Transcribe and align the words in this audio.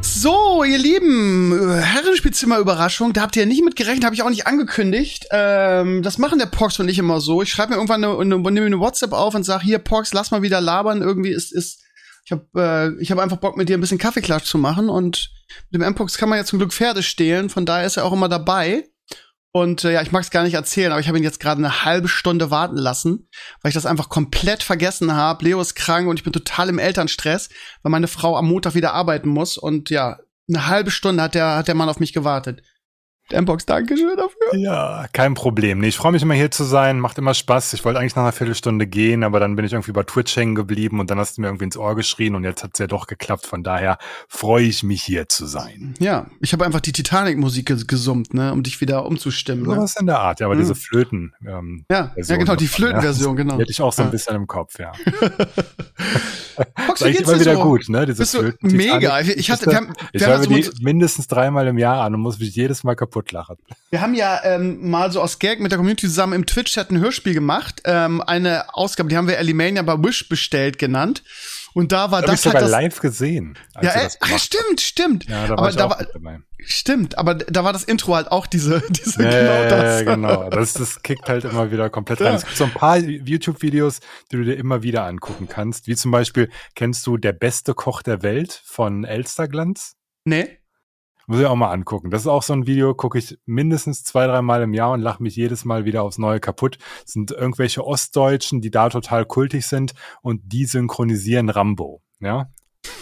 So, 0.00 0.64
ihr 0.64 0.78
Lieben, 0.78 1.52
Herrenspielzimmer-Überraschung, 1.80 3.12
da 3.12 3.22
habt 3.22 3.36
ihr 3.36 3.42
ja 3.42 3.48
nicht 3.48 3.64
mit 3.64 3.76
gerechnet, 3.76 4.04
habe 4.04 4.14
ich 4.14 4.22
auch 4.22 4.30
nicht 4.30 4.46
angekündigt. 4.46 5.26
Ähm, 5.30 6.02
das 6.02 6.18
machen 6.18 6.38
der 6.38 6.46
Pox 6.46 6.78
und 6.80 6.88
ich 6.88 6.98
immer 6.98 7.20
so. 7.20 7.42
Ich 7.42 7.50
schreibe 7.50 7.70
mir 7.70 7.76
irgendwann 7.76 8.04
eine, 8.04 8.18
eine, 8.18 8.38
nehme 8.38 8.66
eine 8.66 8.80
WhatsApp 8.80 9.12
auf 9.12 9.34
und 9.34 9.44
sage, 9.44 9.64
hier, 9.64 9.78
Pox, 9.78 10.12
lass 10.12 10.30
mal 10.30 10.42
wieder 10.42 10.60
labern. 10.60 11.02
Irgendwie 11.02 11.30
ist, 11.30 11.52
ist 11.52 11.82
ich 12.24 12.32
habe 12.32 12.44
äh, 12.56 13.02
ich 13.02 13.10
hab 13.10 13.18
einfach 13.18 13.38
Bock, 13.38 13.56
mit 13.56 13.68
dir 13.68 13.78
ein 13.78 13.80
bisschen 13.80 13.98
Kaffeeklatsch 13.98 14.44
zu 14.44 14.58
machen. 14.58 14.88
Und 14.88 15.30
mit 15.70 15.80
dem 15.80 15.86
M-Pox 15.86 16.18
kann 16.18 16.28
man 16.28 16.38
ja 16.38 16.44
zum 16.44 16.58
Glück 16.58 16.72
Pferde 16.72 17.02
stehlen, 17.02 17.48
von 17.48 17.64
daher 17.64 17.86
ist 17.86 17.96
er 17.96 18.04
auch 18.04 18.12
immer 18.12 18.28
dabei. 18.28 18.84
Und 19.60 19.84
äh, 19.84 19.92
ja, 19.92 20.02
ich 20.02 20.12
mag 20.12 20.22
es 20.22 20.30
gar 20.30 20.44
nicht 20.44 20.54
erzählen, 20.54 20.92
aber 20.92 21.00
ich 21.00 21.08
habe 21.08 21.18
ihn 21.18 21.24
jetzt 21.24 21.40
gerade 21.40 21.58
eine 21.58 21.84
halbe 21.84 22.08
Stunde 22.08 22.50
warten 22.50 22.76
lassen, 22.76 23.28
weil 23.60 23.70
ich 23.70 23.74
das 23.74 23.86
einfach 23.86 24.08
komplett 24.08 24.62
vergessen 24.62 25.14
habe. 25.14 25.44
Leo 25.44 25.60
ist 25.60 25.74
krank 25.74 26.08
und 26.08 26.18
ich 26.18 26.24
bin 26.24 26.32
total 26.32 26.68
im 26.68 26.78
Elternstress, 26.78 27.48
weil 27.82 27.90
meine 27.90 28.08
Frau 28.08 28.36
am 28.36 28.48
Montag 28.48 28.74
wieder 28.74 28.94
arbeiten 28.94 29.28
muss. 29.28 29.58
Und 29.58 29.90
ja, 29.90 30.18
eine 30.48 30.66
halbe 30.66 30.90
Stunde 30.90 31.22
hat 31.22 31.34
der, 31.34 31.56
hat 31.56 31.68
der 31.68 31.74
Mann 31.74 31.88
auf 31.88 32.00
mich 32.00 32.12
gewartet. 32.12 32.62
Mbox, 33.32 33.66
Dankeschön 33.66 34.16
dafür. 34.16 34.58
Ja, 34.58 35.06
kein 35.12 35.34
Problem. 35.34 35.80
Nee, 35.80 35.88
ich 35.88 35.96
freue 35.96 36.12
mich 36.12 36.22
immer 36.22 36.34
hier 36.34 36.50
zu 36.50 36.64
sein, 36.64 36.98
macht 36.98 37.18
immer 37.18 37.34
Spaß. 37.34 37.74
Ich 37.74 37.84
wollte 37.84 38.00
eigentlich 38.00 38.16
nach 38.16 38.22
einer 38.22 38.32
Viertelstunde 38.32 38.86
gehen, 38.86 39.22
aber 39.22 39.38
dann 39.40 39.56
bin 39.56 39.64
ich 39.64 39.72
irgendwie 39.72 39.92
bei 39.92 40.02
Twitch 40.02 40.34
hängen 40.36 40.54
geblieben 40.54 41.00
und 41.00 41.10
dann 41.10 41.18
hast 41.18 41.36
du 41.36 41.42
mir 41.42 41.48
irgendwie 41.48 41.64
ins 41.64 41.76
Ohr 41.76 41.94
geschrien 41.94 42.34
und 42.34 42.44
jetzt 42.44 42.64
hat 42.64 42.70
es 42.74 42.78
ja 42.78 42.86
doch 42.86 43.06
geklappt. 43.06 43.46
Von 43.46 43.62
daher 43.62 43.98
freue 44.28 44.64
ich 44.64 44.82
mich 44.82 45.02
hier 45.02 45.28
zu 45.28 45.46
sein. 45.46 45.94
Ja, 45.98 46.26
ich 46.40 46.52
habe 46.52 46.64
einfach 46.64 46.80
die 46.80 46.92
Titanic-Musik 46.92 47.86
gesummt, 47.86 48.34
ne, 48.34 48.52
um 48.52 48.62
dich 48.62 48.80
wieder 48.80 49.04
umzustimmen. 49.04 49.64
So 49.64 49.72
ne? 49.72 49.78
was 49.82 49.96
in 49.96 50.06
der 50.06 50.20
Art, 50.20 50.40
ja, 50.40 50.46
aber 50.46 50.54
mhm. 50.54 50.60
diese 50.60 50.74
Flöten. 50.74 51.34
Ähm, 51.46 51.84
ja, 51.90 52.14
ja, 52.16 52.36
genau, 52.36 52.56
die 52.56 52.66
Flötenversion, 52.66 53.36
ja. 53.36 53.42
genau. 53.42 53.54
Die 53.56 53.62
hätte 53.62 53.72
ich 53.72 53.82
auch 53.82 53.92
so 53.92 54.02
ein 54.02 54.10
bisschen 54.10 54.36
im 54.36 54.46
Kopf, 54.46 54.78
ja. 54.78 54.92
Fox, 56.86 57.00
das 57.00 57.10
ist 57.10 57.20
immer 57.20 57.40
wieder 57.40 57.54
so? 57.54 57.62
gut, 57.62 57.88
ne? 57.88 58.06
Diese 58.06 58.18
Bist 58.18 58.36
Flöten. 58.36 58.70
Mega. 58.72 59.20
Ich 59.20 59.50
hatte, 59.50 59.66
wir 59.66 59.76
haben, 59.76 59.92
ich 60.12 60.20
wir 60.20 60.28
haben 60.28 60.48
die 60.48 60.68
mindestens 60.80 61.28
dreimal 61.28 61.66
im 61.66 61.78
Jahr 61.78 62.02
an 62.02 62.14
und 62.14 62.20
muss 62.20 62.38
mich 62.38 62.54
jedes 62.54 62.84
Mal 62.84 62.96
kaputt 62.96 63.17
lachen. 63.32 63.56
Wir 63.90 64.00
haben 64.00 64.14
ja 64.14 64.40
ähm, 64.44 64.90
mal 64.90 65.12
so 65.12 65.20
aus 65.20 65.38
Gag 65.38 65.60
mit 65.60 65.72
der 65.72 65.78
Community 65.78 66.06
zusammen 66.06 66.32
im 66.32 66.46
Twitch-Chat 66.46 66.90
ein 66.90 66.98
Hörspiel 66.98 67.34
gemacht. 67.34 67.82
Ähm, 67.84 68.20
eine 68.20 68.74
Ausgabe, 68.74 69.08
die 69.08 69.16
haben 69.16 69.28
wir 69.28 69.38
Alimania 69.38 69.82
bei 69.82 70.02
Wish 70.02 70.28
bestellt 70.28 70.78
genannt. 70.78 71.22
Und 71.74 71.92
da 71.92 72.10
war 72.10 72.22
das, 72.22 72.30
das 72.30 72.40
ich 72.40 72.46
halt 72.46 72.52
sogar 72.54 72.62
das, 72.62 72.70
live 72.70 73.00
gesehen. 73.00 73.58
Ja, 73.80 73.94
äh, 73.94 74.08
ach, 74.20 74.38
stimmt, 74.38 74.80
stimmt. 74.80 75.28
Ja, 75.28 75.46
da 75.46 75.50
war 75.50 75.58
aber 75.58 75.70
ich 75.70 75.76
da 75.76 75.90
war, 75.90 76.04
dabei. 76.12 76.40
Stimmt, 76.60 77.16
aber 77.16 77.34
da 77.34 77.62
war 77.62 77.72
das 77.72 77.84
Intro 77.84 78.16
halt 78.16 78.32
auch 78.32 78.46
diese, 78.46 78.82
diese 78.88 79.22
ja, 79.22 79.30
genau 79.30 79.68
das. 79.68 80.00
Ja, 80.00 80.14
genau. 80.14 80.50
Das, 80.50 80.72
das 80.72 81.02
kickt 81.02 81.28
halt 81.28 81.44
immer 81.44 81.70
wieder 81.70 81.88
komplett 81.88 82.20
rein. 82.20 82.34
Es 82.34 82.44
gibt 82.44 82.56
so 82.56 82.64
ein 82.64 82.72
paar 82.72 82.98
YouTube-Videos, 82.98 84.00
die 84.32 84.36
du 84.38 84.44
dir 84.44 84.56
immer 84.56 84.82
wieder 84.82 85.04
angucken 85.04 85.48
kannst. 85.48 85.86
Wie 85.86 85.94
zum 85.94 86.10
Beispiel, 86.10 86.50
kennst 86.74 87.06
du 87.06 87.16
Der 87.16 87.32
beste 87.32 87.74
Koch 87.74 88.02
der 88.02 88.22
Welt 88.22 88.60
von 88.64 89.04
Elsterglanz? 89.04 89.94
Nee. 90.24 90.58
Muss 91.28 91.40
ich 91.40 91.46
auch 91.46 91.56
mal 91.56 91.70
angucken. 91.70 92.10
Das 92.10 92.22
ist 92.22 92.26
auch 92.26 92.42
so 92.42 92.54
ein 92.54 92.66
Video, 92.66 92.94
gucke 92.94 93.18
ich 93.18 93.38
mindestens 93.44 94.02
zwei, 94.02 94.26
drei 94.26 94.40
Mal 94.40 94.62
im 94.62 94.72
Jahr 94.72 94.92
und 94.92 95.02
lache 95.02 95.22
mich 95.22 95.36
jedes 95.36 95.66
Mal 95.66 95.84
wieder 95.84 96.02
aufs 96.02 96.16
Neue 96.16 96.40
kaputt. 96.40 96.78
Das 97.02 97.12
sind 97.12 97.32
irgendwelche 97.32 97.86
Ostdeutschen, 97.86 98.62
die 98.62 98.70
da 98.70 98.88
total 98.88 99.26
kultig 99.26 99.66
sind 99.66 99.92
und 100.22 100.40
die 100.46 100.64
synchronisieren 100.64 101.50
Rambo. 101.50 102.00
Ja. 102.18 102.50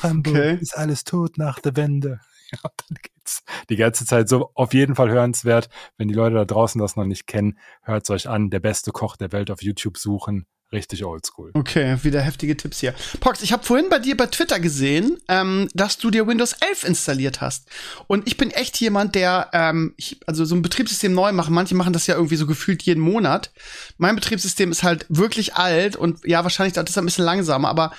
Rambo 0.00 0.31
okay. 0.31 0.59
ist 0.60 0.76
alles 0.76 1.04
tot 1.04 1.38
nach 1.38 1.60
der 1.60 1.76
Wende. 1.76 2.20
Ja, 2.53 2.70
dann 2.76 2.98
geht's 3.03 3.42
die 3.70 3.75
ganze 3.75 4.06
Zeit 4.06 4.28
so 4.28 4.53
auf 4.54 4.72
jeden 4.72 4.94
Fall 4.94 5.10
hörenswert. 5.10 5.69
Wenn 5.98 6.06
die 6.06 6.15
Leute 6.15 6.36
da 6.36 6.44
draußen 6.44 6.81
das 6.81 6.94
noch 6.94 7.04
nicht 7.04 7.26
kennen, 7.26 7.59
hört's 7.82 8.09
euch 8.09 8.28
an. 8.28 8.50
Der 8.50 8.60
beste 8.60 8.92
Koch 8.92 9.16
der 9.16 9.32
Welt 9.32 9.50
auf 9.50 9.65
YouTube 9.65 9.98
suchen. 9.98 10.47
Richtig 10.72 11.04
oldschool. 11.04 11.53
Okay, 11.54 11.97
wieder 12.03 12.21
heftige 12.21 12.56
Tipps 12.56 12.81
hier. 12.81 12.93
Pox, 13.21 13.43
ich 13.43 13.53
habe 13.53 13.62
vorhin 13.62 13.88
bei 13.88 14.00
dir 14.00 14.16
bei 14.16 14.27
Twitter 14.27 14.59
gesehen, 14.59 15.16
ähm, 15.28 15.69
dass 15.75 15.99
du 15.99 16.10
dir 16.10 16.27
Windows 16.27 16.54
11 16.54 16.84
installiert 16.84 17.41
hast. 17.41 17.69
Und 18.09 18.27
ich 18.27 18.37
bin 18.37 18.50
echt 18.50 18.81
jemand, 18.81 19.15
der, 19.15 19.50
ähm, 19.53 19.94
ich, 19.97 20.19
also 20.27 20.44
so 20.44 20.56
ein 20.56 20.62
Betriebssystem 20.62 21.15
neu 21.15 21.31
machen. 21.31 21.54
Manche 21.54 21.77
machen 21.77 21.93
das 21.93 22.09
ja 22.09 22.16
irgendwie 22.16 22.37
so 22.37 22.47
gefühlt 22.47 22.82
jeden 22.82 23.00
Monat. 23.00 23.53
Mein 23.97 24.16
Betriebssystem 24.16 24.72
ist 24.72 24.82
halt 24.82 25.06
wirklich 25.09 25.54
alt 25.54 25.94
und 25.94 26.27
ja, 26.27 26.43
wahrscheinlich 26.43 26.75
das 26.75 26.91
ist 26.91 26.98
ein 26.98 27.04
bisschen 27.04 27.25
langsamer, 27.25 27.69
aber 27.69 27.93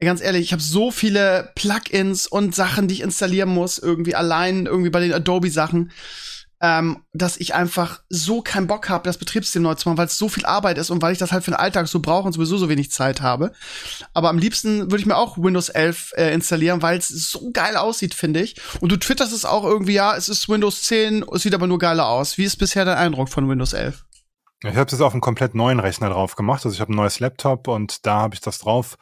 ganz 0.00 0.22
ehrlich, 0.22 0.42
ich 0.42 0.52
habe 0.52 0.62
so 0.62 0.90
viele 0.90 1.52
Plugins 1.54 2.26
und 2.26 2.54
Sachen, 2.54 2.88
die 2.88 2.94
ich 2.94 3.00
installieren 3.02 3.50
muss, 3.50 3.78
irgendwie 3.78 4.14
allein, 4.14 4.66
irgendwie 4.66 4.90
bei 4.90 5.00
den 5.00 5.12
Adobe-Sachen 5.12 5.90
ähm, 6.60 7.04
dass 7.12 7.36
ich 7.36 7.54
einfach 7.54 8.00
so 8.08 8.40
keinen 8.40 8.66
Bock 8.66 8.88
habe, 8.88 9.04
das 9.04 9.18
Betriebssystem 9.18 9.62
neu 9.62 9.74
zu 9.74 9.88
machen, 9.88 9.98
weil 9.98 10.06
es 10.06 10.16
so 10.16 10.28
viel 10.28 10.46
Arbeit 10.46 10.78
ist 10.78 10.90
und 10.90 11.02
weil 11.02 11.12
ich 11.12 11.18
das 11.18 11.32
halt 11.32 11.44
für 11.44 11.50
den 11.50 11.60
Alltag 11.60 11.86
so 11.88 12.00
brauche 12.00 12.26
und 12.26 12.32
sowieso 12.32 12.56
so 12.56 12.68
wenig 12.68 12.90
Zeit 12.90 13.20
habe. 13.20 13.52
Aber 14.14 14.30
am 14.30 14.38
liebsten 14.38 14.90
würde 14.90 14.98
ich 14.98 15.06
mir 15.06 15.16
auch 15.16 15.36
Windows 15.36 15.68
11 15.68 16.12
äh, 16.16 16.32
installieren, 16.32 16.80
weil 16.80 16.98
es 16.98 17.08
so 17.08 17.50
geil 17.52 17.76
aussieht, 17.76 18.14
finde 18.14 18.40
ich. 18.40 18.56
Und 18.80 18.90
du 18.90 18.96
twitterst 18.96 19.32
es 19.32 19.44
auch 19.44 19.64
irgendwie, 19.64 19.94
ja, 19.94 20.16
es 20.16 20.28
ist 20.28 20.48
Windows 20.48 20.82
10, 20.82 21.24
es 21.34 21.42
sieht 21.42 21.54
aber 21.54 21.66
nur 21.66 21.78
geiler 21.78 22.08
aus. 22.08 22.38
Wie 22.38 22.44
ist 22.44 22.56
bisher 22.56 22.84
dein 22.84 22.96
Eindruck 22.96 23.28
von 23.28 23.48
Windows 23.48 23.74
11? 23.74 24.04
Ich 24.64 24.76
habe 24.76 24.90
es 24.90 25.00
auf 25.00 25.12
einem 25.12 25.20
komplett 25.20 25.54
neuen 25.54 25.80
Rechner 25.80 26.08
drauf 26.08 26.34
gemacht. 26.34 26.64
Also 26.64 26.74
ich 26.74 26.80
habe 26.80 26.92
ein 26.92 26.96
neues 26.96 27.20
Laptop 27.20 27.68
und 27.68 28.06
da 28.06 28.20
habe 28.20 28.34
ich 28.34 28.40
das 28.40 28.58
drauf 28.58 28.96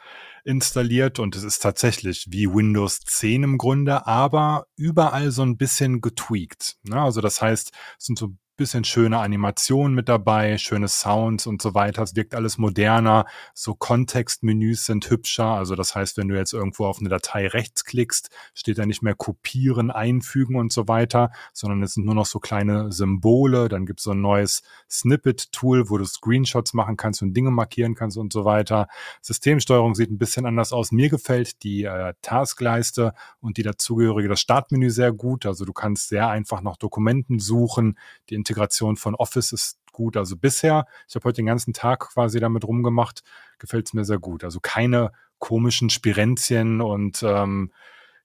installiert 0.44 1.18
und 1.18 1.36
es 1.36 1.42
ist 1.42 1.60
tatsächlich 1.60 2.26
wie 2.30 2.48
Windows 2.48 3.00
10 3.00 3.42
im 3.42 3.58
Grunde, 3.58 4.06
aber 4.06 4.66
überall 4.76 5.30
so 5.30 5.42
ein 5.42 5.56
bisschen 5.56 6.00
getweakt. 6.00 6.76
Ne? 6.82 7.00
Also 7.00 7.20
das 7.20 7.40
heißt, 7.40 7.72
es 7.98 8.04
sind 8.04 8.18
so 8.18 8.34
bisschen 8.56 8.84
schöne 8.84 9.18
Animationen 9.18 9.94
mit 9.94 10.08
dabei, 10.08 10.58
schöne 10.58 10.88
Sounds 10.88 11.46
und 11.46 11.60
so 11.60 11.74
weiter. 11.74 12.02
Es 12.02 12.14
wirkt 12.14 12.34
alles 12.34 12.58
moderner. 12.58 13.26
So 13.52 13.74
Kontextmenüs 13.74 14.86
sind 14.86 15.10
hübscher. 15.10 15.46
Also 15.46 15.74
das 15.74 15.94
heißt, 15.94 16.16
wenn 16.16 16.28
du 16.28 16.36
jetzt 16.36 16.52
irgendwo 16.52 16.86
auf 16.86 17.00
eine 17.00 17.08
Datei 17.08 17.48
rechts 17.48 17.84
klickst, 17.84 18.30
steht 18.54 18.78
da 18.78 18.86
nicht 18.86 19.02
mehr 19.02 19.14
kopieren, 19.14 19.90
einfügen 19.90 20.56
und 20.56 20.72
so 20.72 20.86
weiter, 20.86 21.32
sondern 21.52 21.82
es 21.82 21.94
sind 21.94 22.06
nur 22.06 22.14
noch 22.14 22.26
so 22.26 22.38
kleine 22.38 22.92
Symbole. 22.92 23.68
Dann 23.68 23.86
gibt 23.86 24.00
es 24.00 24.04
so 24.04 24.12
ein 24.12 24.20
neues 24.20 24.62
Snippet-Tool, 24.88 25.90
wo 25.90 25.98
du 25.98 26.04
Screenshots 26.04 26.74
machen 26.74 26.96
kannst 26.96 27.22
und 27.22 27.34
Dinge 27.34 27.50
markieren 27.50 27.94
kannst 27.94 28.16
und 28.16 28.32
so 28.32 28.44
weiter. 28.44 28.86
Systemsteuerung 29.20 29.94
sieht 29.94 30.10
ein 30.10 30.18
bisschen 30.18 30.46
anders 30.46 30.72
aus. 30.72 30.92
Mir 30.92 31.08
gefällt 31.08 31.62
die 31.64 31.84
äh, 31.84 32.14
Taskleiste 32.22 33.14
und 33.40 33.56
die 33.56 33.62
dazugehörige 33.62 34.28
das 34.28 34.40
Startmenü 34.40 34.90
sehr 34.90 35.12
gut. 35.12 35.44
Also 35.44 35.64
du 35.64 35.72
kannst 35.72 36.08
sehr 36.08 36.28
einfach 36.28 36.60
nach 36.60 36.76
Dokumenten 36.76 37.40
suchen, 37.40 37.98
die 38.28 38.43
Integration 38.44 38.96
von 38.96 39.14
Office 39.14 39.52
ist 39.52 39.78
gut. 39.92 40.18
Also 40.18 40.36
bisher, 40.36 40.86
ich 41.08 41.14
habe 41.14 41.24
heute 41.24 41.36
den 41.36 41.46
ganzen 41.46 41.72
Tag 41.72 42.10
quasi 42.12 42.40
damit 42.40 42.64
rumgemacht, 42.64 43.22
gefällt 43.58 43.86
es 43.86 43.94
mir 43.94 44.04
sehr 44.04 44.18
gut. 44.18 44.44
Also 44.44 44.60
keine 44.60 45.12
komischen 45.38 45.88
Spirenzien 45.88 46.82
und 46.82 47.22
ähm, 47.22 47.72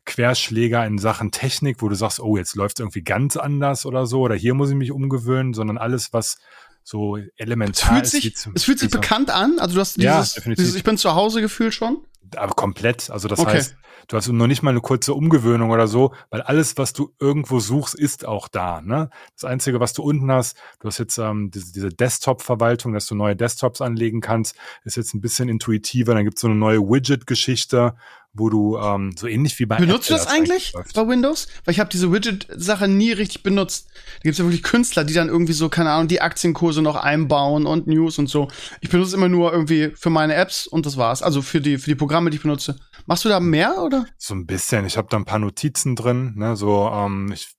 Querschläger 0.06 0.86
in 0.86 0.98
Sachen 0.98 1.32
Technik, 1.32 1.82
wo 1.82 1.88
du 1.88 1.96
sagst, 1.96 2.20
oh, 2.20 2.36
jetzt 2.36 2.56
läuft 2.56 2.80
es 2.80 2.84
irgendwie 2.84 3.04
ganz 3.04 3.38
anders 3.38 3.86
oder 3.86 4.06
so, 4.06 4.22
oder 4.22 4.36
hier 4.36 4.54
muss 4.56 4.70
ich 4.70 4.76
mich 4.76 4.92
umgewöhnen, 4.92 5.54
sondern 5.54 5.78
alles, 5.78 6.14
was 6.14 6.38
so 6.84 7.18
elementar 7.36 8.02
es 8.02 8.12
fühlt 8.12 8.24
sich, 8.24 8.34
ist. 8.34 8.50
Es 8.56 8.64
fühlt 8.64 8.80
sich 8.80 8.90
bekannt 8.90 9.30
an, 9.30 9.60
also 9.60 9.76
du 9.76 9.82
hast 9.82 9.98
dieses, 9.98 10.36
ja, 10.36 10.54
dieses 10.56 10.76
Ich 10.76 10.84
bin 10.84 10.98
zu 10.98 11.14
Hause 11.14 11.42
Gefühl 11.42 11.72
schon 11.72 12.04
aber 12.36 12.54
komplett. 12.54 13.10
Also 13.10 13.28
das 13.28 13.40
okay. 13.40 13.52
heißt, 13.52 13.76
du 14.08 14.18
hast 14.18 14.28
noch 14.28 14.48
nicht 14.48 14.64
mal 14.64 14.72
eine 14.72 14.82
kurze 14.82 15.14
Umgewöhnung 15.14 15.72
oder 15.72 15.88
so, 15.88 16.14
weil 16.30 16.42
alles, 16.42 16.78
was 16.78 16.94
du 16.94 17.14
irgendwo 17.20 17.60
suchst, 17.60 17.96
ist 17.96 18.26
auch 18.26 18.48
da. 18.48 18.82
Ne? 18.82 19.10
Das 19.36 19.46
Einzige, 19.46 19.80
was 19.80 19.94
du 19.94 20.04
unten 20.04 20.32
hast, 20.32 20.58
du 20.80 20.88
hast 20.88 20.98
jetzt 20.98 21.18
ähm, 21.18 21.52
diese, 21.52 21.72
diese 21.72 21.90
Desktop-Verwaltung, 21.90 22.94
dass 22.94 23.08
du 23.08 23.16
neue 23.16 23.36
Desktops 23.36 23.82
anlegen 23.82 24.22
kannst, 24.22 24.56
ist 24.84 24.98
jetzt 24.98 25.14
ein 25.14 25.22
bisschen 25.22 25.50
intuitiver. 25.50 26.14
Dann 26.14 26.24
gibt 26.24 26.38
es 26.38 26.42
so 26.42 26.48
eine 26.48 26.56
neue 26.56 26.80
Widget-Geschichte, 26.80 27.96
wo 28.34 28.50
du 28.50 28.78
ähm, 28.78 29.14
so 29.18 29.28
ähnlich 29.28 29.58
wie 29.60 29.66
bei 29.66 29.78
Benutzt 29.78 30.10
du 30.10 30.14
das, 30.14 30.28
eigentlich 30.28 30.74
bei 30.94 31.08
Windows? 31.08 31.48
Weil 31.66 31.74
ich 31.74 31.80
habe 31.80 31.90
diese 31.90 32.12
Widget-Sache 32.12 32.88
nie 32.88 33.12
richtig 33.12 33.44
benutzt. 33.44 33.88
Da 33.90 34.24
gibt's 34.24 34.38
ja 34.38 34.46
wirklich 34.46 34.64
Künstler, 34.64 35.04
die 35.04 35.14
dann 35.14 35.30
irgendwie 35.30 35.54
so, 35.54 35.70
keine 35.70 35.92
Ahnung, 35.92 36.08
die 36.08 36.22
Aktienkurse 36.22 36.82
noch 36.82 36.96
einbauen 36.96 37.66
und 37.66 37.88
News 37.88 38.20
und 38.20 38.28
so. 38.28 38.48
Ich 38.82 38.90
benutze 38.90 39.16
immer 39.16 39.30
nur 39.30 39.52
irgendwie 39.52 39.92
für 39.96 40.10
meine 40.10 40.36
Apps 40.36 40.68
und 40.68 40.86
das 40.86 40.98
war's. 40.98 41.24
Also 41.24 41.42
für 41.42 41.60
die, 41.60 41.78
für 41.78 41.90
die 41.90 41.96
Programme, 41.96 42.30
die 42.30 42.38
ich 42.38 42.44
benutze. 42.44 42.80
Machst 43.08 43.26
du 43.26 43.30
da 43.30 43.40
mehr 43.40 43.80
oder? 43.80 44.06
So 44.18 44.36
ein 44.36 44.46
bisschen. 44.46 44.86
Ich 44.86 44.98
habe 44.98 45.08
da 45.10 45.18
ein 45.18 45.26
paar 45.26 45.40
Notizen 45.40 45.96
drin. 45.96 46.34
Ne? 46.36 46.56
So, 46.56 46.88
ähm, 46.94 47.32
ich 47.34 47.50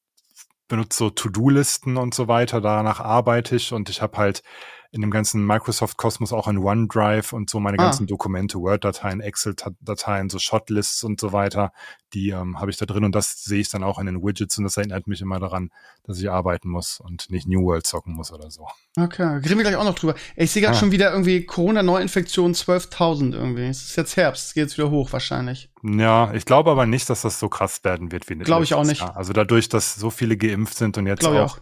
benutze 0.69 0.99
so 0.99 1.11
To-Do-Listen 1.11 1.96
und 1.96 2.14
so 2.14 2.28
weiter. 2.28 2.61
Danach 2.61 3.00
arbeite 3.00 3.56
ich 3.56 3.72
und 3.72 3.90
ich 3.90 4.00
habe 4.00 4.17
halt 4.17 4.43
in 4.93 5.01
dem 5.03 5.11
ganzen 5.11 5.47
Microsoft-Kosmos 5.47 6.33
auch 6.33 6.49
in 6.49 6.59
OneDrive 6.59 7.33
und 7.33 7.49
so 7.49 7.61
meine 7.61 7.79
Ah. 7.79 7.85
ganzen 7.85 8.07
Dokumente, 8.09 8.59
Word-Dateien, 8.59 9.21
Excel-Dateien, 9.21 10.29
so 10.31 10.39
Shotlists 10.39 11.05
und 11.05 11.21
so 11.21 11.33
weiter, 11.33 11.73
die 12.13 12.31
ähm, 12.31 12.59
habe 12.61 12.71
ich 12.73 12.77
da 12.77 12.87
drin 12.87 13.05
und 13.05 13.15
das 13.15 13.45
sehe 13.45 13.61
ich 13.61 13.69
dann 13.71 13.85
auch 13.85 13.99
in 14.01 14.07
den 14.07 14.23
Widgets 14.23 14.59
und 14.59 14.65
das 14.65 14.77
erinnert 14.77 15.07
mich 15.07 15.21
immer 15.21 15.39
daran, 15.39 15.71
dass 16.05 16.19
ich 16.19 16.29
arbeiten 16.29 16.69
muss 16.69 16.99
und 16.99 17.31
nicht 17.31 17.47
New 17.47 17.63
World 17.65 17.87
zocken 17.87 18.15
muss 18.15 18.33
oder 18.33 18.51
so. 18.51 18.67
Okay, 18.99 19.23
reden 19.23 19.59
wir 19.59 19.63
gleich 19.63 19.77
auch 19.77 19.85
noch 19.85 19.95
drüber. 19.95 20.15
Ich 20.35 20.51
sehe 20.51 20.61
gerade 20.63 20.77
Ah. 20.77 20.81
schon 20.81 20.91
wieder 20.91 21.13
irgendwie 21.13 21.47
Corona-Neuinfektionen 21.47 22.55
12.000 22.55 23.33
irgendwie. 23.35 23.67
Es 23.67 23.83
ist 23.83 23.97
jetzt 23.97 24.17
Herbst, 24.17 24.49
es 24.49 24.55
geht 24.55 24.63
jetzt 24.65 24.79
wieder 24.79 24.91
hoch 24.91 25.13
wahrscheinlich. 25.13 25.71
Ja, 25.85 26.33
ich 26.35 26.45
glaube 26.45 26.71
aber 26.71 26.85
nicht, 26.87 27.09
dass 27.09 27.23
das 27.23 27.39
so 27.39 27.49
krass 27.49 27.85
werden 27.85 28.13
wird 28.13 28.29
wie 28.29 28.35
Glaube 28.37 28.65
ich 28.65 28.75
auch 28.75 28.85
nicht. 28.85 29.01
Jahr. 29.01 29.17
Also 29.17 29.33
dadurch, 29.33 29.69
dass 29.69 29.95
so 29.95 30.11
viele 30.11 30.37
geimpft 30.37 30.77
sind 30.77 30.99
und 30.99 31.07
jetzt 31.07 31.23
ich 31.23 31.29
auch, 31.29 31.59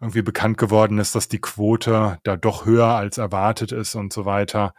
irgendwie 0.00 0.22
bekannt 0.22 0.58
geworden 0.58 0.98
ist, 0.98 1.14
dass 1.16 1.28
die 1.28 1.40
Quote 1.40 2.18
da 2.22 2.36
doch 2.36 2.66
höher 2.68 2.86
als 2.86 3.18
erwartet 3.18 3.72
ist 3.72 3.94
und 3.96 4.12
so 4.12 4.24
weiter. 4.24 4.74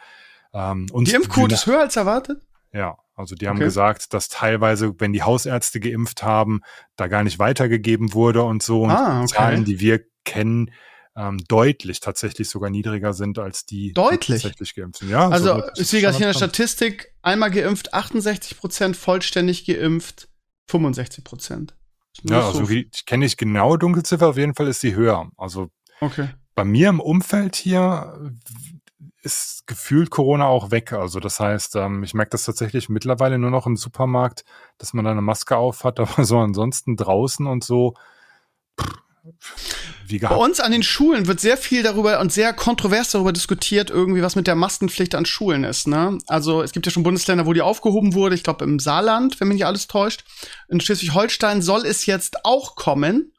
Ähm, 0.53 0.87
und 0.91 1.07
Die 1.07 1.13
Impfquote 1.13 1.55
ist 1.55 1.65
höher 1.65 1.81
als 1.81 1.95
erwartet? 1.95 2.41
Ja, 2.71 2.97
also 3.15 3.35
die 3.35 3.47
haben 3.47 3.57
Okay. 3.57 3.65
gesagt, 3.65 4.13
dass 4.13 4.29
teilweise, 4.29 4.93
wenn 4.99 5.11
die 5.13 5.23
Hausärzte 5.23 5.79
geimpft 5.79 6.23
haben, 6.23 6.61
da 6.95 7.07
gar 7.07 7.23
nicht 7.23 7.39
weitergegeben 7.39 8.13
wurde 8.13 8.43
und 8.43 8.63
so. 8.63 8.83
Und 8.83 8.91
Ah, 8.91 9.23
okay. 9.23 9.33
Zahlen, 9.35 9.65
die 9.65 9.79
wir 9.79 10.01
kennen, 10.23 10.71
ähm, 11.15 11.39
deutlich 11.47 11.99
tatsächlich 11.99 12.47
sogar 12.49 12.69
niedriger 12.69 13.13
sind 13.13 13.39
als 13.39 13.65
die, 13.65 13.91
Deutlich? 13.93 14.25
die 14.27 14.33
tatsächlich 14.33 14.75
geimpft 14.75 14.99
sind. 14.99 15.09
Ja, 15.09 15.27
Also, 15.29 15.55
so 15.57 15.63
ich 15.81 15.87
sehe 15.87 16.01
gerade 16.01 16.15
hier 16.17 16.27
in 16.27 16.33
der 16.33 16.37
Statistik, 16.37 17.13
einmal 17.21 17.51
geimpft 17.51 17.93
68 17.93 18.57
Prozent, 18.57 18.95
vollständig 18.95 19.65
geimpft 19.65 20.29
65 20.67 21.23
Prozent. 21.23 21.75
Ja, 22.23 22.45
also 22.47 22.67
ich 22.69 23.05
kenne 23.05 23.25
nicht 23.25 23.37
genau 23.37 23.77
Dunkelziffer, 23.77 24.27
auf 24.27 24.37
jeden 24.37 24.53
Fall 24.53 24.67
ist 24.67 24.81
sie 24.81 24.95
höher. 24.95 25.29
Also 25.37 25.69
Okay. 26.01 26.29
Bei 26.59 26.65
mir 26.65 26.89
im 26.89 26.99
Umfeld 26.99 27.55
hier 27.55 28.33
ist 29.21 29.65
gefühlt 29.65 30.09
Corona 30.09 30.47
auch 30.47 30.71
weg. 30.71 30.91
Also 30.91 31.21
das 31.21 31.39
heißt, 31.39 31.77
ähm, 31.77 32.03
ich 32.03 32.13
merke 32.13 32.31
das 32.31 32.43
tatsächlich 32.43 32.89
mittlerweile 32.89 33.39
nur 33.39 33.49
noch 33.49 33.65
im 33.65 33.77
Supermarkt, 33.77 34.43
dass 34.77 34.91
man 34.91 35.05
da 35.05 35.11
eine 35.11 35.21
Maske 35.21 35.55
auf 35.55 35.85
hat, 35.85 35.99
aber 36.01 36.25
so 36.25 36.37
ansonsten 36.37 36.97
draußen 36.97 37.47
und 37.47 37.63
so 37.63 37.93
pff, 38.77 39.55
wie 40.05 40.19
Bei 40.19 40.27
gehabt. 40.27 40.41
uns 40.41 40.59
an 40.59 40.73
den 40.73 40.83
Schulen 40.83 41.27
wird 41.27 41.39
sehr 41.39 41.55
viel 41.55 41.81
darüber 41.81 42.19
und 42.19 42.33
sehr 42.33 42.51
kontrovers 42.51 43.11
darüber 43.11 43.31
diskutiert, 43.31 43.89
irgendwie, 43.89 44.21
was 44.21 44.35
mit 44.35 44.45
der 44.45 44.55
Maskenpflicht 44.55 45.15
an 45.15 45.25
Schulen 45.25 45.63
ist. 45.63 45.87
Ne? 45.87 46.17
Also 46.27 46.61
es 46.61 46.73
gibt 46.73 46.87
ja 46.87 46.91
schon 46.91 47.03
Bundesländer, 47.03 47.45
wo 47.45 47.53
die 47.53 47.61
aufgehoben 47.61 48.15
wurde. 48.15 48.35
Ich 48.35 48.43
glaube 48.43 48.65
im 48.65 48.79
Saarland, 48.79 49.39
wenn 49.39 49.47
mich 49.47 49.55
nicht 49.55 49.65
alles 49.65 49.87
täuscht. 49.87 50.25
In 50.67 50.81
Schleswig-Holstein 50.81 51.61
soll 51.61 51.85
es 51.85 52.05
jetzt 52.05 52.43
auch 52.43 52.75
kommen. 52.75 53.31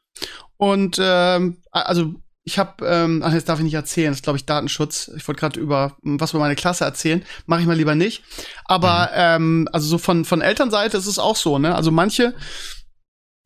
Und 0.57 0.97
ähm, 0.99 1.61
also 1.69 2.15
ich 2.43 2.57
habe, 2.57 2.85
ähm, 2.85 3.21
ach, 3.23 3.33
jetzt 3.33 3.49
darf 3.49 3.59
ich 3.59 3.65
nicht 3.65 3.75
erzählen, 3.75 4.09
das 4.09 4.17
ist 4.17 4.23
glaube 4.23 4.37
ich 4.37 4.45
Datenschutz. 4.45 5.11
Ich 5.15 5.27
wollte 5.27 5.39
gerade 5.39 5.59
über 5.59 5.97
m, 6.03 6.19
was 6.19 6.31
über 6.31 6.39
meine 6.39 6.55
Klasse 6.55 6.85
erzählen, 6.85 7.23
mache 7.45 7.61
ich 7.61 7.67
mal 7.67 7.75
lieber 7.75 7.95
nicht. 7.95 8.23
Aber 8.65 9.11
ähm, 9.13 9.69
also 9.71 9.87
so 9.87 9.97
von 9.97 10.25
von 10.25 10.41
Elternseite 10.41 10.97
ist 10.97 11.07
es 11.07 11.19
auch 11.19 11.35
so, 11.35 11.59
ne? 11.59 11.75
Also 11.75 11.91
manche 11.91 12.33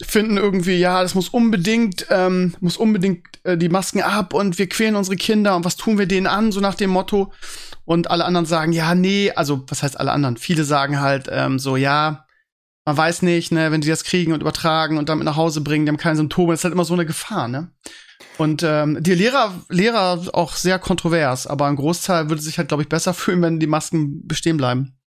finden 0.03 0.37
irgendwie, 0.37 0.75
ja, 0.75 1.01
das 1.01 1.15
muss 1.15 1.29
unbedingt, 1.29 2.07
ähm, 2.09 2.53
muss 2.59 2.75
unbedingt 2.77 3.25
äh, 3.43 3.57
die 3.57 3.69
Masken 3.69 4.01
ab 4.01 4.33
und 4.33 4.57
wir 4.57 4.67
quälen 4.67 4.95
unsere 4.95 5.15
Kinder 5.15 5.55
und 5.55 5.63
was 5.63 5.77
tun 5.77 5.97
wir 5.97 6.05
denen 6.05 6.27
an, 6.27 6.51
so 6.51 6.59
nach 6.59 6.75
dem 6.75 6.89
Motto. 6.89 7.31
Und 7.85 8.09
alle 8.09 8.25
anderen 8.25 8.45
sagen, 8.47 8.73
ja, 8.73 8.95
nee, 8.95 9.31
also 9.31 9.63
was 9.67 9.83
heißt 9.83 9.99
alle 9.99 10.11
anderen? 10.11 10.37
Viele 10.37 10.63
sagen 10.63 10.99
halt 10.99 11.27
ähm, 11.31 11.59
so, 11.59 11.77
ja, 11.77 12.25
man 12.85 12.97
weiß 12.97 13.21
nicht, 13.21 13.51
ne, 13.51 13.71
wenn 13.71 13.81
die 13.81 13.89
das 13.89 14.03
kriegen 14.03 14.33
und 14.33 14.41
übertragen 14.41 14.97
und 14.97 15.07
damit 15.07 15.25
nach 15.25 15.37
Hause 15.37 15.61
bringen, 15.61 15.85
die 15.85 15.91
haben 15.91 15.97
keine 15.97 16.17
Symptome, 16.17 16.53
das 16.53 16.61
ist 16.61 16.63
halt 16.65 16.73
immer 16.73 16.85
so 16.85 16.93
eine 16.93 17.05
Gefahr, 17.05 17.47
ne? 17.47 17.71
Und 18.37 18.63
ähm, 18.63 18.97
die 19.01 19.13
Lehrer, 19.13 19.53
Lehrer 19.69 20.21
auch 20.33 20.53
sehr 20.53 20.79
kontrovers, 20.79 21.47
aber 21.47 21.67
ein 21.67 21.75
Großteil 21.75 22.29
würde 22.29 22.41
sich 22.41 22.57
halt, 22.57 22.67
glaube 22.67 22.83
ich, 22.83 22.89
besser 22.89 23.13
fühlen, 23.15 23.41
wenn 23.41 23.59
die 23.59 23.67
Masken 23.67 24.25
bestehen 24.27 24.57
bleiben. 24.57 24.97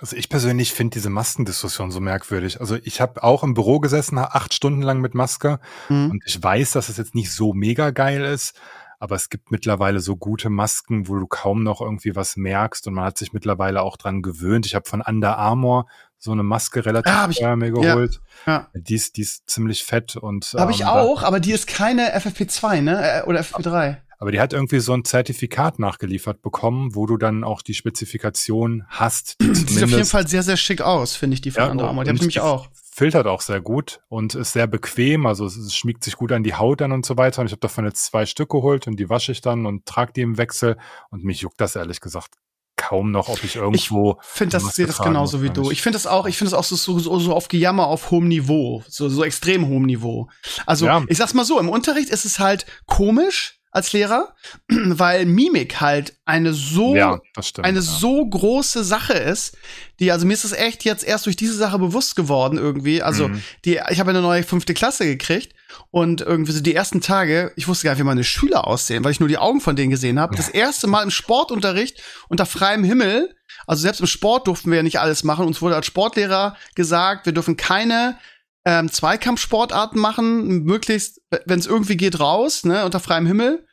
Also 0.00 0.16
ich 0.16 0.28
persönlich 0.28 0.72
finde 0.74 0.94
diese 0.94 1.08
Maskendiskussion 1.10 1.90
so 1.90 1.98
merkwürdig. 2.00 2.60
Also 2.60 2.76
ich 2.82 3.00
habe 3.00 3.22
auch 3.24 3.42
im 3.42 3.54
Büro 3.54 3.80
gesessen, 3.80 4.18
acht 4.18 4.52
Stunden 4.52 4.82
lang 4.82 5.00
mit 5.00 5.14
Maske 5.14 5.60
Mhm. 5.88 6.10
und 6.10 6.22
ich 6.26 6.42
weiß, 6.42 6.72
dass 6.72 6.88
es 6.90 6.98
jetzt 6.98 7.14
nicht 7.14 7.32
so 7.32 7.54
mega 7.54 7.90
geil 7.90 8.22
ist, 8.22 8.54
aber 9.00 9.14
es 9.16 9.30
gibt 9.30 9.50
mittlerweile 9.50 10.00
so 10.00 10.16
gute 10.16 10.50
Masken, 10.50 11.08
wo 11.08 11.16
du 11.16 11.26
kaum 11.26 11.62
noch 11.62 11.80
irgendwie 11.80 12.14
was 12.14 12.36
merkst 12.36 12.86
und 12.86 12.94
man 12.94 13.04
hat 13.04 13.16
sich 13.16 13.32
mittlerweile 13.32 13.80
auch 13.82 13.96
dran 13.96 14.20
gewöhnt. 14.22 14.66
Ich 14.66 14.74
habe 14.74 14.88
von 14.88 15.00
Under 15.00 15.38
Armour 15.38 15.86
so 16.18 16.32
eine 16.32 16.42
Maske 16.42 16.84
relativ 16.84 17.12
Ah, 17.12 17.28
ich- 17.30 17.40
mir 17.40 17.66
ja. 17.68 17.94
geholt. 17.94 18.20
Ja. 18.46 18.68
Die, 18.74 18.94
ist, 18.94 19.16
die 19.16 19.22
ist 19.22 19.48
ziemlich 19.48 19.84
fett 19.84 20.16
und 20.16 20.52
Habe 20.56 20.72
ich 20.72 20.80
ähm, 20.80 20.88
auch, 20.88 21.22
aber 21.22 21.40
die 21.40 21.52
ist 21.52 21.66
keine 21.66 22.14
FFP2, 22.18 22.80
ne? 22.82 23.20
Äh, 23.20 23.22
Oder 23.24 23.40
FFP3. 23.40 23.98
Aber 24.20 24.32
die 24.32 24.40
hat 24.40 24.52
irgendwie 24.52 24.80
so 24.80 24.92
ein 24.94 25.04
Zertifikat 25.04 25.78
nachgeliefert 25.78 26.42
bekommen, 26.42 26.96
wo 26.96 27.06
du 27.06 27.18
dann 27.18 27.44
auch 27.44 27.62
die 27.62 27.74
Spezifikation 27.74 28.84
hast. 28.88 29.36
Die 29.40 29.46
Sieht 29.54 29.84
auf 29.84 29.90
jeden 29.90 30.04
Fall 30.06 30.26
sehr, 30.26 30.42
sehr 30.42 30.56
schick 30.56 30.80
aus, 30.80 31.14
finde 31.14 31.34
ich, 31.34 31.40
die 31.40 31.52
von 31.52 31.62
Ja, 31.62 31.70
Under 31.70 31.86
Armour. 31.86 32.02
Die 32.02 32.10
und 32.10 32.16
hab 32.16 32.16
ich 32.16 32.20
nämlich 32.22 32.40
auch. 32.40 32.68
Filtert 32.92 33.28
auch 33.28 33.42
sehr 33.42 33.60
gut 33.60 34.00
und 34.08 34.34
ist 34.34 34.54
sehr 34.54 34.66
bequem. 34.66 35.24
Also 35.24 35.46
es, 35.46 35.56
es 35.56 35.72
schmiegt 35.76 36.02
sich 36.02 36.16
gut 36.16 36.32
an 36.32 36.42
die 36.42 36.54
Haut 36.56 36.82
an 36.82 36.90
und 36.90 37.06
so 37.06 37.16
weiter. 37.16 37.42
Und 37.42 37.46
ich 37.46 37.52
habe 37.52 37.60
davon 37.60 37.84
jetzt 37.84 38.06
zwei 38.06 38.26
Stück 38.26 38.48
geholt 38.50 38.88
und 38.88 38.96
die 38.98 39.08
wasche 39.08 39.30
ich 39.30 39.40
dann 39.40 39.66
und 39.66 39.86
trage 39.86 40.12
die 40.14 40.22
im 40.22 40.36
Wechsel. 40.36 40.76
Und 41.10 41.22
mich 41.22 41.42
juckt 41.42 41.60
das 41.60 41.76
ehrlich 41.76 42.00
gesagt 42.00 42.34
kaum 42.78 43.10
noch, 43.10 43.28
ob 43.28 43.44
ich 43.44 43.56
irgendwo. 43.56 44.18
Finde 44.22 44.58
das, 44.58 44.74
sehe 44.74 44.86
das 44.86 44.98
genauso 44.98 45.42
wie 45.42 45.50
du. 45.50 45.70
Ich 45.70 45.82
finde 45.82 45.96
das 45.96 46.06
auch, 46.06 46.24
ich 46.26 46.38
finde 46.38 46.52
das 46.52 46.58
auch 46.58 46.64
so, 46.64 46.76
so, 46.98 47.18
so, 47.18 47.34
auf 47.34 47.48
Gejammer 47.48 47.86
auf 47.86 48.10
hohem 48.10 48.28
Niveau. 48.28 48.82
So, 48.88 49.08
so 49.10 49.22
extrem 49.24 49.66
hohem 49.68 49.82
Niveau. 49.84 50.28
Also, 50.64 50.86
Ja. 50.86 51.02
ich 51.08 51.18
sag's 51.18 51.34
mal 51.34 51.44
so, 51.44 51.58
im 51.60 51.68
Unterricht 51.68 52.08
ist 52.08 52.24
es 52.24 52.38
halt 52.38 52.64
komisch 52.86 53.56
als 53.70 53.92
Lehrer, 53.92 54.34
weil 54.68 55.26
Mimik 55.26 55.80
halt 55.80 56.14
eine 56.24 56.54
so 56.54 56.96
ja, 56.96 57.20
stimmt. 57.40 57.66
eine 57.66 57.80
ja. 57.80 57.82
so 57.82 58.24
große 58.26 58.82
Sache 58.82 59.12
ist, 59.12 59.56
die, 60.00 60.10
also 60.10 60.24
mir 60.26 60.32
ist 60.32 60.44
es 60.44 60.52
echt 60.52 60.84
jetzt 60.84 61.04
erst 61.04 61.26
durch 61.26 61.36
diese 61.36 61.54
Sache 61.54 61.78
bewusst 61.78 62.16
geworden 62.16 62.56
irgendwie. 62.56 63.02
Also, 63.02 63.28
Mhm. 63.28 63.42
die, 63.66 63.80
ich 63.90 64.00
habe 64.00 64.10
eine 64.10 64.22
neue 64.22 64.42
fünfte 64.42 64.72
Klasse 64.72 65.04
gekriegt 65.04 65.52
und 65.90 66.20
irgendwie 66.20 66.52
so 66.52 66.60
die 66.60 66.74
ersten 66.74 67.00
Tage, 67.00 67.52
ich 67.56 67.68
wusste 67.68 67.84
gar 67.84 67.92
nicht, 67.92 68.00
wie 68.00 68.04
meine 68.04 68.24
Schüler 68.24 68.66
aussehen, 68.66 69.04
weil 69.04 69.12
ich 69.12 69.20
nur 69.20 69.28
die 69.28 69.38
Augen 69.38 69.60
von 69.60 69.76
denen 69.76 69.90
gesehen 69.90 70.18
habe. 70.18 70.36
Das 70.36 70.48
erste 70.48 70.86
Mal 70.86 71.02
im 71.02 71.10
Sportunterricht 71.10 72.02
unter 72.28 72.46
freiem 72.46 72.84
Himmel, 72.84 73.34
also 73.66 73.82
selbst 73.82 74.00
im 74.00 74.06
Sport 74.06 74.46
durften 74.46 74.70
wir 74.70 74.78
ja 74.78 74.82
nicht 74.82 75.00
alles 75.00 75.24
machen. 75.24 75.46
Uns 75.46 75.60
wurde 75.60 75.76
als 75.76 75.86
Sportlehrer 75.86 76.56
gesagt, 76.74 77.26
wir 77.26 77.32
dürfen 77.32 77.56
keine 77.56 78.18
ähm, 78.64 78.90
Zweikampfsportarten 78.90 80.00
machen, 80.00 80.64
möglichst, 80.64 81.20
wenn 81.46 81.58
es 81.58 81.66
irgendwie 81.66 81.96
geht, 81.96 82.20
raus, 82.20 82.64
ne, 82.64 82.84
unter 82.84 83.00
freiem 83.00 83.26
Himmel. 83.26 83.66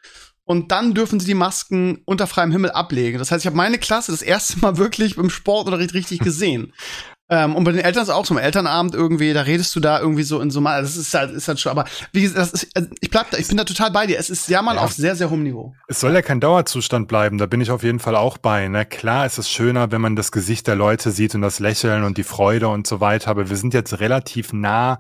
Und 0.48 0.72
dann 0.72 0.94
dürfen 0.94 1.20
sie 1.20 1.26
die 1.26 1.34
Masken 1.34 2.04
unter 2.06 2.28
freiem 2.28 2.52
Himmel 2.52 2.72
ablegen. 2.72 3.18
Das 3.18 3.32
heißt, 3.32 3.44
ich 3.44 3.48
habe 3.48 3.58
meine 3.58 3.80
Klasse 3.80 4.12
das 4.12 4.22
erste 4.22 4.60
Mal 4.60 4.78
wirklich 4.78 5.18
im 5.18 5.30
Sportunterricht 5.30 5.94
richtig 5.94 6.20
gesehen. 6.24 6.74
Ähm, 7.30 7.56
und 7.56 7.64
bei 7.64 7.72
den 7.72 7.82
Eltern 7.82 8.04
ist 8.04 8.10
es 8.10 8.14
auch 8.14 8.26
so, 8.26 8.36
im 8.36 8.40
Elternabend 8.40 8.94
irgendwie, 8.94 9.34
da 9.34 9.42
redest 9.42 9.76
du 9.76 9.80
da 9.80 10.00
irgendwie 10.00 10.24
so 10.24 10.40
in 10.42 10.52
so 10.52 10.62
mal, 10.62 10.82
das 10.82 10.96
ist 10.96 11.14
halt, 11.14 11.32
ist 11.32 11.48
halt 11.48 11.60
schon, 11.60 11.72
aber 11.72 11.86
wie 12.12 12.22
gesagt, 12.22 12.54
ist, 12.54 12.68
also 12.76 12.88
ich 13.02 13.10
bleib 13.10 13.32
da, 13.32 13.38
ich 13.38 13.48
bin 13.48 13.58
da 13.58 13.64
total 13.64 13.90
bei 13.92 14.06
dir. 14.06 14.20
Es 14.20 14.30
ist 14.30 14.48
Jammern 14.48 14.76
Ja. 14.76 14.84
auf 14.84 14.94
sehr, 14.94 15.16
sehr 15.16 15.30
hohem 15.32 15.44
Niveau. 15.44 15.74
Es 15.88 16.00
soll 16.00 16.14
ja 16.14 16.22
kein 16.22 16.40
Dauerzustand 16.40 17.08
bleiben, 17.08 17.38
da 17.40 17.48
bin 17.48 17.62
ich 17.62 17.72
auf 17.72 17.82
jeden 17.84 18.00
Fall 18.00 18.16
auch 18.16 18.38
bei. 18.38 18.68
Na 18.68 18.86
klar 18.86 19.26
ist 19.26 19.38
es 19.40 19.50
schöner, 19.50 19.92
wenn 19.92 20.02
man 20.02 20.16
das 20.16 20.32
Gesicht 20.32 20.68
der 20.68 20.76
Leute 20.76 21.12
sieht 21.12 21.34
und 21.34 21.42
das 21.42 21.60
Lächeln 21.60 22.04
und 22.04 22.18
die 22.18 22.24
Freude 22.24 22.68
und 22.68 22.86
so 22.86 23.00
weiter, 23.00 23.32
aber 23.32 23.50
wir 23.50 23.58
sind 23.58 23.74
jetzt 23.74 24.00
relativ 24.00 24.54
nah 24.54 25.00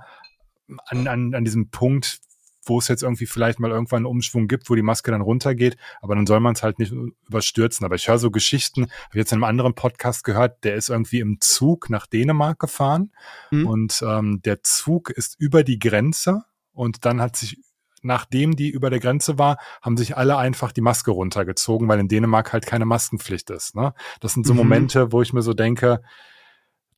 an, 0.87 1.07
an, 1.07 1.35
an 1.35 1.43
diesem 1.43 1.69
Punkt, 1.69 2.19
wo 2.65 2.79
es 2.79 2.87
jetzt 2.87 3.03
irgendwie 3.03 3.25
vielleicht 3.25 3.59
mal 3.59 3.71
irgendwann 3.71 3.97
einen 3.99 4.05
Umschwung 4.07 4.47
gibt, 4.47 4.69
wo 4.69 4.75
die 4.75 4.81
Maske 4.81 5.11
dann 5.11 5.21
runtergeht, 5.21 5.77
aber 6.01 6.15
dann 6.15 6.25
soll 6.27 6.39
man 6.39 6.53
es 6.55 6.63
halt 6.63 6.79
nicht 6.79 6.91
überstürzen. 7.27 7.85
Aber 7.85 7.95
ich 7.95 8.07
höre 8.07 8.17
so 8.19 8.31
Geschichten, 8.31 8.83
habe 8.83 9.17
jetzt 9.19 9.31
in 9.31 9.37
einem 9.37 9.43
anderen 9.45 9.75
Podcast 9.75 10.23
gehört, 10.23 10.63
der 10.63 10.75
ist 10.75 10.89
irgendwie 10.89 11.19
im 11.19 11.39
Zug 11.41 11.89
nach 11.89 12.07
Dänemark 12.07 12.59
gefahren 12.59 13.11
Mhm. 13.51 13.67
und 13.67 14.03
ähm, 14.05 14.41
der 14.43 14.63
Zug 14.63 15.09
ist 15.09 15.39
über 15.39 15.63
die 15.63 15.79
Grenze 15.79 16.43
und 16.73 17.05
dann 17.05 17.21
hat 17.21 17.35
sich 17.35 17.57
nachdem 18.01 18.55
die 18.55 18.69
über 18.69 18.91
der 18.91 18.99
Grenze 18.99 19.39
war, 19.39 19.57
haben 19.81 19.97
sich 19.97 20.15
alle 20.15 20.37
einfach 20.37 20.71
die 20.71 20.81
Maske 20.81 21.09
runtergezogen, 21.09 21.87
weil 21.87 21.99
in 21.99 22.07
Dänemark 22.07 22.53
halt 22.53 22.67
keine 22.67 22.85
Maskenpflicht 22.85 23.49
ist. 23.49 23.75
Ne? 23.75 23.95
Das 24.19 24.33
sind 24.33 24.45
so 24.45 24.53
Mhm. 24.53 24.57
Momente, 24.59 25.11
wo 25.11 25.23
ich 25.23 25.33
mir 25.33 25.41
so 25.41 25.55
denke, 25.55 26.01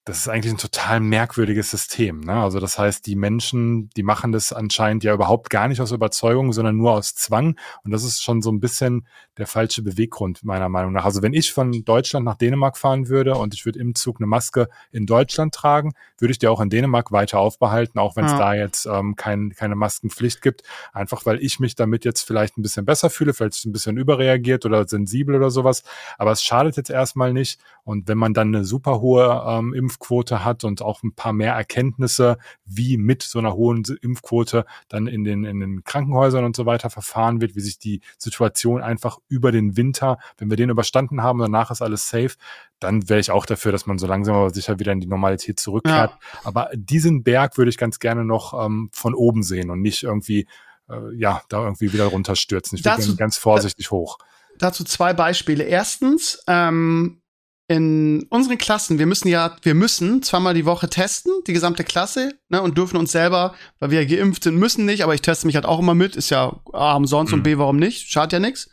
das 0.08 0.20
ist 0.20 0.30
eigentlich 0.30 0.54
ein 0.54 0.58
total 0.58 1.02
merkwürdiges 1.02 1.70
System. 1.70 2.22
Ne? 2.22 2.32
Also 2.34 2.62
das 2.62 2.80
heißt, 2.80 3.06
die 3.06 3.18
Menschen, 3.18 3.90
die 3.98 4.04
machen 4.04 4.32
das 4.32 4.54
anscheinend 4.54 5.04
ja 5.04 5.14
überhaupt 5.14 5.50
gar 5.50 5.68
nicht 5.68 5.82
aus 5.82 5.92
Überzeugung, 5.92 6.54
sondern 6.54 6.78
nur 6.78 6.94
aus 6.94 7.14
Zwang. 7.14 7.58
Und 7.84 7.92
das 7.92 8.06
ist 8.06 8.24
schon 8.24 8.42
so 8.42 8.50
ein 8.50 8.62
bisschen 8.62 9.06
der 9.38 9.48
falsche 9.48 9.82
Beweggrund 9.82 10.46
meiner 10.46 10.70
Meinung 10.70 10.94
nach. 10.94 11.04
Also 11.04 11.22
wenn 11.22 11.34
ich 11.34 11.52
von 11.52 11.84
Deutschland 11.84 12.26
nach 12.26 12.36
Dänemark 12.36 12.78
fahren 12.78 13.10
würde 13.10 13.36
und 13.36 13.54
ich 13.54 13.66
würde 13.66 13.80
im 13.80 13.96
Zug 13.96 14.20
eine 14.20 14.28
Maske 14.28 14.70
in 14.92 15.06
Deutschland 15.06 15.54
tragen, 15.54 15.94
würde 16.18 16.32
ich 16.32 16.40
die 16.40 16.48
auch 16.48 16.62
in 16.62 16.70
Dänemark 16.70 17.12
weiter 17.12 17.40
aufbehalten, 17.40 18.00
auch 18.00 18.16
wenn 18.16 18.26
es 18.26 18.32
Ja. 18.32 18.38
da 18.40 18.54
jetzt 18.54 18.86
ähm, 18.86 19.18
kein, 19.18 19.54
keine 19.58 19.76
Maskenpflicht 19.76 20.42
gibt. 20.42 20.64
Einfach 20.94 21.26
weil 21.26 21.44
ich 21.44 21.60
mich 21.60 21.76
damit 21.76 22.06
jetzt 22.06 22.22
vielleicht 22.22 22.58
ein 22.58 22.62
bisschen 22.62 22.86
besser 22.86 23.10
fühle, 23.10 23.34
vielleicht 23.34 23.66
ein 23.66 23.74
bisschen 23.74 23.98
überreagiert 23.98 24.66
oder 24.66 24.88
sensibel 24.88 25.36
oder 25.36 25.50
sowas. 25.50 25.84
Aber 26.18 26.32
es 26.32 26.42
schadet 26.42 26.78
jetzt 26.78 26.90
erstmal 26.90 27.34
nicht. 27.34 27.60
Und 27.84 28.08
wenn 28.08 28.18
man 28.18 28.34
dann 28.34 28.56
eine 28.56 28.64
super 28.64 29.02
hohe 29.02 29.44
ähm, 29.46 29.74
Impfquote 29.98 30.46
hat 30.46 30.64
und 30.64 30.82
auch 30.82 31.04
ein 31.04 31.14
paar 31.14 31.34
mehr 31.34 31.54
Erkenntnisse, 31.54 32.38
wie 32.66 32.98
mit 32.98 33.24
so 33.24 33.40
einer 33.40 33.54
hohen 33.54 33.84
Impfquote 34.02 34.66
dann 34.88 35.08
in 35.08 35.24
den, 35.24 35.44
in 35.44 35.60
den 35.60 35.84
Krankenhäusern 35.84 36.46
und 36.46 36.56
so 36.56 36.66
weiter 36.66 36.90
verfahren 36.90 37.42
wird, 37.42 37.56
wie 37.56 37.62
sich 37.62 37.80
die 37.80 38.02
Situation 38.18 38.82
einfach 38.82 39.18
über 39.28 39.52
den 39.52 39.76
Winter, 39.76 40.20
wenn 40.38 40.50
wir 40.50 40.58
den 40.58 40.70
überstanden 40.70 41.24
haben, 41.24 41.40
danach 41.40 41.72
ist 41.72 41.82
alles 41.82 42.08
safe, 42.08 42.36
dann 42.80 43.10
wäre 43.10 43.20
ich 43.20 43.32
auch 43.32 43.46
dafür, 43.46 43.72
dass 43.72 43.88
man 43.88 43.98
so 43.98 44.08
langsam 44.08 44.36
aber 44.36 44.52
sicher 44.52 44.80
wieder 44.80 44.92
in 44.92 45.00
die 45.00 45.08
Normalität 45.08 45.60
zurückkehrt. 45.60 46.12
Ja. 46.12 46.40
Aber 46.44 46.70
diesen 46.76 47.24
Berg 47.24 47.58
würde 47.58 47.70
ich 47.70 47.78
ganz 47.78 48.00
gerne 48.00 48.24
noch 48.24 48.54
ähm, 48.66 48.90
von 48.94 49.16
oben 49.16 49.42
sehen 49.42 49.72
und 49.72 49.82
nicht 49.82 50.04
irgendwie 50.04 50.48
äh, 50.90 51.16
ja, 51.16 51.42
da 51.50 51.64
irgendwie 51.64 51.92
wieder 51.92 52.06
runterstürzen. 52.06 52.78
Ich 52.78 52.86
würde 52.86 53.16
ganz 53.16 53.38
vorsichtig 53.38 53.90
hoch. 53.90 54.20
Dazu 54.60 54.84
zwei 54.84 55.14
Beispiele. 55.14 55.64
Erstens, 55.64 56.44
ähm, 56.48 57.22
in 57.68 58.26
unseren 58.30 58.58
Klassen, 58.58 58.98
wir 58.98 59.06
müssen 59.06 59.28
ja, 59.28 59.56
wir 59.62 59.74
müssen 59.74 60.24
zweimal 60.24 60.54
die 60.54 60.66
Woche 60.66 60.90
testen, 60.90 61.34
die 61.48 61.54
gesamte 61.54 61.84
Klasse, 61.84 62.40
ne, 62.48 62.62
und 62.62 62.78
dürfen 62.78 62.98
uns 62.98 63.12
selber, 63.12 63.56
weil 63.80 63.92
wir 63.92 64.02
ja 64.02 64.08
geimpft 64.08 64.44
sind, 64.44 64.56
müssen 64.56 64.86
nicht, 64.86 65.04
aber 65.04 65.14
ich 65.14 65.22
teste 65.22 65.48
mich 65.48 65.56
halt 65.56 65.66
auch 65.66 65.80
immer 65.80 65.94
mit, 65.94 66.16
ist 66.16 66.30
ja 66.30 66.60
A, 66.72 66.96
umsonst 66.96 67.34
mhm. 67.34 67.40
und 67.40 67.44
B, 67.44 67.58
warum 67.58 67.78
nicht? 67.78 68.10
Schadet 68.10 68.34
ja 68.34 68.40
nichts. 68.40 68.70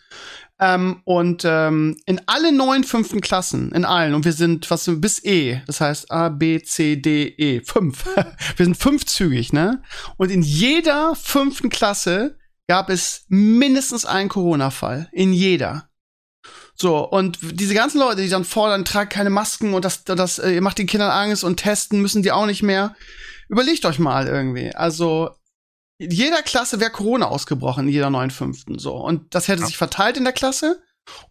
Ähm, 0.61 1.01
und 1.05 1.43
ähm, 1.45 1.97
in 2.07 2.21
alle 2.27 2.53
neun 2.53 2.85
fünften 2.85 3.21
Klassen, 3.21 3.73
in 3.73 3.85
allen, 3.85 4.15
und 4.15 4.25
wir 4.25 4.33
sind 4.33 4.71
was 4.71 4.89
bis 5.01 5.25
E, 5.25 5.61
das 5.67 5.81
heißt 5.81 6.13
A, 6.13 6.29
B, 6.29 6.63
C, 6.63 6.95
D, 6.95 7.35
E, 7.37 7.63
fünf. 7.63 8.05
wir 8.57 8.65
sind 8.65 8.77
fünfzügig, 8.77 9.53
ne? 9.53 9.83
Und 10.17 10.31
in 10.31 10.43
jeder 10.43 11.17
fünften 11.17 11.71
Klasse 11.71 12.39
gab 12.69 12.89
es 12.89 13.25
mindestens 13.29 14.07
einen 14.07 14.29
Corona-Fall. 14.29 15.09
In 15.13 15.33
jeder. 15.33 15.89
So, 16.77 16.99
und 17.09 17.39
diese 17.41 17.75
ganzen 17.75 18.01
Leute, 18.01 18.23
die 18.23 18.29
dann 18.29 18.45
fordern, 18.45 18.85
tragt 18.85 19.13
keine 19.13 19.31
Masken 19.31 19.75
und 19.75 19.85
das, 19.85 20.05
das, 20.05 20.39
äh, 20.39 20.55
ihr 20.55 20.63
macht 20.63 20.79
den 20.79 20.87
Kindern 20.87 21.11
Angst 21.11 21.45
und 21.45 21.57
testen 21.57 22.01
müssen 22.01 22.23
die 22.23 22.33
auch 22.33 22.47
nicht 22.47 22.63
mehr. 22.63 22.97
Überlegt 23.49 23.85
euch 23.85 23.99
mal 23.99 24.27
irgendwie. 24.27 24.75
Also, 24.75 25.31
jeder 25.99 26.43
Klasse 26.43 26.81
wäre 26.81 26.91
Corona 26.91 27.27
ausgebrochen, 27.27 27.87
in 27.87 27.93
jeder 27.93 28.11
neuen 28.11 28.31
Fünften. 28.31 28.79
So. 28.79 28.95
Und 28.95 29.35
das 29.35 29.47
hätte 29.47 29.61
ja. 29.61 29.67
sich 29.67 29.77
verteilt 29.77 30.17
in 30.17 30.25
der 30.25 30.33
Klasse. 30.33 30.83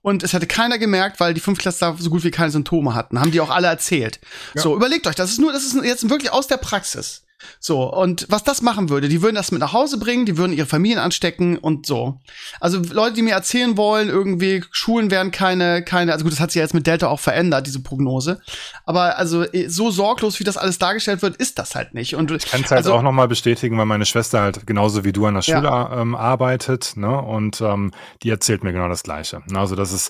Und 0.02 0.24
es 0.24 0.34
hätte 0.34 0.46
keiner 0.48 0.78
gemerkt, 0.78 1.20
weil 1.20 1.34
die 1.34 1.42
Fünftklässler 1.42 1.96
so 1.98 2.10
gut 2.12 2.24
wie 2.24 2.32
keine 2.32 2.52
Symptome 2.52 2.94
hatten. 2.94 3.20
Haben 3.20 3.32
die 3.32 3.42
auch 3.42 3.50
alle 3.50 3.68
erzählt. 3.68 4.20
Ja. 4.54 4.62
So, 4.62 4.76
überlegt 4.76 5.08
euch, 5.08 5.16
das 5.16 5.32
ist 5.32 5.40
nur, 5.40 5.52
das 5.52 5.64
ist 5.66 5.76
jetzt 5.84 6.10
wirklich 6.10 6.32
aus 6.32 6.48
der 6.48 6.58
Praxis. 6.58 7.24
So, 7.60 7.94
und 7.94 8.26
was 8.30 8.44
das 8.44 8.62
machen 8.62 8.90
würde, 8.90 9.10
die 9.10 9.22
würden 9.22 9.36
das 9.36 9.52
mit 9.52 9.60
nach 9.60 9.74
Hause 9.74 9.98
bringen, 9.98 10.26
die 10.26 10.38
würden 10.38 10.54
ihre 10.54 10.68
Familien 10.68 11.00
anstecken 11.00 11.58
und 11.58 11.86
so. 11.86 12.20
Also 12.60 12.80
Leute, 12.92 13.16
die 13.16 13.22
mir 13.22 13.34
erzählen 13.34 13.78
wollen, 13.78 14.10
irgendwie 14.10 14.64
Schulen 14.72 15.12
werden 15.12 15.32
keine, 15.32 15.84
keine, 15.84 16.14
also 16.14 16.24
gut, 16.24 16.34
das 16.34 16.40
hat 16.40 16.52
sich 16.52 16.60
ja 16.60 16.64
jetzt 16.64 16.74
mit 16.74 16.88
Delta 16.88 17.08
auch 17.08 17.20
verändert, 17.20 17.68
diese 17.68 17.82
Prognose. 17.82 18.42
Aber 18.86 19.18
also 19.18 19.46
so 19.68 19.92
sorglos, 19.92 20.40
wie 20.40 20.44
das 20.44 20.58
alles 20.58 20.78
dargestellt 20.78 21.22
wird, 21.22 21.38
ist 21.38 21.60
das 21.60 21.76
halt 21.76 21.94
nicht. 21.94 22.16
Und 22.16 22.32
ich 22.32 22.46
kann 22.46 22.62
es 22.62 22.72
halt 22.72 22.80
also, 22.80 22.94
auch 22.94 23.02
nochmal 23.02 23.28
bestätigen, 23.28 23.78
weil 23.78 23.86
meine 23.86 24.06
Schwester 24.06 24.42
halt 24.42 24.68
genauso 24.68 25.04
wie 25.04 25.14
du 25.14 25.26
an 25.26 25.36
der 25.36 25.42
Schule 25.42 25.64
ja. 25.64 26.02
ähm, 26.02 26.16
arbeitet, 26.16 26.94
ne? 26.96 27.22
Und 27.22 27.62
ähm, 27.62 27.92
die 28.22 28.30
erzählt 28.30 28.64
mir 28.64 28.74
genau 28.74 28.90
das 28.90 29.04
Gleiche. 29.04 29.42
Also, 29.54 29.76
dass 29.76 29.92
es 29.92 30.10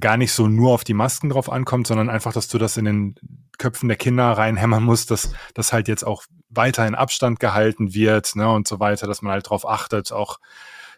gar 0.00 0.16
nicht 0.16 0.32
so 0.32 0.48
nur 0.48 0.72
auf 0.72 0.84
die 0.84 0.94
Masken 0.94 1.30
drauf 1.30 1.50
ankommt, 1.50 1.86
sondern 1.86 2.10
einfach, 2.10 2.32
dass 2.32 2.48
du 2.48 2.58
das 2.58 2.76
in 2.76 2.84
den 2.84 3.14
Köpfen 3.58 3.88
der 3.88 3.96
Kinder 3.96 4.30
reinhämmern 4.32 4.82
musst, 4.82 5.10
dass 5.10 5.32
das 5.54 5.72
halt 5.72 5.88
jetzt 5.88 6.06
auch 6.06 6.24
weiterhin 6.50 6.94
Abstand 6.94 7.40
gehalten 7.40 7.94
wird 7.94 8.36
ne, 8.36 8.50
und 8.50 8.66
so 8.66 8.80
weiter, 8.80 9.06
dass 9.06 9.22
man 9.22 9.32
halt 9.32 9.50
drauf 9.50 9.68
achtet, 9.68 10.12
auch 10.12 10.38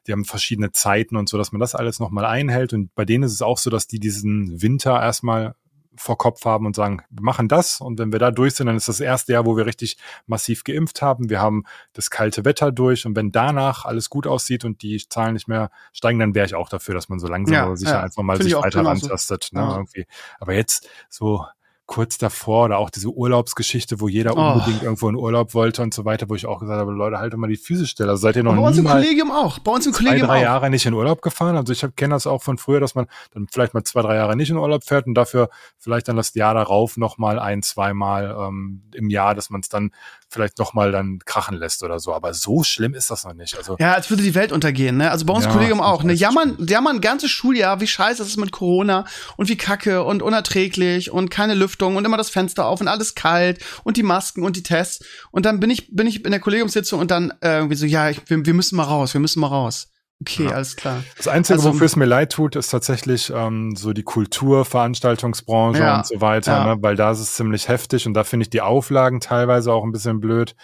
die 0.06 0.12
haben 0.12 0.24
verschiedene 0.24 0.72
Zeiten 0.72 1.16
und 1.16 1.28
so, 1.28 1.36
dass 1.36 1.52
man 1.52 1.60
das 1.60 1.74
alles 1.74 2.00
nochmal 2.00 2.24
einhält. 2.24 2.72
Und 2.72 2.94
bei 2.94 3.04
denen 3.04 3.24
ist 3.24 3.32
es 3.32 3.42
auch 3.42 3.58
so, 3.58 3.68
dass 3.70 3.86
die 3.86 4.00
diesen 4.00 4.62
Winter 4.62 5.00
erstmal 5.00 5.54
vor 5.96 6.16
Kopf 6.16 6.44
haben 6.46 6.64
und 6.64 6.74
sagen, 6.74 7.02
wir 7.10 7.22
machen 7.22 7.48
das 7.48 7.80
und 7.80 7.98
wenn 7.98 8.10
wir 8.10 8.18
da 8.18 8.30
durch 8.30 8.54
sind, 8.54 8.68
dann 8.68 8.76
ist 8.76 8.88
das 8.88 9.00
erste 9.00 9.34
Jahr, 9.34 9.44
wo 9.44 9.56
wir 9.56 9.66
richtig 9.66 9.98
massiv 10.26 10.64
geimpft 10.64 11.02
haben. 11.02 11.28
Wir 11.28 11.40
haben 11.40 11.64
das 11.92 12.08
kalte 12.10 12.44
Wetter 12.46 12.72
durch 12.72 13.04
und 13.04 13.16
wenn 13.16 13.32
danach 13.32 13.84
alles 13.84 14.08
gut 14.08 14.26
aussieht 14.26 14.64
und 14.64 14.80
die 14.82 14.96
Zahlen 15.08 15.34
nicht 15.34 15.48
mehr 15.48 15.70
steigen, 15.92 16.18
dann 16.18 16.34
wäre 16.34 16.46
ich 16.46 16.54
auch 16.54 16.70
dafür, 16.70 16.94
dass 16.94 17.10
man 17.10 17.18
so 17.18 17.26
langsam 17.26 17.54
ja, 17.54 17.64
aber 17.64 17.76
sicher 17.76 17.92
ja. 17.92 18.00
einfach 18.00 18.22
mal 18.22 18.40
sich 18.40 18.54
weiter 18.54 18.84
rantastet. 18.84 19.50
Ne, 19.52 19.60
ja. 19.60 19.72
irgendwie. 19.74 20.06
Aber 20.38 20.54
jetzt 20.54 20.88
so 21.10 21.44
kurz 21.90 22.18
davor 22.18 22.66
oder 22.66 22.78
auch 22.78 22.88
diese 22.88 23.08
Urlaubsgeschichte, 23.08 23.98
wo 23.98 24.06
jeder 24.06 24.36
oh. 24.36 24.52
unbedingt 24.52 24.84
irgendwo 24.84 25.08
in 25.08 25.16
Urlaub 25.16 25.54
wollte 25.54 25.82
und 25.82 25.92
so 25.92 26.04
weiter, 26.04 26.28
wo 26.28 26.36
ich 26.36 26.46
auch 26.46 26.60
gesagt 26.60 26.78
habe, 26.78 26.92
Leute, 26.92 27.18
haltet 27.18 27.36
mal 27.36 27.48
die 27.48 27.56
Füße 27.56 27.84
still. 27.84 28.08
Also 28.08 28.22
seid 28.22 28.36
ihr 28.36 28.44
noch 28.44 28.54
bei 28.54 28.62
uns 28.62 28.78
im 28.78 28.84
Kollegium 28.84 29.32
auch. 29.32 29.58
Bei 29.58 29.72
uns 29.72 29.86
im 29.86 29.92
Kollegium 29.92 30.20
zwei, 30.20 30.26
drei 30.26 30.38
auch. 30.38 30.42
Jahre 30.42 30.70
nicht 30.70 30.86
in 30.86 30.94
Urlaub 30.94 31.20
gefahren. 31.20 31.56
Also 31.56 31.72
ich 31.72 31.84
kenne 31.96 32.14
das 32.14 32.28
auch 32.28 32.44
von 32.44 32.58
früher, 32.58 32.78
dass 32.78 32.94
man 32.94 33.08
dann 33.34 33.48
vielleicht 33.50 33.74
mal 33.74 33.82
zwei, 33.82 34.02
drei 34.02 34.14
Jahre 34.14 34.36
nicht 34.36 34.50
in 34.50 34.56
Urlaub 34.56 34.84
fährt 34.84 35.08
und 35.08 35.14
dafür 35.14 35.50
vielleicht 35.78 36.06
dann 36.06 36.14
das 36.14 36.32
Jahr 36.34 36.54
darauf 36.54 36.96
noch 36.96 37.18
mal 37.18 37.40
ein, 37.40 37.60
zweimal 37.64 38.36
ähm, 38.38 38.82
im 38.94 39.10
Jahr, 39.10 39.34
dass 39.34 39.50
man 39.50 39.60
es 39.60 39.68
dann 39.68 39.90
vielleicht 40.30 40.58
noch 40.58 40.74
mal 40.74 40.92
dann 40.92 41.20
krachen 41.24 41.56
lässt 41.56 41.82
oder 41.82 41.98
so. 41.98 42.14
Aber 42.14 42.34
so 42.34 42.62
schlimm 42.62 42.94
ist 42.94 43.10
das 43.10 43.24
noch 43.24 43.34
nicht. 43.34 43.56
Also 43.56 43.76
ja, 43.78 43.94
als 43.94 44.10
würde 44.10 44.22
die 44.22 44.34
Welt 44.34 44.52
untergehen. 44.52 44.96
Ne? 44.96 45.10
Also 45.10 45.24
bei 45.24 45.32
uns 45.32 45.44
ja, 45.44 45.52
Kollegium 45.52 45.80
auch. 45.80 46.02
Ne? 46.02 46.12
Jammern, 46.12 46.56
jammern 46.66 46.96
ein 46.96 47.00
ganzes 47.00 47.30
Schuljahr, 47.30 47.80
wie 47.80 47.86
scheiße 47.86 48.22
es 48.22 48.28
ist 48.28 48.36
mit 48.36 48.52
Corona 48.52 49.06
und 49.36 49.48
wie 49.48 49.56
kacke 49.56 50.04
und 50.04 50.22
unerträglich 50.22 51.10
und 51.10 51.30
keine 51.30 51.54
Lüftung 51.54 51.96
und 51.96 52.04
immer 52.04 52.16
das 52.16 52.30
Fenster 52.30 52.50
Fenster 52.50 52.66
auf 52.66 52.80
und 52.80 52.88
alles 52.88 53.14
kalt 53.14 53.60
und 53.84 53.96
die 53.96 54.02
Masken 54.02 54.44
und 54.44 54.56
die 54.56 54.62
Tests. 54.62 55.04
Und 55.30 55.46
dann 55.46 55.60
bin 55.60 55.70
ich, 55.70 55.94
bin 55.94 56.06
ich 56.06 56.24
in 56.24 56.30
der 56.30 56.40
Kollegiumssitzung 56.40 57.00
und 57.00 57.10
dann 57.10 57.32
äh, 57.40 57.56
irgendwie 57.56 57.76
so, 57.76 57.86
ja, 57.86 58.10
ich, 58.10 58.20
wir, 58.26 58.44
wir 58.44 58.54
müssen 58.54 58.76
mal 58.76 58.84
raus, 58.84 59.14
wir 59.14 59.20
müssen 59.20 59.40
mal 59.40 59.48
raus. 59.48 59.88
Okay, 60.20 60.44
ja. 60.44 60.50
alles 60.50 60.76
klar. 60.76 61.02
Das 61.16 61.28
Einzige, 61.28 61.58
also, 61.58 61.72
wofür 61.72 61.86
es 61.86 61.96
mir 61.96 62.04
leid 62.04 62.32
tut, 62.32 62.56
ist 62.56 62.68
tatsächlich 62.68 63.32
ähm, 63.34 63.74
so 63.74 63.92
die 63.92 64.02
Kultur, 64.02 64.64
Veranstaltungsbranche 64.64 65.80
ja, 65.80 65.98
und 65.98 66.06
so 66.06 66.20
weiter, 66.20 66.52
ja. 66.52 66.74
ne? 66.74 66.82
weil 66.82 66.96
da 66.96 67.10
ist 67.10 67.20
es 67.20 67.34
ziemlich 67.34 67.68
heftig 67.68 68.06
und 68.06 68.14
da 68.14 68.24
finde 68.24 68.44
ich 68.44 68.50
die 68.50 68.60
Auflagen 68.60 69.20
teilweise 69.20 69.72
auch 69.72 69.84
ein 69.84 69.92
bisschen 69.92 70.20
blöd 70.20 70.54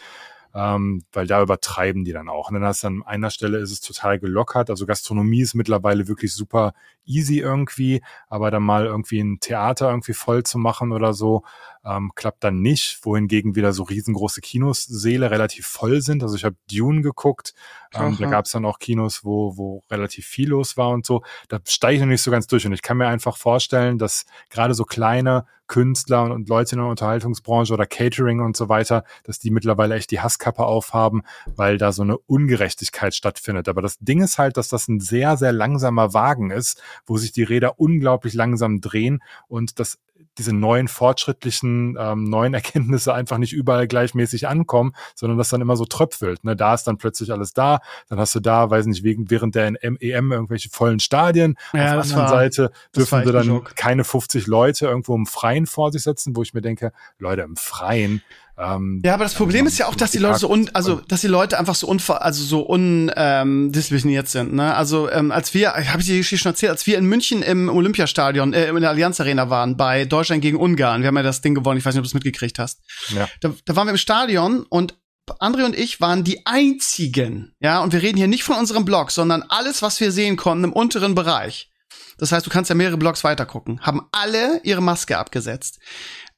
ähm, 0.56 1.04
weil 1.12 1.26
da 1.26 1.42
übertreiben 1.42 2.04
die 2.04 2.12
dann 2.12 2.30
auch. 2.30 2.48
Und 2.48 2.54
dann 2.54 2.64
hast 2.64 2.82
du 2.82 2.86
an 2.86 3.02
einer 3.04 3.28
Stelle 3.28 3.58
ist 3.58 3.70
es 3.70 3.82
total 3.82 4.18
gelockert. 4.18 4.70
Also 4.70 4.86
Gastronomie 4.86 5.42
ist 5.42 5.54
mittlerweile 5.54 6.08
wirklich 6.08 6.32
super 6.32 6.72
easy 7.04 7.40
irgendwie, 7.40 8.02
aber 8.28 8.50
dann 8.50 8.62
mal 8.62 8.86
irgendwie 8.86 9.20
ein 9.20 9.38
Theater 9.38 9.90
irgendwie 9.90 10.14
voll 10.14 10.44
zu 10.44 10.56
machen 10.56 10.92
oder 10.92 11.12
so, 11.12 11.44
ähm, 11.86 12.12
klappt 12.14 12.42
dann 12.42 12.60
nicht, 12.60 13.04
wohingegen 13.04 13.54
wieder 13.54 13.72
so 13.72 13.84
riesengroße 13.84 14.40
Kinossäle 14.40 15.30
relativ 15.30 15.66
voll 15.66 16.00
sind. 16.00 16.22
Also 16.22 16.36
ich 16.36 16.44
habe 16.44 16.56
Dune 16.70 17.02
geguckt, 17.02 17.54
ähm, 17.94 18.16
da 18.18 18.26
gab 18.26 18.44
es 18.44 18.52
dann 18.52 18.64
auch 18.64 18.78
Kinos, 18.78 19.24
wo, 19.24 19.56
wo 19.56 19.82
relativ 19.90 20.26
viel 20.26 20.50
los 20.50 20.76
war 20.76 20.90
und 20.90 21.06
so. 21.06 21.22
Da 21.48 21.60
steige 21.66 21.94
ich 21.94 22.00
noch 22.00 22.08
nicht 22.08 22.22
so 22.22 22.30
ganz 22.30 22.46
durch 22.46 22.66
und 22.66 22.72
ich 22.72 22.82
kann 22.82 22.96
mir 22.96 23.06
einfach 23.06 23.36
vorstellen, 23.36 23.98
dass 23.98 24.26
gerade 24.50 24.74
so 24.74 24.84
kleine 24.84 25.46
Künstler 25.66 26.22
und 26.32 26.48
Leute 26.48 26.76
in 26.76 26.80
der 26.80 26.88
Unterhaltungsbranche 26.88 27.72
oder 27.72 27.86
Catering 27.86 28.40
und 28.40 28.56
so 28.56 28.68
weiter, 28.68 29.04
dass 29.24 29.38
die 29.38 29.50
mittlerweile 29.50 29.96
echt 29.96 30.10
die 30.10 30.20
Hasskappe 30.20 30.64
aufhaben, 30.64 31.22
weil 31.44 31.76
da 31.78 31.92
so 31.92 32.02
eine 32.02 32.18
Ungerechtigkeit 32.18 33.14
stattfindet. 33.14 33.68
Aber 33.68 33.82
das 33.82 33.98
Ding 33.98 34.22
ist 34.22 34.38
halt, 34.38 34.56
dass 34.56 34.68
das 34.68 34.88
ein 34.88 35.00
sehr, 35.00 35.36
sehr 35.36 35.52
langsamer 35.52 36.14
Wagen 36.14 36.50
ist, 36.50 36.80
wo 37.04 37.16
sich 37.16 37.32
die 37.32 37.42
Räder 37.42 37.80
unglaublich 37.80 38.34
langsam 38.34 38.80
drehen 38.80 39.22
und 39.48 39.80
das 39.80 39.98
diese 40.38 40.52
neuen 40.52 40.88
fortschrittlichen 40.88 41.96
ähm, 41.98 42.24
neuen 42.24 42.54
Erkenntnisse 42.54 43.14
einfach 43.14 43.38
nicht 43.38 43.52
überall 43.52 43.86
gleichmäßig 43.86 44.48
ankommen, 44.48 44.92
sondern 45.14 45.38
das 45.38 45.48
dann 45.48 45.60
immer 45.60 45.76
so 45.76 45.84
tröpfelt. 45.84 46.44
Ne? 46.44 46.56
Da 46.56 46.74
ist 46.74 46.84
dann 46.84 46.98
plötzlich 46.98 47.32
alles 47.32 47.52
da, 47.52 47.78
dann 48.08 48.18
hast 48.18 48.34
du 48.34 48.40
da, 48.40 48.70
weiß 48.70 48.86
nicht, 48.86 49.02
wegen 49.02 49.30
während 49.30 49.54
der 49.54 49.72
EM 49.82 50.32
irgendwelche 50.32 50.68
vollen 50.70 51.00
Stadien. 51.00 51.56
Ja, 51.72 51.80
Auf 51.80 51.90
der 51.90 52.00
anderen 52.02 52.22
war, 52.22 52.28
Seite 52.28 52.70
dürfen 52.94 53.24
sie 53.24 53.32
dann 53.32 53.64
keine 53.74 54.04
50 54.04 54.46
Leute 54.46 54.86
irgendwo 54.86 55.14
im 55.14 55.26
Freien 55.26 55.66
vor 55.66 55.92
sich 55.92 56.02
setzen, 56.02 56.36
wo 56.36 56.42
ich 56.42 56.54
mir 56.54 56.62
denke, 56.62 56.92
Leute, 57.18 57.42
im 57.42 57.56
Freien, 57.56 58.22
ähm, 58.58 59.02
ja, 59.04 59.14
aber 59.14 59.24
das 59.24 59.34
Problem 59.34 59.66
ist 59.66 59.76
ja 59.78 59.86
auch, 59.86 59.94
dass 59.94 60.12
die 60.12 60.18
Leute 60.18 60.38
so 60.38 60.50
un, 60.50 60.70
also 60.72 60.96
dass 61.08 61.20
die 61.20 61.26
Leute 61.26 61.58
einfach 61.58 61.74
so 61.74 61.86
unver, 61.86 62.22
also 62.22 62.42
so 62.42 62.60
undiszipliniert 62.60 64.26
ähm, 64.26 64.30
sind. 64.30 64.54
Ne? 64.54 64.74
Also 64.74 65.10
ähm, 65.10 65.30
als 65.30 65.52
wir, 65.52 65.74
habe 65.74 66.00
ich 66.00 66.06
dir 66.06 66.24
schon 66.24 66.52
erzählt, 66.52 66.70
als 66.70 66.86
wir 66.86 66.96
in 66.96 67.04
München 67.04 67.42
im 67.42 67.68
Olympiastadion, 67.68 68.54
äh, 68.54 68.68
in 68.68 68.80
der 68.80 68.90
Allianz 68.90 69.20
Arena 69.20 69.50
waren 69.50 69.76
bei 69.76 70.06
Deutschland 70.06 70.40
gegen 70.40 70.56
Ungarn, 70.56 71.02
wir 71.02 71.08
haben 71.08 71.16
ja 71.16 71.22
das 71.22 71.42
Ding 71.42 71.54
gewonnen, 71.54 71.78
ich 71.78 71.84
weiß 71.84 71.94
nicht, 71.94 72.00
ob 72.00 72.04
du 72.04 72.08
es 72.08 72.14
mitgekriegt 72.14 72.58
hast. 72.58 72.80
Ja. 73.08 73.28
Da, 73.40 73.52
da 73.64 73.76
waren 73.76 73.88
wir 73.88 73.92
im 73.92 73.98
Stadion 73.98 74.62
und 74.62 74.94
André 75.38 75.64
und 75.64 75.76
ich 75.76 76.00
waren 76.00 76.24
die 76.24 76.46
einzigen, 76.46 77.52
ja, 77.60 77.82
und 77.82 77.92
wir 77.92 78.00
reden 78.00 78.16
hier 78.16 78.28
nicht 78.28 78.44
von 78.44 78.56
unserem 78.56 78.84
Blog, 78.84 79.10
sondern 79.10 79.42
alles, 79.42 79.82
was 79.82 80.00
wir 80.00 80.12
sehen 80.12 80.36
konnten 80.36 80.64
im 80.64 80.72
unteren 80.72 81.14
Bereich. 81.14 81.70
Das 82.18 82.32
heißt, 82.32 82.46
du 82.46 82.50
kannst 82.50 82.70
ja 82.70 82.74
mehrere 82.74 82.96
Blogs 82.96 83.24
weitergucken. 83.24 83.80
Haben 83.82 84.06
alle 84.12 84.60
ihre 84.62 84.80
Maske 84.80 85.18
abgesetzt. 85.18 85.78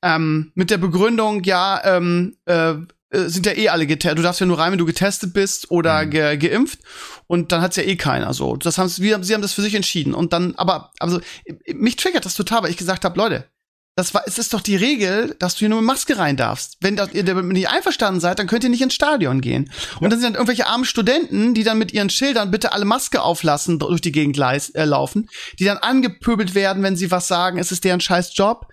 Ähm, 0.02 0.52
mit 0.54 0.70
der 0.70 0.78
Begründung, 0.78 1.42
ja, 1.42 1.80
ähm, 1.84 2.36
äh, 2.44 2.74
äh, 3.10 3.28
sind 3.28 3.46
ja 3.46 3.52
eh 3.52 3.68
alle 3.68 3.86
getestet. 3.86 4.18
Du 4.18 4.22
darfst 4.22 4.40
ja 4.40 4.46
nur 4.46 4.58
rein, 4.58 4.70
wenn 4.70 4.78
du 4.78 4.84
getestet 4.84 5.32
bist 5.32 5.70
oder 5.70 6.04
mhm. 6.04 6.10
ge 6.10 6.36
geimpft. 6.36 6.80
Und 7.26 7.52
dann 7.52 7.62
hat's 7.62 7.76
ja 7.76 7.82
eh 7.82 7.96
keiner 7.96 8.34
so. 8.34 8.56
Das 8.56 8.78
haben 8.78 8.88
sie 8.88 9.14
haben 9.14 9.42
das 9.42 9.54
für 9.54 9.62
sich 9.62 9.74
entschieden. 9.74 10.14
Und 10.14 10.32
dann, 10.32 10.54
aber, 10.56 10.92
also, 10.98 11.20
mich 11.74 11.96
triggert 11.96 12.26
das 12.26 12.34
total, 12.34 12.62
weil 12.62 12.70
ich 12.70 12.76
gesagt 12.76 13.04
habe, 13.04 13.18
Leute, 13.18 13.44
das 13.98 14.14
war, 14.14 14.22
es 14.26 14.38
ist 14.38 14.54
doch 14.54 14.60
die 14.60 14.76
Regel, 14.76 15.34
dass 15.40 15.54
du 15.54 15.58
hier 15.58 15.70
nur 15.70 15.80
mit 15.80 15.88
Maske 15.88 16.16
rein 16.18 16.36
darfst. 16.36 16.76
Wenn 16.80 16.94
das, 16.94 17.12
ihr 17.14 17.24
damit 17.24 17.46
nicht 17.46 17.68
einverstanden 17.68 18.20
seid, 18.20 18.38
dann 18.38 18.46
könnt 18.46 18.62
ihr 18.62 18.70
nicht 18.70 18.80
ins 18.80 18.94
Stadion 18.94 19.40
gehen. 19.40 19.72
Und 19.98 20.10
dann 20.10 20.20
sind 20.20 20.22
dann 20.22 20.34
irgendwelche 20.34 20.68
armen 20.68 20.84
Studenten, 20.84 21.52
die 21.52 21.64
dann 21.64 21.78
mit 21.78 21.92
ihren 21.92 22.08
Schildern 22.08 22.52
bitte 22.52 22.70
alle 22.70 22.84
Maske 22.84 23.20
auflassen, 23.20 23.80
durch 23.80 24.00
die 24.00 24.12
Gegend 24.12 24.38
äh, 24.38 24.84
laufen, 24.84 25.28
die 25.58 25.64
dann 25.64 25.78
angepöbelt 25.78 26.54
werden, 26.54 26.84
wenn 26.84 26.94
sie 26.94 27.10
was 27.10 27.26
sagen, 27.26 27.58
es 27.58 27.72
ist 27.72 27.82
deren 27.82 28.00
scheiß 28.00 28.36
Job. 28.36 28.68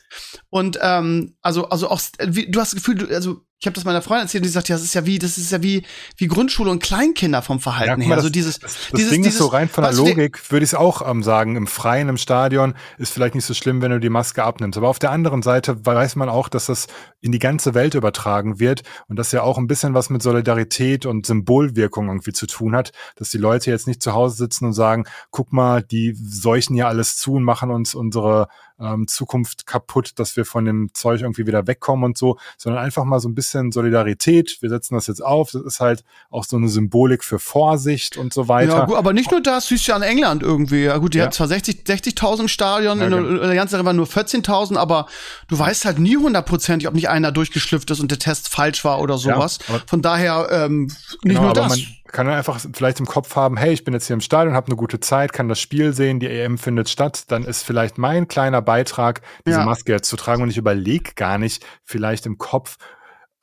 Und 0.51 0.77
ähm, 0.79 1.36
also, 1.41 1.70
also 1.70 1.89
auch, 1.89 2.00
wie, 2.20 2.51
du 2.51 2.60
hast 2.60 2.74
das 2.74 2.84
Gefühl, 2.84 2.96
du, 2.96 3.08
also 3.08 3.41
ich 3.59 3.67
habe 3.67 3.74
das 3.74 3.85
meiner 3.85 4.01
Freundin 4.01 4.25
erzählt 4.25 4.41
und 4.41 4.47
die 4.47 4.51
sagt, 4.51 4.67
ja, 4.67 4.75
das 4.75 4.83
ist 4.83 4.93
ja 4.93 5.05
wie, 5.05 5.17
das 5.17 5.38
ist 5.38 5.51
ja 5.51 5.63
wie, 5.63 5.83
wie 6.17 6.27
Grundschule 6.27 6.69
und 6.69 6.83
Kleinkinder 6.83 7.41
vom 7.41 7.62
Verhalten 7.62 8.01
ja, 8.01 8.07
her. 8.07 8.15
also 8.17 8.29
dieses, 8.29 8.59
das, 8.59 8.74
das 8.74 8.91
dieses, 8.91 9.12
Ding 9.12 9.24
dieses, 9.24 9.35
ist 9.35 9.39
so 9.39 9.47
rein 9.47 9.69
von 9.69 9.85
der 9.85 9.93
Logik, 9.93 10.51
würde 10.51 10.65
ich 10.65 10.71
es 10.71 10.75
auch 10.75 11.07
ähm, 11.09 11.24
sagen, 11.24 11.55
im 11.55 11.65
Freien, 11.65 12.09
im 12.09 12.17
Stadion 12.17 12.75
ist 12.97 13.13
vielleicht 13.13 13.33
nicht 13.33 13.45
so 13.45 13.53
schlimm, 13.53 13.81
wenn 13.81 13.91
du 13.91 14.00
die 14.00 14.09
Maske 14.09 14.43
abnimmst. 14.43 14.77
Aber 14.77 14.89
auf 14.89 15.00
der 15.00 15.12
anderen 15.12 15.41
Seite 15.41 15.85
weiß 15.85 16.17
man 16.17 16.27
auch, 16.27 16.50
dass 16.50 16.65
das 16.65 16.88
in 17.21 17.31
die 17.31 17.39
ganze 17.39 17.74
Welt 17.74 17.95
übertragen 17.95 18.59
wird 18.59 18.83
und 19.07 19.17
das 19.17 19.31
ja 19.31 19.41
auch 19.41 19.57
ein 19.57 19.67
bisschen 19.67 19.93
was 19.93 20.09
mit 20.09 20.21
Solidarität 20.21 21.05
und 21.05 21.25
Symbolwirkung 21.25 22.07
irgendwie 22.09 22.33
zu 22.33 22.47
tun 22.47 22.75
hat, 22.75 22.91
dass 23.15 23.29
die 23.29 23.38
Leute 23.38 23.71
jetzt 23.71 23.88
nicht 23.88 24.03
zu 24.03 24.13
Hause 24.13 24.35
sitzen 24.35 24.65
und 24.65 24.74
sagen, 24.74 25.05
guck 25.31 25.53
mal, 25.53 25.81
die 25.81 26.13
seuchen 26.13 26.75
ja 26.75 26.88
alles 26.88 27.15
zu 27.15 27.35
und 27.35 27.43
machen 27.43 27.71
uns 27.71 27.95
unsere 27.95 28.47
ähm, 28.79 29.08
Zukunft 29.08 29.65
kaputt, 29.65 30.12
dass 30.17 30.36
wir 30.36 30.46
von 30.46 30.65
dem 30.65 30.89
Zeug 30.94 31.22
irgendwie 31.22 31.48
wieder 31.48 31.67
wegkommen 31.67 32.05
und 32.05 32.17
so, 32.17 32.38
sondern 32.58 32.84
einfach 32.84 33.05
mal 33.05 33.20
so 33.20 33.29
ein 33.29 33.36
bisschen 33.36 33.72
Solidarität. 33.72 34.58
Wir 34.62 34.70
setzen 34.70 34.96
das 34.96 35.08
jetzt 35.08 35.24
auf. 35.24 35.51
Das 35.51 35.62
ist 35.62 35.79
halt 35.79 36.03
auch 36.29 36.44
so 36.44 36.58
eine 36.58 36.67
Symbolik 36.67 37.24
für 37.24 37.39
Vorsicht 37.39 38.17
und 38.17 38.34
so 38.34 38.48
weiter. 38.48 38.79
Ja, 38.79 38.86
gut, 38.86 38.98
aber 38.98 39.13
nicht 39.13 39.32
nur 39.32 39.41
das, 39.41 39.67
du 39.67 39.75
ja 39.75 39.96
in 39.96 40.03
England 40.03 40.44
irgendwie. 40.44 40.84
Ja, 40.84 40.98
gut, 40.98 41.13
die 41.13 41.20
ja. 41.20 41.25
hat 41.25 41.34
zwar 41.34 41.48
60, 41.48 41.84
60.000 41.86 42.41
im 42.41 42.48
Stadion, 42.48 43.00
ja, 43.00 43.05
in, 43.05 43.12
der, 43.12 43.22
genau. 43.22 43.41
in 43.41 43.48
der 43.48 43.55
ganzen 43.55 43.72
Serie 43.72 43.86
waren 43.86 43.96
nur 43.96 44.08
14.000, 44.08 44.77
aber 44.77 45.08
du 45.48 45.58
weißt 45.58 45.86
halt 45.86 46.00
nie 46.00 46.17
hundertprozentig, 46.17 46.88
ob 46.88 46.94
nicht 46.94 47.10
einer 47.10 47.32
durchgeschlüpft 47.32 47.89
ist 47.91 48.00
und 48.00 48.12
der 48.12 48.20
Test 48.20 48.50
falsch 48.50 48.84
war 48.84 49.00
oder 49.00 49.17
sowas. 49.17 49.60
Ja, 49.67 49.82
Von 49.88 50.01
daher 50.01 50.48
ähm, 50.51 50.86
nicht 50.86 51.22
genau, 51.24 51.44
nur 51.44 51.53
das 51.53 51.79
kann 52.15 52.27
dann 52.27 52.38
einfach 52.38 52.62
vielleicht 52.74 53.01
im 53.01 53.05
Kopf 53.05 53.36
haben, 53.36 53.57
hey, 53.57 53.74
ich 53.74 53.84
bin 53.84 53.93
jetzt 53.93 54.07
hier 54.07 54.13
im 54.13 54.22
Stadion, 54.22 54.55
habe 54.55 54.67
eine 54.67 54.77
gute 54.77 55.01
Zeit, 55.01 55.34
kann 55.34 55.50
das 55.50 55.60
Spiel 55.60 55.91
sehen, 55.91 56.22
die 56.22 56.27
EM 56.27 56.57
findet 56.57 56.88
statt, 56.88 57.25
dann 57.27 57.43
ist 57.43 57.63
vielleicht 57.63 57.98
mein 57.98 58.29
kleiner 58.29 58.62
Beitrag, 58.62 59.19
diese 59.45 59.60
ja. 59.60 59.65
Maske 59.65 59.91
jetzt 59.91 60.07
zu 60.07 60.15
tragen 60.15 60.41
und 60.41 60.50
ich 60.50 60.57
überlege 60.57 61.12
gar 61.15 61.38
nicht 61.38 61.65
vielleicht 61.84 62.25
im 62.25 62.38
Kopf, 62.38 62.77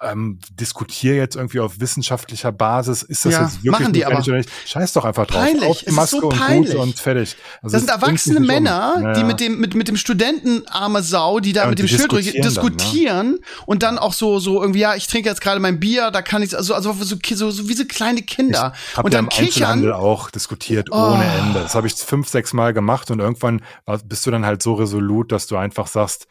ähm, 0.02 0.38
diskutiere 0.50 1.16
jetzt 1.16 1.36
irgendwie 1.36 1.60
auf 1.60 1.80
wissenschaftlicher 1.80 2.52
Basis, 2.52 3.02
ist 3.02 3.24
das 3.24 3.32
ja, 3.32 3.42
jetzt 3.42 3.56
wirklich 3.62 3.70
machen 3.72 3.92
die 3.92 4.04
aber 4.04 4.18
oder 4.18 4.36
nicht? 4.36 4.50
Scheiß 4.66 4.92
doch 4.92 5.04
einfach 5.04 5.26
drauf. 5.26 5.42
Peinlich. 5.42 5.68
Auf 5.68 5.78
die 5.78 5.92
Maske 5.92 6.20
so 6.20 6.28
und 6.28 6.38
gut 6.38 6.74
und 6.74 6.98
fertig. 6.98 7.36
Also 7.62 7.74
das 7.76 7.82
sind 7.82 7.90
erwachsene 7.90 8.40
Männer, 8.40 8.94
um. 8.96 9.02
ja, 9.02 9.12
die 9.12 9.24
mit 9.24 9.40
dem 9.40 9.58
mit 9.58 9.74
mit 9.74 9.88
dem 9.88 9.96
Studenten 9.96 10.66
arme 10.68 11.02
Sau, 11.02 11.40
die 11.40 11.52
da 11.52 11.64
ja, 11.64 11.70
mit 11.70 11.78
dem 11.78 11.88
Schild 11.88 12.12
diskutieren, 12.12 12.42
diskutieren 12.42 13.16
dann, 13.16 13.30
ne? 13.32 13.40
und 13.66 13.82
dann 13.82 13.98
auch 13.98 14.12
so 14.12 14.38
so 14.38 14.60
irgendwie 14.60 14.80
ja, 14.80 14.94
ich 14.94 15.06
trinke 15.06 15.28
jetzt 15.28 15.40
gerade 15.40 15.60
mein 15.60 15.80
Bier, 15.80 16.10
da 16.10 16.22
kann 16.22 16.42
ich 16.42 16.56
also 16.56 16.74
also 16.74 16.92
so, 16.92 17.16
so, 17.22 17.50
so 17.50 17.68
wie 17.68 17.74
so 17.74 17.84
kleine 17.84 18.22
Kinder 18.22 18.72
ich 18.92 18.98
und 18.98 19.14
dann 19.14 19.28
ja 19.30 19.38
im 19.38 19.46
kichern 19.46 19.92
auch 19.92 20.30
diskutiert 20.30 20.88
oh. 20.90 20.96
ohne 20.96 21.24
Ende. 21.24 21.60
Das 21.60 21.74
habe 21.74 21.86
ich 21.86 21.94
fünf, 21.94 22.28
sechs 22.28 22.52
Mal 22.52 22.72
gemacht 22.72 23.10
und 23.10 23.20
irgendwann 23.20 23.62
bist 24.04 24.26
du 24.26 24.30
dann 24.30 24.44
halt 24.44 24.62
so 24.62 24.74
resolut, 24.74 25.32
dass 25.32 25.46
du 25.46 25.56
einfach 25.56 25.86
sagst, 25.86 26.26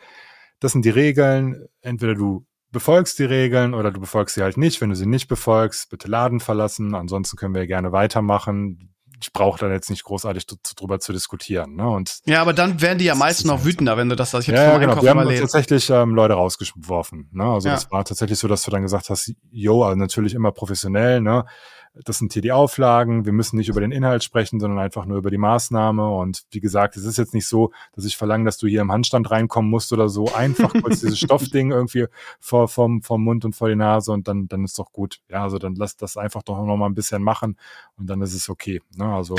das 0.59 0.73
sind 0.73 0.85
die 0.85 0.89
Regeln, 0.89 1.67
entweder 1.81 2.13
du 2.15 2.45
befolgst 2.71 3.19
die 3.19 3.25
Regeln 3.25 3.73
oder 3.73 3.91
du 3.91 3.99
befolgst 3.99 4.35
sie 4.35 4.43
halt 4.43 4.57
nicht. 4.57 4.81
Wenn 4.81 4.89
du 4.89 4.95
sie 4.95 5.05
nicht 5.05 5.27
befolgst, 5.27 5.89
bitte 5.89 6.07
Laden 6.07 6.39
verlassen. 6.39 6.95
Ansonsten 6.95 7.37
können 7.37 7.53
wir 7.53 7.67
gerne 7.67 7.91
weitermachen. 7.91 8.93
Ich 9.21 9.33
brauche 9.33 9.59
da 9.59 9.71
jetzt 9.71 9.91
nicht 9.91 10.03
großartig 10.03 10.47
drüber 10.75 10.99
zu 10.99 11.13
diskutieren. 11.13 11.75
Ne? 11.75 11.87
Und 11.87 12.21
ja, 12.25 12.41
aber 12.41 12.53
dann 12.53 12.81
werden 12.81 12.97
die 12.97 13.05
ja 13.05 13.13
meistens 13.13 13.45
noch 13.45 13.63
wütender, 13.63 13.95
wenn 13.95 14.09
du 14.09 14.15
das 14.15 14.31
sagst. 14.31 14.47
Ich 14.47 14.55
ja, 14.55 14.63
ja 14.63 14.77
genau. 14.79 15.01
Wir 15.01 15.11
haben 15.11 15.29
tatsächlich 15.29 15.89
ähm, 15.91 16.15
Leute 16.15 16.33
rausgeworfen. 16.33 17.29
Ne? 17.31 17.43
Also 17.43 17.67
ja. 17.67 17.75
das 17.75 17.91
war 17.91 18.03
tatsächlich 18.03 18.39
so, 18.39 18.47
dass 18.47 18.63
du 18.63 18.71
dann 18.71 18.81
gesagt 18.81 19.11
hast, 19.11 19.31
yo, 19.51 19.83
also 19.83 19.95
natürlich 19.95 20.33
immer 20.33 20.51
professionell, 20.51 21.21
ne? 21.21 21.45
Das 21.93 22.19
sind 22.19 22.31
hier 22.31 22.41
die 22.41 22.53
Auflagen, 22.53 23.25
wir 23.25 23.33
müssen 23.33 23.57
nicht 23.57 23.67
über 23.67 23.81
den 23.81 23.91
Inhalt 23.91 24.23
sprechen, 24.23 24.59
sondern 24.61 24.79
einfach 24.79 25.05
nur 25.05 25.17
über 25.17 25.29
die 25.29 25.37
Maßnahme. 25.37 26.09
Und 26.09 26.43
wie 26.51 26.61
gesagt, 26.61 26.95
es 26.95 27.03
ist 27.03 27.17
jetzt 27.17 27.33
nicht 27.33 27.47
so, 27.47 27.71
dass 27.93 28.05
ich 28.05 28.15
verlange, 28.15 28.45
dass 28.45 28.57
du 28.57 28.67
hier 28.67 28.81
im 28.81 28.91
Handstand 28.91 29.29
reinkommen 29.29 29.69
musst 29.69 29.91
oder 29.91 30.07
so. 30.07 30.33
Einfach 30.33 30.71
kurz 30.73 31.01
dieses 31.01 31.19
Stoffding 31.19 31.71
irgendwie 31.71 32.05
vor, 32.39 32.69
vom, 32.69 33.01
vom 33.01 33.23
Mund 33.23 33.43
und 33.43 33.55
vor 33.55 33.67
die 33.67 33.75
Nase 33.75 34.13
und 34.13 34.27
dann, 34.27 34.47
dann 34.47 34.63
ist 34.63 34.79
doch 34.79 34.93
gut. 34.93 35.19
Ja, 35.29 35.43
also 35.43 35.57
dann 35.57 35.75
lass 35.75 35.97
das 35.97 36.15
einfach 36.15 36.43
doch 36.43 36.57
noch 36.65 36.77
mal 36.77 36.85
ein 36.85 36.95
bisschen 36.95 37.21
machen 37.23 37.57
und 37.97 38.07
dann 38.07 38.21
ist 38.21 38.33
es 38.33 38.49
okay. 38.49 38.81
Ne? 38.95 39.05
Also, 39.05 39.35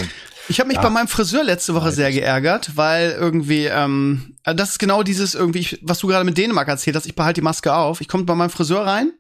ich 0.48 0.60
habe 0.60 0.68
mich 0.68 0.76
ja. 0.76 0.82
bei 0.82 0.90
meinem 0.90 1.08
Friseur 1.08 1.44
letzte 1.44 1.74
Woche 1.74 1.90
sehr 1.90 2.12
geärgert, 2.12 2.76
weil 2.76 3.12
irgendwie, 3.12 3.64
ähm, 3.64 4.36
das 4.44 4.70
ist 4.70 4.78
genau 4.78 5.02
dieses 5.02 5.34
irgendwie, 5.34 5.78
was 5.82 6.00
du 6.00 6.06
gerade 6.06 6.24
mit 6.24 6.36
Dänemark 6.36 6.68
erzählt 6.68 6.96
hast, 6.96 7.06
ich 7.06 7.14
behalte 7.14 7.40
die 7.40 7.44
Maske 7.44 7.74
auf. 7.74 8.02
Ich 8.02 8.08
komme 8.08 8.24
bei 8.24 8.34
meinem 8.34 8.50
Friseur 8.50 8.86
rein 8.86 9.12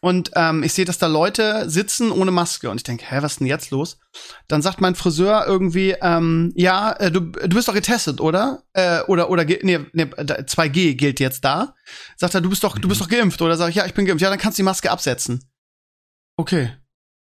und 0.00 0.32
ähm, 0.34 0.64
ich 0.64 0.72
sehe, 0.72 0.84
dass 0.84 0.98
da 0.98 1.06
Leute 1.06 1.70
sitzen 1.70 2.10
ohne 2.10 2.32
Maske. 2.32 2.68
Und 2.70 2.78
ich 2.78 2.82
denke, 2.82 3.04
hä, 3.08 3.18
was 3.20 3.32
ist 3.32 3.40
denn 3.40 3.46
jetzt 3.46 3.70
los? 3.70 3.98
Dann 4.48 4.60
sagt 4.60 4.80
mein 4.80 4.96
Friseur 4.96 5.44
irgendwie, 5.46 5.94
ähm, 6.02 6.52
ja, 6.56 6.92
äh, 6.94 7.10
du, 7.10 7.20
du 7.20 7.48
bist 7.48 7.68
doch 7.68 7.74
getestet, 7.74 8.20
oder? 8.20 8.64
Äh, 8.72 9.02
oder, 9.02 9.30
oder, 9.30 9.44
nee, 9.44 9.78
nee, 9.92 10.04
2G 10.04 10.94
gilt 10.94 11.20
jetzt 11.20 11.44
da. 11.44 11.76
Sagt 12.16 12.34
er, 12.34 12.40
du 12.40 12.50
bist 12.50 12.64
doch, 12.64 12.78
du 12.78 12.88
bist 12.88 13.00
doch 13.00 13.08
geimpft, 13.08 13.40
oder? 13.42 13.56
Sag 13.56 13.68
ich, 13.68 13.76
ja, 13.76 13.86
ich 13.86 13.94
bin 13.94 14.04
geimpft. 14.04 14.22
Ja, 14.22 14.30
dann 14.30 14.38
kannst 14.38 14.58
du 14.58 14.62
die 14.62 14.64
Maske 14.64 14.90
absetzen. 14.90 15.48
Okay. 16.36 16.72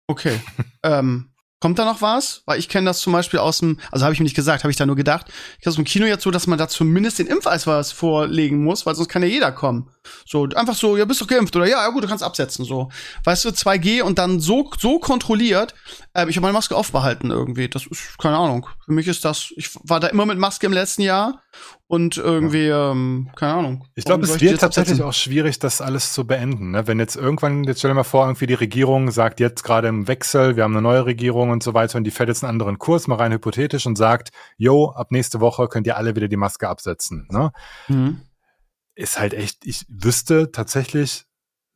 Okay. 0.08 0.40
ähm, 0.82 1.33
Kommt 1.64 1.78
da 1.78 1.86
noch 1.86 2.02
was? 2.02 2.42
Weil 2.44 2.58
ich 2.58 2.68
kenne 2.68 2.90
das 2.90 3.00
zum 3.00 3.14
Beispiel 3.14 3.40
aus 3.40 3.60
dem, 3.60 3.78
also 3.90 4.04
habe 4.04 4.12
ich 4.12 4.20
mir 4.20 4.24
nicht 4.24 4.36
gesagt, 4.36 4.64
habe 4.64 4.70
ich 4.70 4.76
da 4.76 4.84
nur 4.84 4.96
gedacht. 4.96 5.28
Ich 5.56 5.64
das 5.64 5.78
im 5.78 5.84
Kino 5.84 6.04
jetzt 6.04 6.22
so, 6.22 6.30
dass 6.30 6.46
man 6.46 6.58
da 6.58 6.68
zumindest 6.68 7.20
den 7.20 7.26
Impfausweis 7.26 7.90
vorlegen 7.90 8.62
muss, 8.62 8.84
weil 8.84 8.94
sonst 8.94 9.08
kann 9.08 9.22
ja 9.22 9.28
jeder 9.28 9.50
kommen. 9.50 9.88
So, 10.26 10.44
einfach 10.44 10.74
so, 10.74 10.98
ja, 10.98 11.06
bist 11.06 11.22
du 11.22 11.26
geimpft 11.26 11.56
oder 11.56 11.64
ja, 11.64 11.82
ja 11.82 11.88
gut, 11.88 12.04
du 12.04 12.06
kannst 12.06 12.22
absetzen, 12.22 12.66
so. 12.66 12.90
Weißt 13.24 13.46
du, 13.46 13.48
2G 13.48 14.02
und 14.02 14.18
dann 14.18 14.40
so, 14.40 14.70
so 14.78 14.98
kontrolliert. 14.98 15.74
Äh, 16.14 16.28
ich 16.28 16.36
habe 16.36 16.42
meine 16.42 16.52
Maske 16.52 16.76
aufbehalten 16.76 17.30
irgendwie. 17.30 17.68
Das 17.68 17.86
ist, 17.86 18.18
keine 18.18 18.36
Ahnung. 18.36 18.66
Für 18.84 18.92
mich 18.92 19.08
ist 19.08 19.24
das, 19.24 19.52
ich 19.56 19.70
war 19.82 20.00
da 20.00 20.06
immer 20.06 20.24
mit 20.24 20.38
Maske 20.38 20.66
im 20.66 20.72
letzten 20.72 21.02
Jahr 21.02 21.42
und 21.86 22.16
irgendwie, 22.16 22.66
ja. 22.66 22.92
ähm, 22.92 23.30
keine 23.36 23.54
Ahnung. 23.54 23.88
Ich 23.94 24.04
glaube, 24.04 24.24
es 24.24 24.40
wird 24.40 24.60
tatsächlich 24.60 25.02
auch 25.02 25.12
schwierig, 25.12 25.58
das 25.58 25.80
alles 25.80 26.12
zu 26.12 26.26
beenden. 26.26 26.70
Ne? 26.70 26.86
Wenn 26.86 26.98
jetzt 26.98 27.16
irgendwann, 27.16 27.64
jetzt 27.64 27.80
stell 27.80 27.90
dir 27.90 27.96
mal 27.96 28.04
vor, 28.04 28.24
irgendwie 28.26 28.46
die 28.46 28.54
Regierung 28.54 29.10
sagt 29.10 29.40
jetzt 29.40 29.64
gerade 29.64 29.88
im 29.88 30.08
Wechsel, 30.08 30.56
wir 30.56 30.62
haben 30.62 30.72
eine 30.72 30.82
neue 30.82 31.04
Regierung 31.04 31.50
und 31.50 31.62
so 31.62 31.74
weiter 31.74 31.98
und 31.98 32.04
die 32.04 32.10
fährt 32.10 32.28
jetzt 32.28 32.44
einen 32.44 32.50
anderen 32.50 32.78
Kurs, 32.78 33.08
mal 33.08 33.16
rein 33.16 33.32
hypothetisch 33.32 33.86
und 33.86 33.96
sagt, 33.96 34.30
yo, 34.56 34.90
ab 34.90 35.10
nächste 35.10 35.40
Woche 35.40 35.68
könnt 35.68 35.86
ihr 35.86 35.96
alle 35.96 36.16
wieder 36.16 36.28
die 36.28 36.36
Maske 36.36 36.68
absetzen. 36.68 37.28
Ne? 37.30 37.52
Mhm 37.88 38.22
ist 38.94 39.18
halt 39.18 39.34
echt, 39.34 39.66
ich 39.66 39.86
wüsste 39.88 40.52
tatsächlich 40.52 41.24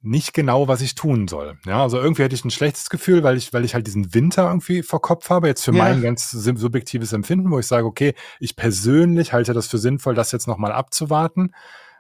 nicht 0.01 0.33
genau, 0.33 0.69
was 0.69 0.81
ich 0.81 0.95
tun 0.95 1.27
soll. 1.27 1.59
Ja, 1.67 1.83
also 1.83 1.99
irgendwie 1.99 2.23
hätte 2.23 2.35
ich 2.35 2.45
ein 2.45 2.51
schlechtes 2.51 2.89
Gefühl, 2.89 3.23
weil 3.25 3.37
ich, 3.37 3.53
weil 3.53 3.65
ich 3.65 3.75
halt 3.75 3.87
diesen 3.87 4.15
Winter 4.15 4.47
irgendwie 4.47 4.83
vor 4.83 5.03
Kopf 5.03 5.29
habe, 5.31 5.49
jetzt 5.49 5.65
für 5.65 5.73
ja. 5.73 5.79
mein 5.79 6.03
ganz 6.03 6.31
subjektives 6.31 7.13
Empfinden, 7.13 7.51
wo 7.51 7.59
ich 7.59 7.67
sage, 7.67 7.87
okay, 7.87 8.15
ich 8.39 8.55
persönlich 8.55 9.33
halte 9.33 9.55
das 9.55 9.67
für 9.67 9.79
sinnvoll, 9.79 10.15
das 10.15 10.33
jetzt 10.33 10.47
nochmal 10.47 10.73
abzuwarten. 10.73 11.53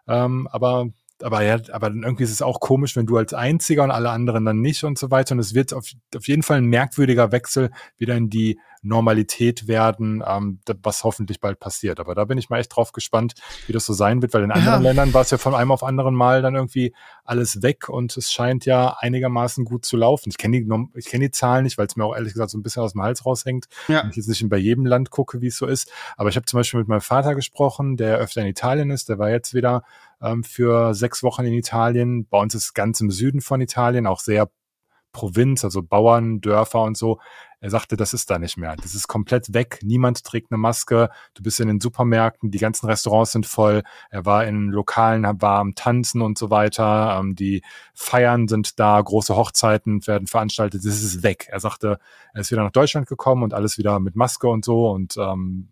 Ähm, 0.07 0.49
aber 0.51 0.87
aber 1.21 1.43
ja, 1.43 1.59
aber 1.73 1.89
irgendwie 1.89 2.23
ist 2.23 2.31
es 2.31 2.43
auch 2.43 2.61
komisch, 2.61 2.95
wenn 2.95 3.07
du 3.07 3.17
als 3.17 3.35
Einziger 3.35 3.83
und 3.83 3.91
alle 3.91 4.11
anderen 4.11 4.45
dann 4.45 4.61
nicht 4.61 4.85
und 4.85 4.99
so 4.99 5.11
weiter. 5.11 5.33
Und 5.33 5.41
es 5.41 5.53
wird 5.53 5.75
auf, 5.75 5.91
auf 6.15 6.29
jeden 6.29 6.43
Fall 6.43 6.59
ein 6.59 6.67
merkwürdiger 6.67 7.33
Wechsel 7.33 7.71
wieder 7.97 8.15
in 8.15 8.31
die 8.31 8.61
Normalität 8.83 9.69
werden, 9.69 10.23
ähm, 10.27 10.61
was 10.83 11.05
hoffentlich 11.05 11.41
bald 11.41 11.61
passiert. 11.61 12.01
Aber 12.01 12.15
da 12.15 12.25
bin 12.25 12.39
ich 12.39 12.51
mal 12.51 12.59
echt 12.59 12.75
drauf 12.75 12.93
gespannt, 12.93 13.35
wie 13.67 13.73
das 13.73 13.85
so 13.85 13.93
sein 13.93 14.23
wird, 14.23 14.35
weil 14.35 14.45
in 14.45 14.53
anderen 14.53 14.83
ja. 14.83 14.91
Ländern 14.91 15.15
war 15.15 15.23
es 15.23 15.31
ja 15.31 15.39
von 15.39 15.55
einem 15.55 15.73
auf 15.73 15.83
anderen 15.83 16.15
Mal 16.15 16.43
dann 16.43 16.55
irgendwie 16.55 16.95
alles 17.25 17.63
weg 17.63 17.89
und 17.89 18.17
es 18.17 18.33
scheint 18.33 18.65
ja 18.65 18.97
einigermaßen 18.99 19.65
gut 19.65 19.85
zu 19.85 19.97
laufen. 19.97 20.31
Ich 20.31 20.39
kenne 20.39 20.61
die, 20.61 20.69
ich 20.95 21.07
kenne 21.07 21.27
die 21.27 21.31
Zahlen 21.31 21.65
nicht, 21.65 21.79
weil 21.79 21.87
es 21.87 21.97
mir 21.97 22.05
auch 22.05 22.15
ehrlich 22.15 22.33
gesagt 22.33 22.51
so 22.51 22.59
ein 22.59 22.63
bisschen 22.63 22.83
aus 22.83 22.93
dem 22.93 23.03
Hals 23.03 23.25
raushängt. 23.25 23.67
Ja. 23.89 24.03
Wenn 24.03 24.11
ich 24.11 24.17
jetzt 24.17 24.29
nicht 24.29 24.49
bei 24.49 24.57
jedem 24.57 24.87
Land 24.87 25.11
gucke, 25.11 25.41
wie 25.41 25.49
es 25.49 25.57
so 25.57 25.67
ist. 25.67 25.91
Aber 26.17 26.29
ich 26.29 26.37
habe 26.37 26.47
zum 26.47 26.59
Beispiel 26.59 26.81
mit 26.81 26.89
meinem 26.89 27.01
Vater 27.01 27.35
gesprochen, 27.35 27.97
der 27.97 28.19
öfter 28.19 28.41
in 28.41 28.47
Italien 28.47 28.91
ist, 28.91 29.09
der 29.09 29.19
war 29.19 29.31
jetzt 29.31 29.55
wieder 29.55 29.83
ähm, 30.21 30.45
für 30.45 30.95
sechs 30.95 31.23
Wochen 31.23 31.45
in 31.45 31.55
Italien. 31.55 32.27
Bei 32.29 32.39
uns 32.39 32.55
ist 32.55 32.75
ganz 32.75 33.01
im 33.01 33.11
Süden 33.11 33.41
von 33.41 33.61
Italien, 33.61 34.07
auch 34.07 34.21
sehr 34.21 34.51
Provinz, 35.13 35.65
also 35.65 35.83
Bauern, 35.83 36.41
Dörfer 36.41 36.83
und 36.83 36.97
so. 36.97 37.19
Er 37.61 37.71
sagte, 37.71 37.97
das 37.97 38.15
ist 38.15 38.31
da 38.31 38.39
nicht 38.39 38.57
mehr. 38.57 38.77
Das 38.77 38.95
ist 38.95 39.09
komplett 39.09 39.53
weg. 39.53 39.81
Niemand 39.83 40.23
trägt 40.23 40.53
eine 40.53 40.59
Maske. 40.59 41.11
Du 41.35 41.43
bist 41.43 41.59
in 41.59 41.67
den 41.67 41.81
Supermärkten, 41.81 42.53
die 42.53 42.59
ganzen 42.59 42.87
Restaurants 42.87 43.33
sind 43.33 43.47
voll. 43.47 43.83
Er 44.11 44.25
war 44.25 44.47
in 44.47 44.69
Lokalen, 44.69 45.25
war 45.41 45.59
am 45.59 45.75
Tanzen 45.75 46.23
und 46.23 46.39
so 46.39 46.51
weiter. 46.51 47.19
Ähm, 47.19 47.35
die 47.35 47.63
Feiern 47.95 48.47
sind 48.47 48.79
da, 48.79 49.01
große 49.01 49.35
Hochzeiten 49.35 50.07
werden 50.07 50.29
veranstaltet. 50.29 50.85
Das 50.85 51.03
ist 51.03 51.25
weg. 51.25 51.49
Er 51.51 51.59
sagte, 51.59 51.99
er 52.33 52.41
ist 52.41 52.53
wieder 52.53 52.63
nach 52.63 52.71
Deutschland 52.71 53.09
gekommen 53.09 53.43
und 53.43 53.55
alles 53.55 53.77
wieder 53.77 53.99
mit 53.99 54.15
Maske 54.15 54.47
und 54.47 54.65
so 54.65 54.91
und 54.91 55.17
ähm, 55.17 55.69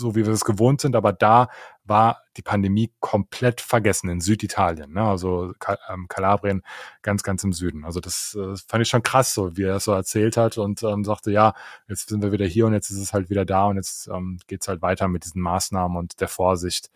so 0.00 0.14
wie 0.16 0.26
wir 0.26 0.32
es 0.32 0.44
gewohnt 0.44 0.80
sind, 0.80 0.96
aber 0.96 1.12
da 1.12 1.48
war 1.84 2.22
die 2.36 2.42
Pandemie 2.42 2.92
komplett 3.00 3.60
vergessen 3.60 4.08
in 4.08 4.20
Süditalien, 4.20 4.92
ne? 4.92 5.02
also 5.02 5.52
ähm, 5.92 6.08
Kalabrien 6.08 6.62
ganz, 7.02 7.22
ganz 7.22 7.44
im 7.44 7.52
Süden. 7.52 7.84
Also 7.84 8.00
das 8.00 8.36
äh, 8.40 8.54
fand 8.66 8.82
ich 8.82 8.88
schon 8.88 9.02
krass, 9.02 9.34
so 9.34 9.56
wie 9.56 9.64
er 9.64 9.76
es 9.76 9.84
so 9.84 9.92
erzählt 9.92 10.36
hat 10.36 10.56
und 10.58 10.82
ähm, 10.82 11.04
sagte, 11.04 11.30
ja, 11.30 11.54
jetzt 11.88 12.08
sind 12.08 12.22
wir 12.22 12.32
wieder 12.32 12.46
hier 12.46 12.66
und 12.66 12.72
jetzt 12.72 12.90
ist 12.90 12.98
es 12.98 13.12
halt 13.12 13.30
wieder 13.30 13.44
da 13.44 13.66
und 13.66 13.76
jetzt 13.76 14.08
ähm, 14.08 14.38
geht 14.46 14.62
es 14.62 14.68
halt 14.68 14.82
weiter 14.82 15.08
mit 15.08 15.24
diesen 15.24 15.42
Maßnahmen 15.42 15.96
und 15.96 16.20
der 16.20 16.28
Vorsicht. 16.28 16.90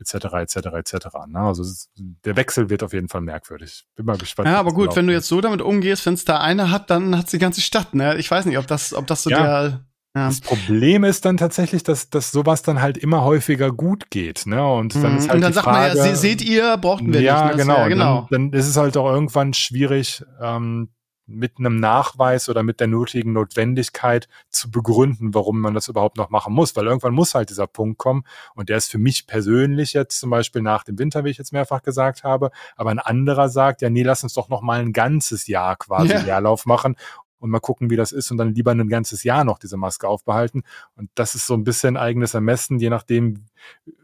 etc. 0.00 0.14
etc. 0.14 0.56
etc. 0.56 0.94
Ne? 1.28 1.40
Also 1.40 1.62
ist, 1.62 1.90
der 1.96 2.36
Wechsel 2.36 2.70
wird 2.70 2.82
auf 2.82 2.94
jeden 2.94 3.08
Fall 3.08 3.20
merkwürdig. 3.20 3.84
Bin 3.94 4.06
mal 4.06 4.16
gespannt. 4.16 4.48
Ja, 4.48 4.58
aber 4.58 4.72
gut, 4.72 4.96
wenn 4.96 5.06
du 5.06 5.12
jetzt 5.12 5.28
so 5.28 5.42
damit 5.42 5.60
umgehst, 5.60 6.06
wenn 6.06 6.14
es 6.14 6.24
da 6.24 6.40
eine 6.40 6.70
hat, 6.70 6.88
dann 6.88 7.16
hat 7.18 7.30
die 7.32 7.38
ganze 7.38 7.60
Stadt. 7.60 7.94
Ne? 7.94 8.16
Ich 8.16 8.30
weiß 8.30 8.46
nicht, 8.46 8.56
ob 8.56 8.66
das, 8.66 8.94
ob 8.94 9.06
das 9.06 9.22
so 9.22 9.30
ja. 9.30 9.42
der 9.42 9.84
ja. 10.14 10.26
Das 10.26 10.40
Problem 10.40 11.04
ist 11.04 11.24
dann 11.24 11.36
tatsächlich, 11.36 11.84
dass, 11.84 12.10
dass 12.10 12.32
sowas 12.32 12.62
dann 12.62 12.82
halt 12.82 12.98
immer 12.98 13.22
häufiger 13.24 13.70
gut 13.70 14.10
geht. 14.10 14.44
Ne? 14.44 14.64
Und 14.64 14.94
dann 14.96 15.12
mhm. 15.12 15.18
ist 15.18 15.28
halt 15.28 15.36
Und 15.36 15.40
dann 15.42 15.52
sagt 15.52 15.64
Frage, 15.64 15.96
man 15.96 16.06
ja, 16.08 16.16
seht 16.16 16.42
ihr, 16.42 16.76
brauchten 16.78 17.12
wir 17.12 17.20
ja, 17.20 17.46
nicht. 17.46 17.56
Ne? 17.56 17.62
Genau, 17.62 17.78
ja, 17.78 17.88
genau. 17.88 18.26
Dann, 18.30 18.50
dann 18.50 18.58
ist 18.60 18.66
es 18.66 18.76
halt 18.76 18.96
auch 18.96 19.08
irgendwann 19.08 19.54
schwierig, 19.54 20.24
ähm, 20.40 20.88
mit 21.30 21.58
einem 21.58 21.78
Nachweis 21.78 22.48
oder 22.48 22.62
mit 22.62 22.80
der 22.80 22.88
nötigen 22.88 23.32
Notwendigkeit 23.32 24.28
zu 24.50 24.70
begründen, 24.70 25.32
warum 25.32 25.60
man 25.60 25.74
das 25.74 25.88
überhaupt 25.88 26.16
noch 26.16 26.30
machen 26.30 26.52
muss. 26.52 26.74
Weil 26.74 26.86
irgendwann 26.86 27.14
muss 27.14 27.34
halt 27.34 27.50
dieser 27.50 27.68
Punkt 27.68 27.98
kommen. 27.98 28.24
Und 28.54 28.68
der 28.68 28.76
ist 28.76 28.90
für 28.90 28.98
mich 28.98 29.26
persönlich 29.28 29.92
jetzt 29.92 30.18
zum 30.18 30.30
Beispiel 30.30 30.60
nach 30.60 30.82
dem 30.82 30.98
Winter, 30.98 31.24
wie 31.24 31.30
ich 31.30 31.38
jetzt 31.38 31.52
mehrfach 31.52 31.82
gesagt 31.82 32.24
habe. 32.24 32.50
Aber 32.76 32.90
ein 32.90 32.98
anderer 32.98 33.48
sagt, 33.48 33.80
ja, 33.80 33.90
nee, 33.90 34.02
lass 34.02 34.22
uns 34.24 34.34
doch 34.34 34.48
noch 34.48 34.60
mal 34.60 34.80
ein 34.80 34.92
ganzes 34.92 35.46
Jahr 35.46 35.76
quasi 35.76 36.12
ja. 36.12 36.20
Leerlauf 36.20 36.66
machen 36.66 36.96
und 37.40 37.50
mal 37.50 37.58
gucken, 37.58 37.90
wie 37.90 37.96
das 37.96 38.12
ist 38.12 38.30
und 38.30 38.36
dann 38.36 38.54
lieber 38.54 38.70
ein 38.70 38.88
ganzes 38.88 39.24
Jahr 39.24 39.44
noch 39.44 39.58
diese 39.58 39.76
Maske 39.76 40.06
aufbehalten. 40.06 40.62
Und 40.96 41.10
das 41.14 41.34
ist 41.34 41.46
so 41.46 41.54
ein 41.54 41.64
bisschen 41.64 41.96
eigenes 41.96 42.34
Ermessen, 42.34 42.78
je 42.78 42.90
nachdem, 42.90 43.46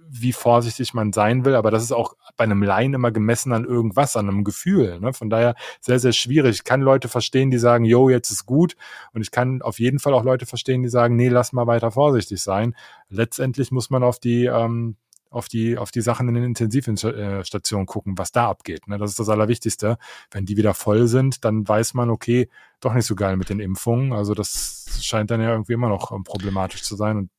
wie 0.09 0.33
vorsichtig 0.33 0.95
man 0.95 1.13
sein 1.13 1.45
will. 1.45 1.55
Aber 1.55 1.71
das 1.71 1.83
ist 1.83 1.93
auch 1.93 2.17
bei 2.37 2.45
einem 2.45 2.63
Laien 2.63 2.95
immer 2.95 3.11
gemessen 3.11 3.53
an 3.53 3.65
irgendwas, 3.65 4.17
an 4.17 4.29
einem 4.29 4.45
Gefühl. 4.45 5.01
Ne? 5.01 5.13
Von 5.13 5.31
daher 5.31 5.55
sehr, 5.81 5.99
sehr 5.99 6.13
schwierig. 6.13 6.57
Ich 6.57 6.65
kann 6.65 6.81
Leute 6.81 7.09
verstehen, 7.09 7.51
die 7.51 7.59
sagen, 7.59 7.85
yo, 7.85 8.09
jetzt 8.09 8.31
ist 8.31 8.47
gut. 8.47 8.77
Und 9.13 9.23
ich 9.23 9.31
kann 9.31 9.63
auf 9.63 9.79
jeden 9.79 9.99
Fall 9.99 10.15
auch 10.15 10.25
Leute 10.25 10.47
verstehen, 10.47 10.83
die 10.83 10.89
sagen, 10.89 11.17
nee, 11.17 11.29
lass 11.29 11.53
mal 11.53 11.67
weiter 11.67 11.91
vorsichtig 11.91 12.43
sein. 12.43 12.75
Letztendlich 13.09 13.71
muss 13.71 13.91
man 13.91 14.03
auf 14.03 14.19
die 14.19 14.47
ähm, 14.47 14.97
auf 15.37 15.49
die, 15.49 15.77
auf 15.77 15.91
die 15.91 16.01
Sachen 16.01 16.29
in 16.29 16.35
den 16.35 16.45
Intensivstationen 16.45 17.87
gucken, 17.87 18.17
was 18.17 18.33
da 18.33 18.49
abgeht. 18.49 18.89
Ne? 18.89 18.97
Das 18.99 19.11
ist 19.11 19.19
das 19.19 19.29
Allerwichtigste. 19.29 19.99
Wenn 20.31 20.47
die 20.47 20.57
wieder 20.57 20.73
voll 20.73 21.07
sind, 21.07 21.45
dann 21.45 21.69
weiß 21.69 21.95
man, 21.95 22.11
okay, 22.11 22.49
doch 22.81 22.95
nicht 22.95 23.07
so 23.07 23.15
geil 23.15 23.37
mit 23.37 23.51
den 23.51 23.61
Impfungen. 23.61 24.13
Also 24.13 24.35
das 24.35 24.99
scheint 25.03 25.31
dann 25.31 25.43
ja 25.43 25.51
irgendwie 25.51 25.75
immer 25.75 25.89
noch 25.89 26.11
ähm, 26.11 26.25
problematisch 26.25 26.83
zu 26.83 26.97
sein 26.97 27.17
und 27.19 27.31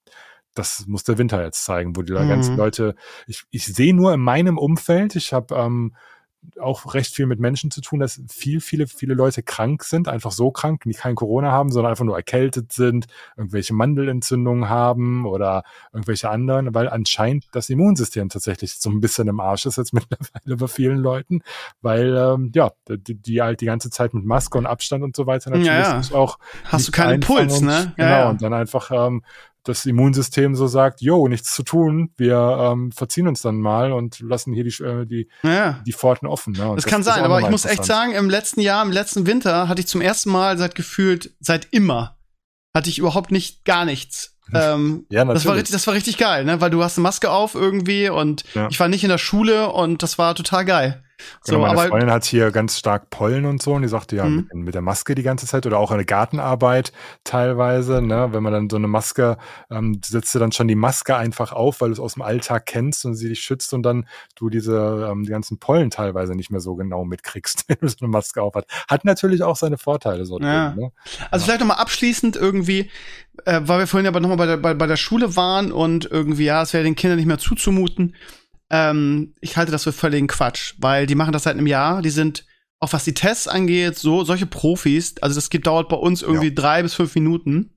das 0.53 0.87
muss 0.87 1.03
der 1.03 1.17
Winter 1.17 1.43
jetzt 1.43 1.65
zeigen, 1.65 1.95
wo 1.95 2.01
die 2.01 2.13
mhm. 2.13 2.29
ganzen 2.29 2.57
Leute, 2.57 2.95
ich, 3.27 3.43
ich 3.51 3.65
sehe 3.65 3.93
nur 3.93 4.13
in 4.13 4.19
meinem 4.19 4.57
Umfeld, 4.57 5.15
ich 5.15 5.33
habe 5.33 5.55
ähm, 5.55 5.95
auch 6.59 6.93
recht 6.93 7.13
viel 7.13 7.25
mit 7.25 7.39
Menschen 7.39 7.71
zu 7.71 7.81
tun, 7.81 7.99
dass 7.99 8.21
viel, 8.29 8.61
viele, 8.61 8.87
viele 8.87 9.13
Leute 9.13 9.43
krank 9.43 9.83
sind, 9.83 10.07
einfach 10.07 10.31
so 10.31 10.51
krank, 10.51 10.83
die 10.85 10.93
kein 10.93 11.15
Corona 11.15 11.51
haben, 11.51 11.71
sondern 11.71 11.91
einfach 11.91 12.05
nur 12.05 12.15
erkältet 12.15 12.71
sind, 12.71 13.07
irgendwelche 13.35 13.73
Mandelentzündungen 13.73 14.69
haben 14.69 15.25
oder 15.25 15.63
irgendwelche 15.93 16.29
anderen, 16.29 16.73
weil 16.73 16.89
anscheinend 16.89 17.47
das 17.51 17.69
Immunsystem 17.69 18.29
tatsächlich 18.29 18.75
so 18.79 18.89
ein 18.89 18.99
bisschen 18.99 19.27
im 19.27 19.39
Arsch 19.39 19.65
ist 19.65 19.77
jetzt 19.77 19.93
mittlerweile 19.93 20.57
bei 20.57 20.67
vielen 20.67 20.97
Leuten, 20.97 21.41
weil 21.81 22.15
ähm, 22.15 22.51
ja, 22.55 22.71
die, 22.89 23.15
die 23.15 23.41
halt 23.41 23.61
die 23.61 23.65
ganze 23.65 23.89
Zeit 23.89 24.13
mit 24.13 24.25
Maske 24.25 24.57
und 24.57 24.65
Abstand 24.65 25.03
und 25.03 25.15
so 25.15 25.27
weiter 25.27 25.49
natürlich 25.49 25.67
ja, 25.67 26.01
ja. 26.01 26.15
auch 26.15 26.39
hast 26.65 26.87
du 26.87 26.91
keinen 26.91 27.19
Puls, 27.19 27.61
ne? 27.61 27.93
Ja, 27.97 28.05
genau, 28.05 28.09
ja. 28.09 28.29
und 28.29 28.41
dann 28.41 28.53
einfach 28.53 28.91
ähm, 28.91 29.23
das 29.67 29.85
Immunsystem 29.85 30.55
so 30.55 30.67
sagt, 30.67 31.01
jo, 31.01 31.27
nichts 31.27 31.53
zu 31.53 31.63
tun, 31.63 32.11
wir 32.17 32.57
ähm, 32.59 32.91
verziehen 32.91 33.27
uns 33.27 33.41
dann 33.41 33.59
mal 33.59 33.91
und 33.91 34.19
lassen 34.19 34.53
hier 34.53 34.63
die, 34.63 34.83
äh, 34.83 35.05
die, 35.05 35.29
ja. 35.43 35.81
die 35.85 35.93
Pforten 35.93 36.27
offen. 36.27 36.53
Ne? 36.53 36.59
Das, 36.75 36.83
das 36.83 36.85
kann 36.85 37.03
sein, 37.03 37.23
aber 37.23 37.39
ich 37.41 37.49
muss 37.49 37.65
echt 37.65 37.85
sagen, 37.85 38.13
im 38.13 38.29
letzten 38.29 38.61
Jahr, 38.61 38.83
im 38.83 38.91
letzten 38.91 39.25
Winter 39.25 39.67
hatte 39.67 39.81
ich 39.81 39.87
zum 39.87 40.01
ersten 40.01 40.31
Mal 40.31 40.57
seit 40.57 40.75
gefühlt, 40.75 41.35
seit 41.39 41.67
immer, 41.71 42.17
hatte 42.73 42.89
ich 42.89 42.99
überhaupt 42.99 43.31
nicht 43.31 43.65
gar 43.65 43.85
nichts. 43.85 44.33
Ähm, 44.53 45.05
ja, 45.09 45.25
natürlich. 45.25 45.43
Das 45.43 45.45
war, 45.45 45.55
richtig, 45.55 45.73
das 45.73 45.87
war 45.87 45.93
richtig 45.93 46.17
geil, 46.17 46.45
ne? 46.45 46.61
Weil 46.61 46.69
du 46.69 46.81
hast 46.81 46.97
eine 46.97 47.03
Maske 47.03 47.29
auf 47.29 47.53
irgendwie 47.53 48.07
und 48.07 48.45
ja. 48.53 48.69
ich 48.71 48.79
war 48.79 48.87
nicht 48.87 49.03
in 49.03 49.09
der 49.09 49.17
Schule 49.17 49.73
und 49.73 50.03
das 50.03 50.17
war 50.17 50.35
total 50.35 50.63
geil. 50.63 51.03
So, 51.41 51.59
meine 51.59 51.71
aber, 51.71 51.87
Freundin 51.87 52.11
hat 52.11 52.25
hier 52.25 52.51
ganz 52.51 52.77
stark 52.77 53.09
Pollen 53.09 53.45
und 53.45 53.61
so 53.61 53.73
und 53.73 53.81
die 53.81 53.87
sagte 53.87 54.15
ja 54.15 54.25
mhm. 54.25 54.47
mit, 54.51 54.53
mit, 54.53 54.75
der 54.75 54.81
Maske 54.81 55.15
die 55.15 55.23
ganze 55.23 55.47
Zeit 55.47 55.65
oder 55.65 55.79
auch 55.79 55.91
eine 55.91 56.05
Gartenarbeit 56.05 56.91
teilweise, 57.23 58.01
ne, 58.01 58.29
wenn 58.31 58.43
man 58.43 58.53
dann 58.53 58.69
so 58.69 58.77
eine 58.77 58.87
Maske, 58.87 59.37
ähm, 59.69 59.99
setzt 60.05 60.33
du 60.35 60.39
dann 60.39 60.51
schon 60.51 60.67
die 60.67 60.75
Maske 60.75 61.15
einfach 61.15 61.51
auf, 61.51 61.81
weil 61.81 61.89
du 61.89 61.93
es 61.93 61.99
aus 61.99 62.13
dem 62.13 62.21
Alltag 62.21 62.65
kennst 62.65 63.05
und 63.05 63.15
sie 63.15 63.29
dich 63.29 63.39
schützt 63.39 63.73
und 63.73 63.83
dann 63.83 64.07
du 64.35 64.49
diese 64.49 65.09
ähm, 65.11 65.23
die 65.23 65.31
ganzen 65.31 65.59
Pollen 65.59 65.89
teilweise 65.89 66.35
nicht 66.35 66.51
mehr 66.51 66.61
so 66.61 66.75
genau 66.75 67.05
mitkriegst, 67.05 67.65
wenn 67.67 67.77
du 67.81 67.87
so 67.87 67.97
eine 68.01 68.09
Maske 68.09 68.41
auf 68.41 68.53
hast. 68.55 68.67
Hat 68.87 69.05
natürlich 69.05 69.43
auch 69.43 69.55
seine 69.55 69.77
Vorteile 69.77 70.25
so 70.25 70.39
ja. 70.39 70.69
drin, 70.69 70.83
ne? 70.83 70.91
Also 71.31 71.43
ja. 71.43 71.45
vielleicht 71.45 71.59
nochmal 71.61 71.77
abschließend 71.77 72.35
irgendwie, 72.35 72.89
äh, 73.45 73.61
weil 73.63 73.79
wir 73.79 73.87
vorhin 73.87 74.07
aber 74.07 74.19
nochmal 74.19 74.37
bei 74.37 74.45
der, 74.45 74.57
bei, 74.57 74.73
bei 74.73 74.87
der 74.87 74.97
Schule 74.97 75.35
waren 75.35 75.71
und 75.71 76.05
irgendwie, 76.05 76.45
ja, 76.45 76.61
es 76.61 76.73
wäre 76.73 76.83
den 76.83 76.95
Kindern 76.95 77.17
nicht 77.17 77.27
mehr 77.27 77.39
zuzumuten. 77.39 78.15
Ähm, 78.69 79.33
ich 79.41 79.57
halte 79.57 79.71
das 79.71 79.83
für 79.83 79.93
völligen 79.93 80.27
Quatsch, 80.27 80.75
weil 80.79 81.05
die 81.05 81.15
machen 81.15 81.31
das 81.31 81.43
seit 81.43 81.57
einem 81.57 81.67
Jahr. 81.67 82.01
Die 82.01 82.09
sind, 82.09 82.45
auch 82.79 82.93
was 82.93 83.03
die 83.03 83.13
Tests 83.13 83.47
angeht, 83.47 83.97
so 83.97 84.23
solche 84.23 84.45
Profis. 84.45 85.15
Also 85.21 85.35
das 85.35 85.49
geht, 85.49 85.67
dauert 85.67 85.89
bei 85.89 85.97
uns 85.97 86.21
irgendwie 86.21 86.47
ja. 86.47 86.53
drei 86.53 86.83
bis 86.83 86.93
fünf 86.93 87.15
Minuten. 87.15 87.73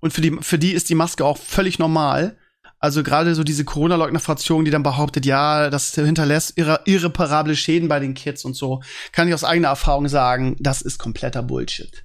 Und 0.00 0.12
für 0.12 0.20
die, 0.20 0.36
für 0.40 0.58
die 0.58 0.72
ist 0.72 0.90
die 0.90 0.94
Maske 0.94 1.24
auch 1.24 1.38
völlig 1.38 1.78
normal. 1.78 2.36
Also 2.80 3.02
gerade 3.02 3.34
so 3.34 3.42
diese 3.42 3.64
Corona-Leugner-Fraktion, 3.64 4.64
die 4.64 4.70
dann 4.70 4.84
behauptet, 4.84 5.26
ja, 5.26 5.68
das 5.68 5.94
hinterlässt 5.94 6.56
irre 6.56 6.80
irreparable 6.84 7.56
Schäden 7.56 7.88
bei 7.88 7.98
den 7.98 8.14
Kids 8.14 8.44
und 8.44 8.54
so, 8.54 8.82
kann 9.10 9.26
ich 9.26 9.34
aus 9.34 9.42
eigener 9.42 9.68
Erfahrung 9.68 10.08
sagen, 10.08 10.56
das 10.60 10.80
ist 10.82 10.98
kompletter 10.98 11.42
Bullshit. 11.42 12.04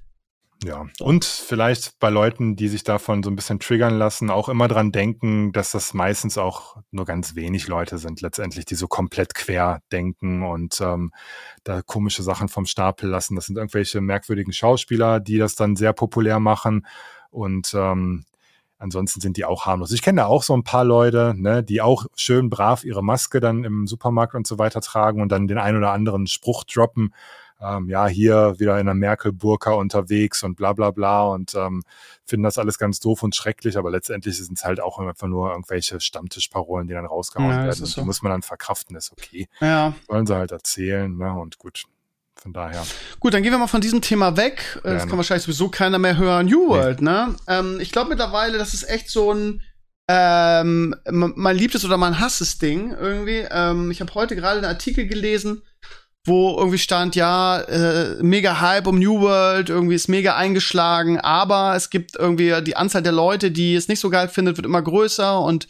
Ja, 0.65 0.85
und 1.01 1.25
vielleicht 1.25 1.99
bei 1.99 2.09
Leuten, 2.09 2.55
die 2.55 2.69
sich 2.69 2.83
davon 2.83 3.21
so 3.21 3.29
ein 3.29 3.35
bisschen 3.35 3.59
triggern 3.59 3.97
lassen, 3.97 4.29
auch 4.29 4.47
immer 4.47 4.69
dran 4.69 4.93
denken, 4.93 5.51
dass 5.51 5.71
das 5.71 5.93
meistens 5.93 6.37
auch 6.37 6.77
nur 6.91 7.05
ganz 7.05 7.35
wenig 7.35 7.67
Leute 7.67 7.97
sind, 7.97 8.21
letztendlich, 8.21 8.63
die 8.63 8.75
so 8.75 8.87
komplett 8.87 9.33
quer 9.33 9.81
denken 9.91 10.43
und 10.43 10.79
ähm, 10.79 11.11
da 11.65 11.81
komische 11.81 12.23
Sachen 12.23 12.47
vom 12.47 12.65
Stapel 12.65 13.09
lassen. 13.09 13.35
Das 13.35 13.47
sind 13.47 13.57
irgendwelche 13.57 13.99
merkwürdigen 13.99 14.53
Schauspieler, 14.53 15.19
die 15.19 15.37
das 15.37 15.55
dann 15.55 15.75
sehr 15.75 15.91
populär 15.91 16.39
machen 16.39 16.87
und 17.29 17.73
ähm, 17.73 18.23
ansonsten 18.77 19.19
sind 19.19 19.35
die 19.35 19.45
auch 19.45 19.65
harmlos. 19.65 19.91
Ich 19.91 20.01
kenne 20.01 20.21
da 20.21 20.27
auch 20.27 20.43
so 20.43 20.55
ein 20.55 20.63
paar 20.63 20.85
Leute, 20.85 21.33
ne, 21.35 21.61
die 21.63 21.81
auch 21.81 22.05
schön 22.15 22.49
brav 22.49 22.85
ihre 22.85 23.03
Maske 23.03 23.41
dann 23.41 23.65
im 23.65 23.85
Supermarkt 23.85 24.35
und 24.35 24.47
so 24.47 24.59
weiter 24.59 24.79
tragen 24.79 25.21
und 25.21 25.29
dann 25.29 25.47
den 25.47 25.57
ein 25.57 25.75
oder 25.75 25.91
anderen 25.91 26.27
Spruch 26.27 26.63
droppen 26.63 27.13
ähm, 27.63 27.89
ja, 27.89 28.07
hier 28.07 28.55
wieder 28.57 28.79
in 28.79 28.85
der 28.85 28.95
Merkel-Burka 28.95 29.71
unterwegs 29.71 30.43
und 30.43 30.55
bla 30.55 30.73
bla 30.73 30.91
bla 30.91 31.23
und 31.23 31.55
ähm, 31.55 31.83
finden 32.25 32.43
das 32.43 32.57
alles 32.57 32.77
ganz 32.77 32.99
doof 32.99 33.23
und 33.23 33.35
schrecklich, 33.35 33.77
aber 33.77 33.91
letztendlich 33.91 34.37
sind 34.37 34.57
es 34.57 34.65
halt 34.65 34.81
auch 34.81 34.99
einfach 34.99 35.27
nur 35.27 35.51
irgendwelche 35.51 35.99
Stammtischparolen, 35.99 36.87
die 36.87 36.93
dann 36.93 37.05
rausgehauen 37.05 37.51
ja, 37.51 37.63
werden. 37.65 37.79
Und 37.79 37.87
so. 37.87 38.01
die 38.01 38.05
muss 38.05 38.21
man 38.21 38.31
dann 38.31 38.41
verkraften, 38.41 38.95
ist 38.95 39.11
okay. 39.11 39.47
Ja. 39.61 39.93
Sollen 40.07 40.25
sie 40.25 40.35
halt 40.35 40.51
erzählen, 40.51 41.15
ne? 41.15 41.33
Und 41.33 41.57
gut. 41.57 41.85
Von 42.35 42.51
daher. 42.51 42.83
Gut, 43.21 43.33
dann 43.33 43.41
gehen 43.41 43.53
wir 43.53 43.57
mal 43.57 43.67
von 43.67 43.79
diesem 43.79 44.01
Thema 44.01 44.35
weg. 44.35 44.79
Gerne. 44.81 44.97
Das 44.97 45.07
kann 45.07 45.15
wahrscheinlich 45.15 45.45
sowieso 45.45 45.69
keiner 45.69 45.97
mehr 45.97 46.17
hören. 46.17 46.47
New 46.47 46.67
World, 46.67 47.01
nee. 47.01 47.09
ne? 47.09 47.35
Ähm, 47.47 47.79
ich 47.79 47.93
glaube 47.93 48.09
mittlerweile, 48.09 48.57
das 48.57 48.73
ist 48.73 48.89
echt 48.89 49.09
so 49.09 49.31
ein 49.33 49.61
ähm, 50.09 50.93
man 51.05 51.55
liebt 51.55 51.75
es 51.75 51.85
oder 51.85 51.97
man 51.97 52.19
hasst 52.19 52.41
es 52.41 52.57
Ding 52.57 52.91
irgendwie. 52.91 53.47
Ähm, 53.49 53.89
ich 53.89 54.01
habe 54.01 54.13
heute 54.13 54.35
gerade 54.35 54.57
einen 54.57 54.65
Artikel 54.65 55.07
gelesen, 55.07 55.63
wo 56.25 56.57
irgendwie 56.57 56.77
stand, 56.77 57.15
ja, 57.15 57.59
äh, 57.59 58.23
mega 58.23 58.61
Hype 58.61 58.87
um 58.87 58.97
New 58.97 59.19
World, 59.21 59.69
irgendwie 59.69 59.95
ist 59.95 60.07
mega 60.07 60.35
eingeschlagen, 60.35 61.19
aber 61.19 61.75
es 61.75 61.89
gibt 61.89 62.15
irgendwie 62.17 62.61
die 62.63 62.77
Anzahl 62.77 63.01
der 63.01 63.11
Leute, 63.11 63.51
die 63.51 63.75
es 63.75 63.89
nicht 63.89 63.99
so 63.99 64.09
geil 64.09 64.29
findet, 64.29 64.57
wird 64.57 64.65
immer 64.65 64.81
größer 64.81 65.41
und 65.41 65.67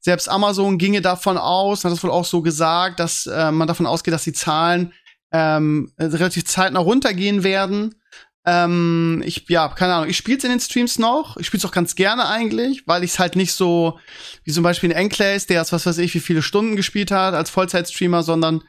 selbst 0.00 0.30
Amazon 0.30 0.78
ginge 0.78 1.02
davon 1.02 1.36
aus, 1.36 1.84
hat 1.84 1.92
das 1.92 2.02
wohl 2.02 2.10
auch 2.10 2.24
so 2.24 2.40
gesagt, 2.40 2.98
dass 3.00 3.26
äh, 3.26 3.52
man 3.52 3.68
davon 3.68 3.86
ausgeht, 3.86 4.14
dass 4.14 4.24
die 4.24 4.32
Zahlen 4.32 4.94
ähm, 5.32 5.92
relativ 5.98 6.46
zeitnah 6.46 6.80
runtergehen 6.80 7.44
werden. 7.44 7.99
Ähm, 8.46 9.22
ich, 9.26 9.44
ja, 9.48 9.68
keine 9.68 9.94
Ahnung, 9.94 10.08
ich 10.08 10.16
spiel's 10.16 10.44
in 10.44 10.50
den 10.50 10.60
Streams 10.60 10.98
noch. 10.98 11.36
Ich 11.36 11.46
spiel's 11.46 11.64
auch 11.66 11.72
ganz 11.72 11.94
gerne 11.94 12.26
eigentlich, 12.26 12.84
weil 12.86 13.04
ich 13.04 13.12
es 13.12 13.18
halt 13.18 13.36
nicht 13.36 13.52
so, 13.52 13.98
wie 14.44 14.52
zum 14.52 14.62
Beispiel 14.62 14.90
in 14.90 14.96
Enclaves, 14.96 15.46
der 15.46 15.60
es 15.60 15.72
was 15.72 15.84
weiß 15.84 15.98
ich, 15.98 16.14
wie 16.14 16.20
viele 16.20 16.40
Stunden 16.40 16.74
gespielt 16.74 17.10
hat 17.10 17.34
als 17.34 17.50
Vollzeitstreamer, 17.50 18.22
sondern 18.22 18.62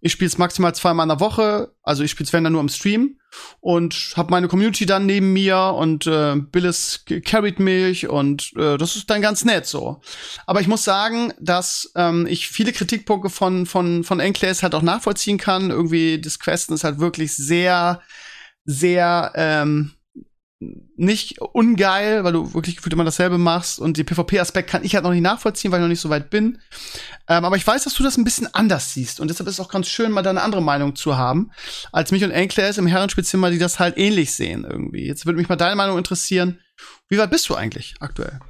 ich 0.00 0.12
spiel's 0.12 0.38
maximal 0.38 0.76
zweimal 0.76 1.04
in 1.04 1.08
der 1.08 1.18
Woche. 1.18 1.72
Also 1.82 2.04
ich 2.04 2.12
spiel's 2.12 2.32
wenn 2.32 2.44
dann 2.44 2.52
nur 2.52 2.62
im 2.62 2.68
Stream 2.68 3.18
und 3.60 4.12
hab 4.16 4.30
meine 4.30 4.46
Community 4.46 4.86
dann 4.86 5.06
neben 5.06 5.32
mir 5.32 5.74
und 5.76 6.06
äh, 6.06 6.36
Billis 6.36 7.04
carried 7.24 7.58
mich 7.58 8.08
und 8.08 8.52
äh, 8.56 8.76
das 8.76 8.94
ist 8.94 9.10
dann 9.10 9.22
ganz 9.22 9.44
nett 9.44 9.66
so. 9.66 10.00
Aber 10.46 10.60
ich 10.60 10.68
muss 10.68 10.84
sagen, 10.84 11.32
dass 11.40 11.90
ähm, 11.96 12.28
ich 12.28 12.48
viele 12.48 12.72
Kritikpunkte 12.72 13.28
von 13.28 13.66
von 13.66 14.04
von 14.04 14.20
Enclaves 14.20 14.62
halt 14.62 14.76
auch 14.76 14.82
nachvollziehen 14.82 15.38
kann. 15.38 15.70
Irgendwie 15.70 16.20
das 16.20 16.38
Questen 16.38 16.74
ist 16.74 16.84
halt 16.84 17.00
wirklich 17.00 17.34
sehr 17.34 18.00
sehr 18.66 19.32
ähm, 19.34 19.92
nicht 20.96 21.40
ungeil, 21.40 22.24
weil 22.24 22.32
du 22.32 22.54
wirklich 22.54 22.76
gefühlt 22.76 22.94
immer 22.94 23.04
dasselbe 23.04 23.36
machst 23.36 23.78
und 23.78 23.98
den 23.98 24.06
PvP-Aspekt 24.06 24.70
kann 24.70 24.84
ich 24.84 24.94
halt 24.94 25.04
noch 25.04 25.10
nicht 25.12 25.22
nachvollziehen, 25.22 25.70
weil 25.70 25.80
ich 25.80 25.82
noch 25.82 25.88
nicht 25.88 26.00
so 26.00 26.08
weit 26.08 26.30
bin. 26.30 26.58
Ähm, 27.28 27.44
aber 27.44 27.56
ich 27.56 27.66
weiß, 27.66 27.84
dass 27.84 27.94
du 27.94 28.02
das 28.02 28.16
ein 28.16 28.24
bisschen 28.24 28.52
anders 28.54 28.94
siehst 28.94 29.20
und 29.20 29.28
deshalb 29.28 29.48
ist 29.48 29.54
es 29.54 29.60
auch 29.60 29.68
ganz 29.68 29.88
schön, 29.88 30.12
mal 30.12 30.22
da 30.22 30.30
eine 30.30 30.42
andere 30.42 30.62
Meinung 30.62 30.96
zu 30.96 31.16
haben, 31.16 31.50
als 31.92 32.10
mich 32.10 32.24
und 32.24 32.30
Enclares 32.30 32.78
im 32.78 32.86
Herrenspielzimmer, 32.86 33.50
die 33.50 33.58
das 33.58 33.78
halt 33.78 33.98
ähnlich 33.98 34.34
sehen 34.34 34.66
irgendwie. 34.68 35.06
Jetzt 35.06 35.26
würde 35.26 35.38
mich 35.38 35.48
mal 35.48 35.56
deine 35.56 35.76
Meinung 35.76 35.98
interessieren. 35.98 36.58
Wie 37.08 37.18
weit 37.18 37.30
bist 37.30 37.48
du 37.48 37.54
eigentlich 37.54 37.96
aktuell? 38.00 38.40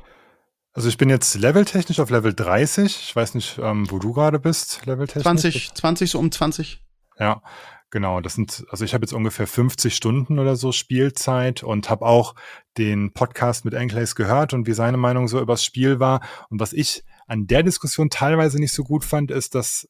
Also 0.72 0.88
ich 0.88 0.98
bin 0.98 1.08
jetzt 1.08 1.34
leveltechnisch 1.34 1.98
auf 2.00 2.10
Level 2.10 2.34
30. 2.34 2.84
Ich 2.84 3.16
weiß 3.16 3.34
nicht, 3.34 3.58
ähm, 3.58 3.90
wo 3.90 3.98
du 3.98 4.12
gerade 4.12 4.38
bist, 4.38 4.84
leveltechnisch. 4.84 5.24
20, 5.24 5.74
20, 5.74 6.10
so 6.10 6.18
um 6.18 6.30
20. 6.30 6.82
Ja, 7.18 7.42
genau. 7.90 8.20
Das 8.20 8.34
sind, 8.34 8.64
also 8.70 8.84
ich 8.84 8.94
habe 8.94 9.04
jetzt 9.04 9.12
ungefähr 9.12 9.46
50 9.46 9.94
Stunden 9.94 10.38
oder 10.38 10.56
so 10.56 10.72
Spielzeit 10.72 11.62
und 11.62 11.90
habe 11.90 12.04
auch 12.04 12.34
den 12.78 13.12
Podcast 13.12 13.64
mit 13.64 13.74
Enclays 13.74 14.14
gehört 14.14 14.52
und 14.54 14.66
wie 14.66 14.72
seine 14.72 14.96
Meinung 14.96 15.28
so 15.28 15.40
übers 15.40 15.64
Spiel 15.64 16.00
war. 16.00 16.20
Und 16.50 16.60
was 16.60 16.72
ich 16.72 17.04
an 17.26 17.46
der 17.46 17.62
Diskussion 17.62 18.10
teilweise 18.10 18.58
nicht 18.58 18.72
so 18.72 18.84
gut 18.84 19.04
fand, 19.04 19.30
ist, 19.30 19.54
dass 19.54 19.88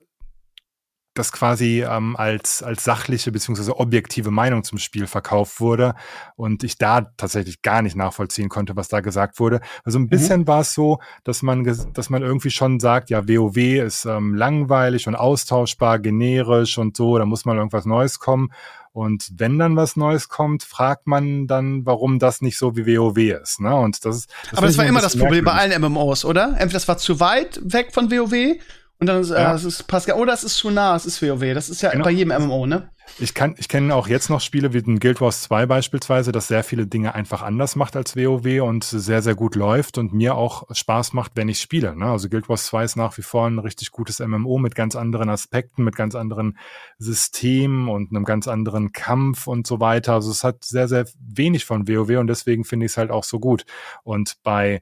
das 1.19 1.33
quasi 1.33 1.85
ähm, 1.89 2.17
als, 2.17 2.63
als 2.63 2.85
sachliche 2.85 3.33
beziehungsweise 3.33 3.79
objektive 3.79 4.31
Meinung 4.31 4.65
zum 4.65 4.79
Spiel 4.79 5.07
verkauft 5.07 5.61
wurde 5.61 5.95
und 6.37 6.65
ich 6.65 6.79
da 6.79 7.13
tatsächlich 7.17 7.63
gar 7.63 7.83
nicht 7.83 7.97
nachvollziehen 7.97 8.49
konnte, 8.49 8.77
was 8.77 8.89
da 8.89 9.01
gesagt 9.01 9.41
wurde. 9.41 9.61
Also 9.85 9.99
ein 9.99 10.03
mhm. 10.03 10.09
bisschen 10.09 10.41
mhm. 10.43 10.47
war 10.47 10.61
es 10.61 10.75
so, 10.75 10.99
dass 11.25 11.43
man, 11.43 11.65
dass 11.93 12.11
man 12.11 12.23
irgendwie 12.23 12.51
schon 12.51 12.81
sagt, 12.81 13.11
ja, 13.11 13.29
WoW 13.29 13.57
ist 13.57 14.05
ähm, 14.05 14.35
langweilig 14.35 15.09
und 15.09 15.15
austauschbar, 15.15 15.99
generisch 15.99 16.79
und 16.79 16.97
so, 16.97 17.19
da 17.19 17.25
muss 17.25 17.45
mal 17.45 17.57
irgendwas 17.57 17.87
Neues 17.87 18.19
kommen. 18.19 18.51
Und 18.97 19.31
wenn 19.37 19.59
dann 19.59 19.77
was 19.77 19.97
Neues 19.97 20.31
kommt, 20.31 20.63
fragt 20.63 21.07
man 21.07 21.47
dann, 21.47 21.85
warum 21.85 22.19
das 22.19 22.41
nicht 22.41 22.57
so 22.57 22.77
wie 22.77 22.97
WoW 22.97 23.19
ist. 23.19 23.61
Ne? 23.61 23.77
Und 23.77 24.07
das 24.07 24.17
ist 24.17 24.31
das 24.45 24.59
Aber 24.59 24.67
das 24.69 24.79
war 24.79 24.87
immer 24.87 25.03
das 25.03 25.19
Problem 25.19 25.45
bei 25.45 25.53
allen 25.53 25.83
MMOs, 25.83 26.25
oder? 26.25 26.53
Entweder 26.53 26.73
das 26.73 26.89
war 26.89 26.97
zu 26.97 27.21
weit 27.21 27.61
weg 27.63 27.93
von 27.93 28.11
WoW 28.11 28.59
und 28.99 29.07
dann 29.07 29.21
ist, 29.21 29.31
ja. 29.31 29.53
äh, 29.53 29.55
es 29.55 29.65
ist 29.65 29.87
Pascal, 29.87 30.17
oder 30.17 30.33
oh, 30.33 30.35
es 30.35 30.43
ist 30.43 30.57
zu 30.57 30.71
nah, 30.71 30.97
es 30.97 31.05
ist 31.05 31.21
WoW. 31.21 31.53
Das 31.53 31.69
ist 31.69 31.83
ja 31.83 31.91
genau. 31.91 32.05
bei 32.05 32.11
jedem 32.11 32.33
MMO, 32.43 32.67
ne? 32.67 32.89
Ich 33.19 33.35
kann, 33.35 33.55
ich 33.59 33.69
kenne 33.69 33.95
auch 33.95 34.09
jetzt 34.09 34.31
noch 34.31 34.41
Spiele 34.41 34.73
wie 34.73 34.83
den 34.83 34.99
Guild 34.99 35.21
Wars 35.21 35.43
2 35.43 35.67
beispielsweise, 35.67 36.33
das 36.33 36.49
sehr 36.49 36.65
viele 36.65 36.87
Dinge 36.87 37.15
einfach 37.15 37.43
anders 37.43 37.77
macht 37.77 37.95
als 37.95 38.17
WoW 38.17 38.63
und 38.63 38.85
sehr, 38.85 39.23
sehr 39.23 39.35
gut 39.35 39.55
läuft 39.55 39.99
und 39.99 40.13
mir 40.13 40.35
auch 40.35 40.65
Spaß 40.75 41.13
macht, 41.13 41.33
wenn 41.35 41.49
ich 41.49 41.61
spiele. 41.61 41.95
Ne? 41.95 42.07
Also 42.07 42.29
Guild 42.29 42.49
Wars 42.49 42.67
2 42.67 42.85
ist 42.85 42.97
nach 42.97 43.17
wie 43.17 43.23
vor 43.23 43.47
ein 43.47 43.59
richtig 43.59 43.93
gutes 43.93 44.19
MMO 44.19 44.59
mit 44.59 44.75
ganz 44.75 44.97
anderen 44.97 45.29
Aspekten, 45.29 45.85
mit 45.85 45.95
ganz 45.95 46.15
anderen 46.15 46.59
Systemen 46.99 47.89
und 47.89 48.11
einem 48.11 48.25
ganz 48.25 48.49
anderen 48.49 48.93
Kampf 48.93 49.47
und 49.47 49.67
so 49.67 49.79
weiter. 49.79 50.15
Also 50.15 50.31
es 50.31 50.43
hat 50.43 50.65
sehr, 50.65 50.89
sehr 50.89 51.07
wenig 51.21 51.65
von 51.65 51.87
WoW 51.87 52.19
und 52.19 52.27
deswegen 52.27 52.65
finde 52.65 52.87
ich 52.87 52.93
es 52.93 52.99
halt 52.99 53.11
auch 53.11 53.25
so 53.25 53.39
gut. 53.39 53.67
Und 54.03 54.39
bei 54.43 54.81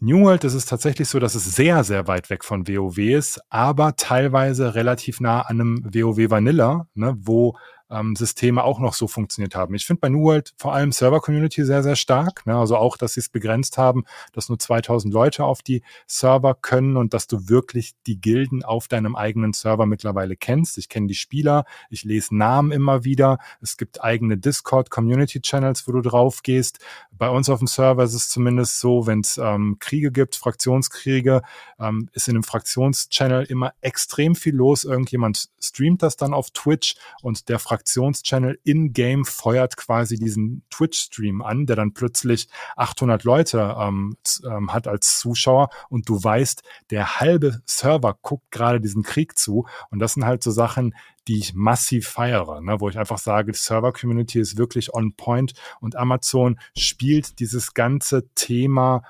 New 0.00 0.24
World 0.24 0.44
ist 0.44 0.54
es 0.54 0.66
tatsächlich 0.66 1.08
so, 1.08 1.18
dass 1.18 1.34
es 1.34 1.44
sehr, 1.44 1.84
sehr 1.84 2.06
weit 2.08 2.28
weg 2.28 2.44
von 2.44 2.66
WoW 2.66 2.98
ist, 2.98 3.40
aber 3.48 3.96
teilweise 3.96 4.74
relativ 4.74 5.20
nah 5.20 5.42
an 5.42 5.60
einem 5.60 5.84
WoW 5.84 6.30
Vanilla, 6.30 6.88
ne, 6.94 7.14
wo 7.16 7.56
ähm, 7.94 8.16
Systeme 8.16 8.64
auch 8.64 8.80
noch 8.80 8.94
so 8.94 9.06
funktioniert 9.08 9.54
haben. 9.54 9.74
Ich 9.74 9.86
finde 9.86 10.00
bei 10.00 10.08
New 10.08 10.24
World 10.24 10.52
vor 10.56 10.74
allem 10.74 10.92
Server-Community 10.92 11.64
sehr, 11.64 11.82
sehr 11.82 11.96
stark. 11.96 12.44
Ne? 12.46 12.56
Also 12.56 12.76
auch, 12.76 12.96
dass 12.96 13.14
sie 13.14 13.20
es 13.20 13.28
begrenzt 13.28 13.78
haben, 13.78 14.04
dass 14.32 14.48
nur 14.48 14.58
2000 14.58 15.12
Leute 15.12 15.44
auf 15.44 15.62
die 15.62 15.82
Server 16.06 16.54
können 16.54 16.96
und 16.96 17.14
dass 17.14 17.26
du 17.26 17.48
wirklich 17.48 17.92
die 18.06 18.20
Gilden 18.20 18.64
auf 18.64 18.88
deinem 18.88 19.16
eigenen 19.16 19.52
Server 19.52 19.86
mittlerweile 19.86 20.36
kennst. 20.36 20.78
Ich 20.78 20.88
kenne 20.88 21.06
die 21.06 21.14
Spieler, 21.14 21.64
ich 21.90 22.04
lese 22.04 22.36
Namen 22.36 22.72
immer 22.72 23.04
wieder. 23.04 23.38
Es 23.60 23.76
gibt 23.76 24.02
eigene 24.02 24.36
Discord-Community-Channels, 24.36 25.86
wo 25.86 25.92
du 25.92 26.00
drauf 26.00 26.42
gehst. 26.42 26.80
Bei 27.12 27.28
uns 27.28 27.48
auf 27.48 27.58
dem 27.60 27.68
Server 27.68 28.02
ist 28.02 28.14
es 28.14 28.28
zumindest 28.28 28.80
so, 28.80 29.06
wenn 29.06 29.20
es 29.20 29.38
ähm, 29.38 29.76
Kriege 29.78 30.10
gibt, 30.10 30.36
Fraktionskriege, 30.36 31.42
ähm, 31.78 32.08
ist 32.12 32.28
in 32.28 32.34
einem 32.34 32.42
Fraktionschannel 32.42 33.44
immer 33.44 33.72
extrem 33.80 34.34
viel 34.34 34.54
los. 34.54 34.84
Irgendjemand 34.84 35.48
streamt 35.60 36.02
das 36.02 36.16
dann 36.16 36.34
auf 36.34 36.50
Twitch 36.50 36.96
und 37.22 37.48
der 37.48 37.58
Fraktion 37.58 37.83
Fraktionschannel 37.84 38.58
in-game 38.64 39.26
feuert 39.26 39.76
quasi 39.76 40.16
diesen 40.16 40.64
Twitch-Stream 40.70 41.42
an, 41.42 41.66
der 41.66 41.76
dann 41.76 41.92
plötzlich 41.92 42.48
800 42.76 43.24
Leute 43.24 43.76
ähm, 43.78 44.16
ähm, 44.44 44.72
hat 44.72 44.88
als 44.88 45.18
Zuschauer. 45.18 45.68
Und 45.90 46.08
du 46.08 46.22
weißt, 46.22 46.62
der 46.90 47.20
halbe 47.20 47.60
Server 47.66 48.16
guckt 48.22 48.50
gerade 48.50 48.80
diesen 48.80 49.02
Krieg 49.02 49.38
zu. 49.38 49.66
Und 49.90 49.98
das 49.98 50.14
sind 50.14 50.24
halt 50.24 50.42
so 50.42 50.50
Sachen, 50.50 50.94
die 51.28 51.38
ich 51.38 51.54
massiv 51.54 52.08
feiere, 52.08 52.62
ne, 52.62 52.80
wo 52.80 52.88
ich 52.88 52.98
einfach 52.98 53.18
sage, 53.18 53.52
die 53.52 53.58
Server-Community 53.58 54.40
ist 54.40 54.56
wirklich 54.56 54.94
on 54.94 55.14
point. 55.14 55.52
Und 55.80 55.94
Amazon 55.94 56.58
spielt 56.76 57.38
dieses 57.38 57.74
ganze 57.74 58.28
Thema 58.34 59.02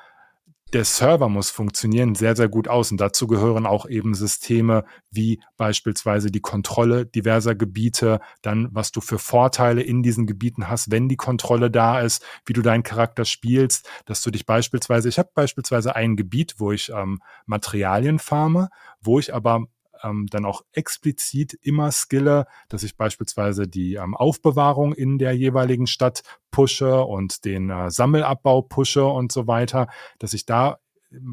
der 0.75 0.85
Server 0.85 1.29
muss 1.29 1.51
funktionieren, 1.51 2.17
sehr, 2.17 2.35
sehr 2.35 2.49
gut 2.49 2.67
aus. 2.67 2.91
Und 2.91 3.01
dazu 3.01 3.29
gehören 3.29 3.65
auch 3.65 3.89
eben 3.89 4.15
Systeme 4.15 4.85
wie 5.11 5.41
beispielsweise 5.57 6.33
die 6.33 6.41
Kontrolle 6.41 7.07
diverser 7.07 7.55
Gebiete, 7.55 8.19
dann 8.43 8.69
was 8.73 8.91
du 8.91 9.01
für 9.01 9.21
Vorteile 9.21 9.83
in 9.83 10.03
diesen 10.03 10.27
Gebieten 10.27 10.69
hast, 10.69 10.91
wenn 10.91 11.09
die 11.09 11.17
Kontrolle 11.17 11.71
da 11.71 12.01
ist, 12.01 12.25
wie 12.45 12.53
du 12.53 12.61
deinen 12.61 12.83
Charakter 12.83 13.25
spielst, 13.25 13.89
dass 14.05 14.23
du 14.23 14.33
dich 14.33 14.47
beispielsweise, 14.47 15.09
ich 15.09 15.19
habe 15.19 15.31
beispielsweise 15.33 15.95
ein 15.95 16.17
Gebiet, 16.17 16.57
wo 16.59 16.73
ich 16.73 16.91
ähm, 16.91 17.21
Materialien 17.47 18.19
farme, 18.19 18.69
wo 19.01 19.21
ich 19.21 19.33
aber 19.33 19.67
ähm, 20.05 20.27
dann 20.31 20.45
auch 20.45 20.63
explizit 20.73 21.55
immer 21.63 21.91
skille, 21.91 22.47
dass 22.69 22.83
ich 22.83 22.97
beispielsweise 22.97 23.67
die 23.67 23.95
ähm, 23.95 24.15
Aufbewahrung 24.15 24.93
in 24.93 25.19
der 25.19 25.33
jeweiligen 25.33 25.87
Stadt 25.87 26.23
pushe 26.51 27.03
und 27.05 27.45
den 27.45 27.71
äh, 27.71 27.91
Sammelabbau 27.91 28.63
pushe 28.63 29.05
und 29.05 29.33
so 29.33 29.47
weiter, 29.47 29.89
dass 30.19 30.35
ich 30.35 30.47
da 30.47 30.79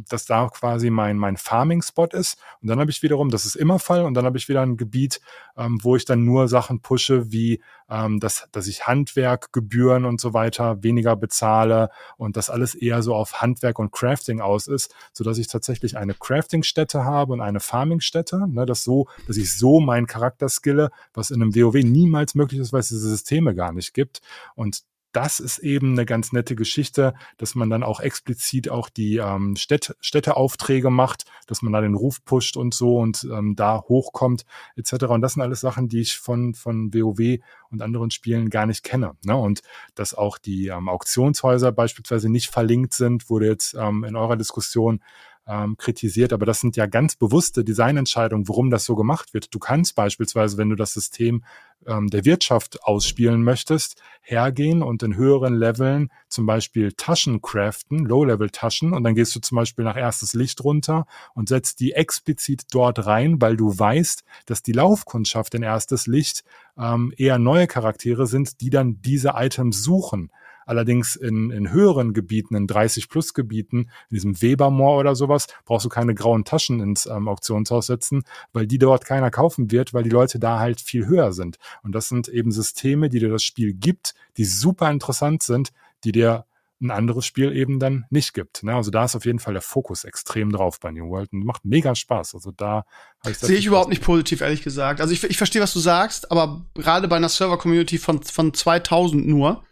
dass 0.09 0.25
da 0.25 0.47
quasi 0.49 0.89
mein, 0.89 1.17
mein 1.17 1.37
Farming-Spot 1.37 2.07
ist. 2.13 2.37
Und 2.61 2.69
dann 2.69 2.79
habe 2.79 2.91
ich 2.91 3.03
wiederum, 3.03 3.29
das 3.29 3.45
ist 3.45 3.55
immer 3.55 3.79
Fall, 3.79 4.03
und 4.03 4.13
dann 4.13 4.25
habe 4.25 4.37
ich 4.37 4.49
wieder 4.49 4.61
ein 4.61 4.77
Gebiet, 4.77 5.21
ähm, 5.57 5.79
wo 5.81 5.95
ich 5.95 6.05
dann 6.05 6.23
nur 6.25 6.47
Sachen 6.47 6.81
pushe, 6.81 7.31
wie 7.31 7.61
ähm, 7.91 8.19
dass, 8.19 8.47
dass 8.51 8.67
ich 8.67 8.87
Handwerk, 8.87 9.51
Gebühren 9.51 10.05
und 10.05 10.21
so 10.21 10.33
weiter 10.33 10.81
weniger 10.81 11.15
bezahle 11.15 11.89
und 12.17 12.37
das 12.37 12.49
alles 12.49 12.73
eher 12.73 13.03
so 13.03 13.13
auf 13.13 13.41
Handwerk 13.41 13.79
und 13.79 13.91
Crafting 13.91 14.39
aus 14.39 14.67
ist, 14.67 14.95
so 15.11 15.23
dass 15.23 15.37
ich 15.37 15.47
tatsächlich 15.47 15.97
eine 15.97 16.13
Crafting-Stätte 16.13 17.03
habe 17.03 17.33
und 17.33 17.41
eine 17.41 17.59
Farming-Stätte, 17.59 18.47
ne, 18.47 18.65
das 18.65 18.83
so, 18.83 19.07
dass 19.27 19.37
ich 19.37 19.55
so 19.57 19.81
meinen 19.81 20.07
Charakter 20.07 20.47
skille, 20.47 20.89
was 21.13 21.31
in 21.31 21.41
einem 21.41 21.53
WoW 21.53 21.83
niemals 21.83 22.33
möglich 22.33 22.61
ist, 22.61 22.71
weil 22.71 22.79
es 22.79 22.89
diese 22.89 23.09
Systeme 23.09 23.53
gar 23.53 23.73
nicht 23.73 23.93
gibt. 23.93 24.21
Und 24.55 24.83
das 25.11 25.39
ist 25.39 25.59
eben 25.59 25.91
eine 25.91 26.05
ganz 26.05 26.31
nette 26.31 26.55
Geschichte, 26.55 27.13
dass 27.37 27.55
man 27.55 27.69
dann 27.69 27.83
auch 27.83 27.99
explizit 27.99 28.69
auch 28.69 28.89
die 28.89 29.17
ähm, 29.17 29.55
Städt 29.55 29.95
Städteaufträge 29.99 30.89
macht, 30.89 31.25
dass 31.47 31.61
man 31.61 31.73
da 31.73 31.81
den 31.81 31.95
Ruf 31.95 32.23
pusht 32.23 32.57
und 32.57 32.73
so 32.73 32.97
und 32.97 33.27
ähm, 33.31 33.55
da 33.55 33.81
hochkommt 33.81 34.45
etc. 34.75 35.05
Und 35.05 35.21
das 35.21 35.33
sind 35.33 35.41
alles 35.41 35.61
Sachen, 35.61 35.89
die 35.89 36.01
ich 36.01 36.17
von, 36.17 36.53
von 36.53 36.93
WoW 36.93 37.39
und 37.69 37.81
anderen 37.81 38.11
Spielen 38.11 38.49
gar 38.49 38.65
nicht 38.65 38.83
kenne. 38.83 39.13
Ne? 39.25 39.35
Und 39.35 39.61
dass 39.95 40.13
auch 40.13 40.37
die 40.37 40.67
ähm, 40.67 40.89
Auktionshäuser 40.89 41.71
beispielsweise 41.71 42.29
nicht 42.29 42.49
verlinkt 42.49 42.93
sind, 42.93 43.29
wurde 43.29 43.47
jetzt 43.47 43.73
ähm, 43.73 44.03
in 44.03 44.15
eurer 44.15 44.37
Diskussion 44.37 45.01
ähm, 45.47 45.75
kritisiert, 45.77 46.33
aber 46.33 46.45
das 46.45 46.59
sind 46.59 46.75
ja 46.75 46.85
ganz 46.85 47.15
bewusste 47.15 47.63
Designentscheidungen, 47.63 48.47
warum 48.47 48.69
das 48.69 48.85
so 48.85 48.95
gemacht 48.95 49.33
wird. 49.33 49.53
Du 49.53 49.59
kannst 49.59 49.95
beispielsweise, 49.95 50.57
wenn 50.57 50.69
du 50.69 50.75
das 50.75 50.93
System 50.93 51.43
ähm, 51.87 52.09
der 52.09 52.25
Wirtschaft 52.25 52.83
ausspielen 52.83 53.43
möchtest, 53.43 54.01
hergehen 54.21 54.83
und 54.83 55.03
in 55.03 55.15
höheren 55.15 55.55
Leveln 55.55 56.11
zum 56.29 56.45
Beispiel 56.45 56.93
Taschen 56.93 57.41
craften, 57.41 58.05
Low-Level-Taschen, 58.05 58.93
und 58.93 59.03
dann 59.03 59.15
gehst 59.15 59.35
du 59.35 59.39
zum 59.39 59.55
Beispiel 59.57 59.83
nach 59.83 59.97
erstes 59.97 60.33
Licht 60.33 60.63
runter 60.63 61.05
und 61.33 61.49
setzt 61.49 61.79
die 61.79 61.93
explizit 61.93 62.63
dort 62.71 63.05
rein, 63.05 63.41
weil 63.41 63.57
du 63.57 63.77
weißt, 63.77 64.23
dass 64.45 64.61
die 64.61 64.73
Laufkundschaft 64.73 65.53
in 65.55 65.63
erstes 65.63 66.07
Licht 66.07 66.43
ähm, 66.77 67.13
eher 67.17 67.39
neue 67.39 67.67
Charaktere 67.67 68.27
sind, 68.27 68.61
die 68.61 68.69
dann 68.69 69.01
diese 69.01 69.33
Items 69.35 69.83
suchen. 69.83 70.31
Allerdings 70.65 71.15
in, 71.15 71.51
in 71.51 71.71
höheren 71.71 72.13
Gebieten, 72.13 72.55
in 72.55 72.67
30-Plus-Gebieten, 72.67 73.89
in 74.09 74.15
diesem 74.15 74.41
Webermoor 74.41 74.97
oder 74.97 75.15
sowas, 75.15 75.47
brauchst 75.65 75.85
du 75.85 75.89
keine 75.89 76.13
grauen 76.13 76.45
Taschen 76.45 76.79
ins 76.79 77.05
ähm, 77.05 77.27
Auktionshaus 77.27 77.87
setzen, 77.87 78.23
weil 78.53 78.67
die 78.67 78.77
dort 78.77 79.05
keiner 79.05 79.31
kaufen 79.31 79.71
wird, 79.71 79.93
weil 79.93 80.03
die 80.03 80.09
Leute 80.09 80.39
da 80.39 80.59
halt 80.59 80.81
viel 80.81 81.07
höher 81.07 81.33
sind. 81.33 81.57
Und 81.83 81.93
das 81.93 82.09
sind 82.09 82.27
eben 82.27 82.51
Systeme, 82.51 83.09
die 83.09 83.19
dir 83.19 83.29
das 83.29 83.43
Spiel 83.43 83.73
gibt, 83.73 84.13
die 84.37 84.45
super 84.45 84.89
interessant 84.89 85.43
sind, 85.43 85.71
die 86.03 86.11
dir 86.11 86.45
ein 86.81 86.91
anderes 86.91 87.25
Spiel 87.25 87.55
eben 87.55 87.79
dann 87.79 88.05
nicht 88.09 88.33
gibt. 88.33 88.63
Ne? 88.63 88.73
Also 88.73 88.91
da 88.91 89.05
ist 89.05 89.15
auf 89.15 89.25
jeden 89.25 89.39
Fall 89.39 89.53
der 89.53 89.61
Fokus 89.61 90.03
extrem 90.03 90.51
drauf 90.51 90.79
bei 90.79 90.91
New 90.91 91.09
World 91.09 91.31
und 91.31 91.45
macht 91.45 91.63
mega 91.63 91.93
Spaß. 91.93 92.33
Also 92.35 92.51
da 92.51 92.85
ich 93.25 93.37
sehe 93.37 93.57
ich 93.57 93.67
überhaupt 93.67 93.89
nicht 93.89 94.03
positiv, 94.03 94.41
ehrlich 94.41 94.63
gesagt. 94.63 94.99
Also 94.99 95.13
ich, 95.13 95.23
ich 95.23 95.37
verstehe, 95.37 95.61
was 95.61 95.73
du 95.73 95.79
sagst, 95.79 96.31
aber 96.31 96.65
gerade 96.73 97.07
bei 97.07 97.15
einer 97.15 97.29
Server-Community 97.29 97.99
von, 97.99 98.23
von 98.23 98.53
2000 98.53 99.27
nur, 99.27 99.63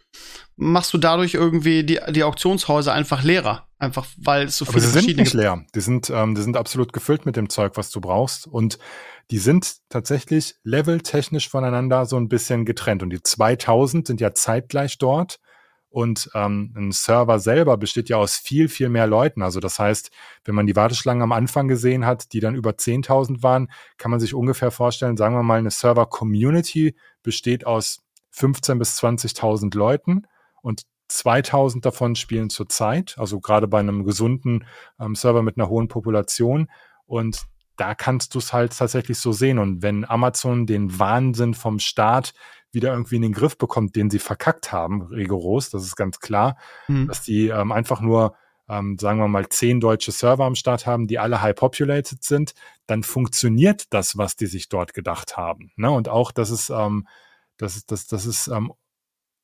machst 0.56 0.92
du 0.92 0.98
dadurch 0.98 1.34
irgendwie 1.34 1.84
die, 1.84 1.98
die 2.10 2.24
Auktionshäuser 2.24 2.92
einfach 2.92 3.22
leerer. 3.22 3.66
Einfach 3.78 4.06
weil 4.18 4.44
es 4.44 4.58
so 4.58 4.66
viele 4.66 4.76
Aber 4.76 4.86
sie 4.86 5.00
sind 5.00 5.16
nicht 5.16 5.32
leer. 5.32 5.64
Die 5.74 5.80
sind, 5.80 6.10
ähm, 6.10 6.34
die 6.34 6.42
sind 6.42 6.56
absolut 6.56 6.92
gefüllt 6.92 7.24
mit 7.24 7.36
dem 7.36 7.48
Zeug, 7.48 7.72
was 7.76 7.90
du 7.90 8.00
brauchst. 8.00 8.46
Und 8.46 8.78
die 9.30 9.38
sind 9.38 9.76
tatsächlich 9.88 10.56
leveltechnisch 10.64 11.48
voneinander 11.48 12.04
so 12.04 12.16
ein 12.16 12.28
bisschen 12.28 12.66
getrennt. 12.66 13.02
Und 13.02 13.10
die 13.10 13.22
2000 13.22 14.06
sind 14.06 14.20
ja 14.20 14.34
zeitgleich 14.34 14.98
dort. 14.98 15.40
Und 15.88 16.30
ähm, 16.34 16.72
ein 16.76 16.92
Server 16.92 17.40
selber 17.40 17.76
besteht 17.76 18.08
ja 18.10 18.16
aus 18.16 18.36
viel, 18.36 18.68
viel 18.68 18.90
mehr 18.90 19.08
Leuten. 19.08 19.42
Also 19.42 19.58
das 19.58 19.78
heißt, 19.78 20.10
wenn 20.44 20.54
man 20.54 20.66
die 20.66 20.76
Warteschlangen 20.76 21.22
am 21.22 21.32
Anfang 21.32 21.66
gesehen 21.66 22.06
hat, 22.06 22.32
die 22.32 22.38
dann 22.38 22.54
über 22.54 22.70
10.000 22.70 23.42
waren, 23.42 23.68
kann 23.96 24.10
man 24.10 24.20
sich 24.20 24.34
ungefähr 24.34 24.70
vorstellen, 24.70 25.16
sagen 25.16 25.34
wir 25.34 25.42
mal, 25.42 25.58
eine 25.58 25.72
Server-Community 25.72 26.94
besteht 27.22 27.66
aus 27.66 28.02
15.000 28.34 28.78
bis 28.78 28.98
20.000 28.98 29.76
Leuten 29.76 30.26
und 30.62 30.82
2000 31.10 31.84
davon 31.84 32.14
spielen 32.14 32.50
zurzeit, 32.50 33.16
also 33.18 33.40
gerade 33.40 33.66
bei 33.66 33.80
einem 33.80 34.04
gesunden 34.04 34.64
ähm, 35.00 35.14
Server 35.14 35.42
mit 35.42 35.58
einer 35.58 35.68
hohen 35.68 35.88
Population. 35.88 36.68
Und 37.06 37.42
da 37.76 37.94
kannst 37.94 38.34
du 38.34 38.38
es 38.38 38.52
halt 38.52 38.76
tatsächlich 38.76 39.18
so 39.18 39.32
sehen. 39.32 39.58
Und 39.58 39.82
wenn 39.82 40.04
Amazon 40.04 40.66
den 40.66 40.98
Wahnsinn 40.98 41.54
vom 41.54 41.78
Staat 41.78 42.32
wieder 42.72 42.92
irgendwie 42.92 43.16
in 43.16 43.22
den 43.22 43.32
Griff 43.32 43.58
bekommt, 43.58 43.96
den 43.96 44.10
sie 44.10 44.18
verkackt 44.18 44.70
haben, 44.70 45.02
rigoros, 45.02 45.70
das 45.70 45.84
ist 45.84 45.96
ganz 45.96 46.20
klar, 46.20 46.56
mhm. 46.88 47.08
dass 47.08 47.22
die 47.22 47.48
ähm, 47.48 47.72
einfach 47.72 48.00
nur, 48.00 48.34
ähm, 48.68 48.96
sagen 48.98 49.18
wir 49.18 49.26
mal, 49.26 49.48
zehn 49.48 49.80
deutsche 49.80 50.12
Server 50.12 50.44
am 50.44 50.54
Start 50.54 50.86
haben, 50.86 51.08
die 51.08 51.18
alle 51.18 51.42
high 51.42 51.56
populated 51.56 52.22
sind, 52.22 52.54
dann 52.86 53.02
funktioniert 53.02 53.92
das, 53.92 54.16
was 54.16 54.36
die 54.36 54.46
sich 54.46 54.68
dort 54.68 54.94
gedacht 54.94 55.36
haben. 55.36 55.72
Ne? 55.76 55.90
Und 55.90 56.08
auch, 56.08 56.30
dass 56.30 56.50
es, 56.50 56.70
ähm, 56.70 57.08
dass, 57.60 57.84
dass, 57.86 58.06
dass 58.06 58.24
es 58.24 58.48
ähm, 58.48 58.72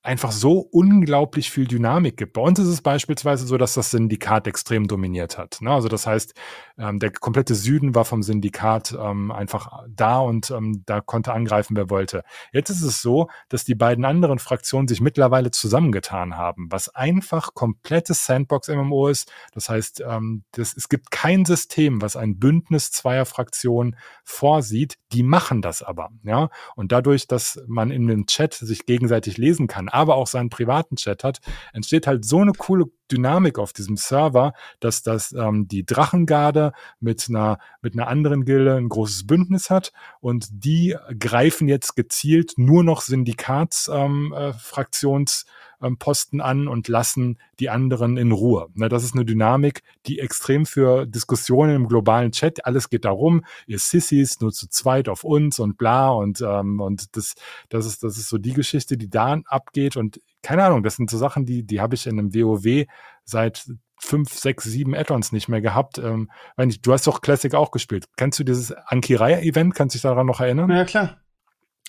einfach 0.07 0.31
so 0.31 0.61
unglaublich 0.61 1.51
viel 1.51 1.67
Dynamik 1.67 2.17
gibt. 2.17 2.35
Bei 2.35 2.41
uns 2.41 2.61
ist 2.61 2.69
es 2.69 2.81
beispielsweise 2.81 3.45
so, 3.45 3.59
dass 3.59 3.75
das 3.75 3.91
Syndikat 3.91 4.47
extrem 4.47 4.87
dominiert 4.87 5.37
hat. 5.37 5.59
Ne? 5.61 5.73
Also 5.73 5.89
das 5.89 6.07
heißt, 6.07 6.33
ähm, 6.79 7.01
der 7.01 7.11
komplette 7.11 7.57
Süden 7.57 7.97
war 7.97 8.05
vom 8.05 8.23
Syndikat 8.23 8.97
ähm, 8.99 9.33
einfach 9.33 9.83
da 9.89 10.21
und 10.21 10.53
ähm, 10.53 10.85
da 10.87 11.01
konnte 11.01 11.33
angreifen, 11.33 11.77
wer 11.77 11.91
wollte. 11.91 12.23
Jetzt 12.53 12.71
ist 12.71 12.83
es 12.83 13.03
so, 13.03 13.29
dass 13.49 13.65
die 13.65 13.75
beiden 13.75 14.05
anderen 14.05 14.39
Fraktionen 14.39 14.87
sich 14.87 15.01
mittlerweile 15.01 15.51
zusammengetan 15.51 16.37
haben, 16.37 16.69
was 16.71 16.89
einfach 16.95 17.55
komplettes 17.55 18.27
Sandbox-MMO 18.27 19.09
ist. 19.09 19.33
Das 19.55 19.69
heißt, 19.69 20.05
ähm, 20.07 20.45
das, 20.53 20.77
es 20.77 20.89
gibt 20.89 21.11
kein 21.11 21.45
System, 21.45 22.01
was 22.01 22.15
ein 22.15 22.39
Bündnis 22.39 22.93
zweier 22.93 23.27
Fraktionen 23.27 23.97
vorsieht. 24.23 24.99
Die 25.11 25.25
machen 25.25 25.63
das 25.63 25.83
aber. 25.83 26.11
Ja? 26.23 26.51
Und 26.77 26.93
dadurch, 26.93 27.27
dass 27.27 27.61
man 27.67 27.91
in 27.91 28.07
dem 28.07 28.27
Chat 28.27 28.55
sich 28.55 28.87
gegenseitig 28.87 29.37
lesen 29.37 29.67
kann, 29.67 29.89
aber 29.97 30.17
auch 30.17 30.27
seinen 30.27 30.51
privaten 30.51 30.97
Chat 30.97 31.25
hat, 31.25 31.41
entsteht 31.73 32.07
halt 32.07 32.25
so 32.25 32.41
eine 32.41 32.53
coole 32.53 32.87
Dynamik 33.11 33.59
auf 33.59 33.73
diesem 33.73 33.97
Server, 33.97 34.53
dass 34.81 35.03
das 35.03 35.33
ähm, 35.33 35.67
die 35.69 35.87
Drachengarde 35.87 36.73
mit 37.01 37.27
einer 37.29 37.59
mit 37.81 37.95
einer 37.95 38.09
anderen 38.09 38.45
Gilde 38.45 38.77
ein 38.77 38.89
großes 38.89 39.27
Bündnis 39.27 39.71
hat 39.71 39.93
und 40.21 40.47
die 40.51 40.97
greifen 41.19 41.69
jetzt 41.69 41.97
gezielt 41.97 42.53
nur 42.57 42.85
noch 42.85 43.01
Syndikatsfraktions 43.01 45.45
ähm, 45.47 45.49
äh, 45.49 45.66
ähm, 45.83 45.99
Posten 45.99 46.41
an 46.41 46.69
und 46.69 46.89
lassen 46.89 47.39
die 47.61 47.71
anderen 47.71 48.17
in 48.17 48.33
Ruhe. 48.33 48.69
Ne, 48.75 48.89
das 48.89 49.05
ist 49.05 49.15
eine 49.15 49.25
Dynamik, 49.25 49.83
die 50.07 50.19
extrem 50.19 50.67
für 50.67 51.07
Diskussionen 51.07 51.77
im 51.77 51.89
globalen 51.89 52.33
Chat, 52.33 52.65
alles 52.65 52.89
geht 52.91 53.05
darum, 53.05 53.45
ihr 53.67 53.79
Sissys 53.79 54.41
nur 54.41 54.53
zu 54.53 54.69
zweit 54.69 55.09
auf 55.09 55.25
uns 55.25 55.59
und 55.59 55.79
bla 55.79 56.11
und 56.11 56.41
ähm, 56.41 56.81
und 56.81 57.17
das 57.17 57.35
das 57.69 57.87
ist 57.87 58.03
das 58.03 58.19
ist 58.19 58.29
so 58.29 58.39
die 58.39 58.53
Geschichte, 58.53 58.97
die 58.97 59.09
da 59.09 59.39
abgeht 59.47 59.97
und 59.97 60.21
keine 60.43 60.65
Ahnung, 60.65 60.85
das 60.85 60.97
sind 60.97 61.11
so 61.11 61.19
Sachen, 61.19 61.45
die, 61.45 61.65
die 61.65 61.81
habe 61.81 61.97
ich 61.97 62.07
in 62.07 62.19
einem 62.19 62.33
WoW 62.33 62.87
seit 63.25 63.67
fünf, 63.99 64.33
sechs, 64.33 64.65
sieben 64.65 64.95
Add-ons 64.95 65.33
nicht 65.33 65.49
mehr 65.49 65.61
gehabt. 65.61 65.99
Ähm, 65.99 66.31
du 66.57 66.93
hast 66.93 67.07
doch 67.07 67.21
Classic 67.21 67.53
auch 67.55 67.71
gespielt. 67.71 68.07
Kennst 68.17 68.39
du 68.39 68.45
dieses 68.45 68.71
Ankiraya-Event? 68.73 69.75
Kannst 69.75 69.95
du 69.95 69.97
dich 69.97 70.03
daran 70.03 70.27
noch 70.27 70.41
erinnern? 70.41 70.71
Ja, 70.71 70.85
klar. 70.85 71.17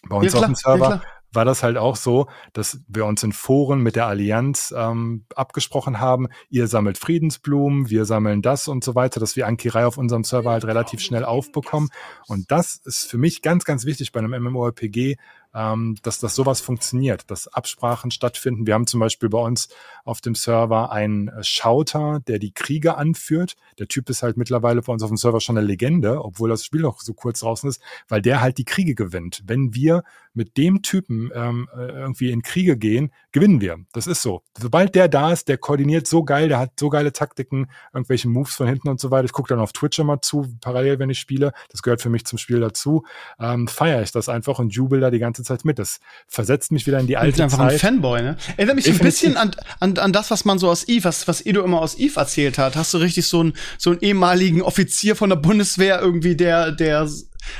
Bei 0.08 0.16
uns 0.16 0.34
ja, 0.34 0.40
auf 0.40 0.46
dem 0.46 0.56
Server 0.56 0.90
ja, 0.90 1.02
war 1.32 1.46
das 1.46 1.64
halt 1.64 1.78
auch 1.78 1.96
so, 1.96 2.28
dass 2.54 2.80
wir 2.88 3.06
uns 3.06 3.24
in 3.24 3.32
Foren 3.32 3.82
mit 3.82 3.96
der 3.96 4.08
Allianz 4.08 4.74
ähm, 4.76 5.26
abgesprochen 5.36 6.00
haben, 6.00 6.28
ihr 6.50 6.68
sammelt 6.68 6.98
Friedensblumen, 6.98 7.90
wir 7.90 8.06
sammeln 8.06 8.42
das 8.42 8.68
und 8.68 8.84
so 8.84 8.96
weiter, 8.96 9.20
dass 9.20 9.36
wir 9.36 9.48
Ankirei 9.48 9.86
auf 9.86 9.98
unserem 9.98 10.24
Server 10.24 10.52
halt 10.52 10.66
relativ 10.66 11.02
schnell 11.02 11.26
aufbekommen. 11.26 11.90
Und 12.28 12.52
das 12.52 12.82
ist 12.86 13.10
für 13.10 13.18
mich 13.18 13.42
ganz, 13.42 13.66
ganz 13.66 13.86
wichtig 13.86 14.12
bei 14.12 14.20
einem 14.20 14.32
MMORPG, 14.44 15.16
ähm, 15.58 15.96
dass 16.04 16.20
das 16.20 16.36
sowas 16.36 16.62
funktioniert, 16.62 17.32
dass 17.32 17.48
Absprachen 17.48 18.12
stattfinden. 18.12 18.68
Wir 18.68 18.76
haben 18.76 18.86
zum 18.86 19.00
Beispiel 19.00 19.30
bei 19.30 19.40
uns 19.40 19.70
auf 20.06 20.22
dem 20.22 20.36
Server 20.36 20.92
einen 20.92 21.32
Schauter, 21.42 22.20
der 22.28 22.38
die 22.38 22.52
Kriege 22.52 22.96
anführt. 22.96 23.56
Der 23.80 23.88
Typ 23.88 24.10
ist 24.10 24.22
halt 24.22 24.38
mittlerweile 24.38 24.84
bei 24.84 24.94
uns 24.94 25.02
auf 25.02 25.10
dem 25.10 25.18
Server 25.18 25.42
schon 25.42 25.58
eine 25.58 25.66
Legende, 25.66 26.24
obwohl 26.24 26.50
das 26.50 26.64
Spiel 26.64 26.82
noch 26.82 27.02
so 27.02 27.14
kurz 27.14 27.40
draußen 27.40 27.68
ist, 27.68 27.82
weil 28.08 28.22
der 28.22 28.40
halt 28.40 28.60
die 28.60 28.66
Kriege 28.66 28.94
gewinnt. 28.94 29.42
Wenn 29.48 29.74
wir 29.74 30.04
mit 30.38 30.56
dem 30.56 30.84
Typen 30.84 31.32
ähm, 31.34 31.68
äh, 31.76 31.88
irgendwie 31.88 32.30
in 32.30 32.44
Kriege 32.44 32.78
gehen, 32.78 33.12
gewinnen 33.32 33.60
wir. 33.60 33.80
Das 33.92 34.06
ist 34.06 34.22
so. 34.22 34.44
Sobald 34.58 34.94
der 34.94 35.08
da 35.08 35.32
ist, 35.32 35.48
der 35.48 35.58
koordiniert 35.58 36.06
so 36.06 36.24
geil, 36.24 36.48
der 36.48 36.60
hat 36.60 36.74
so 36.80 36.90
geile 36.90 37.12
Taktiken, 37.12 37.72
irgendwelche 37.92 38.30
Moves 38.30 38.56
von 38.56 38.68
hinten 38.68 38.88
und 38.88 39.00
so 39.00 39.10
weiter. 39.10 39.26
Ich 39.26 39.32
gucke 39.32 39.50
dann 39.50 39.60
auf 39.60 39.74
Twitch 39.74 39.98
immer 39.98 40.22
zu, 40.22 40.46
parallel, 40.62 41.00
wenn 41.00 41.10
ich 41.10 41.20
spiele. 41.20 41.54
Das 41.70 41.82
gehört 41.82 42.04
für 42.04 42.10
mich 42.10 42.26
zum 42.26 42.38
Spiel 42.38 42.60
dazu. 42.60 43.04
Ähm, 43.40 43.68
Feiere 43.68 44.04
ich 44.04 44.12
das 44.12 44.30
einfach 44.30 44.60
und 44.60 44.70
jubel 44.74 45.00
da 45.00 45.10
die 45.10 45.20
ganze 45.20 45.44
Zeit 45.48 45.66
mit. 45.66 45.80
Das 45.80 46.00
versetzt 46.28 46.72
mich 46.72 46.88
wieder 46.88 47.00
in 47.00 47.08
die 47.08 47.18
alte 47.18 47.38
Zeit. 47.38 47.44
einfach 47.46 47.60
ein 47.60 47.78
Fanboy, 47.78 48.22
ne? 48.22 48.38
Erinnert 48.58 48.76
mich 48.76 48.86
so 48.86 48.92
ein 48.92 49.00
bisschen 49.00 49.38
an, 49.38 49.52
an, 49.80 49.98
an 49.98 50.14
das, 50.14 50.32
was 50.32 50.46
man 50.46 50.60
so 50.60 50.70
aus 50.70 50.88
Eve, 50.88 51.06
was, 51.06 51.28
was 51.28 51.46
Edo 51.46 51.64
immer 51.64 51.82
aus 51.82 51.98
Eve 51.98 52.20
erzählt 52.20 52.58
hat. 52.58 52.76
Hast 52.76 52.94
du 52.94 52.98
richtig 52.98 53.28
so 53.28 53.40
einen, 53.40 53.54
so 53.78 53.92
einen 53.92 54.00
ehemaligen 54.02 54.62
Offizier 54.62 55.16
von 55.16 55.30
der 55.30 55.38
Bundeswehr 55.38 56.00
irgendwie, 56.00 56.36
der, 56.36 56.72
der 56.72 57.08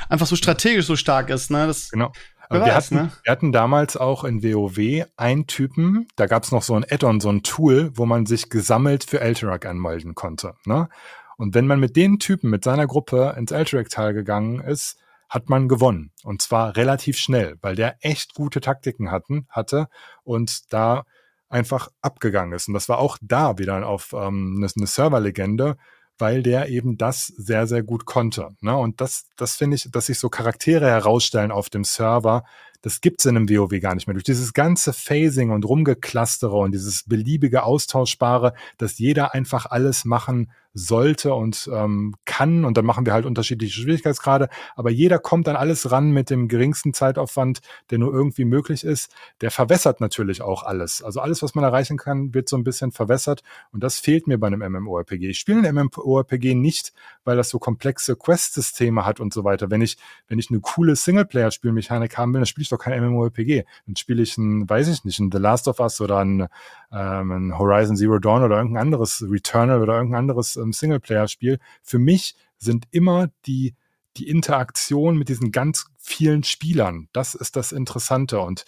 einfach 0.08 0.26
so 0.26 0.36
strategisch 0.36 0.86
so 0.86 0.96
stark 0.96 1.30
ist, 1.30 1.50
ne? 1.50 1.66
Das, 1.66 1.90
genau. 1.90 2.12
wir, 2.50 2.60
weiß, 2.60 2.74
hatten, 2.74 2.94
ne? 2.94 3.12
wir 3.22 3.32
hatten 3.32 3.52
damals 3.52 3.96
auch 3.96 4.24
in 4.24 4.42
WoW 4.42 5.06
einen 5.16 5.46
Typen, 5.46 6.08
da 6.16 6.26
gab 6.26 6.44
es 6.44 6.52
noch 6.52 6.62
so 6.62 6.74
ein 6.74 6.84
Add-on, 6.88 7.20
so 7.20 7.30
ein 7.30 7.42
Tool, 7.42 7.90
wo 7.94 8.06
man 8.06 8.26
sich 8.26 8.50
gesammelt 8.50 9.04
für 9.04 9.20
Elterak 9.20 9.66
anmelden 9.66 10.14
konnte. 10.14 10.54
Ne? 10.64 10.88
Und 11.36 11.54
wenn 11.54 11.66
man 11.66 11.80
mit 11.80 11.96
den 11.96 12.18
Typen, 12.18 12.50
mit 12.50 12.64
seiner 12.64 12.86
Gruppe 12.86 13.34
ins 13.38 13.52
Elterak-Tal 13.52 14.12
gegangen 14.12 14.60
ist, 14.60 14.98
hat 15.28 15.48
man 15.48 15.68
gewonnen. 15.68 16.12
Und 16.24 16.42
zwar 16.42 16.76
relativ 16.76 17.18
schnell, 17.18 17.56
weil 17.60 17.76
der 17.76 17.96
echt 18.00 18.34
gute 18.34 18.60
Taktiken 18.60 19.10
hatten, 19.10 19.46
hatte 19.50 19.88
und 20.24 20.72
da 20.72 21.04
einfach 21.48 21.88
abgegangen 22.02 22.52
ist. 22.52 22.68
Und 22.68 22.74
das 22.74 22.88
war 22.88 22.98
auch 22.98 23.18
da 23.20 23.58
wieder 23.58 23.86
auf 23.86 24.12
ähm, 24.12 24.56
eine, 24.58 24.86
Serverlegende, 24.86 25.76
weil 26.18 26.42
der 26.42 26.68
eben 26.68 26.98
das 26.98 27.26
sehr, 27.26 27.66
sehr 27.66 27.82
gut 27.82 28.04
konnte. 28.04 28.48
Ne? 28.60 28.76
Und 28.76 29.00
das, 29.00 29.26
das 29.36 29.56
finde 29.56 29.76
ich, 29.76 29.90
dass 29.90 30.06
sich 30.06 30.18
so 30.18 30.28
Charaktere 30.28 30.86
herausstellen 30.86 31.52
auf 31.52 31.70
dem 31.70 31.84
Server, 31.84 32.44
das 32.82 33.00
gibt's 33.00 33.24
in 33.24 33.36
einem 33.36 33.48
WoW 33.48 33.80
gar 33.80 33.94
nicht 33.94 34.06
mehr. 34.06 34.14
Durch 34.14 34.24
dieses 34.24 34.52
ganze 34.52 34.92
Phasing 34.92 35.50
und 35.50 35.64
Rumgeklastere 35.64 36.56
und 36.56 36.72
dieses 36.72 37.04
beliebige 37.04 37.64
Austauschbare, 37.64 38.52
dass 38.76 38.98
jeder 38.98 39.34
einfach 39.34 39.66
alles 39.66 40.04
machen 40.04 40.50
sollte 40.78 41.34
und 41.34 41.68
ähm, 41.72 42.14
kann. 42.24 42.64
Und 42.64 42.76
dann 42.76 42.86
machen 42.86 43.04
wir 43.04 43.12
halt 43.12 43.26
unterschiedliche 43.26 43.80
Schwierigkeitsgrade. 43.80 44.48
Aber 44.76 44.90
jeder 44.90 45.18
kommt 45.18 45.48
an 45.48 45.56
alles 45.56 45.90
ran 45.90 46.10
mit 46.10 46.30
dem 46.30 46.48
geringsten 46.48 46.94
Zeitaufwand, 46.94 47.60
der 47.90 47.98
nur 47.98 48.12
irgendwie 48.12 48.44
möglich 48.44 48.84
ist. 48.84 49.12
Der 49.40 49.50
verwässert 49.50 50.00
natürlich 50.00 50.40
auch 50.42 50.62
alles. 50.62 51.02
Also 51.02 51.20
alles, 51.20 51.42
was 51.42 51.54
man 51.54 51.64
erreichen 51.64 51.98
kann, 51.98 52.32
wird 52.32 52.48
so 52.48 52.56
ein 52.56 52.64
bisschen 52.64 52.92
verwässert. 52.92 53.42
Und 53.72 53.82
das 53.82 53.98
fehlt 53.98 54.26
mir 54.26 54.38
bei 54.38 54.46
einem 54.46 54.60
MMORPG. 54.60 55.28
Ich 55.28 55.38
spiele 55.38 55.66
ein 55.66 55.74
MMORPG 55.74 56.54
nicht, 56.54 56.92
weil 57.24 57.36
das 57.36 57.50
so 57.50 57.58
komplexe 57.58 58.16
Quest-Systeme 58.16 59.04
hat 59.04 59.20
und 59.20 59.34
so 59.34 59.44
weiter. 59.44 59.70
Wenn 59.70 59.82
ich, 59.82 59.98
wenn 60.28 60.38
ich 60.38 60.50
eine 60.50 60.60
coole 60.60 60.96
Singleplayer-Spielmechanik 60.96 62.16
haben 62.16 62.32
will, 62.32 62.40
dann 62.40 62.46
spiele 62.46 62.62
ich 62.62 62.68
doch 62.68 62.78
kein 62.78 62.98
MMORPG. 63.02 63.64
Dann 63.86 63.96
spiele 63.96 64.22
ich 64.22 64.38
ein, 64.38 64.68
weiß 64.68 64.88
ich 64.88 65.04
nicht, 65.04 65.18
ein 65.18 65.30
The 65.32 65.38
Last 65.38 65.68
of 65.68 65.80
Us 65.80 66.00
oder 66.00 66.18
ein, 66.18 66.46
ähm, 66.92 67.30
ein 67.30 67.58
Horizon 67.58 67.96
Zero 67.96 68.18
Dawn 68.18 68.42
oder 68.42 68.56
irgendein 68.56 68.82
anderes 68.82 69.24
Returnal 69.28 69.82
oder 69.82 69.94
irgendein 69.96 70.20
anderes 70.20 70.56
ähm, 70.56 70.72
Singleplayer-Spiel. 70.72 71.58
Für 71.82 71.98
mich 71.98 72.36
sind 72.56 72.86
immer 72.90 73.28
die, 73.46 73.74
die 74.16 74.28
Interaktion 74.28 75.16
mit 75.16 75.28
diesen 75.28 75.52
ganz 75.52 75.86
vielen 75.98 76.44
Spielern. 76.44 77.08
Das 77.12 77.34
ist 77.34 77.56
das 77.56 77.72
Interessante. 77.72 78.40
Und 78.40 78.64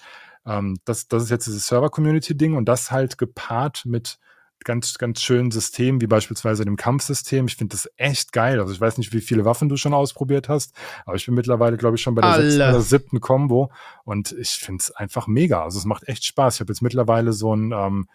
ähm, 0.47 0.79
das, 0.85 1.09
das 1.09 1.25
ist 1.25 1.31
jetzt 1.31 1.47
dieses 1.47 1.67
Server-Community-Ding 1.67 2.55
und 2.55 2.67
das 2.67 2.91
halt 2.91 3.19
gepaart 3.19 3.87
mit 3.87 4.19
ganz, 4.65 4.99
ganz 4.99 5.23
schönen 5.23 5.51
Systemen, 5.51 6.01
wie 6.01 6.07
beispielsweise 6.07 6.65
dem 6.65 6.77
Kampfsystem. 6.77 7.47
Ich 7.47 7.57
finde 7.57 7.75
das 7.75 7.91
echt 7.97 8.33
geil. 8.33 8.61
Also 8.61 8.73
ich 8.73 8.81
weiß 8.81 8.99
nicht, 8.99 9.13
wie 9.13 9.21
viele 9.21 9.45
Waffen 9.45 9.69
du 9.69 9.77
schon 9.77 9.95
ausprobiert 9.95 10.49
hast, 10.49 10.75
aber 11.07 11.17
ich 11.17 11.27
bin 11.27 11.35
mittlerweile, 11.35 11.77
glaube 11.77 11.97
ich, 11.97 12.03
schon 12.03 12.15
bei 12.15 12.23
der 12.23 12.31
Alle. 12.31 12.43
sechsten 12.51 12.63
oder 12.63 12.81
siebten 12.81 13.21
Combo 13.21 13.73
und 14.05 14.33
ich 14.33 14.51
finde 14.51 14.83
es 14.83 14.91
einfach 14.91 15.27
mega. 15.27 15.63
Also 15.65 15.79
es 15.79 15.85
macht 15.85 16.09
echt 16.09 16.25
Spaß. 16.25 16.57
Ich 16.57 16.61
habe 16.61 16.73
jetzt 16.73 16.83
mittlerweile 16.83 17.33
so 17.33 17.55
ein 17.55 17.73
ähm, 17.73 18.09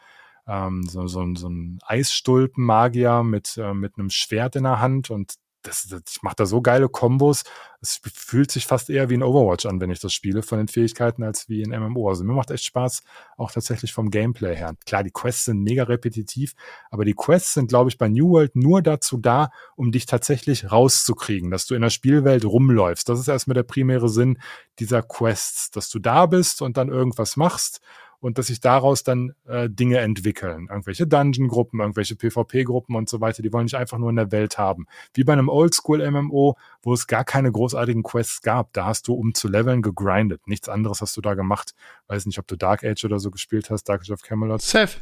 ähm, 0.48 0.84
so, 0.88 1.08
so, 1.08 1.26
so 1.36 1.50
ein 1.50 1.80
Eisstulpen-Magier 1.88 3.24
mit, 3.24 3.58
äh, 3.58 3.74
mit 3.74 3.98
einem 3.98 4.10
Schwert 4.10 4.56
in 4.56 4.64
der 4.64 4.80
Hand 4.80 5.10
und 5.10 5.36
das, 5.68 5.88
das, 5.88 6.02
ich 6.10 6.22
mache 6.24 6.36
da 6.38 6.46
so 6.46 6.62
geile 6.62 6.90
Kombos. 6.90 7.44
Es 7.82 8.00
fühlt 8.14 8.52
sich 8.52 8.66
fast 8.66 8.90
eher 8.90 9.10
wie 9.10 9.16
ein 9.16 9.24
Overwatch 9.24 9.66
an, 9.66 9.80
wenn 9.80 9.92
ich 9.92 10.00
das 10.00 10.14
spiele, 10.14 10.42
von 10.42 10.58
den 10.58 10.68
Fähigkeiten, 10.68 11.24
als 11.24 11.50
wie 11.50 11.64
ein 11.64 11.80
MMO. 11.80 12.10
Also 12.10 12.24
mir 12.24 12.34
macht 12.34 12.52
echt 12.52 12.66
Spaß, 12.66 13.04
auch 13.38 13.52
tatsächlich 13.52 13.94
vom 13.94 14.10
Gameplay 14.10 14.56
her. 14.56 14.76
Klar, 14.86 15.04
die 15.04 15.12
Quests 15.12 15.46
sind 15.46 15.62
mega 15.62 15.84
repetitiv, 15.84 16.56
aber 16.90 17.06
die 17.06 17.14
Quests 17.14 17.54
sind, 17.54 17.68
glaube 17.68 17.90
ich, 17.90 17.98
bei 17.98 18.08
New 18.08 18.30
World 18.32 18.56
nur 18.56 18.82
dazu 18.82 19.18
da, 19.18 19.50
um 19.76 19.92
dich 19.92 20.06
tatsächlich 20.06 20.72
rauszukriegen, 20.72 21.52
dass 21.52 21.68
du 21.68 21.76
in 21.76 21.82
der 21.82 21.90
Spielwelt 21.90 22.46
rumläufst. 22.46 23.08
Das 23.10 23.20
ist 23.20 23.28
erstmal 23.28 23.56
der 23.56 23.64
primäre 23.64 24.10
Sinn 24.10 24.40
dieser 24.80 25.04
Quests, 25.04 25.72
dass 25.72 25.90
du 25.90 26.00
da 26.00 26.26
bist 26.26 26.62
und 26.62 26.78
dann 26.78 26.90
irgendwas 26.90 27.38
machst 27.38 27.82
und 28.20 28.38
dass 28.38 28.48
sich 28.48 28.60
daraus 28.60 29.04
dann 29.04 29.34
äh, 29.48 29.70
Dinge 29.70 30.00
entwickeln. 30.00 30.68
Irgendwelche 30.70 31.08
Dungeon-Gruppen, 31.08 31.80
irgendwelche 31.80 32.16
PvP-Gruppen 32.16 32.96
und 32.96 33.10
so 33.10 33.22
weiter, 33.22 33.44
die 33.44 33.52
wollen 33.54 33.66
nicht 33.66 33.76
einfach 33.76 33.98
nur 33.98 34.10
in 34.10 34.16
der 34.16 34.32
Welt 34.32 34.58
haben. 34.58 34.88
Wie 35.14 35.24
bei 35.24 35.34
einem 35.34 35.50
Oldschool-MMO, 35.50 36.58
wo 36.82 36.94
es 36.94 37.08
gar 37.08 37.24
keine 37.24 37.52
großartigen 37.52 38.04
Quests 38.04 38.42
gab. 38.42 38.74
Da 38.74 38.86
hast 38.86 39.08
du, 39.08 39.14
um 39.14 39.34
zu 39.34 39.48
leveln, 39.48 39.82
gegrindet. 39.82 40.48
Nichts 40.48 40.70
anderes 40.70 41.02
hast 41.02 41.16
du 41.18 41.22
da 41.22 41.34
gemacht. 41.34 41.74
Weiß 42.08 42.26
nicht, 42.26 42.40
ob 42.40 42.48
du 42.48 42.56
Dark 42.56 42.84
Age 42.84 43.06
oder 43.06 43.20
so 43.20 43.32
gespielt 43.32 43.70
hast, 43.70 43.84
Dark 43.86 44.02
Age 44.02 44.12
of 44.12 44.22
Camelot. 44.22 44.62
Safe. 44.62 44.98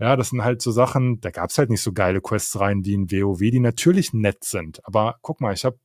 Ja, 0.00 0.14
das 0.14 0.30
sind 0.30 0.44
halt 0.44 0.62
so 0.62 0.70
Sachen, 0.70 1.20
da 1.20 1.30
gab's 1.30 1.58
halt 1.58 1.70
nicht 1.70 1.82
so 1.82 1.92
geile 1.92 2.20
Quests 2.20 2.60
rein 2.60 2.84
wie 2.84 2.94
in 2.94 3.10
WoW, 3.10 3.40
die 3.40 3.58
natürlich 3.58 4.12
nett 4.12 4.44
sind. 4.44 4.80
Aber 4.86 5.16
guck 5.22 5.40
mal, 5.40 5.52
ich 5.52 5.64
habe 5.64 5.78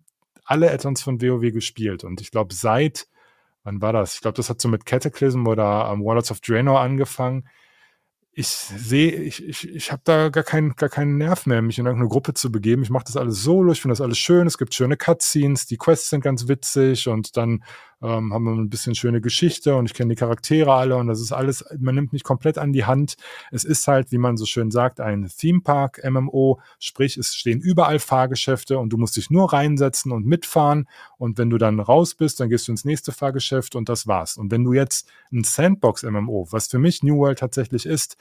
alle 0.45 0.71
Addons 0.71 1.01
von 1.01 1.21
WoW 1.21 1.51
gespielt 1.51 2.03
und 2.03 2.21
ich 2.21 2.29
glaube 2.29 2.53
seit, 2.53 3.07
wann 3.64 3.82
war 3.82 3.93
das? 3.93 4.16
Ich 4.16 4.22
glaube, 4.22 4.36
das 4.36 4.49
hat 4.49 4.61
so 4.61 4.68
mit 4.68 4.86
Cataclysm 4.86 5.47
oder 5.47 5.91
um, 5.91 6.03
Warlords 6.03 6.32
of 6.32 6.41
Draenor 6.41 6.80
angefangen 6.80 7.47
ich 8.36 8.47
sehe, 8.47 9.11
ich, 9.11 9.47
ich, 9.47 9.70
ich 9.70 9.91
habe 9.91 10.01
da 10.05 10.30
gar 10.30 10.43
keinen, 10.43 10.76
gar 10.76 10.89
keinen 10.89 11.18
Nerv 11.18 11.45
mehr, 11.45 11.61
mich 11.61 11.78
in 11.78 11.86
irgendeine 11.86 12.09
Gruppe 12.09 12.34
zu 12.34 12.51
begeben. 12.51 12.82
Ich 12.82 12.89
mache 12.89 13.03
das 13.05 13.16
alles 13.16 13.43
solo, 13.43 13.72
ich 13.72 13.82
finde 13.82 13.93
das 13.93 14.01
alles 14.01 14.18
schön, 14.18 14.47
es 14.47 14.57
gibt 14.57 14.74
schöne 14.74 14.97
Cutscenes, 14.97 15.68
die 15.68 15.78
Quests 15.78 16.09
sind 16.09 16.22
ganz 16.22 16.47
witzig 16.47 17.07
und 17.07 17.38
dann 17.38 17.64
ähm, 18.03 18.33
haben 18.33 18.43
wir 18.43 18.51
ein 18.51 18.69
bisschen 18.69 18.95
schöne 18.95 19.21
Geschichte 19.21 19.75
und 19.75 19.85
ich 19.85 19.93
kenne 19.93 20.13
die 20.13 20.19
Charaktere 20.19 20.73
alle 20.73 20.97
und 20.97 21.07
das 21.07 21.21
ist 21.21 21.31
alles, 21.31 21.63
man 21.79 21.95
nimmt 21.95 22.11
mich 22.11 22.23
komplett 22.23 22.57
an 22.57 22.73
die 22.73 22.85
Hand. 22.85 23.15
Es 23.51 23.63
ist 23.63 23.87
halt, 23.87 24.11
wie 24.11 24.17
man 24.17 24.35
so 24.35 24.45
schön 24.45 24.71
sagt, 24.71 24.99
ein 24.99 25.29
Theme 25.35 25.61
Park 25.61 26.01
MMO, 26.03 26.59
sprich 26.79 27.17
es 27.17 27.33
stehen 27.33 27.61
überall 27.61 27.99
Fahrgeschäfte 27.99 28.77
und 28.77 28.89
du 28.89 28.97
musst 28.97 29.15
dich 29.15 29.29
nur 29.29 29.53
reinsetzen 29.53 30.11
und 30.11 30.25
mitfahren 30.25 30.87
und 31.17 31.37
wenn 31.37 31.49
du 31.49 31.57
dann 31.57 31.79
raus 31.79 32.13
bist, 32.13 32.41
dann 32.41 32.49
gehst 32.49 32.67
du 32.67 32.73
ins 32.73 32.83
nächste 32.83 33.13
Fahrgeschäft 33.13 33.75
und 33.75 33.87
das 33.87 34.05
war's. 34.05 34.37
Und 34.37 34.51
wenn 34.51 34.63
du 34.65 34.73
jetzt 34.73 35.09
ein 35.31 35.45
Sandbox 35.45 36.03
MMO, 36.03 36.47
was 36.51 36.67
für 36.67 36.79
mich 36.79 37.03
New 37.03 37.17
World 37.17 37.39
tatsächlich 37.39 37.85
ist, 37.85 38.17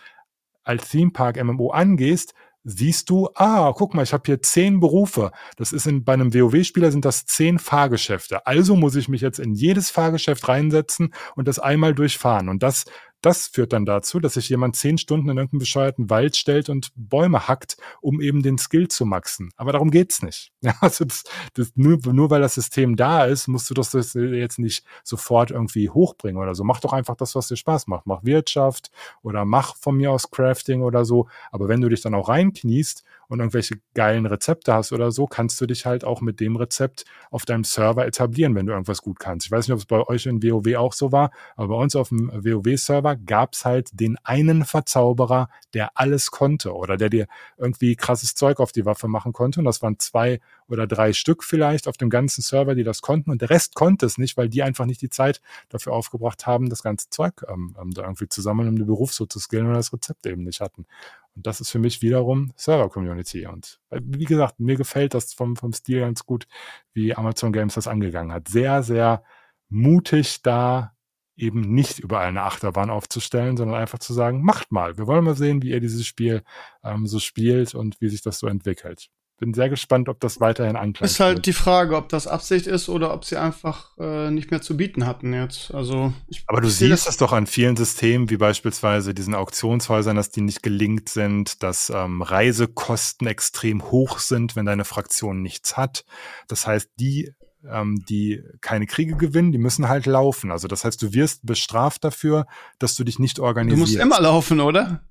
als 0.62 0.90
Theme 0.90 1.10
Park 1.10 1.42
MMO 1.42 1.70
angehst, 1.70 2.34
siehst 2.64 3.10
du, 3.10 3.28
ah, 3.34 3.72
guck 3.76 3.94
mal, 3.94 4.02
ich 4.02 4.12
habe 4.12 4.22
hier 4.26 4.42
zehn 4.42 4.80
Berufe. 4.80 5.32
Das 5.56 5.72
ist 5.72 5.86
in, 5.86 6.04
bei 6.04 6.12
einem 6.12 6.32
WoW-Spieler 6.34 6.90
sind 6.90 7.04
das 7.04 7.24
zehn 7.26 7.58
Fahrgeschäfte. 7.58 8.46
Also 8.46 8.76
muss 8.76 8.94
ich 8.94 9.08
mich 9.08 9.20
jetzt 9.20 9.38
in 9.38 9.54
jedes 9.54 9.90
Fahrgeschäft 9.90 10.48
reinsetzen 10.48 11.14
und 11.34 11.48
das 11.48 11.58
einmal 11.58 11.94
durchfahren. 11.94 12.48
Und 12.48 12.62
das 12.62 12.84
das 13.22 13.46
führt 13.46 13.72
dann 13.72 13.86
dazu, 13.86 14.20
dass 14.20 14.34
sich 14.34 14.48
jemand 14.48 14.76
zehn 14.76 14.98
Stunden 14.98 15.28
in 15.30 15.38
irgendeinen 15.38 15.60
bescheuerten 15.60 16.10
Wald 16.10 16.36
stellt 16.36 16.68
und 16.68 16.90
Bäume 16.96 17.48
hackt, 17.48 17.76
um 18.00 18.20
eben 18.20 18.42
den 18.42 18.58
Skill 18.58 18.88
zu 18.88 19.06
maxen. 19.06 19.50
Aber 19.56 19.72
darum 19.72 19.90
geht's 19.90 20.22
nicht. 20.22 20.50
Ja, 20.64 20.76
also 20.80 21.04
das, 21.04 21.24
das, 21.54 21.72
nur, 21.74 21.98
nur 22.12 22.30
weil 22.30 22.40
das 22.40 22.54
System 22.54 22.94
da 22.94 23.24
ist, 23.24 23.48
musst 23.48 23.68
du 23.68 23.74
das 23.74 23.92
jetzt 23.92 24.60
nicht 24.60 24.84
sofort 25.02 25.50
irgendwie 25.50 25.90
hochbringen 25.90 26.40
oder 26.40 26.54
so. 26.54 26.62
Mach 26.62 26.78
doch 26.78 26.92
einfach 26.92 27.16
das, 27.16 27.34
was 27.34 27.48
dir 27.48 27.56
Spaß 27.56 27.88
macht. 27.88 28.06
Mach 28.06 28.22
Wirtschaft 28.22 28.92
oder 29.22 29.44
mach 29.44 29.76
von 29.76 29.96
mir 29.96 30.12
aus 30.12 30.30
Crafting 30.30 30.82
oder 30.82 31.04
so. 31.04 31.26
Aber 31.50 31.66
wenn 31.66 31.80
du 31.80 31.88
dich 31.88 32.00
dann 32.00 32.14
auch 32.14 32.28
reinkniest 32.28 33.02
und 33.32 33.40
irgendwelche 33.40 33.76
geilen 33.94 34.26
Rezepte 34.26 34.74
hast 34.74 34.92
oder 34.92 35.10
so, 35.10 35.26
kannst 35.26 35.58
du 35.58 35.64
dich 35.64 35.86
halt 35.86 36.04
auch 36.04 36.20
mit 36.20 36.38
dem 36.38 36.54
Rezept 36.56 37.06
auf 37.30 37.46
deinem 37.46 37.64
Server 37.64 38.06
etablieren, 38.06 38.54
wenn 38.54 38.66
du 38.66 38.72
irgendwas 38.72 39.00
gut 39.00 39.18
kannst. 39.18 39.46
Ich 39.46 39.50
weiß 39.50 39.66
nicht, 39.66 39.72
ob 39.72 39.78
es 39.78 39.86
bei 39.86 40.06
euch 40.06 40.26
in 40.26 40.42
WoW 40.42 40.76
auch 40.76 40.92
so 40.92 41.12
war, 41.12 41.30
aber 41.56 41.68
bei 41.68 41.82
uns 41.82 41.96
auf 41.96 42.10
dem 42.10 42.30
WoW-Server 42.30 43.16
gab 43.16 43.54
es 43.54 43.64
halt 43.64 43.88
den 43.98 44.18
einen 44.22 44.66
Verzauberer, 44.66 45.48
der 45.72 45.92
alles 45.94 46.30
konnte 46.30 46.74
oder 46.74 46.98
der 46.98 47.08
dir 47.08 47.26
irgendwie 47.56 47.96
krasses 47.96 48.34
Zeug 48.34 48.60
auf 48.60 48.70
die 48.70 48.84
Waffe 48.84 49.08
machen 49.08 49.32
konnte. 49.32 49.60
Und 49.60 49.64
das 49.64 49.80
waren 49.80 49.98
zwei 49.98 50.38
oder 50.72 50.86
drei 50.86 51.12
Stück 51.12 51.44
vielleicht 51.44 51.86
auf 51.86 51.96
dem 51.96 52.10
ganzen 52.10 52.40
Server, 52.40 52.74
die 52.74 52.82
das 52.82 53.02
konnten. 53.02 53.30
Und 53.30 53.42
der 53.42 53.50
Rest 53.50 53.74
konnte 53.74 54.06
es 54.06 54.18
nicht, 54.18 54.36
weil 54.36 54.48
die 54.48 54.62
einfach 54.62 54.86
nicht 54.86 55.02
die 55.02 55.10
Zeit 55.10 55.40
dafür 55.68 55.92
aufgebracht 55.92 56.46
haben, 56.46 56.70
das 56.70 56.82
ganze 56.82 57.10
Zeug 57.10 57.44
ähm, 57.48 57.76
ähm 57.80 57.90
da 57.92 58.02
irgendwie 58.02 58.28
zu 58.28 58.40
sammeln, 58.40 58.68
um 58.68 58.76
den 58.76 58.86
Beruf 58.86 59.12
so 59.12 59.26
zu 59.26 59.38
skillen 59.38 59.66
oder 59.66 59.76
das 59.76 59.92
Rezept 59.92 60.26
eben 60.26 60.44
nicht 60.44 60.60
hatten. 60.60 60.86
Und 61.34 61.46
das 61.46 61.60
ist 61.60 61.70
für 61.70 61.78
mich 61.78 62.02
wiederum 62.02 62.52
Server-Community. 62.56 63.46
Und 63.46 63.80
äh, 63.90 64.00
wie 64.02 64.24
gesagt, 64.24 64.60
mir 64.60 64.76
gefällt 64.76 65.14
das 65.14 65.34
vom, 65.34 65.56
vom 65.56 65.72
Stil 65.72 66.00
ganz 66.00 66.24
gut, 66.24 66.46
wie 66.94 67.14
Amazon 67.14 67.52
Games 67.52 67.74
das 67.74 67.86
angegangen 67.86 68.32
hat. 68.32 68.48
Sehr, 68.48 68.82
sehr 68.82 69.22
mutig 69.68 70.42
da 70.42 70.94
eben 71.36 71.60
nicht 71.60 71.98
überall 71.98 72.28
eine 72.28 72.42
Achterbahn 72.42 72.90
aufzustellen, 72.90 73.56
sondern 73.56 73.80
einfach 73.80 73.98
zu 73.98 74.12
sagen, 74.12 74.42
macht 74.42 74.70
mal. 74.72 74.98
Wir 74.98 75.06
wollen 75.06 75.24
mal 75.24 75.36
sehen, 75.36 75.62
wie 75.62 75.70
ihr 75.70 75.80
dieses 75.80 76.06
Spiel 76.06 76.42
ähm, 76.82 77.06
so 77.06 77.18
spielt 77.18 77.74
und 77.74 78.00
wie 78.00 78.08
sich 78.08 78.22
das 78.22 78.38
so 78.38 78.46
entwickelt 78.46 79.10
bin 79.42 79.54
sehr 79.54 79.68
gespannt, 79.68 80.08
ob 80.08 80.20
das 80.20 80.38
weiterhin 80.38 80.76
anklang. 80.76 81.04
Ist 81.04 81.18
halt 81.18 81.38
wird. 81.38 81.46
die 81.46 81.52
Frage, 81.52 81.96
ob 81.96 82.08
das 82.08 82.28
Absicht 82.28 82.68
ist 82.68 82.88
oder 82.88 83.12
ob 83.12 83.24
sie 83.24 83.36
einfach 83.36 83.90
äh, 83.98 84.30
nicht 84.30 84.52
mehr 84.52 84.62
zu 84.62 84.76
bieten 84.76 85.04
hatten 85.04 85.34
jetzt. 85.34 85.74
Also 85.74 86.12
ich, 86.28 86.44
Aber 86.46 86.60
du 86.60 86.68
siehst 86.68 87.08
das 87.08 87.16
doch 87.16 87.32
an 87.32 87.48
vielen 87.48 87.76
Systemen, 87.76 88.30
wie 88.30 88.36
beispielsweise 88.36 89.14
diesen 89.14 89.34
Auktionshäusern, 89.34 90.14
dass 90.14 90.30
die 90.30 90.42
nicht 90.42 90.62
gelingt 90.62 91.08
sind, 91.08 91.64
dass 91.64 91.90
ähm, 91.90 92.22
Reisekosten 92.22 93.26
extrem 93.26 93.90
hoch 93.90 94.20
sind, 94.20 94.54
wenn 94.54 94.64
deine 94.64 94.84
Fraktion 94.84 95.42
nichts 95.42 95.76
hat. 95.76 96.04
Das 96.46 96.68
heißt, 96.68 96.90
die 97.00 97.32
ähm, 97.68 98.04
die 98.08 98.44
keine 98.60 98.86
Kriege 98.86 99.16
gewinnen, 99.16 99.50
die 99.50 99.58
müssen 99.58 99.88
halt 99.88 100.06
laufen. 100.06 100.52
Also 100.52 100.68
das 100.68 100.84
heißt, 100.84 101.02
du 101.02 101.14
wirst 101.14 101.44
bestraft 101.44 102.04
dafür, 102.04 102.46
dass 102.78 102.94
du 102.94 103.02
dich 103.02 103.18
nicht 103.18 103.40
organisierst. 103.40 103.76
Du 103.76 103.80
musst 103.80 103.96
immer 103.96 104.20
laufen, 104.20 104.60
oder? 104.60 105.02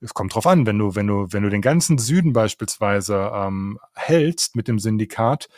Es 0.00 0.14
kommt 0.14 0.34
drauf 0.34 0.46
an, 0.46 0.66
wenn 0.66 0.78
du, 0.78 0.94
wenn 0.94 1.06
du, 1.06 1.26
wenn 1.30 1.42
du 1.42 1.50
den 1.50 1.62
ganzen 1.62 1.98
Süden 1.98 2.32
beispielsweise 2.32 3.30
ähm, 3.34 3.78
hältst 3.94 4.56
mit 4.56 4.68
dem 4.68 4.78
Syndikat 4.78 5.48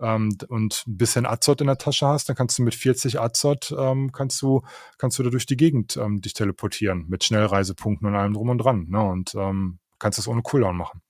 ähm, 0.00 0.36
und 0.48 0.84
ein 0.86 0.96
bisschen 0.96 1.26
Azot 1.26 1.60
in 1.60 1.66
der 1.66 1.78
Tasche 1.78 2.06
hast, 2.06 2.28
dann 2.28 2.36
kannst 2.36 2.58
du 2.58 2.62
mit 2.62 2.74
40 2.74 3.20
Azot 3.20 3.74
ähm, 3.76 4.12
kannst 4.12 4.40
du, 4.42 4.62
kannst 4.98 5.18
du 5.18 5.22
da 5.22 5.30
durch 5.30 5.46
die 5.46 5.56
Gegend 5.56 5.96
ähm, 5.96 6.20
dich 6.20 6.34
teleportieren 6.34 7.06
mit 7.08 7.24
Schnellreisepunkten 7.24 8.08
und 8.08 8.14
allem 8.14 8.34
drum 8.34 8.48
und 8.48 8.58
dran. 8.58 8.86
Ne? 8.88 9.02
Und 9.02 9.34
ähm, 9.34 9.78
kannst 9.98 10.18
das 10.18 10.28
ohne 10.28 10.42
Cooldown 10.42 10.76
machen. 10.76 11.02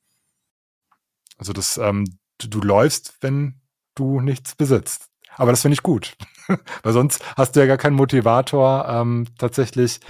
Also 1.39 1.53
das, 1.53 1.79
ähm, 1.79 2.05
du, 2.39 2.49
du 2.49 2.61
läufst, 2.61 3.17
wenn 3.21 3.61
du 3.95 4.21
nichts 4.21 4.55
besitzt. 4.55 5.07
Aber 5.37 5.53
das 5.53 5.63
finde 5.63 5.75
ich 5.75 5.83
gut. 5.83 6.17
Weil 6.83 6.93
sonst 6.93 7.25
hast 7.37 7.55
du 7.55 7.61
ja 7.61 7.67
gar 7.67 7.79
keinen 7.79 7.97
Motivator, 7.97 8.87
ähm, 8.89 9.27
tatsächlich 9.39 10.01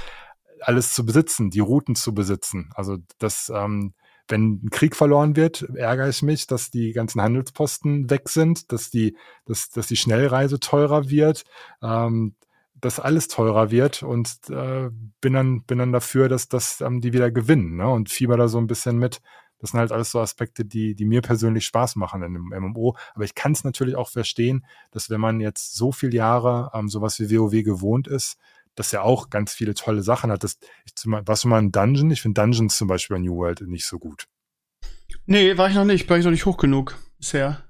alles 0.62 0.94
zu 0.94 1.04
besitzen, 1.04 1.50
die 1.50 1.60
Routen 1.60 1.94
zu 1.94 2.14
besitzen. 2.14 2.70
Also 2.74 2.98
das, 3.18 3.50
ähm, 3.54 3.94
wenn 4.28 4.60
ein 4.64 4.70
Krieg 4.70 4.96
verloren 4.96 5.36
wird, 5.36 5.62
ärgere 5.74 6.08
ich 6.08 6.22
mich, 6.22 6.46
dass 6.46 6.70
die 6.70 6.92
ganzen 6.92 7.20
Handelsposten 7.20 8.10
weg 8.10 8.28
sind, 8.28 8.72
dass 8.72 8.90
die, 8.90 9.16
dass, 9.44 9.70
dass 9.70 9.88
die 9.88 9.96
Schnellreise 9.96 10.60
teurer 10.60 11.10
wird, 11.10 11.44
ähm, 11.82 12.34
dass 12.80 13.00
alles 13.00 13.28
teurer 13.28 13.70
wird 13.70 14.02
und 14.02 14.30
äh, 14.48 14.88
bin 15.20 15.32
dann 15.34 15.62
bin 15.64 15.78
dann 15.78 15.92
dafür, 15.92 16.28
dass 16.28 16.48
dass 16.48 16.80
ähm, 16.80 17.00
die 17.00 17.12
wieder 17.12 17.30
gewinnen 17.30 17.76
ne? 17.76 17.88
und 17.88 18.08
fieber 18.08 18.36
da 18.36 18.48
so 18.48 18.58
ein 18.58 18.66
bisschen 18.66 18.98
mit. 18.98 19.20
Das 19.58 19.72
sind 19.72 19.80
halt 19.80 19.92
alles 19.92 20.10
so 20.10 20.20
Aspekte, 20.20 20.64
die 20.64 20.94
die 20.94 21.04
mir 21.04 21.20
persönlich 21.20 21.66
Spaß 21.66 21.96
machen 21.96 22.22
in 22.22 22.32
dem 22.32 22.48
MMO. 22.48 22.96
Aber 23.14 23.24
ich 23.24 23.34
kann 23.34 23.52
es 23.52 23.64
natürlich 23.64 23.96
auch 23.96 24.08
verstehen, 24.08 24.64
dass 24.90 25.10
wenn 25.10 25.20
man 25.20 25.40
jetzt 25.40 25.74
so 25.74 25.92
viele 25.92 26.16
Jahre 26.16 26.70
ähm, 26.72 26.88
sowas 26.88 27.20
wie 27.20 27.36
WoW 27.36 27.62
gewohnt 27.62 28.08
ist, 28.08 28.38
das 28.74 28.92
ja 28.92 29.02
auch 29.02 29.30
ganz 29.30 29.52
viele 29.52 29.74
tolle 29.74 30.02
Sachen 30.02 30.30
hat. 30.30 30.44
Das, 30.44 30.58
ich, 30.84 30.92
warst 31.04 31.44
du 31.44 31.48
mal 31.48 31.58
ein 31.58 31.72
Dungeon? 31.72 32.10
Ich 32.10 32.22
finde 32.22 32.40
Dungeons 32.40 32.76
zum 32.76 32.88
Beispiel 32.88 33.16
bei 33.16 33.22
New 33.22 33.36
World 33.36 33.60
nicht 33.62 33.86
so 33.86 33.98
gut. 33.98 34.26
Nee, 35.26 35.56
war 35.56 35.68
ich 35.68 35.74
noch 35.74 35.84
nicht. 35.84 36.08
War 36.08 36.18
ich 36.18 36.24
noch 36.24 36.30
nicht 36.30 36.46
hoch 36.46 36.56
genug 36.56 36.96
bisher. 37.18 37.64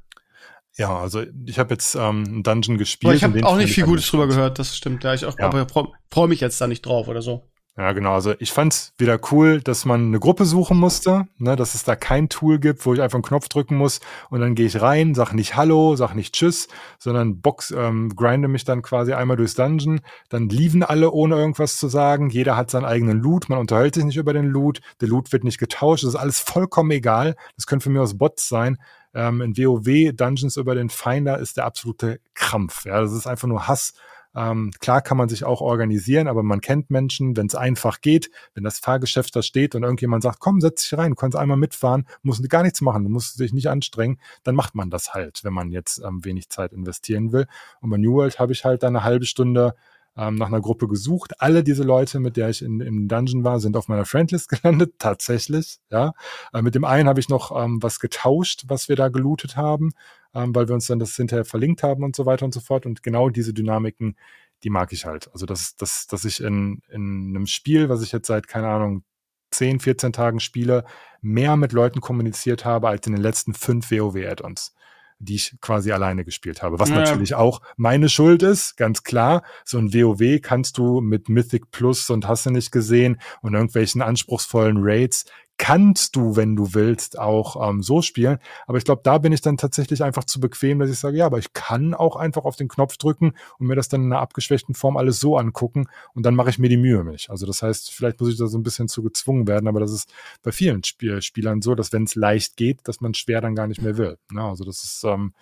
Ja, 0.76 0.98
also 0.98 1.24
ich 1.46 1.59
habe 1.59 1.74
jetzt 1.74 1.94
ähm, 1.94 2.24
einen 2.26 2.42
Dungeon 2.42 2.78
gespielt. 2.78 3.11
Aber 3.11 3.16
ich 3.16 3.24
habe 3.24 3.46
auch 3.46 3.57
nicht 3.57 3.74
viel 3.74 3.84
Gutes 3.84 4.07
drüber 4.09 4.28
gehört, 4.28 4.59
das 4.59 4.76
stimmt. 4.76 5.05
Ja, 5.05 5.14
ich 5.14 5.24
auch, 5.26 5.38
ja. 5.38 5.46
aber 5.46 5.68
freue 5.68 5.88
freu 6.11 6.26
mich 6.26 6.40
jetzt 6.40 6.61
da 6.61 6.66
nicht 6.66 6.86
drauf 6.86 7.09
oder 7.09 7.22
so. 7.22 7.51
Ja, 7.80 7.92
genau. 7.92 8.12
Also 8.12 8.34
ich 8.38 8.52
fand's 8.52 8.92
wieder 8.98 9.18
cool, 9.32 9.62
dass 9.62 9.86
man 9.86 10.08
eine 10.08 10.20
Gruppe 10.20 10.44
suchen 10.44 10.76
musste, 10.76 11.26
ne, 11.38 11.56
dass 11.56 11.74
es 11.74 11.82
da 11.82 11.96
kein 11.96 12.28
Tool 12.28 12.58
gibt, 12.58 12.84
wo 12.84 12.92
ich 12.92 13.00
einfach 13.00 13.16
einen 13.16 13.22
Knopf 13.22 13.48
drücken 13.48 13.78
muss 13.78 14.00
und 14.28 14.40
dann 14.40 14.54
gehe 14.54 14.66
ich 14.66 14.82
rein, 14.82 15.14
sag 15.14 15.32
nicht 15.32 15.56
Hallo, 15.56 15.96
sag 15.96 16.14
nicht 16.14 16.34
Tschüss, 16.34 16.68
sondern 16.98 17.40
Box 17.40 17.70
ähm, 17.70 18.14
grinde 18.14 18.48
mich 18.48 18.64
dann 18.64 18.82
quasi 18.82 19.14
einmal 19.14 19.38
durchs 19.38 19.54
Dungeon. 19.54 20.02
Dann 20.28 20.50
liefen 20.50 20.82
alle 20.82 21.10
ohne 21.10 21.36
irgendwas 21.36 21.78
zu 21.78 21.88
sagen. 21.88 22.28
Jeder 22.28 22.54
hat 22.54 22.70
seinen 22.70 22.84
eigenen 22.84 23.18
Loot, 23.18 23.48
man 23.48 23.58
unterhält 23.58 23.94
sich 23.94 24.04
nicht 24.04 24.18
über 24.18 24.34
den 24.34 24.48
Loot, 24.48 24.82
der 25.00 25.08
Loot 25.08 25.32
wird 25.32 25.44
nicht 25.44 25.58
getauscht, 25.58 26.04
das 26.04 26.10
ist 26.10 26.20
alles 26.20 26.38
vollkommen 26.38 26.90
egal. 26.90 27.34
Das 27.56 27.66
können 27.66 27.80
für 27.80 27.88
mich 27.88 28.02
aus 28.02 28.18
Bots 28.18 28.46
sein. 28.46 28.76
Ähm, 29.14 29.40
in 29.40 29.56
WoW 29.56 30.12
Dungeons 30.14 30.58
über 30.58 30.74
den 30.74 30.90
Finder 30.90 31.38
ist 31.38 31.56
der 31.56 31.64
absolute 31.64 32.20
Krampf. 32.34 32.84
Ja, 32.84 33.00
das 33.00 33.12
ist 33.12 33.26
einfach 33.26 33.48
nur 33.48 33.68
Hass 33.68 33.94
ähm, 34.34 34.70
klar 34.78 35.02
kann 35.02 35.16
man 35.16 35.28
sich 35.28 35.44
auch 35.44 35.60
organisieren, 35.60 36.28
aber 36.28 36.42
man 36.42 36.60
kennt 36.60 36.90
Menschen, 36.90 37.36
wenn 37.36 37.46
es 37.46 37.54
einfach 37.54 38.00
geht, 38.00 38.30
wenn 38.54 38.62
das 38.62 38.78
Fahrgeschäft 38.78 39.34
da 39.34 39.42
steht 39.42 39.74
und 39.74 39.82
irgendjemand 39.82 40.22
sagt, 40.22 40.38
komm, 40.38 40.60
setz 40.60 40.82
dich 40.82 40.98
rein, 40.98 41.16
kannst 41.16 41.36
einmal 41.36 41.56
mitfahren, 41.56 42.06
musst 42.22 42.48
gar 42.48 42.62
nichts 42.62 42.80
machen, 42.80 43.04
du 43.04 43.10
musst 43.10 43.40
dich 43.40 43.52
nicht 43.52 43.68
anstrengen, 43.68 44.20
dann 44.44 44.54
macht 44.54 44.74
man 44.74 44.90
das 44.90 45.14
halt, 45.14 45.42
wenn 45.42 45.52
man 45.52 45.72
jetzt 45.72 45.98
ähm, 46.04 46.24
wenig 46.24 46.48
Zeit 46.48 46.72
investieren 46.72 47.32
will. 47.32 47.46
Und 47.80 47.90
bei 47.90 47.96
New 47.96 48.14
World 48.14 48.38
habe 48.38 48.52
ich 48.52 48.64
halt 48.64 48.84
eine 48.84 49.02
halbe 49.02 49.26
Stunde 49.26 49.74
ähm, 50.20 50.34
nach 50.34 50.48
einer 50.48 50.60
Gruppe 50.60 50.86
gesucht. 50.86 51.40
Alle 51.40 51.64
diese 51.64 51.82
Leute, 51.82 52.20
mit 52.20 52.36
der 52.36 52.50
ich 52.50 52.62
in, 52.62 52.80
im 52.80 53.08
Dungeon 53.08 53.42
war, 53.42 53.58
sind 53.58 53.76
auf 53.76 53.88
meiner 53.88 54.04
Friendlist 54.04 54.48
gelandet, 54.62 54.94
tatsächlich. 54.98 55.78
Ja, 55.90 56.12
äh, 56.52 56.60
mit 56.62 56.74
dem 56.74 56.84
einen 56.84 57.08
habe 57.08 57.20
ich 57.20 57.28
noch 57.28 57.56
ähm, 57.56 57.82
was 57.82 58.00
getauscht, 58.00 58.64
was 58.68 58.88
wir 58.88 58.96
da 58.96 59.08
gelootet 59.08 59.56
haben, 59.56 59.92
ähm, 60.34 60.54
weil 60.54 60.68
wir 60.68 60.74
uns 60.74 60.86
dann 60.86 60.98
das 60.98 61.16
hinterher 61.16 61.44
verlinkt 61.46 61.82
haben 61.82 62.04
und 62.04 62.14
so 62.14 62.26
weiter 62.26 62.44
und 62.44 62.52
so 62.52 62.60
fort. 62.60 62.84
Und 62.84 63.02
genau 63.02 63.30
diese 63.30 63.54
Dynamiken, 63.54 64.16
die 64.62 64.70
mag 64.70 64.92
ich 64.92 65.06
halt. 65.06 65.30
Also 65.32 65.46
dass, 65.46 65.76
dass, 65.76 66.06
dass 66.06 66.24
ich 66.26 66.42
in, 66.42 66.82
in 66.90 67.30
einem 67.30 67.46
Spiel, 67.46 67.88
was 67.88 68.02
ich 68.02 68.12
jetzt 68.12 68.26
seit 68.26 68.46
keine 68.46 68.68
Ahnung 68.68 69.04
10, 69.52 69.80
14 69.80 70.12
Tagen 70.12 70.38
spiele, 70.38 70.84
mehr 71.22 71.56
mit 71.56 71.72
Leuten 71.72 72.00
kommuniziert 72.00 72.64
habe 72.64 72.88
als 72.88 73.06
in 73.06 73.14
den 73.14 73.22
letzten 73.22 73.54
fünf 73.54 73.90
WoW-Add-ons. 73.90 74.74
Die 75.20 75.36
ich 75.36 75.54
quasi 75.60 75.92
alleine 75.92 76.24
gespielt 76.24 76.62
habe. 76.62 76.78
Was 76.78 76.88
ja. 76.88 76.96
natürlich 76.96 77.34
auch 77.34 77.60
meine 77.76 78.08
Schuld 78.08 78.42
ist, 78.42 78.76
ganz 78.76 79.02
klar. 79.02 79.42
So 79.64 79.78
ein 79.78 79.94
WoW 79.94 80.40
kannst 80.42 80.78
du 80.78 81.00
mit 81.00 81.28
Mythic 81.28 81.70
Plus 81.70 82.10
und 82.10 82.26
hast 82.26 82.46
du 82.46 82.50
nicht 82.50 82.72
gesehen 82.72 83.20
und 83.42 83.54
irgendwelchen 83.54 84.02
anspruchsvollen 84.02 84.78
Raids 84.80 85.26
kannst 85.61 86.16
du, 86.16 86.36
wenn 86.36 86.56
du 86.56 86.72
willst, 86.72 87.18
auch 87.18 87.68
ähm, 87.68 87.82
so 87.82 88.00
spielen. 88.00 88.38
Aber 88.66 88.78
ich 88.78 88.84
glaube, 88.84 89.02
da 89.04 89.18
bin 89.18 89.30
ich 89.30 89.42
dann 89.42 89.58
tatsächlich 89.58 90.02
einfach 90.02 90.24
zu 90.24 90.40
bequem, 90.40 90.78
dass 90.78 90.88
ich 90.88 90.98
sage, 90.98 91.18
ja, 91.18 91.26
aber 91.26 91.36
ich 91.36 91.52
kann 91.52 91.92
auch 91.92 92.16
einfach 92.16 92.46
auf 92.46 92.56
den 92.56 92.66
Knopf 92.66 92.96
drücken 92.96 93.34
und 93.58 93.66
mir 93.66 93.76
das 93.76 93.90
dann 93.90 94.00
in 94.00 94.11
einer 94.11 94.22
abgeschwächten 94.22 94.74
Form 94.74 94.96
alles 94.96 95.20
so 95.20 95.36
angucken 95.36 95.86
und 96.14 96.24
dann 96.24 96.34
mache 96.34 96.48
ich 96.48 96.58
mir 96.58 96.70
die 96.70 96.78
Mühe 96.78 97.04
nicht. 97.04 97.28
Also 97.28 97.44
das 97.44 97.61
heißt, 97.61 97.92
vielleicht 97.92 98.18
muss 98.22 98.30
ich 98.30 98.38
da 98.38 98.46
so 98.46 98.56
ein 98.56 98.62
bisschen 98.62 98.88
zu 98.88 99.02
gezwungen 99.02 99.46
werden, 99.46 99.68
aber 99.68 99.80
das 99.80 99.92
ist 99.92 100.11
bei 100.42 100.50
vielen 100.50 100.82
Spiel 100.82 101.20
Spielern 101.20 101.61
so, 101.61 101.74
dass 101.74 101.92
wenn 101.92 102.04
es 102.04 102.14
leicht 102.14 102.56
geht, 102.56 102.88
dass 102.88 103.02
man 103.02 103.12
schwer 103.12 103.42
dann 103.42 103.54
gar 103.54 103.66
nicht 103.66 103.82
mehr 103.82 103.98
will. 103.98 104.16
Ne? 104.30 104.42
Also 104.42 104.64
das 104.64 104.82
ist 104.82 105.04
ähm, 105.04 105.34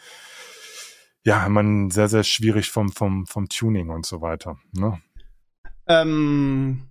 ja 1.22 1.48
man 1.48 1.90
sehr, 1.90 2.08
sehr 2.08 2.24
schwierig 2.24 2.70
vom, 2.70 2.90
vom, 2.90 3.24
vom 3.28 3.48
Tuning 3.48 3.90
und 3.90 4.04
so 4.04 4.20
weiter. 4.20 4.58
Ne? 4.72 5.00
Ähm 5.86 6.88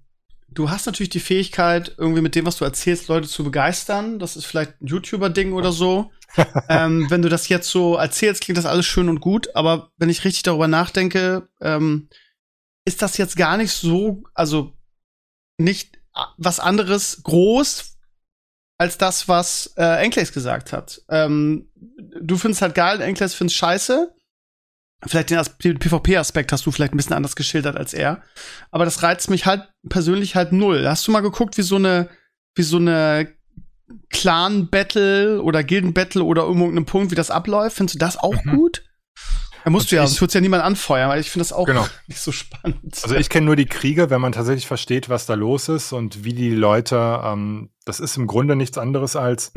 du 0.58 0.72
hast 0.72 0.88
natürlich 0.88 1.10
die 1.10 1.20
Fähigkeit, 1.20 1.94
irgendwie 1.98 2.22
mit 2.22 2.34
dem, 2.34 2.46
was 2.48 2.58
du 2.58 2.66
erzählst, 2.66 3.08
Leute 3.10 3.28
zu 3.28 3.44
begeistern. 3.44 4.18
Das 4.18 4.36
ist 4.36 4.46
vielleicht 4.46 4.82
ein 4.82 4.88
YouTuber-Ding 4.88 5.54
oder 5.54 5.72
so. 5.72 6.12
ähm, 6.70 7.06
wenn 7.10 7.22
du 7.22 7.30
das 7.30 7.48
jetzt 7.48 7.70
so 7.70 7.96
erzählst, 7.96 8.42
klingt 8.42 8.58
das 8.58 8.66
alles 8.66 8.86
schön 8.86 9.08
und 9.08 9.22
gut, 9.22 9.56
aber 9.56 9.92
wenn 9.98 10.10
ich 10.10 10.26
richtig 10.26 10.44
darüber 10.44 10.68
nachdenke, 10.68 11.48
ähm, 11.62 12.10
ist 12.86 13.02
das 13.02 13.18
jetzt 13.18 13.38
gar 13.38 13.58
nicht 13.58 13.72
so, 13.72 14.24
also 14.34 14.74
nicht 15.58 16.00
was 16.38 16.60
anderes 16.60 17.22
groß 17.24 17.98
als 18.80 18.98
das, 18.98 19.28
was 19.28 19.74
äh, 19.78 20.04
Enkles 20.04 20.32
gesagt 20.32 20.74
hat. 20.74 21.02
Ähm, 21.10 21.70
du 21.76 22.38
findest 22.38 22.62
halt 22.62 22.76
geil, 22.76 23.02
Enkles 23.02 23.36
findest 23.36 23.58
scheiße. 23.58 24.14
Vielleicht 25.06 25.30
den, 25.30 25.78
PvP-Aspekt 25.80 26.52
hast 26.52 26.66
du 26.66 26.72
vielleicht 26.72 26.94
ein 26.94 26.98
bisschen 26.98 27.14
anders 27.14 27.36
geschildert 27.36 27.78
als 27.78 27.94
er. 27.94 28.24
Aber 28.72 28.84
das 28.84 29.04
reizt 29.04 29.30
mich 29.30 29.46
halt 29.46 29.70
persönlich 29.88 30.36
halt 30.36 30.54
null. 30.54 30.88
Hast 30.88 31.08
du 31.08 31.12
mal 31.12 31.22
geguckt, 31.22 31.58
wie 31.58 31.64
so 31.64 31.76
eine, 31.76 32.10
wie 32.56 32.64
so 32.64 32.78
eine 32.78 33.32
Clan-Battle 34.10 35.42
oder 35.42 35.64
Gilden-Battle 35.64 36.24
oder 36.24 36.44
irgendeinem 36.44 36.86
Punkt, 36.86 37.12
wie 37.12 37.16
das 37.16 37.30
abläuft? 37.30 37.78
Findest 37.78 37.96
du 37.96 38.00
das 38.00 38.18
auch 38.18 38.44
mhm. 38.44 38.56
gut? 38.56 38.84
Da 39.64 39.72
musst 39.72 39.92
du 39.92 39.98
ja, 39.98 40.08
sonst 40.08 40.22
wird 40.22 40.34
ja 40.34 40.40
niemand 40.40 40.64
anfeuern, 40.64 41.10
weil 41.10 41.20
ich 41.20 41.30
finde 41.30 41.44
das 41.44 41.52
auch 41.52 41.66
genau. 41.66 41.86
nicht 42.08 42.22
so 42.22 42.32
spannend. 42.32 43.00
Also 43.04 43.16
ich 43.16 43.30
kenne 43.30 43.46
nur 43.46 43.58
die 43.58 43.66
Kriege, 43.66 44.10
wenn 44.10 44.22
man 44.22 44.32
tatsächlich 44.32 44.66
versteht, 44.66 45.10
was 45.10 45.26
da 45.26 45.34
los 45.34 45.68
ist 45.68 45.92
und 45.92 46.24
wie 46.24 46.34
die 46.34 46.52
Leute, 46.52 47.22
ähm, 47.24 47.70
das 47.84 48.00
ist 48.00 48.16
im 48.16 48.28
Grunde 48.28 48.56
nichts 48.56 48.78
anderes 48.78 49.16
als 49.18 49.52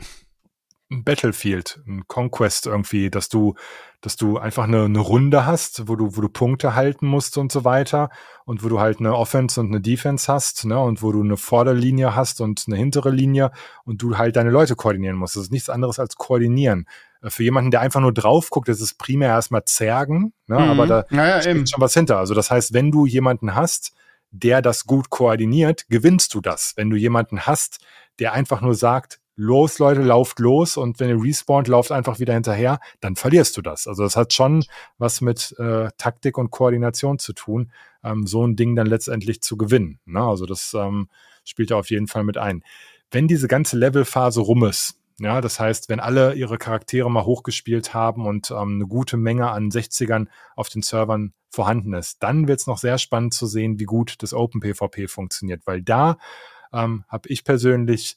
ein 0.91 1.05
Battlefield, 1.05 1.81
ein 1.87 2.07
Conquest 2.09 2.67
irgendwie, 2.67 3.11
dass 3.11 3.29
du, 3.29 3.55
dass 4.01 4.17
du 4.17 4.39
einfach 4.39 4.65
eine, 4.65 4.85
eine 4.85 4.99
Runde 4.99 5.47
hast, 5.47 5.87
wo 5.87 5.95
du, 5.95 6.17
wo 6.17 6.21
du 6.21 6.29
Punkte 6.29 6.75
halten 6.75 7.07
musst 7.07 7.39
und 7.39 7.53
so 7.53 7.65
weiter 7.65 8.11
und 8.45 8.65
wo 8.65 8.69
du 8.69 8.81
halt 8.81 8.99
eine 8.99 9.15
Offense 9.15 9.61
und 9.61 9.69
eine 9.69 9.81
Defense 9.81 10.33
hast, 10.33 10.65
ne, 10.65 10.79
und 10.81 11.03
wo 11.03 11.13
du 11.13 11.23
eine 11.23 11.37
Vorderlinie 11.37 12.17
hast 12.17 12.41
und 12.41 12.65
eine 12.67 12.77
hintere 12.77 13.11
Linie 13.11 13.53
und 13.85 14.03
du 14.03 14.19
halt 14.19 14.35
deine 14.35 14.51
Leute 14.51 14.75
koordinieren 14.75 15.17
musst. 15.17 15.37
Das 15.37 15.45
ist 15.45 15.53
nichts 15.53 15.71
anderes 15.71 16.01
als 16.01 16.17
koordinieren. 16.17 16.87
Äh, 17.23 17.31
für 17.31 17.45
jemanden, 17.45 17.71
der 17.71 17.83
einfach 17.83 18.01
nur 18.01 18.13
drauf 18.13 18.51
guckt, 18.51 18.69
das 18.69 18.81
ist 18.81 18.95
primär 18.99 19.29
erstmal 19.29 19.65
Zergen, 19.65 20.33
ne, 20.49 20.59
mhm. 20.59 20.71
aber 20.71 20.87
da 20.89 21.05
naja, 21.11 21.41
steht 21.41 21.71
schon 21.71 21.81
was 21.81 21.95
hinter. 21.95 22.19
Also 22.19 22.35
das 22.35 22.51
heißt, 22.51 22.73
wenn 22.75 22.91
du 22.91 23.07
jemanden 23.07 23.55
hast, 23.55 23.93
der 24.33 24.61
das 24.61 24.87
gut 24.87 25.11
koordiniert, 25.11 25.87
gewinnst 25.89 26.35
du 26.35 26.41
das. 26.41 26.73
Wenn 26.77 26.91
du 26.91 26.97
jemanden 26.97 27.47
hast, 27.47 27.79
der 28.19 28.33
einfach 28.33 28.61
nur 28.61 28.75
sagt, 28.75 29.20
los, 29.41 29.79
Leute, 29.79 30.03
lauft 30.03 30.39
los 30.39 30.77
und 30.77 31.01
wenn 31.01 31.09
ihr 31.09 31.23
respawnt, 31.23 31.67
lauft 31.67 31.93
einfach 31.93 32.19
wieder 32.19 32.35
hinterher, 32.35 32.79
dann 33.01 33.17
verlierst 33.17 33.57
du 33.57 33.63
das. 33.63 33.87
Also 33.87 34.03
das 34.03 34.15
hat 34.15 34.35
schon 34.35 34.65
was 34.99 35.23
mit 35.23 35.55
äh, 35.59 35.89
Taktik 35.97 36.37
und 36.37 36.51
Koordination 36.51 37.19
zu 37.19 37.33
tun, 37.33 37.73
ähm, 38.05 38.27
so 38.27 38.47
ein 38.47 38.55
Ding 38.55 38.77
dann 38.77 38.87
letztendlich 38.87 39.41
zu 39.41 39.57
gewinnen. 39.57 39.99
Ne? 40.05 40.21
Also 40.21 40.45
das 40.45 40.75
ähm, 40.75 41.09
spielt 41.45 41.71
da 41.71 41.77
auf 41.77 41.91
jeden 41.91 42.07
Fall 42.07 42.23
mit 42.23 42.37
ein. 42.37 42.63
Wenn 43.11 43.29
diese 43.29 43.49
ganze 43.49 43.79
Levelphase 43.79 44.41
rum 44.41 44.65
ist, 44.65 44.97
ja, 45.19 45.41
das 45.41 45.59
heißt, 45.59 45.89
wenn 45.89 46.01
alle 46.01 46.35
ihre 46.35 46.59
Charaktere 46.59 47.11
mal 47.11 47.25
hochgespielt 47.25 47.95
haben 47.95 48.27
und 48.27 48.51
ähm, 48.51 48.77
eine 48.77 48.87
gute 48.87 49.17
Menge 49.17 49.51
an 49.51 49.71
60ern 49.71 50.29
auf 50.55 50.69
den 50.69 50.83
Servern 50.83 51.33
vorhanden 51.51 51.95
ist, 51.95 52.23
dann 52.23 52.47
wird 52.47 52.61
es 52.61 52.67
noch 52.67 52.79
sehr 52.79 52.99
spannend 52.99 53.33
zu 53.35 53.47
sehen, 53.47 53.79
wie 53.79 53.85
gut 53.85 54.23
das 54.23 54.35
Open 54.35 54.61
PvP 54.61 55.09
funktioniert, 55.09 55.63
weil 55.67 55.83
da 55.83 56.19
ähm, 56.73 57.05
habe 57.09 57.29
ich 57.29 57.45
persönlich 57.45 58.17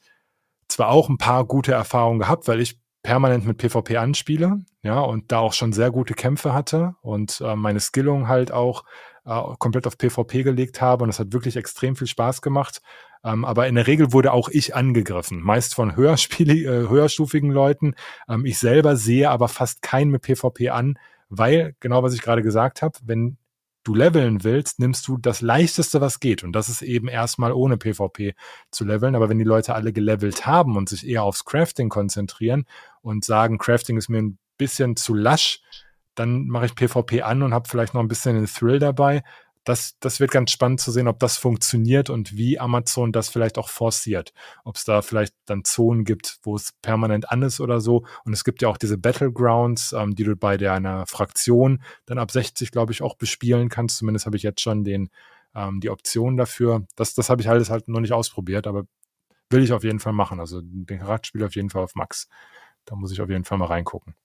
zwar 0.68 0.89
auch 0.89 1.09
ein 1.09 1.18
paar 1.18 1.45
gute 1.45 1.72
Erfahrungen 1.74 2.20
gehabt, 2.20 2.47
weil 2.47 2.59
ich 2.61 2.80
permanent 3.03 3.45
mit 3.45 3.57
PvP 3.57 3.97
anspiele, 3.97 4.59
ja, 4.82 4.99
und 4.99 5.32
da 5.32 5.39
auch 5.39 5.53
schon 5.53 5.74
sehr 5.74 5.91
gute 5.91 6.14
Kämpfe 6.14 6.53
hatte 6.53 6.95
und 7.01 7.41
äh, 7.45 7.55
meine 7.55 7.82
Skillung 7.82 8.30
halt 8.30 8.51
auch 8.51 8.86
äh, 9.26 9.41
komplett 9.59 9.88
auf 9.88 9.97
PvP 9.97 10.43
gelegt 10.43 10.82
habe 10.82 11.03
und 11.03 11.09
es 11.09 11.20
hat 11.20 11.34
wirklich 11.34 11.57
extrem 11.57 11.95
viel 11.95 12.07
Spaß 12.07 12.41
gemacht. 12.41 12.82
Ähm, 13.26 13.45
aber 13.45 13.68
in 13.68 13.76
der 13.76 13.88
Regel 13.88 14.11
wurde 14.11 14.34
auch 14.34 14.49
ich 14.49 14.76
angegriffen, 14.76 15.41
meist 15.41 15.76
von 15.76 15.95
Hörspiel, 15.95 16.66
äh, 16.66 16.89
höherstufigen 16.89 17.51
Leuten. 17.51 17.95
Ähm, 18.28 18.45
ich 18.45 18.57
selber 18.59 18.95
sehe 18.95 19.30
aber 19.30 19.47
fast 19.47 19.82
keinen 19.82 20.11
mit 20.11 20.24
PvP 20.24 20.70
an, 20.70 20.97
weil, 21.30 21.76
genau 21.80 22.03
was 22.03 22.14
ich 22.14 22.22
gerade 22.22 22.41
gesagt 22.41 22.82
habe, 22.82 22.97
wenn 23.03 23.38
du 23.84 23.94
leveln 23.96 24.44
willst, 24.44 24.80
nimmst 24.80 25.08
du 25.08 25.18
das 25.18 25.42
leichteste, 25.42 26.02
was 26.02 26.20
geht. 26.20 26.44
Und 26.44 26.54
das 26.54 26.70
ist 26.70 26.82
eben 26.82 27.08
erstmal 27.08 27.52
ohne 27.52 27.78
PvP 27.78 28.36
zu 28.72 28.86
leveln. 28.86 29.16
Aber 29.16 29.30
wenn 29.30 29.40
die 29.40 29.44
Leute 29.44 29.76
alle 29.76 29.94
gelevelt 29.94 30.46
haben 30.46 30.78
und 30.78 30.90
sich 30.90 31.08
eher 31.08 31.24
aufs 31.24 31.46
Crafting 31.46 31.90
konzentrieren 31.90 32.66
und 33.02 33.26
sagen, 33.26 33.58
Crafting 33.58 33.98
ist 33.98 34.10
mir 34.10 34.22
ein 34.22 34.38
bisschen 34.58 34.96
zu 34.96 35.14
lasch, 35.14 35.62
dann 36.16 36.48
mache 36.48 36.68
ich 36.68 36.76
PvP 36.76 37.24
an 37.24 37.42
und 37.42 37.54
habe 37.54 37.68
vielleicht 37.68 37.94
noch 37.94 38.02
ein 38.02 38.08
bisschen 38.08 38.36
den 38.36 38.46
Thrill 38.46 38.80
dabei 38.80 39.24
das, 39.64 39.97
das 39.99 40.20
wird 40.20 40.32
ganz 40.32 40.51
spannend 40.51 40.82
zu 40.82 40.91
sehen, 40.91 41.07
ob 41.07 41.20
das 41.20 41.38
funktioniert 41.38 42.09
und 42.09 42.36
wie 42.36 42.59
Amazon 42.59 43.11
das 43.11 43.30
vielleicht 43.30 43.57
auch 43.57 43.70
forciert. 43.70 44.34
Ob 44.64 44.76
es 44.76 44.84
da 44.84 45.01
vielleicht 45.01 45.34
dann 45.45 45.64
Zonen 45.64 46.03
gibt, 46.03 46.39
wo 46.43 46.55
es 46.55 46.74
permanent 46.82 47.32
an 47.32 47.43
ist 47.43 47.61
oder 47.61 47.80
so. 47.80 48.05
Und 48.26 48.34
es 48.34 48.43
gibt 48.43 48.61
ja 48.61 48.68
auch 48.68 48.78
diese 48.78 48.97
Battlegrounds, 48.97 49.93
ähm, 49.93 50.16
die 50.16 50.26
du 50.26 50.36
bei 50.36 50.57
der 50.57 50.74
einer 50.74 51.05
Fraktion 51.05 51.82
dann 52.05 52.18
ab 52.18 52.32
60, 52.32 52.72
glaube 52.72 52.91
ich, 52.91 53.01
auch 53.01 53.16
bespielen 53.16 53.70
kannst. 53.70 53.97
Zumindest 53.97 54.26
habe 54.26 54.36
ich 54.36 54.43
jetzt 54.43 54.61
schon 54.61 54.84
den, 54.84 55.09
ähm, 55.55 55.80
die 55.80 55.89
Option 55.89 56.36
dafür. 56.36 56.86
Das, 56.95 57.14
das 57.14 57.30
habe 57.30 57.41
ich 57.41 57.49
alles 57.49 57.70
halt 57.70 57.88
noch 57.88 58.01
nicht 58.01 58.14
ausprobiert, 58.14 58.68
aber 58.68 58.84
will 59.49 59.64
ich 59.64 59.72
auf 59.72 59.84
jeden 59.84 59.99
Fall 59.99 60.14
machen. 60.14 60.39
Also 60.41 60.61
den 60.61 60.99
Charakterspiel 60.99 61.43
auf 61.43 61.55
jeden 61.55 61.70
Fall 61.70 61.84
auf 61.84 61.95
Max. 61.95 62.28
Da 62.86 62.95
muss 62.95 63.14
ich 63.14 63.22
auf 63.22 63.30
jeden 63.30 63.45
Fall 63.45 63.57
mal 63.57 63.68
reingucken. 63.68 64.16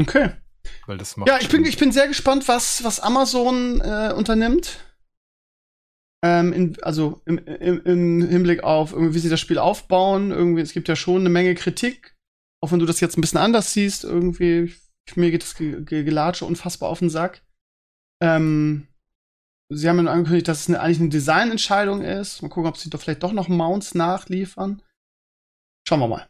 Okay. 0.00 0.30
Weil 0.86 0.98
das 0.98 1.16
macht 1.16 1.28
ja, 1.28 1.38
ich 1.40 1.48
bin, 1.48 1.64
ich 1.64 1.78
bin 1.78 1.92
sehr 1.92 2.08
gespannt, 2.08 2.48
was, 2.48 2.84
was 2.84 3.00
Amazon 3.00 3.80
äh, 3.80 4.12
unternimmt. 4.14 4.80
Ähm, 6.22 6.52
in, 6.52 6.82
also 6.82 7.20
im, 7.26 7.38
im, 7.38 7.82
im 7.84 8.28
Hinblick 8.28 8.64
auf, 8.64 8.94
wie 8.96 9.18
sie 9.18 9.28
das 9.28 9.40
Spiel 9.40 9.58
aufbauen. 9.58 10.30
Irgendwie, 10.30 10.62
es 10.62 10.72
gibt 10.72 10.88
ja 10.88 10.96
schon 10.96 11.20
eine 11.20 11.28
Menge 11.28 11.54
Kritik, 11.54 12.16
auch 12.62 12.72
wenn 12.72 12.78
du 12.78 12.86
das 12.86 13.00
jetzt 13.00 13.18
ein 13.18 13.20
bisschen 13.20 13.40
anders 13.40 13.72
siehst. 13.72 14.04
Irgendwie, 14.04 14.74
mir 15.16 15.30
geht 15.30 15.42
das 15.42 15.54
Gelatsche 15.56 16.46
unfassbar 16.46 16.88
auf 16.88 17.00
den 17.00 17.10
Sack. 17.10 17.42
Ähm, 18.22 18.88
sie 19.68 19.88
haben 19.88 19.96
ja 19.96 20.04
nur 20.04 20.12
angekündigt, 20.12 20.48
dass 20.48 20.60
es 20.60 20.68
eine, 20.68 20.80
eigentlich 20.80 21.00
eine 21.00 21.08
Designentscheidung 21.10 22.02
ist. 22.02 22.40
Mal 22.40 22.48
gucken, 22.48 22.68
ob 22.68 22.78
sie 22.78 22.90
doch 22.90 23.00
vielleicht 23.00 23.22
doch 23.22 23.32
noch 23.32 23.48
Mounts 23.48 23.94
nachliefern. 23.94 24.82
Schauen 25.86 26.00
wir 26.00 26.08
mal. 26.08 26.28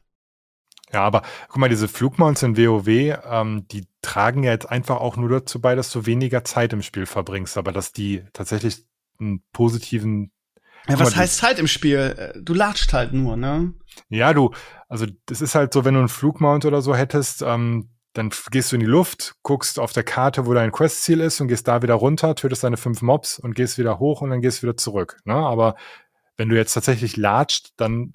Ja, 0.92 1.02
aber 1.02 1.22
guck 1.48 1.58
mal, 1.58 1.68
diese 1.68 1.88
Flugmounts 1.88 2.42
in 2.42 2.56
WoW, 2.56 2.88
ähm, 2.88 3.66
die 3.68 3.86
tragen 4.04 4.42
ja 4.44 4.52
jetzt 4.52 4.70
einfach 4.70 4.96
auch 4.96 5.16
nur 5.16 5.28
dazu 5.28 5.60
bei, 5.60 5.74
dass 5.74 5.90
du 5.90 6.06
weniger 6.06 6.44
Zeit 6.44 6.72
im 6.72 6.82
Spiel 6.82 7.06
verbringst, 7.06 7.56
aber 7.56 7.72
dass 7.72 7.92
die 7.92 8.24
tatsächlich 8.32 8.84
einen 9.18 9.42
positiven 9.52 10.30
ja, 10.86 10.98
was 10.98 11.16
heißt 11.16 11.38
Zeit 11.38 11.58
im 11.58 11.66
Spiel? 11.66 12.34
Du 12.42 12.52
latscht 12.52 12.92
halt 12.92 13.14
nur, 13.14 13.38
ne? 13.38 13.72
Ja, 14.10 14.34
du, 14.34 14.50
also 14.86 15.06
das 15.24 15.40
ist 15.40 15.54
halt 15.54 15.72
so, 15.72 15.86
wenn 15.86 15.94
du 15.94 16.00
einen 16.00 16.10
Flugmount 16.10 16.66
oder 16.66 16.82
so 16.82 16.94
hättest, 16.94 17.40
ähm, 17.40 17.88
dann 18.12 18.30
gehst 18.50 18.70
du 18.70 18.76
in 18.76 18.80
die 18.80 18.86
Luft, 18.86 19.36
guckst 19.42 19.78
auf 19.78 19.92
der 19.92 20.04
Karte, 20.04 20.44
wo 20.44 20.52
dein 20.52 20.72
Questziel 20.72 21.20
ist 21.20 21.40
und 21.40 21.48
gehst 21.48 21.66
da 21.68 21.82
wieder 21.82 21.94
runter, 21.94 22.34
tötest 22.34 22.64
deine 22.64 22.76
fünf 22.76 23.00
Mobs 23.00 23.38
und 23.38 23.54
gehst 23.54 23.78
wieder 23.78 23.98
hoch 23.98 24.20
und 24.20 24.28
dann 24.28 24.42
gehst 24.42 24.62
wieder 24.62 24.76
zurück. 24.76 25.16
Ne? 25.24 25.34
Aber 25.34 25.74
wenn 26.36 26.50
du 26.50 26.56
jetzt 26.56 26.74
tatsächlich 26.74 27.16
latscht, 27.16 27.72
dann 27.78 28.12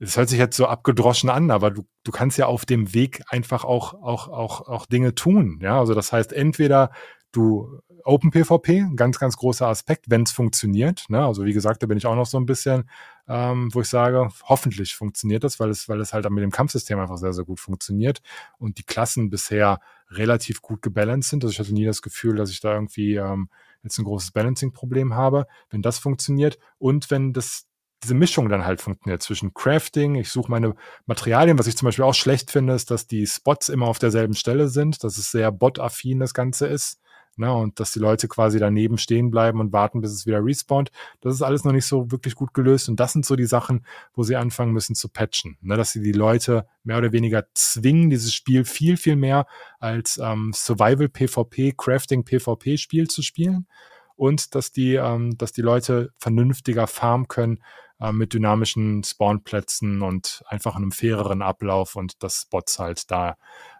es 0.00 0.16
hört 0.16 0.30
sich 0.30 0.38
jetzt 0.38 0.56
so 0.56 0.66
abgedroschen 0.66 1.28
an, 1.28 1.50
aber 1.50 1.70
du, 1.70 1.86
du 2.04 2.10
kannst 2.10 2.38
ja 2.38 2.46
auf 2.46 2.64
dem 2.64 2.94
Weg 2.94 3.22
einfach 3.28 3.64
auch, 3.64 3.94
auch, 3.94 4.28
auch, 4.28 4.66
auch 4.66 4.86
Dinge 4.86 5.14
tun. 5.14 5.58
Ja, 5.62 5.78
also 5.78 5.94
das 5.94 6.12
heißt, 6.12 6.32
entweder 6.32 6.90
du 7.32 7.80
Open 8.04 8.30
PvP, 8.30 8.86
ganz, 8.96 9.18
ganz 9.18 9.36
großer 9.36 9.66
Aspekt, 9.66 10.06
wenn 10.08 10.22
es 10.22 10.32
funktioniert. 10.32 11.04
Ne? 11.10 11.24
Also 11.24 11.44
wie 11.44 11.52
gesagt, 11.52 11.82
da 11.82 11.86
bin 11.86 11.98
ich 11.98 12.06
auch 12.06 12.14
noch 12.14 12.26
so 12.26 12.38
ein 12.38 12.46
bisschen, 12.46 12.88
ähm, 13.28 13.68
wo 13.74 13.82
ich 13.82 13.88
sage, 13.88 14.30
hoffentlich 14.44 14.94
funktioniert 14.94 15.44
das, 15.44 15.60
weil 15.60 15.68
es, 15.68 15.86
weil 15.88 16.00
es 16.00 16.14
halt 16.14 16.28
mit 16.30 16.42
dem 16.42 16.50
Kampfsystem 16.50 16.98
einfach 16.98 17.18
sehr, 17.18 17.34
sehr 17.34 17.44
gut 17.44 17.60
funktioniert 17.60 18.22
und 18.58 18.78
die 18.78 18.84
Klassen 18.84 19.28
bisher 19.28 19.80
relativ 20.08 20.62
gut 20.62 20.80
gebalanced 20.80 21.30
sind. 21.30 21.44
Also 21.44 21.52
ich 21.52 21.60
hatte 21.60 21.74
nie 21.74 21.84
das 21.84 22.00
Gefühl, 22.00 22.36
dass 22.36 22.50
ich 22.50 22.60
da 22.60 22.72
irgendwie 22.72 23.16
ähm, 23.16 23.50
jetzt 23.82 23.98
ein 23.98 24.04
großes 24.04 24.32
Balancing-Problem 24.32 25.14
habe. 25.14 25.46
Wenn 25.68 25.82
das 25.82 25.98
funktioniert 25.98 26.58
und 26.78 27.10
wenn 27.10 27.32
das 27.32 27.66
diese 28.02 28.14
Mischung 28.14 28.48
dann 28.48 28.64
halt 28.64 28.80
funktioniert 28.80 29.22
zwischen 29.22 29.52
Crafting, 29.54 30.14
ich 30.14 30.30
suche 30.30 30.50
meine 30.50 30.74
Materialien, 31.06 31.58
was 31.58 31.66
ich 31.66 31.76
zum 31.76 31.86
Beispiel 31.86 32.04
auch 32.04 32.14
schlecht 32.14 32.50
finde, 32.50 32.74
ist, 32.74 32.90
dass 32.90 33.06
die 33.06 33.26
Spots 33.26 33.68
immer 33.68 33.86
auf 33.86 33.98
derselben 33.98 34.34
Stelle 34.34 34.68
sind, 34.68 35.04
dass 35.04 35.18
es 35.18 35.30
sehr 35.30 35.52
bot-affin 35.52 36.18
das 36.18 36.34
Ganze 36.34 36.66
ist. 36.66 36.98
Ne, 37.36 37.50
und 37.50 37.80
dass 37.80 37.92
die 37.92 38.00
Leute 38.00 38.28
quasi 38.28 38.58
daneben 38.58 38.98
stehen 38.98 39.30
bleiben 39.30 39.60
und 39.60 39.72
warten, 39.72 40.00
bis 40.02 40.10
es 40.10 40.26
wieder 40.26 40.44
respawnt. 40.44 40.90
Das 41.20 41.32
ist 41.32 41.42
alles 41.42 41.64
noch 41.64 41.72
nicht 41.72 41.86
so 41.86 42.10
wirklich 42.10 42.34
gut 42.34 42.52
gelöst. 42.52 42.88
Und 42.88 42.98
das 43.00 43.12
sind 43.12 43.24
so 43.24 43.34
die 43.34 43.46
Sachen, 43.46 43.86
wo 44.14 44.24
sie 44.24 44.36
anfangen 44.36 44.72
müssen 44.72 44.94
zu 44.94 45.08
patchen. 45.08 45.56
Ne, 45.62 45.76
dass 45.76 45.92
sie 45.92 46.02
die 46.02 46.12
Leute 46.12 46.66
mehr 46.82 46.98
oder 46.98 47.12
weniger 47.12 47.46
zwingen, 47.54 48.10
dieses 48.10 48.34
Spiel 48.34 48.64
viel, 48.64 48.96
viel 48.96 49.16
mehr 49.16 49.46
als 49.78 50.20
ähm, 50.22 50.52
Survival-PvP, 50.52 51.74
Crafting-PvP-Spiel 51.78 53.08
zu 53.08 53.22
spielen. 53.22 53.66
Und 54.16 54.54
dass 54.54 54.72
die, 54.72 54.96
ähm, 54.96 55.38
dass 55.38 55.52
die 55.52 55.62
Leute 55.62 56.12
vernünftiger 56.18 56.86
farmen 56.88 57.28
können 57.28 57.60
äh, 58.00 58.12
mit 58.12 58.32
dynamischen 58.34 59.04
Spawnplätzen 59.04 60.02
und 60.02 60.42
einfach 60.46 60.76
einem 60.76 60.92
faireren 60.92 61.42
Ablauf 61.42 61.96
und 61.96 62.22
dass 62.22 62.46
Bots 62.46 62.78
halt 62.78 63.10
da 63.10 63.36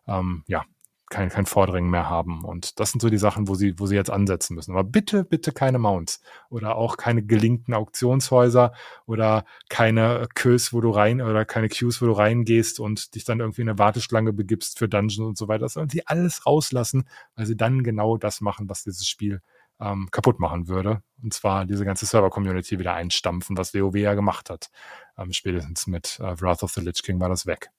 ähm, 0.06 0.44
ja 0.46 0.64
kein, 1.10 1.28
kein 1.28 1.44
Vordringen 1.44 1.90
mehr 1.90 2.08
haben. 2.08 2.44
Und 2.44 2.78
das 2.78 2.92
sind 2.92 3.00
so 3.00 3.10
die 3.10 3.18
Sachen, 3.18 3.48
wo 3.48 3.56
sie, 3.56 3.78
wo 3.78 3.86
sie 3.86 3.96
jetzt 3.96 4.10
ansetzen 4.10 4.54
müssen. 4.54 4.70
Aber 4.70 4.84
bitte, 4.84 5.24
bitte 5.24 5.52
keine 5.52 5.80
Mounts 5.80 6.20
oder 6.50 6.76
auch 6.76 6.96
keine 6.96 7.24
gelinkten 7.24 7.74
Auktionshäuser 7.74 8.72
oder 9.06 9.44
keine 9.68 10.28
Queues, 10.34 10.72
wo 10.72 10.80
du 10.80 10.90
rein 10.90 11.20
oder 11.20 11.44
keine 11.44 11.68
Queues, 11.68 12.00
wo 12.00 12.06
du 12.06 12.12
reingehst 12.12 12.78
und 12.78 13.14
dich 13.16 13.24
dann 13.24 13.40
irgendwie 13.40 13.62
in 13.62 13.68
eine 13.68 13.78
Warteschlange 13.78 14.32
begibst 14.32 14.78
für 14.78 14.88
Dungeons 14.88 15.18
und 15.18 15.36
so 15.36 15.48
weiter. 15.48 15.64
Das 15.64 15.72
sollen 15.74 15.90
sie 15.90 16.06
alles 16.06 16.46
rauslassen, 16.46 17.08
weil 17.34 17.46
sie 17.46 17.56
dann 17.56 17.82
genau 17.82 18.16
das 18.16 18.40
machen, 18.40 18.68
was 18.68 18.84
dieses 18.84 19.08
Spiel 19.08 19.42
ähm, 19.80 20.08
kaputt 20.10 20.38
machen 20.40 20.68
würde. 20.68 21.02
Und 21.22 21.34
zwar 21.34 21.64
diese 21.64 21.84
ganze 21.84 22.06
Server-Community 22.06 22.78
wieder 22.78 22.94
einstampfen, 22.94 23.56
was 23.56 23.74
WoW 23.74 23.94
ja 23.96 24.14
gemacht 24.14 24.50
hat. 24.50 24.70
Ähm, 25.18 25.32
spätestens 25.32 25.86
mit 25.86 26.18
äh, 26.20 26.40
Wrath 26.40 26.62
of 26.62 26.72
the 26.72 26.80
Lich 26.80 27.02
King 27.02 27.20
war 27.20 27.28
das 27.28 27.46
weg. 27.46 27.70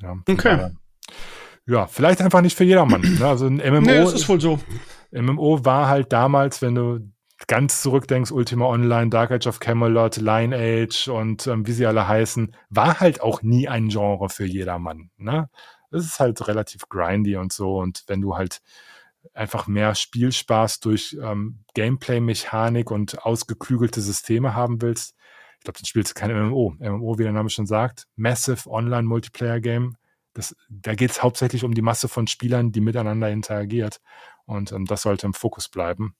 Ja, 0.00 0.12
okay. 0.28 0.36
Daher, 0.36 0.72
ja, 1.66 1.86
vielleicht 1.86 2.20
einfach 2.20 2.42
nicht 2.42 2.56
für 2.56 2.64
jedermann. 2.64 3.00
Ne? 3.00 3.26
Also 3.26 3.46
ein 3.46 3.56
MMO. 3.56 3.80
nee, 3.80 3.98
das 3.98 4.12
ist 4.12 4.28
wohl 4.28 4.40
so. 4.40 4.58
MMO 5.12 5.64
war 5.64 5.88
halt 5.88 6.12
damals, 6.12 6.60
wenn 6.60 6.74
du 6.74 7.00
ganz 7.46 7.82
zurückdenkst, 7.82 8.32
Ultima 8.32 8.66
Online, 8.66 9.10
Dark 9.10 9.30
Age 9.30 9.46
of 9.46 9.60
Camelot, 9.60 10.16
Lineage 10.16 11.08
und 11.08 11.46
ähm, 11.46 11.66
wie 11.66 11.72
sie 11.72 11.86
alle 11.86 12.06
heißen, 12.06 12.54
war 12.70 13.00
halt 13.00 13.20
auch 13.20 13.42
nie 13.42 13.68
ein 13.68 13.88
Genre 13.88 14.28
für 14.28 14.44
jedermann. 14.44 15.10
Ne? 15.16 15.48
Es 15.90 16.04
ist 16.04 16.20
halt 16.20 16.46
relativ 16.48 16.88
grindy 16.88 17.36
und 17.36 17.52
so. 17.52 17.78
Und 17.78 18.04
wenn 18.08 18.20
du 18.20 18.36
halt 18.36 18.60
einfach 19.34 19.66
mehr 19.66 19.94
Spielspaß 19.94 20.80
durch 20.80 21.16
ähm, 21.20 21.64
Gameplay-Mechanik 21.74 22.90
und 22.90 23.24
ausgeklügelte 23.24 24.00
Systeme 24.00 24.54
haben 24.54 24.80
willst, 24.80 25.14
ich 25.58 25.64
glaube, 25.64 25.78
dann 25.78 25.86
spielst 25.86 26.10
du 26.10 26.20
kein 26.20 26.30
MMO. 26.30 26.74
MMO, 26.78 27.18
wie 27.18 27.22
der 27.22 27.32
Name 27.32 27.48
schon 27.48 27.66
sagt, 27.66 28.06
Massive 28.16 28.68
Online 28.68 29.04
Multiplayer 29.04 29.60
Game 29.60 29.96
das, 30.34 30.54
da 30.68 30.94
geht 30.94 31.12
es 31.12 31.22
hauptsächlich 31.22 31.64
um 31.64 31.74
die 31.74 31.82
Masse 31.82 32.08
von 32.08 32.26
Spielern, 32.26 32.72
die 32.72 32.80
miteinander 32.80 33.30
interagiert. 33.30 34.00
Und 34.44 34.72
ähm, 34.72 34.84
das 34.84 35.02
sollte 35.02 35.26
im 35.26 35.32
Fokus 35.32 35.68
bleiben. 35.68 36.14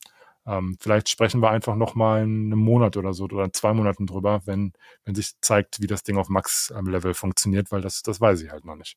Ähm, 0.46 0.76
vielleicht 0.80 1.08
sprechen 1.08 1.42
wir 1.42 1.50
einfach 1.50 1.74
noch 1.74 1.94
mal 1.94 2.22
einen 2.22 2.50
Monat 2.50 2.96
oder 2.96 3.12
so 3.12 3.24
oder 3.24 3.52
zwei 3.52 3.72
Monaten 3.74 4.06
drüber, 4.06 4.42
wenn, 4.44 4.72
wenn 5.04 5.14
sich 5.14 5.32
zeigt, 5.40 5.82
wie 5.82 5.86
das 5.86 6.04
Ding 6.04 6.16
auf 6.16 6.28
Max-Level 6.28 7.14
funktioniert, 7.14 7.72
weil 7.72 7.80
das, 7.80 8.02
das 8.02 8.20
weiß 8.20 8.40
ich 8.42 8.50
halt 8.50 8.64
noch 8.64 8.76
nicht. 8.76 8.96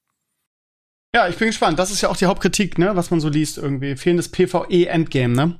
Ja, 1.15 1.27
ich 1.27 1.37
bin 1.37 1.47
gespannt. 1.47 1.79
Das 1.79 1.91
ist 1.91 2.01
ja 2.01 2.09
auch 2.09 2.17
die 2.17 2.25
Hauptkritik, 2.25 2.77
ne, 2.77 2.95
was 2.95 3.11
man 3.11 3.19
so 3.19 3.29
liest 3.29 3.57
irgendwie. 3.57 3.95
Fehlendes 3.95 4.29
PvE-Endgame, 4.29 5.33
ne? 5.33 5.59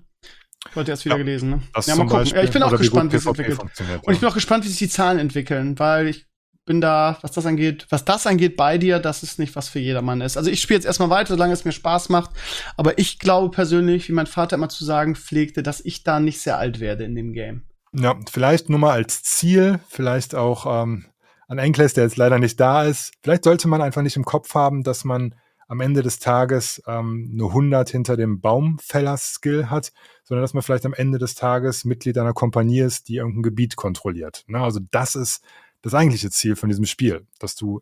Heute 0.76 0.92
erst 0.92 1.06
wieder 1.06 1.16
ja, 1.16 1.24
gelesen, 1.24 1.50
ne? 1.50 1.62
Ja, 1.86 1.96
mal 1.96 2.04
gucken. 2.04 2.20
Beispiel, 2.20 2.38
ja, 2.38 2.44
ich 2.44 2.52
bin 2.52 2.64
auch 2.64 2.78
gespannt, 2.78 3.14
wie 3.14 3.18
es 3.18 3.26
entwickelt. 3.26 3.60
Und 3.60 4.14
ich 4.14 4.20
bin 4.20 4.30
auch 4.30 4.34
gespannt, 4.34 4.66
wie 4.66 4.70
sich 4.70 4.80
die 4.80 4.90
Zahlen 4.90 5.20
entwickeln, 5.20 5.80
weil 5.80 6.08
ich 6.08 6.28
bin 6.66 6.82
da, 6.82 7.18
was 7.22 7.32
das 7.32 7.46
angeht, 7.46 7.88
was 7.90 8.06
das 8.06 8.28
angeht, 8.28 8.58
bei 8.58 8.78
dir, 8.78 9.00
dass 9.00 9.24
es 9.24 9.40
nicht 9.40 9.56
was 9.56 9.70
für 9.70 9.80
jedermann 9.80 10.22
ist. 10.22 10.38
Also 10.38 10.52
ich 10.52 10.62
spiele 10.62 10.78
jetzt 10.78 10.86
erstmal 10.86 11.10
weiter, 11.10 11.34
solange 11.34 11.54
es 11.54 11.66
mir 11.66 11.72
Spaß 11.72 12.10
macht. 12.10 12.32
Aber 12.76 13.00
ich 13.00 13.18
glaube 13.18 13.50
persönlich, 13.50 14.10
wie 14.10 14.14
mein 14.14 14.28
Vater 14.28 14.58
immer 14.58 14.70
zu 14.70 14.86
sagen 14.86 15.16
pflegte, 15.16 15.64
dass 15.64 15.84
ich 15.84 16.04
da 16.04 16.20
nicht 16.20 16.42
sehr 16.42 16.58
alt 16.58 16.80
werde 16.80 17.06
in 17.06 17.16
dem 17.16 17.34
Game. 17.34 17.64
Ja, 17.94 18.20
vielleicht 18.30 18.70
nur 18.70 18.80
mal 18.80 18.92
als 18.92 19.24
Ziel, 19.24 19.80
vielleicht 19.88 20.36
auch 20.36 20.84
ähm, 20.84 21.06
an 21.48 21.58
Enkles, 21.58 21.94
der 21.94 22.04
jetzt 22.04 22.18
leider 22.18 22.40
nicht 22.40 22.60
da 22.60 22.84
ist. 22.84 23.14
Vielleicht 23.24 23.44
sollte 23.44 23.68
man 23.68 23.82
einfach 23.82 24.02
nicht 24.02 24.18
im 24.18 24.26
Kopf 24.26 24.54
haben, 24.54 24.84
dass 24.84 25.04
man 25.04 25.36
am 25.68 25.82
Ende 25.82 26.02
des 26.02 26.20
Tages 26.20 26.82
ähm, 26.88 27.30
eine 27.34 27.46
100 27.46 27.90
hinter 27.90 28.16
dem 28.16 28.40
Baumfäller-Skill 28.40 29.70
hat, 29.70 29.92
sondern 30.24 30.44
dass 30.44 30.54
man 30.54 30.64
vielleicht 30.64 30.86
am 30.86 30.94
Ende 30.94 31.18
des 31.18 31.36
Tages 31.36 31.84
Mitglied 31.84 32.18
einer 32.18 32.34
Kompanie 32.34 32.80
ist, 32.80 33.10
die 33.10 33.18
irgendein 33.18 33.44
Gebiet 33.44 33.76
kontrolliert. 33.76 34.46
Ne? 34.48 34.60
Also 34.60 34.80
das 34.92 35.16
ist 35.16 35.44
das 35.82 35.94
eigentliche 35.94 36.32
Ziel 36.32 36.56
von 36.56 36.70
diesem 36.70 36.86
Spiel, 36.86 37.28
dass 37.40 37.56
du 37.56 37.82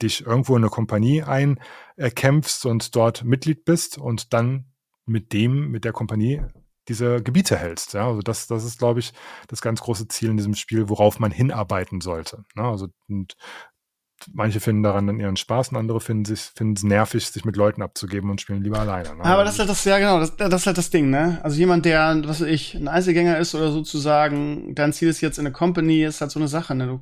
dich 0.00 0.26
irgendwo 0.26 0.56
in 0.56 0.62
eine 0.62 0.70
Kompanie 0.70 1.22
einkämpfst 1.22 2.66
und 2.66 2.94
dort 2.96 3.24
Mitglied 3.24 3.64
bist 3.64 3.98
und 3.98 4.32
dann 4.32 4.66
mit 5.06 5.32
dem, 5.32 5.70
mit 5.70 5.84
der 5.84 5.92
Kompanie 5.92 6.42
diese 6.88 7.22
Gebiete 7.22 7.56
hältst. 7.56 7.94
Ja, 7.94 8.08
also 8.08 8.20
das, 8.20 8.46
das 8.46 8.64
ist, 8.64 8.78
glaube 8.78 9.00
ich, 9.00 9.12
das 9.48 9.62
ganz 9.62 9.80
große 9.80 10.08
Ziel 10.08 10.30
in 10.30 10.36
diesem 10.36 10.54
Spiel, 10.54 10.88
worauf 10.88 11.18
man 11.18 11.30
hinarbeiten 11.30 12.00
sollte. 12.00 12.44
Ja, 12.56 12.70
also 12.70 12.88
und 13.08 13.36
manche 14.32 14.60
finden 14.60 14.82
daran 14.82 15.06
dann 15.06 15.20
ihren 15.20 15.36
Spaß 15.36 15.70
und 15.70 15.76
andere 15.76 16.00
finden 16.00 16.32
es 16.32 16.48
finden 16.48 16.88
nervig, 16.88 17.26
sich 17.26 17.44
mit 17.44 17.56
Leuten 17.56 17.82
abzugeben 17.82 18.30
und 18.30 18.40
spielen 18.40 18.62
lieber 18.62 18.78
alleine. 18.78 19.14
Ne? 19.16 19.24
Aber 19.24 19.44
das 19.44 19.54
ist 19.54 19.58
halt 19.60 19.70
das, 19.70 19.84
ja 19.84 19.98
genau, 19.98 20.20
das, 20.20 20.36
das 20.36 20.62
ist 20.62 20.66
halt 20.66 20.78
das 20.78 20.90
Ding, 20.90 21.10
ne? 21.10 21.40
Also 21.42 21.58
jemand, 21.58 21.84
der, 21.84 22.22
was 22.24 22.40
weiß 22.40 22.48
ich, 22.48 22.74
ein 22.74 22.88
Einzelgänger 22.88 23.38
ist 23.38 23.54
oder 23.54 23.70
sozusagen, 23.70 24.74
dein 24.74 24.92
Ziel 24.92 25.08
ist 25.08 25.20
jetzt 25.20 25.38
in 25.38 25.46
eine 25.46 25.52
Company, 25.52 26.04
ist 26.04 26.20
halt 26.20 26.30
so 26.30 26.38
eine 26.38 26.48
Sache, 26.48 26.74
ne? 26.74 26.86
Du 26.86 27.00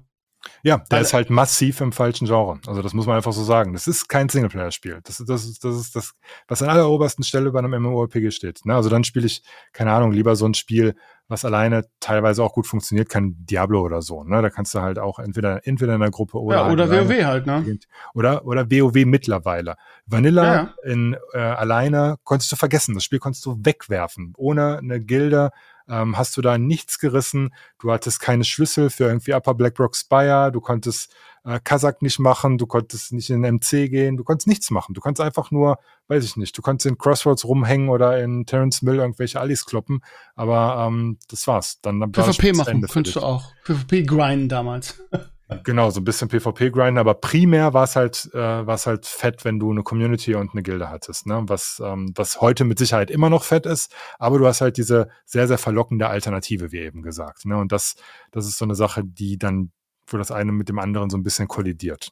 ja, 0.62 0.78
der 0.78 0.86
Weil, 0.90 1.03
ist 1.03 1.12
halt 1.12 1.30
massiv 1.30 1.80
im 1.80 1.93
falschen 1.93 2.26
Genre. 2.26 2.61
Also 2.66 2.82
das 2.82 2.95
muss 2.95 3.07
man 3.07 3.16
einfach 3.16 3.32
so 3.32 3.45
sagen. 3.45 3.72
Das 3.72 3.86
ist 3.86 4.09
kein 4.09 4.28
Singleplayer-Spiel. 4.28 5.01
Das, 5.05 5.20
ist 5.20 5.28
das, 5.28 5.45
ist, 5.45 5.64
das 5.64 5.76
ist 5.76 5.97
das, 5.97 6.14
was 6.49 6.62
an 6.62 6.68
aller 6.68 6.88
obersten 6.88 7.22
Stelle 7.22 7.51
bei 7.51 7.59
einem 7.59 7.82
MMORPG 7.82 8.30
steht. 8.30 8.64
Ne? 8.64 8.74
Also 8.74 8.88
dann 8.88 9.05
spiele 9.05 9.26
ich, 9.26 9.43
keine 9.72 9.93
Ahnung, 9.93 10.12
lieber 10.12 10.36
so 10.36 10.47
ein 10.47 10.55
Spiel, 10.55 10.95
was 11.28 11.45
alleine 11.45 11.86
teilweise 12.01 12.43
auch 12.43 12.53
gut 12.53 12.66
funktioniert, 12.66 13.09
kein 13.09 13.34
Diablo 13.47 13.82
oder 13.82 14.03
so. 14.03 14.24
Ne? 14.24 14.43
Da 14.43 14.51
kannst 14.51 14.74
du 14.74 14.80
halt 14.80 14.99
auch 14.99 15.18
entweder, 15.18 15.66
entweder 15.66 15.95
in 15.95 16.03
einer 16.03 16.11
Gruppe 16.11 16.38
oder. 16.40 16.57
Ja, 16.57 16.70
oder 16.70 16.88
halt 16.88 17.09
WoW 17.09 17.24
halt, 17.24 17.47
ne? 17.47 17.78
Oder, 18.14 18.45
oder 18.45 18.70
WoW 18.70 19.05
mittlerweile. 19.05 19.76
Vanilla 20.07 20.45
ja, 20.45 20.55
ja. 20.55 20.74
in 20.93 21.16
äh, 21.32 21.38
alleine 21.38 22.16
konntest 22.24 22.53
du 22.53 22.57
vergessen. 22.57 22.95
Das 22.95 23.05
Spiel 23.05 23.18
konntest 23.18 23.47
du 23.47 23.59
wegwerfen. 23.62 24.34
Ohne 24.36 24.78
eine 24.78 25.01
Gilde 25.01 25.51
ähm, 25.93 26.16
hast 26.16 26.36
du 26.36 26.40
da 26.40 26.57
nichts 26.57 26.99
gerissen. 26.99 27.55
Du 27.78 27.93
hattest 27.93 28.18
keine 28.20 28.45
Schlüssel 28.45 28.88
für 28.88 29.05
irgendwie 29.05 29.34
Upper 29.34 29.55
Blackrock 29.55 29.95
Spire, 29.95 30.51
du 30.51 30.61
konntest 30.61 31.14
äh, 31.45 31.61
Kazak 31.62 32.01
nicht 32.01 32.18
machen, 32.18 32.57
du 32.57 32.66
konntest 32.66 33.12
nicht 33.12 33.28
in 33.28 33.43
den 33.43 33.57
MC 33.57 33.90
gehen, 33.90 34.16
du 34.16 34.24
konntest 34.24 34.49
nichts 34.49 34.70
machen. 34.70 34.95
Du 34.95 35.01
konntest 35.03 35.24
einfach 35.24 35.51
nur, 35.51 35.78
weiß 36.09 36.24
ich 36.24 36.36
nicht, 36.36 36.57
du 36.57 36.62
konntest 36.62 36.86
in 36.86 36.97
Crossroads 36.97 37.45
rumhängen 37.45 37.90
oder 37.90 38.22
in 38.22 38.47
Terence 38.47 38.80
Mill 38.80 38.97
irgendwelche 38.97 39.38
Allis 39.38 39.66
kloppen, 39.66 40.03
aber 40.34 40.86
ähm, 40.86 41.18
das 41.28 41.47
war's. 41.47 41.80
Dann, 41.82 42.01
dann 42.01 42.12
PvP 42.12 42.55
machen, 42.55 42.80
könntest 42.82 43.16
du 43.16 43.20
auch. 43.20 43.53
PvP 43.64 44.05
grinden 44.05 44.49
damals. 44.49 45.03
Genau, 45.64 45.90
so 45.90 46.00
ein 46.00 46.05
bisschen 46.05 46.28
PvP-Grinden, 46.28 46.98
aber 46.98 47.14
primär 47.14 47.74
war 47.74 47.84
es 47.84 47.96
halt, 47.96 48.30
äh, 48.34 48.38
war 48.38 48.74
es 48.74 48.86
halt 48.86 49.07
fett, 49.07 49.44
wenn 49.44 49.59
du 49.59 49.70
eine 49.70 49.82
Community 49.82 50.34
und 50.34 50.53
eine 50.53 50.62
Gilde 50.62 50.88
hattest, 50.88 51.26
ne? 51.26 51.42
Was, 51.46 51.82
ähm, 51.84 52.12
was 52.14 52.40
heute 52.40 52.64
mit 52.64 52.78
Sicherheit 52.78 53.11
immer 53.11 53.30
noch 53.30 53.44
fett 53.44 53.66
ist, 53.66 53.94
aber 54.18 54.38
du 54.38 54.46
hast 54.46 54.61
halt 54.61 54.76
diese 54.76 55.09
sehr, 55.24 55.48
sehr 55.48 55.59
verlockende 55.59 56.09
Alternative, 56.09 56.72
wie 56.72 56.78
eben 56.78 57.03
gesagt. 57.03 57.44
Ne? 57.44 57.57
Und 57.57 57.72
das, 57.72 57.94
das 58.30 58.46
ist 58.46 58.59
so 58.59 58.64
eine 58.64 58.74
Sache, 58.74 59.03
die 59.05 59.38
dann, 59.38 59.72
wo 60.07 60.16
das 60.16 60.30
eine 60.30 60.53
mit 60.53 60.68
dem 60.68 60.78
anderen 60.78 61.11
so 61.11 61.16
ein 61.16 61.22
bisschen 61.22 61.48
kollidiert. 61.48 62.11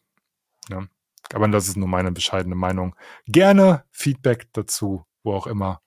Ne? 0.69 0.89
Aber 1.33 1.49
das 1.49 1.69
ist 1.69 1.77
nur 1.77 1.89
meine 1.89 2.13
bescheidene 2.13 2.55
Meinung. 2.55 2.95
Gerne 3.27 3.85
Feedback 3.91 4.49
dazu, 4.53 5.05
wo 5.23 5.35
auch 5.35 5.47
immer 5.47 5.81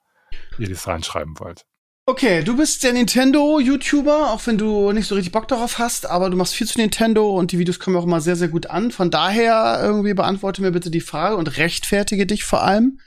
ihr 0.58 0.68
das 0.68 0.86
reinschreiben 0.86 1.38
wollt. 1.38 1.66
Okay, 2.06 2.44
du 2.44 2.54
bist 2.54 2.84
der 2.84 2.92
Nintendo-YouTuber, 2.92 4.30
auch 4.30 4.46
wenn 4.46 4.58
du 4.58 4.92
nicht 4.92 5.06
so 5.06 5.14
richtig 5.14 5.32
Bock 5.32 5.48
darauf 5.48 5.78
hast, 5.78 6.04
aber 6.04 6.28
du 6.28 6.36
machst 6.36 6.54
viel 6.54 6.66
zu 6.66 6.78
Nintendo 6.78 7.30
und 7.30 7.50
die 7.50 7.58
Videos 7.58 7.80
kommen 7.80 7.96
auch 7.96 8.04
immer 8.04 8.20
sehr, 8.20 8.36
sehr 8.36 8.48
gut 8.48 8.66
an. 8.66 8.90
Von 8.90 9.10
daher 9.10 9.80
irgendwie 9.82 10.12
beantworte 10.12 10.60
mir 10.60 10.70
bitte 10.70 10.90
die 10.90 11.00
Frage 11.00 11.36
und 11.36 11.56
rechtfertige 11.56 12.26
dich 12.26 12.44
vor 12.44 12.62
allem. 12.62 13.00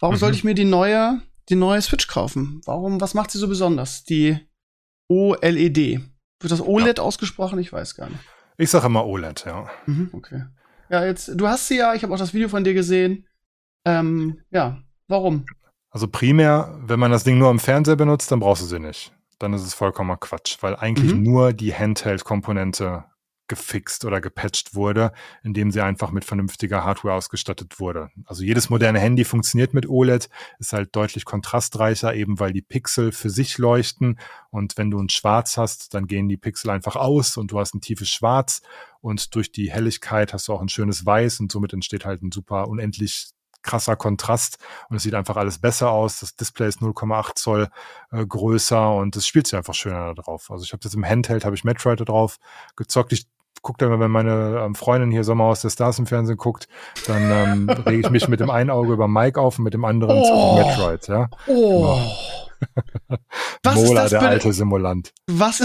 Warum 0.00 0.16
mhm. 0.16 0.18
sollte 0.18 0.36
ich 0.36 0.42
mir 0.42 0.54
die 0.54 0.64
neue, 0.64 1.22
die 1.48 1.54
neue 1.54 1.80
Switch 1.80 2.08
kaufen? 2.08 2.60
Warum, 2.64 3.00
was 3.00 3.14
macht 3.14 3.30
sie 3.30 3.38
so 3.38 3.46
besonders? 3.46 4.02
Die 4.02 4.40
OLED. 5.08 6.00
Wird 6.40 6.52
das 6.52 6.60
OLED 6.60 6.98
ja. 6.98 7.04
ausgesprochen? 7.04 7.60
Ich 7.60 7.72
weiß 7.72 7.94
gar 7.94 8.08
nicht. 8.08 8.20
Ich 8.58 8.70
sage 8.70 8.86
immer 8.86 9.06
OLED, 9.06 9.44
ja. 9.46 9.70
Mhm, 9.86 10.10
okay. 10.12 10.42
Ja, 10.88 11.04
jetzt, 11.04 11.30
du 11.34 11.46
hast 11.46 11.68
sie 11.68 11.76
ja, 11.76 11.94
ich 11.94 12.02
habe 12.02 12.12
auch 12.12 12.18
das 12.18 12.34
Video 12.34 12.48
von 12.48 12.64
dir 12.64 12.74
gesehen. 12.74 13.28
Ähm, 13.86 14.40
ja, 14.50 14.82
warum? 15.06 15.46
Also 15.90 16.08
primär, 16.08 16.78
wenn 16.82 17.00
man 17.00 17.10
das 17.10 17.24
Ding 17.24 17.38
nur 17.38 17.48
am 17.48 17.58
Fernseher 17.58 17.96
benutzt, 17.96 18.30
dann 18.30 18.40
brauchst 18.40 18.62
du 18.62 18.66
sie 18.66 18.78
nicht. 18.78 19.12
Dann 19.38 19.52
ist 19.54 19.62
es 19.62 19.74
vollkommener 19.74 20.18
Quatsch, 20.18 20.58
weil 20.60 20.76
eigentlich 20.76 21.14
mhm. 21.14 21.22
nur 21.22 21.52
die 21.52 21.74
Handheld-Komponente 21.74 23.04
gefixt 23.50 24.04
oder 24.04 24.20
gepatcht 24.20 24.74
wurde, 24.76 25.12
indem 25.42 25.72
sie 25.72 25.82
einfach 25.82 26.12
mit 26.12 26.24
vernünftiger 26.24 26.84
Hardware 26.84 27.14
ausgestattet 27.14 27.80
wurde. 27.80 28.10
Also 28.24 28.44
jedes 28.44 28.70
moderne 28.70 29.00
Handy 29.00 29.24
funktioniert 29.24 29.74
mit 29.74 29.88
OLED, 29.88 30.30
ist 30.60 30.72
halt 30.72 30.94
deutlich 30.94 31.24
kontrastreicher, 31.24 32.14
eben 32.14 32.38
weil 32.38 32.52
die 32.52 32.62
Pixel 32.62 33.10
für 33.10 33.28
sich 33.28 33.58
leuchten 33.58 34.20
und 34.50 34.78
wenn 34.78 34.90
du 34.90 35.00
ein 35.00 35.08
Schwarz 35.08 35.56
hast, 35.56 35.94
dann 35.94 36.06
gehen 36.06 36.28
die 36.28 36.36
Pixel 36.36 36.70
einfach 36.70 36.94
aus 36.94 37.36
und 37.36 37.50
du 37.50 37.58
hast 37.58 37.74
ein 37.74 37.80
tiefes 37.80 38.08
Schwarz 38.08 38.62
und 39.00 39.34
durch 39.34 39.50
die 39.50 39.72
Helligkeit 39.72 40.32
hast 40.32 40.46
du 40.46 40.52
auch 40.52 40.62
ein 40.62 40.68
schönes 40.68 41.04
Weiß 41.04 41.40
und 41.40 41.50
somit 41.50 41.72
entsteht 41.72 42.04
halt 42.04 42.22
ein 42.22 42.30
super 42.30 42.68
unendlich 42.68 43.30
krasser 43.62 43.96
Kontrast 43.96 44.58
und 44.88 44.96
es 44.96 45.02
sieht 45.02 45.14
einfach 45.14 45.36
alles 45.36 45.58
besser 45.58 45.90
aus. 45.90 46.20
Das 46.20 46.36
Display 46.36 46.68
ist 46.68 46.80
0,8 46.80 47.34
Zoll 47.34 47.68
äh, 48.12 48.24
größer 48.24 48.94
und 48.94 49.16
es 49.16 49.26
spielt 49.26 49.46
sich 49.46 49.56
einfach 49.56 49.74
schöner 49.74 50.14
da 50.14 50.22
drauf. 50.22 50.50
Also 50.50 50.64
ich 50.64 50.72
habe 50.72 50.82
jetzt 50.84 50.94
im 50.94 51.04
Handheld, 51.04 51.44
habe 51.44 51.54
ich 51.54 51.64
Metroid 51.64 52.00
da 52.00 52.04
drauf 52.04 52.38
gezockt. 52.76 53.12
Ich 53.12 53.26
gucke 53.62 53.84
immer, 53.84 54.00
wenn 54.00 54.10
meine 54.10 54.62
ähm, 54.64 54.74
Freundin 54.74 55.10
hier 55.10 55.24
Sommerhaus 55.24 55.60
der 55.60 55.70
Stars 55.70 55.98
im 55.98 56.06
Fernsehen 56.06 56.36
guckt, 56.36 56.68
dann 57.06 57.30
ähm, 57.30 57.70
rege 57.86 58.06
ich 58.06 58.10
mich 58.10 58.28
mit 58.28 58.40
dem 58.40 58.50
einen 58.50 58.70
Auge 58.70 58.92
über 58.92 59.08
Mike 59.08 59.40
auf 59.40 59.58
und 59.58 59.64
mit 59.64 59.74
dem 59.74 59.84
anderen 59.84 60.18
oh. 60.18 60.24
zu 60.24 60.66
Metroid. 60.66 61.08
Ja? 61.08 61.28
Oh. 61.46 61.82
Genau. 61.82 62.10
Was 63.62 63.74
Mola, 63.76 64.08
der 64.08 64.22
alte 64.22 64.52
Simulant. 64.52 65.12
Was, 65.26 65.62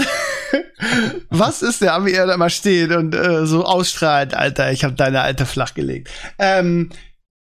was 1.30 1.62
ist 1.62 1.82
der, 1.82 2.04
wie 2.04 2.12
er 2.12 2.26
da 2.26 2.36
mal 2.36 2.50
steht 2.50 2.90
und 2.92 3.14
äh, 3.14 3.46
so 3.46 3.64
ausstrahlt, 3.64 4.34
Alter, 4.34 4.72
ich 4.72 4.84
habe 4.84 4.94
deine 4.94 5.20
alte 5.20 5.46
flach 5.46 5.74
gelegt. 5.74 6.10
Ähm, 6.38 6.90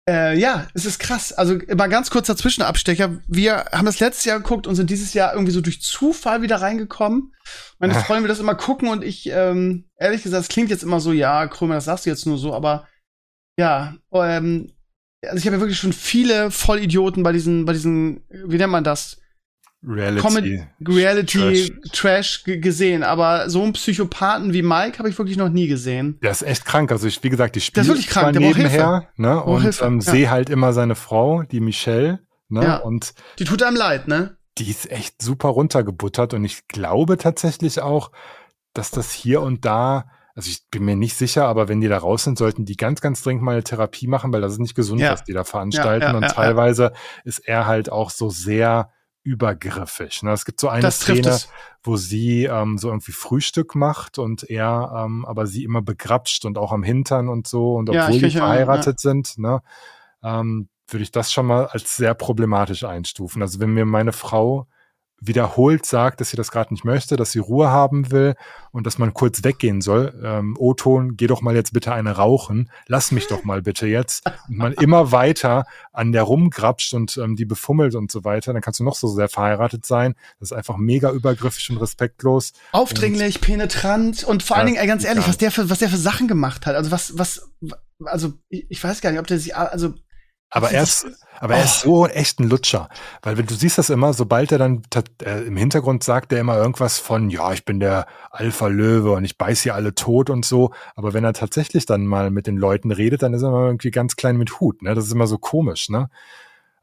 äh, 0.08 0.38
ja, 0.38 0.68
es 0.74 0.86
ist 0.86 0.99
krass. 0.99 1.34
Also 1.34 1.58
mal 1.76 1.88
ganz 1.88 2.12
kurzer 2.12 2.38
Zwischenabstecher. 2.38 3.18
Wir 3.28 3.66
haben 3.72 3.86
das 3.86 3.99
letztes 3.99 4.26
Jahr 4.26 4.39
geguckt 4.39 4.68
und 4.68 4.76
sind 4.76 4.89
dieses 4.89 5.14
Jahr 5.14 5.34
irgendwie 5.34 5.51
so 5.51 5.62
durch 5.62 5.82
Zufall 5.82 6.41
wieder 6.41 6.62
reingekommen. 6.62 7.34
Meine 7.80 7.93
Freundin 7.93 8.24
will 8.24 8.30
das 8.30 8.39
immer 8.39 8.56
gucken 8.56 8.89
und 8.89 9.03
ich, 9.03 9.30
ähm, 9.32 9.86
ehrlich 9.97 10.24
gesagt, 10.24 10.43
es 10.43 10.49
klingt 10.49 10.70
jetzt 10.70 10.84
immer 10.84 10.99
so, 10.99 11.12
ja, 11.12 11.47
Krömer, 11.47 11.76
das 11.76 11.86
sagst 11.86 12.06
du 12.06 12.10
jetzt 12.10 12.26
nur 12.26 12.38
so, 12.38 12.53
aber 12.53 12.88
ja, 13.58 13.95
ähm, 14.14 14.72
also 15.24 15.38
ich 15.38 15.45
habe 15.45 15.56
ja 15.56 15.62
wirklich 15.62 15.80
schon 15.80 15.93
viele 15.93 16.51
Vollidioten 16.51 17.24
bei 17.24 17.32
diesen, 17.32 17.66
bei 17.66 17.74
diesen, 17.74 18.24
wie 18.30 18.58
nennt 18.58 18.72
man 18.72 18.84
das? 18.84 19.20
Reality, 19.88 20.22
Comedy, 20.22 20.64
Reality 20.88 21.38
Trash, 21.38 21.72
Trash 21.92 22.44
gesehen, 22.46 23.04
aber 23.04 23.50
so 23.50 23.62
einen 23.62 23.74
Psychopathen 23.74 24.54
wie 24.54 24.62
Mike 24.62 24.98
habe 25.00 25.10
ich 25.10 25.18
wirklich 25.18 25.38
noch 25.38 25.50
nie 25.50 25.68
gesehen. 25.68 26.20
Der 26.24 26.32
ist 26.32 26.42
echt 26.42 26.66
krank. 26.66 26.92
Also 26.92 27.08
ich, 27.08 27.24
wie 27.24 27.30
gesagt, 27.30 27.56
ich 27.58 27.66
spiele 27.66 27.96
zwar 28.00 28.32
nebenher 28.32 29.10
ne, 29.16 29.44
und 29.44 29.82
ähm, 29.82 30.00
ja. 30.00 30.12
sehe 30.12 30.30
halt 30.30 30.50
immer 30.50 30.74
seine 30.74 30.96
Frau, 30.96 31.44
die 31.44 31.60
Michelle. 31.60 32.20
Ne, 32.48 32.64
ja. 32.64 32.78
und 32.78 33.14
die 33.40 33.44
tut 33.44 33.64
einem 33.64 33.76
leid, 33.76 34.08
ne? 34.08 34.38
Die 34.60 34.70
ist 34.70 34.92
echt 34.92 35.22
super 35.22 35.50
runtergebuttert 35.50 36.34
und 36.34 36.46
ich 36.46 36.68
glaube 36.68 37.18
tatsächlich 37.18 37.82
auch, 37.82 38.12
dass 38.74 38.92
das 38.92 39.12
hier 39.12 39.42
und 39.42 39.66
da 39.66 40.06
also 40.36 40.50
ich 40.50 40.70
bin 40.70 40.84
mir 40.84 40.98
nicht 40.98 41.16
sicher, 41.16 41.46
aber 41.48 41.70
wenn 41.70 41.80
die 41.80 41.88
da 41.88 41.98
raus 41.98 42.26
sind, 42.26 42.38
sollten 42.38 42.66
die 42.66 42.76
ganz, 42.76 43.00
ganz 43.00 43.24
dringend 43.24 43.42
mal 43.42 43.54
eine 43.54 43.64
Therapie 43.64 44.06
machen, 44.06 44.34
weil 44.34 44.42
das 44.42 44.52
ist 44.54 44.60
nicht 44.60 44.76
gesund, 44.76 45.00
ja. 45.00 45.14
was 45.14 45.24
die 45.24 45.32
da 45.32 45.46
veranstalten. 45.46 46.14
Und 46.14 46.28
teilweise 46.28 46.92
ist 47.24 47.40
er 47.40 47.66
halt 47.66 47.90
auch 47.90 48.10
so 48.10 48.30
sehr 48.30 48.90
übergriffig. 49.26 50.21
Ne? 50.23 50.32
Es 50.32 50.45
gibt 50.45 50.59
so 50.59 50.69
eine 50.69 50.84
das 50.84 51.01
Szene, 51.01 51.38
wo 51.84 51.97
sie 51.97 52.45
ähm, 52.45 52.78
so 52.78 52.89
irgendwie 52.89 53.11
Frühstück 53.11 53.73
macht 53.73 54.19
und 54.19 54.43
er 54.49 54.93
ähm, 54.95 55.26
aber 55.26 55.47
sie 55.47 55.63
immer 55.63 55.82
begrapscht 55.82 56.45
und 56.45 56.57
auch 56.57 56.71
am 56.71 56.84
Hintern 56.84 57.28
und 57.28 57.47
so 57.47 57.73
und 57.76 57.89
obwohl 57.89 58.19
die 58.19 58.30
verheiratet 58.30 59.03
ja. 59.03 59.09
sind, 59.09 59.38
ne, 59.39 59.61
ähm, 60.23 60.69
würde 60.88 61.03
ich 61.03 61.11
das 61.11 61.34
schon 61.34 61.47
mal 61.47 61.65
als 61.65 61.95
sehr 61.95 62.13
problematisch 62.13 62.84
einstufen. 62.84 63.41
Also 63.41 63.59
wenn 63.59 63.73
mir 63.73 63.86
meine 63.86 64.13
Frau 64.13 64.67
wiederholt 65.22 65.86
sagt, 65.86 66.20
dass 66.20 66.30
sie 66.30 66.38
das 66.38 66.51
gerade 66.51 66.74
nicht 66.74 66.84
möchte, 66.84 67.16
dass 67.16 67.32
sie 67.32 67.39
Ruhe 67.39 67.70
haben 67.70 68.11
will 68.11 68.36
und 68.72 68.86
dass 68.86 68.97
man 68.97 69.13
kurz 69.13 69.43
weggehen 69.43 69.82
soll. 69.82 70.13
Ähm, 70.24 70.55
O-Ton, 70.57 71.16
geh 71.16 71.28
doch 71.28 71.41
mal 71.41 71.55
jetzt 71.55 71.74
bitte 71.74 71.93
eine 71.93 72.11
rauchen, 72.11 72.70
lass 72.88 73.11
mich 73.11 73.28
doch 73.28 73.43
mal 73.43 73.61
bitte 73.61 73.88
jetzt. 73.88 74.26
Und 74.47 74.57
man 74.57 74.74
immer 74.74 75.11
weiter 75.11 75.66
an 75.93 76.11
der 76.11 76.24
rumgrapscht 76.24 76.93
und 76.93 77.18
ähm, 77.18 77.36
die 77.36 77.45
befummelt 77.45 77.95
und 77.95 78.11
so 78.11 78.24
weiter, 78.24 78.53
dann 78.53 78.61
kannst 78.61 78.80
du 78.80 78.84
noch 78.84 78.95
so 78.95 79.07
sehr 79.07 79.30
verheiratet 79.30 79.86
sein. 79.86 80.16
Das 80.39 80.51
ist 80.51 80.57
einfach 80.57 80.78
mega 80.78 81.11
übergriffig 81.11 81.70
und 81.70 81.78
respektlos. 81.78 82.53
Aufdringlich, 82.72 83.36
und, 83.36 83.41
penetrant 83.41 84.24
und 84.24 84.43
vor 84.43 84.57
allen 84.57 84.68
Dingen, 84.68 84.86
ganz 84.88 85.05
ehrlich, 85.05 85.28
was 85.28 85.38
der 85.38 85.51
für, 85.51 85.70
was 85.70 85.80
der 85.80 85.89
für 85.89 85.97
Sachen 85.97 86.28
gemacht 86.28 86.66
hat. 86.66 86.76
Also 86.76 86.91
was, 86.91 87.18
was, 87.18 87.49
also 88.03 88.34
ich, 88.49 88.66
ich 88.70 88.84
weiß 88.84 89.01
gar 89.01 89.11
nicht, 89.11 89.20
ob 89.20 89.28
der 89.28 89.39
sich, 89.39 89.55
also 89.55 89.93
aber 90.56 90.72
er 90.72 90.84
ist, 90.84 91.06
aber 91.39 91.53
oh. 91.53 91.58
er 91.58 91.64
ist 91.66 91.82
so 91.82 92.08
echt 92.08 92.39
ein 92.39 92.49
Lutscher. 92.49 92.88
Weil 93.22 93.38
wenn 93.38 93.45
du 93.45 93.53
siehst 93.53 93.78
das 93.78 93.89
immer, 93.89 94.14
sobald 94.14 94.53
er 94.53 94.58
dann 94.58 94.84
äh, 95.24 95.41
im 95.41 95.58
Hintergrund 95.58 96.03
sagt 96.03 96.32
er 96.32 96.39
immer 96.39 96.56
irgendwas 96.56 96.97
von, 96.97 97.30
ja, 97.30 97.51
ich 97.51 97.66
bin 97.66 97.82
der 97.82 98.06
Alpha-Löwe 98.32 99.12
und 99.12 99.26
ich 99.26 99.38
beiß 99.38 99.62
hier 99.62 99.76
alle 99.76 99.95
tot 99.95 100.30
und 100.30 100.45
so. 100.45 100.72
Aber 100.95 101.14
wenn 101.14 101.26
er 101.26 101.34
tatsächlich 101.34 101.86
dann 101.86 102.08
mal 102.08 102.32
mit 102.32 102.47
den 102.47 102.56
Leuten 102.56 102.91
redet, 102.91 103.22
dann 103.22 103.34
ist 103.34 103.41
er 103.41 103.49
immer 103.49 103.66
irgendwie 103.66 103.91
ganz 103.91 104.16
klein 104.16 104.38
mit 104.38 104.62
Hut. 104.62 104.82
Ne? 104.82 104.95
Das 104.95 105.06
ist 105.06 105.12
immer 105.12 105.28
so 105.28 105.38
komisch, 105.38 105.89
ne? 105.89 106.10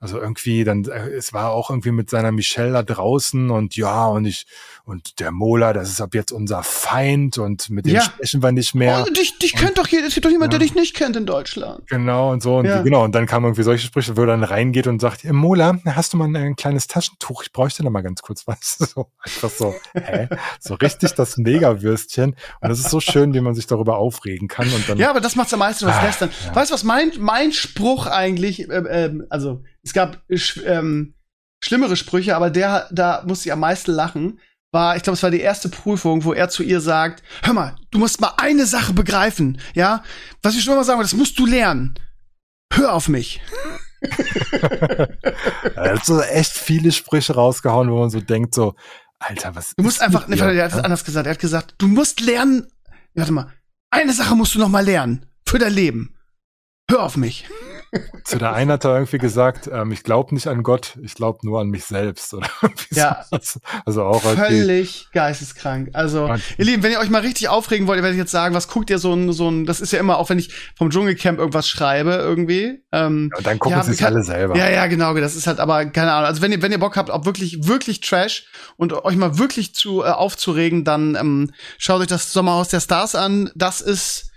Also 0.03 0.20
irgendwie, 0.20 0.64
dann, 0.64 0.85
äh, 0.85 1.11
es 1.11 1.33
war 1.33 1.53
auch 1.53 1.70
irgendwie 1.70 1.93
mit 1.93 2.11
seiner 2.11 2.33
Michelle 2.33 2.73
da 2.73 2.83
draußen 2.83 3.51
und 3.51 3.77
ja, 3.77 4.07
und 4.07 4.25
ich, 4.27 4.47
und 4.85 5.20
der 5.20 5.30
Mola, 5.30 5.72
das 5.72 5.91
ist 5.91 6.01
ab 6.01 6.14
jetzt 6.14 6.33
unser 6.33 6.62
Feind 6.62 7.39
und 7.39 7.70
mit 7.70 7.87
dem 7.87 7.95
ja. 7.95 8.03
sprechen 8.03 8.43
wir 8.43 8.53
nicht 8.53 8.74
mehr. 8.74 9.05
Oh, 9.07 9.11
dich, 9.11 9.39
dich 9.39 9.55
und, 9.55 9.61
kennt 9.61 9.78
doch 9.78 9.87
jeder, 9.87 10.07
es 10.07 10.14
gibt 10.14 10.26
doch 10.26 10.30
niemand, 10.30 10.53
ja. 10.53 10.59
der 10.59 10.66
dich 10.66 10.74
nicht 10.74 10.95
kennt 10.95 11.16
in 11.16 11.26
Deutschland. 11.26 11.87
Genau, 11.89 12.33
und 12.33 12.43
so, 12.43 12.57
und 12.57 12.66
ja. 12.66 12.83
genau, 12.83 13.05
und 13.05 13.14
dann 13.14 13.26
kam 13.26 13.45
irgendwie 13.45 13.62
solche 13.62 13.87
Sprüche, 13.87 14.16
wo 14.16 14.22
er 14.22 14.28
dann 14.28 14.45
reingeht 14.45 14.87
und 14.87 15.01
sagt, 15.01 15.24
Mola, 15.24 15.78
hast 15.87 16.12
du 16.12 16.16
mal 16.16 16.35
ein, 16.35 16.57
kleines 16.57 16.87
Taschentuch? 16.87 17.45
Ich 17.45 17.53
bräuchte 17.53 17.85
noch 17.85 17.91
mal 17.91 18.03
ganz 18.03 18.22
kurz 18.22 18.47
was. 18.47 18.78
So, 18.93 19.11
einfach 19.20 19.49
so, 19.49 19.74
hä? 19.95 20.28
So 20.61 20.74
richtig 20.74 21.14
das 21.14 21.39
Megawürstchen. 21.39 22.37
Und 22.61 22.68
das 22.68 22.78
ist 22.78 22.91
so 22.91 23.01
schön, 23.01 23.33
wie 23.33 23.41
man 23.41 23.55
sich 23.55 23.66
darüber 23.66 23.97
aufregen 23.97 24.49
kann. 24.49 24.70
Und 24.70 24.87
dann, 24.87 24.99
ja, 24.99 25.09
aber 25.09 25.20
das 25.20 25.35
macht's 25.35 25.53
am 25.55 25.61
meisten 25.61 25.87
was 25.87 25.97
ah, 25.97 26.03
lästern. 26.03 26.30
Weißt 26.53 26.70
du, 26.70 26.74
was 26.74 26.85
mein, 26.85 27.12
mein 27.18 27.53
Spruch 27.53 28.07
eigentlich, 28.07 28.68
äh, 28.68 29.07
äh, 29.07 29.18
also, 29.30 29.62
es 29.83 29.95
gab 29.95 30.20
ähm, 30.66 31.14
schlimmere 31.61 31.97
Sprüche, 31.97 32.37
aber 32.37 32.51
der, 32.51 32.89
da 32.91 33.22
musste 33.26 33.49
ich 33.49 33.53
am 33.53 33.61
meisten 33.61 33.93
lachen. 33.93 34.41
War, 34.73 34.97
ich 34.97 35.03
glaube, 35.03 35.16
es 35.16 35.23
war 35.23 35.31
die 35.31 35.41
erste 35.41 35.68
Prüfung, 35.68 36.25
wo 36.25 36.33
er 36.33 36.49
zu 36.49 36.62
ihr 36.62 36.81
sagt: 36.81 37.23
Hör 37.43 37.53
mal, 37.53 37.77
du 37.91 37.99
musst 37.99 38.20
mal 38.20 38.33
eine 38.39 38.66
Sache 38.66 38.95
begreifen, 38.95 39.61
ja? 39.75 40.03
Was 40.43 40.57
ich 40.57 40.64
schon 40.64 40.75
mal 40.75 40.85
sagen 40.85 40.99
will, 40.99 41.05
das 41.05 41.14
musst 41.14 41.39
du 41.39 41.45
lernen. 41.45 41.95
Hör 42.73 42.95
auf 42.95 43.09
mich. 43.09 43.43
er 44.51 45.95
hat 45.95 46.07
so 46.07 46.20
echt 46.23 46.53
viele 46.53 46.91
Sprüche 46.91 47.35
rausgehauen, 47.35 47.91
wo 47.91 48.01
man 48.01 48.09
so 48.11 48.20
denkt, 48.20 48.55
so, 48.55 48.75
Alter, 49.18 49.55
was. 49.55 49.75
Du 49.77 49.83
musst 49.83 50.01
einfach, 50.01 50.27
ne, 50.27 50.37
er 50.37 50.64
hat 50.64 50.73
es 50.73 50.79
anders 50.79 51.05
gesagt. 51.05 51.27
Er 51.27 51.33
hat 51.33 51.39
gesagt, 51.39 51.75
du 51.77 51.87
musst 51.87 52.20
lernen. 52.20 52.66
Warte 53.14 53.33
mal, 53.33 53.53
eine 53.91 54.14
Sache 54.14 54.35
musst 54.35 54.55
du 54.55 54.59
noch 54.59 54.70
mal 54.70 54.85
lernen 54.85 55.27
für 55.47 55.59
dein 55.59 55.75
Leben. 55.75 56.16
Hör 56.91 57.03
auf 57.03 57.18
mich. 57.18 57.47
Zu 58.24 58.38
der 58.38 58.55
einen 58.55 58.70
hat 58.70 58.84
er 58.84 58.95
irgendwie 58.95 59.18
gesagt, 59.18 59.68
ähm, 59.70 59.93
ich 59.93 60.03
glaube 60.03 60.34
nicht 60.34 60.47
an 60.47 60.62
Gott, 60.62 60.99
ich 61.03 61.14
glaube 61.14 61.40
nur 61.43 61.61
an 61.61 61.68
mich 61.68 61.84
selbst. 61.84 62.32
Oder 62.32 62.49
ja, 62.90 63.24
also 63.84 64.05
auch 64.05 64.24
okay. 64.24 64.36
völlig 64.36 65.09
geisteskrank. 65.12 65.90
Also, 65.93 66.26
Mann. 66.26 66.43
ihr 66.57 66.64
Lieben, 66.64 66.82
wenn 66.82 66.93
ihr 66.93 67.01
euch 67.01 67.11
mal 67.11 67.20
richtig 67.20 67.51
aufregen 67.51 67.86
wollt, 67.86 68.03
werde 68.03 68.14
ich 68.14 68.18
jetzt 68.18 68.30
sagen, 68.30 68.55
was 68.55 68.68
guckt 68.68 68.88
ihr 68.88 68.99
so 68.99 69.12
ein, 69.12 69.32
so 69.32 69.51
ein, 69.51 69.66
das 69.66 69.82
ist 69.82 69.93
ja 69.93 70.01
immer, 70.01 70.16
auch 70.16 70.30
wenn 70.30 70.38
ich 70.38 70.55
vom 70.74 70.88
Dschungelcamp 70.88 71.38
irgendwas 71.38 71.68
schreibe 71.68 72.12
irgendwie. 72.12 72.82
Ähm, 72.93 73.30
ja, 73.36 73.43
dann 73.43 73.59
gucken 73.59 73.76
ja, 73.76 73.84
sie 73.84 73.93
es 73.93 74.03
alle 74.03 74.22
selber. 74.22 74.57
Ja, 74.57 74.70
ja, 74.70 74.86
genau, 74.86 75.12
das 75.14 75.36
ist 75.36 75.47
halt 75.47 75.61
aber, 75.61 75.84
keine 75.86 76.12
Ahnung. 76.12 76.28
Also 76.28 76.40
wenn 76.40 76.53
ihr, 76.53 76.62
wenn 76.62 76.72
ihr 76.72 76.80
Bock 76.80 76.97
habt, 76.97 77.11
auch 77.11 77.26
wirklich, 77.26 77.66
wirklich 77.66 78.01
Trash 78.01 78.47
und 78.78 78.95
euch 79.05 79.16
mal 79.16 79.38
wirklich 79.38 79.74
zu 79.74 80.03
äh, 80.03 80.07
aufzuregen, 80.07 80.84
dann 80.84 81.14
ähm, 81.14 81.51
schaut 81.76 82.01
euch 82.01 82.07
das 82.07 82.32
Sommerhaus 82.32 82.68
der 82.68 82.80
Stars 82.80 83.14
an. 83.14 83.51
Das 83.55 83.82
ist 83.82 84.32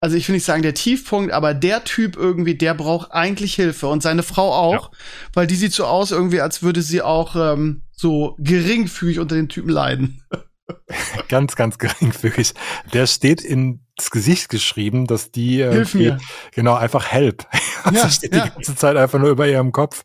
also 0.00 0.16
ich 0.16 0.28
will 0.28 0.34
nicht 0.34 0.44
sagen 0.44 0.62
der 0.62 0.74
Tiefpunkt, 0.74 1.32
aber 1.32 1.54
der 1.54 1.84
Typ 1.84 2.16
irgendwie, 2.16 2.54
der 2.54 2.74
braucht 2.74 3.12
eigentlich 3.12 3.54
Hilfe 3.54 3.88
und 3.88 4.02
seine 4.02 4.22
Frau 4.22 4.52
auch, 4.52 4.92
ja. 4.92 4.98
weil 5.32 5.46
die 5.46 5.56
sieht 5.56 5.72
so 5.72 5.86
aus 5.86 6.10
irgendwie, 6.10 6.40
als 6.40 6.62
würde 6.62 6.82
sie 6.82 7.02
auch 7.02 7.34
ähm, 7.36 7.82
so 7.92 8.36
geringfügig 8.38 9.18
unter 9.18 9.34
den 9.34 9.48
Typen 9.48 9.70
leiden. 9.70 10.22
ganz, 11.28 11.56
ganz 11.56 11.78
geringfügig. 11.78 12.54
Der 12.92 13.06
steht 13.06 13.40
ins 13.42 14.10
Gesicht 14.10 14.48
geschrieben, 14.48 15.06
dass 15.06 15.30
die 15.30 15.60
äh, 15.60 15.72
Hilf 15.72 15.94
mir. 15.94 16.18
genau 16.52 16.74
einfach 16.74 17.06
help. 17.06 17.46
Also 17.84 17.98
ja, 18.02 18.10
steht 18.10 18.34
ja. 18.34 18.44
die 18.44 18.50
ganze 18.50 18.76
Zeit 18.76 18.96
einfach 18.96 19.18
nur 19.18 19.30
über 19.30 19.48
ihrem 19.48 19.72
Kopf. 19.72 20.04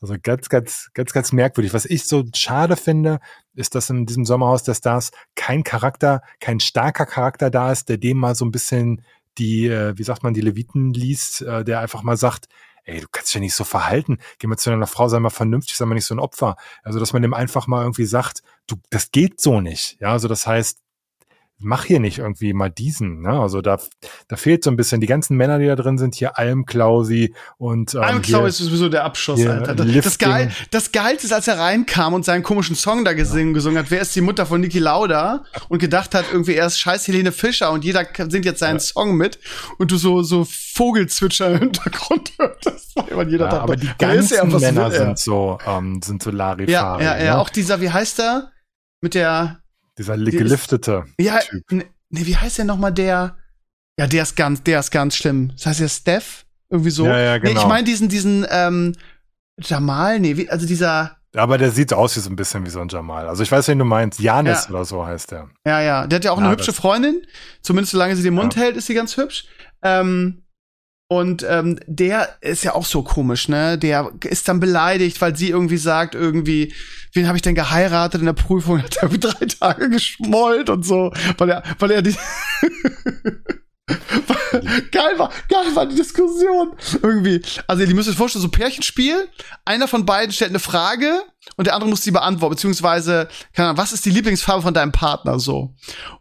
Also 0.00 0.16
ganz, 0.20 0.48
ganz, 0.48 0.90
ganz, 0.94 1.12
ganz 1.12 1.32
merkwürdig. 1.32 1.74
Was 1.74 1.84
ich 1.84 2.06
so 2.06 2.24
schade 2.34 2.76
finde, 2.76 3.20
ist, 3.54 3.74
dass 3.74 3.90
in 3.90 4.06
diesem 4.06 4.24
Sommerhaus 4.24 4.62
der 4.64 4.74
Stars 4.74 5.12
kein 5.34 5.62
Charakter, 5.64 6.22
kein 6.40 6.60
starker 6.60 7.06
Charakter 7.06 7.50
da 7.50 7.72
ist, 7.72 7.88
der 7.88 7.98
dem 7.98 8.18
mal 8.18 8.34
so 8.34 8.44
ein 8.44 8.50
bisschen 8.50 9.02
die, 9.38 9.66
äh, 9.66 9.96
wie 9.96 10.04
sagt 10.04 10.22
man, 10.22 10.34
die 10.34 10.40
Leviten 10.40 10.92
liest, 10.92 11.42
äh, 11.42 11.64
der 11.64 11.80
einfach 11.80 12.02
mal 12.02 12.16
sagt, 12.16 12.46
ey, 12.84 13.00
du 13.00 13.06
kannst 13.10 13.28
dich 13.28 13.34
ja 13.34 13.40
nicht 13.40 13.54
so 13.54 13.64
verhalten. 13.64 14.18
Geh 14.38 14.46
mal 14.46 14.56
zu 14.56 14.70
deiner 14.70 14.86
Frau, 14.86 15.08
sei 15.08 15.18
mal 15.20 15.30
vernünftig, 15.30 15.76
sei 15.76 15.84
mal 15.84 15.94
nicht 15.94 16.04
so 16.04 16.14
ein 16.14 16.20
Opfer. 16.20 16.56
Also, 16.82 16.98
dass 16.98 17.12
man 17.12 17.22
dem 17.22 17.34
einfach 17.34 17.66
mal 17.66 17.82
irgendwie 17.82 18.04
sagt, 18.04 18.42
du, 18.66 18.76
das 18.90 19.10
geht 19.10 19.40
so 19.40 19.60
nicht. 19.60 19.96
Ja, 20.00 20.12
also 20.12 20.28
das 20.28 20.46
heißt, 20.46 20.81
mach 21.62 21.84
hier 21.84 22.00
nicht 22.00 22.18
irgendwie 22.18 22.52
mal 22.52 22.70
diesen. 22.70 23.22
Ne? 23.22 23.30
Also 23.30 23.60
da, 23.60 23.78
da 24.28 24.36
fehlt 24.36 24.64
so 24.64 24.70
ein 24.70 24.76
bisschen. 24.76 25.00
Die 25.00 25.06
ganzen 25.06 25.36
Männer, 25.36 25.58
die 25.58 25.66
da 25.66 25.76
drin 25.76 25.98
sind, 25.98 26.14
hier 26.14 26.38
Almklausi 26.38 27.34
und 27.58 27.94
ähm, 27.94 28.02
Almklau 28.02 28.46
ist 28.46 28.58
sowieso 28.58 28.88
der 28.88 29.04
Abschuss, 29.04 29.44
Alter. 29.44 29.74
Das, 29.74 29.86
das, 29.86 30.18
Geil, 30.18 30.50
das 30.70 30.92
Geilste 30.92 31.26
ist, 31.26 31.32
als 31.32 31.48
er 31.48 31.58
reinkam 31.58 32.14
und 32.14 32.24
seinen 32.24 32.42
komischen 32.42 32.76
Song 32.76 33.04
da 33.04 33.12
gesungen, 33.12 33.48
ja. 33.48 33.54
gesungen 33.54 33.78
hat, 33.78 33.90
wer 33.90 34.00
ist 34.00 34.14
die 34.14 34.20
Mutter 34.20 34.46
von 34.46 34.60
Niki 34.60 34.78
Lauda 34.78 35.44
und 35.68 35.78
gedacht 35.78 36.14
hat, 36.14 36.26
irgendwie 36.32 36.54
er 36.54 36.66
ist 36.66 36.78
scheiß 36.78 37.06
Helene 37.08 37.32
Fischer 37.32 37.70
und 37.72 37.84
jeder 37.84 38.06
singt 38.28 38.44
jetzt 38.44 38.60
seinen 38.60 38.76
ja. 38.76 38.80
Song 38.80 39.16
mit 39.16 39.38
und 39.78 39.90
du 39.90 39.96
so, 39.96 40.22
so 40.22 40.46
Vogelzwitscher 40.48 41.52
im 41.52 41.58
Hintergrund 41.58 42.32
hörtest. 42.38 42.94
Weil 43.10 43.30
jeder 43.30 43.46
ja, 43.46 43.50
dachte, 43.50 43.62
aber 43.62 43.76
die 43.76 43.90
ganzen 43.98 44.50
ja, 44.50 44.58
Männer 44.58 44.90
sind 44.90 45.18
so, 45.18 45.58
ähm, 45.66 46.00
sind 46.02 46.22
so 46.22 46.30
Larifari. 46.30 46.72
Ja, 46.72 47.00
ja, 47.00 47.18
ja, 47.18 47.34
ne? 47.34 47.38
auch 47.38 47.50
dieser, 47.50 47.80
wie 47.80 47.90
heißt 47.90 48.18
der? 48.18 48.50
Mit 49.00 49.14
der, 49.14 49.61
dieser 49.98 50.16
geliftete. 50.16 51.04
Ja, 51.18 51.38
typ. 51.38 51.64
nee, 51.70 51.86
wie 52.10 52.36
heißt 52.36 52.58
der 52.58 52.64
nochmal 52.64 52.92
der? 52.92 53.36
Ja, 53.98 54.06
der 54.06 54.22
ist 54.22 54.36
ganz, 54.36 54.62
der 54.62 54.80
ist 54.80 54.90
ganz 54.90 55.16
schlimm. 55.16 55.50
Das 55.54 55.66
heißt 55.66 55.80
ja 55.80 55.88
Steph? 55.88 56.46
Irgendwie 56.70 56.90
so. 56.90 57.06
Ja, 57.06 57.18
ja, 57.18 57.38
genau. 57.38 57.52
Nee, 57.52 57.60
ich 57.60 57.66
meine 57.66 57.84
diesen, 57.84 58.08
diesen, 58.08 58.46
ähm, 58.50 58.94
Jamal, 59.58 60.20
nee, 60.20 60.36
wie, 60.36 60.48
also 60.48 60.66
dieser. 60.66 61.16
Aber 61.34 61.56
der 61.56 61.70
sieht 61.70 61.92
aus 61.92 62.16
wie 62.16 62.20
so 62.20 62.28
ein 62.28 62.36
bisschen 62.36 62.66
wie 62.66 62.70
so 62.70 62.80
ein 62.80 62.88
Jamal. 62.88 63.26
Also 63.26 63.42
ich 63.42 63.50
weiß, 63.50 63.68
wen 63.68 63.78
du 63.78 63.86
meinst. 63.86 64.20
Janis 64.20 64.64
ja. 64.64 64.70
oder 64.70 64.84
so 64.84 65.06
heißt 65.06 65.30
der. 65.30 65.48
Ja, 65.66 65.80
ja. 65.80 66.06
Der 66.06 66.16
hat 66.16 66.24
ja 66.24 66.32
auch 66.32 66.38
ja, 66.38 66.44
eine 66.44 66.52
hübsche 66.52 66.74
Freundin. 66.74 67.22
Zumindest 67.62 67.92
solange 67.92 68.16
sie 68.16 68.22
den 68.22 68.34
Mund 68.34 68.56
hält, 68.56 68.76
ist 68.76 68.86
sie 68.86 68.94
ganz 68.94 69.16
hübsch. 69.16 69.46
Ähm, 69.82 70.41
und 71.18 71.44
ähm, 71.46 71.78
der 71.86 72.38
ist 72.40 72.64
ja 72.64 72.74
auch 72.74 72.86
so 72.86 73.02
komisch, 73.02 73.48
ne? 73.48 73.76
Der 73.76 74.10
ist 74.24 74.48
dann 74.48 74.60
beleidigt, 74.60 75.20
weil 75.20 75.36
sie 75.36 75.50
irgendwie 75.50 75.76
sagt, 75.76 76.14
irgendwie, 76.14 76.72
wen 77.12 77.26
habe 77.26 77.36
ich 77.36 77.42
denn 77.42 77.54
geheiratet 77.54 78.20
in 78.20 78.26
der 78.26 78.32
Prüfung? 78.32 78.82
Hat 78.82 78.96
er 78.96 79.08
drei 79.08 79.44
Tage 79.46 79.90
geschmollt 79.90 80.70
und 80.70 80.86
so, 80.86 81.12
weil 81.36 81.50
er, 81.50 81.62
weil 81.78 81.90
er 81.90 82.00
die 82.00 82.14
geil 84.90 85.18
war, 85.18 85.30
geil 85.48 85.74
war 85.74 85.84
die 85.86 85.96
Diskussion. 85.96 86.72
Irgendwie. 87.02 87.42
Also, 87.66 87.82
ihr 87.82 87.94
müsst 87.94 88.08
euch 88.08 88.16
vorstellen, 88.16 88.42
so 88.42 88.48
Pärchenspiel. 88.48 89.28
Einer 89.66 89.88
von 89.88 90.06
beiden 90.06 90.32
stellt 90.32 90.52
eine 90.52 90.60
Frage 90.60 91.22
und 91.56 91.66
der 91.66 91.74
andere 91.74 91.90
muss 91.90 92.02
sie 92.02 92.10
beantworten, 92.10 92.54
beziehungsweise, 92.54 93.28
keine 93.52 93.68
Ahnung, 93.68 93.78
was 93.82 93.92
ist 93.92 94.06
die 94.06 94.10
Lieblingsfarbe 94.10 94.62
von 94.62 94.72
deinem 94.72 94.92
Partner, 94.92 95.38
so. 95.38 95.74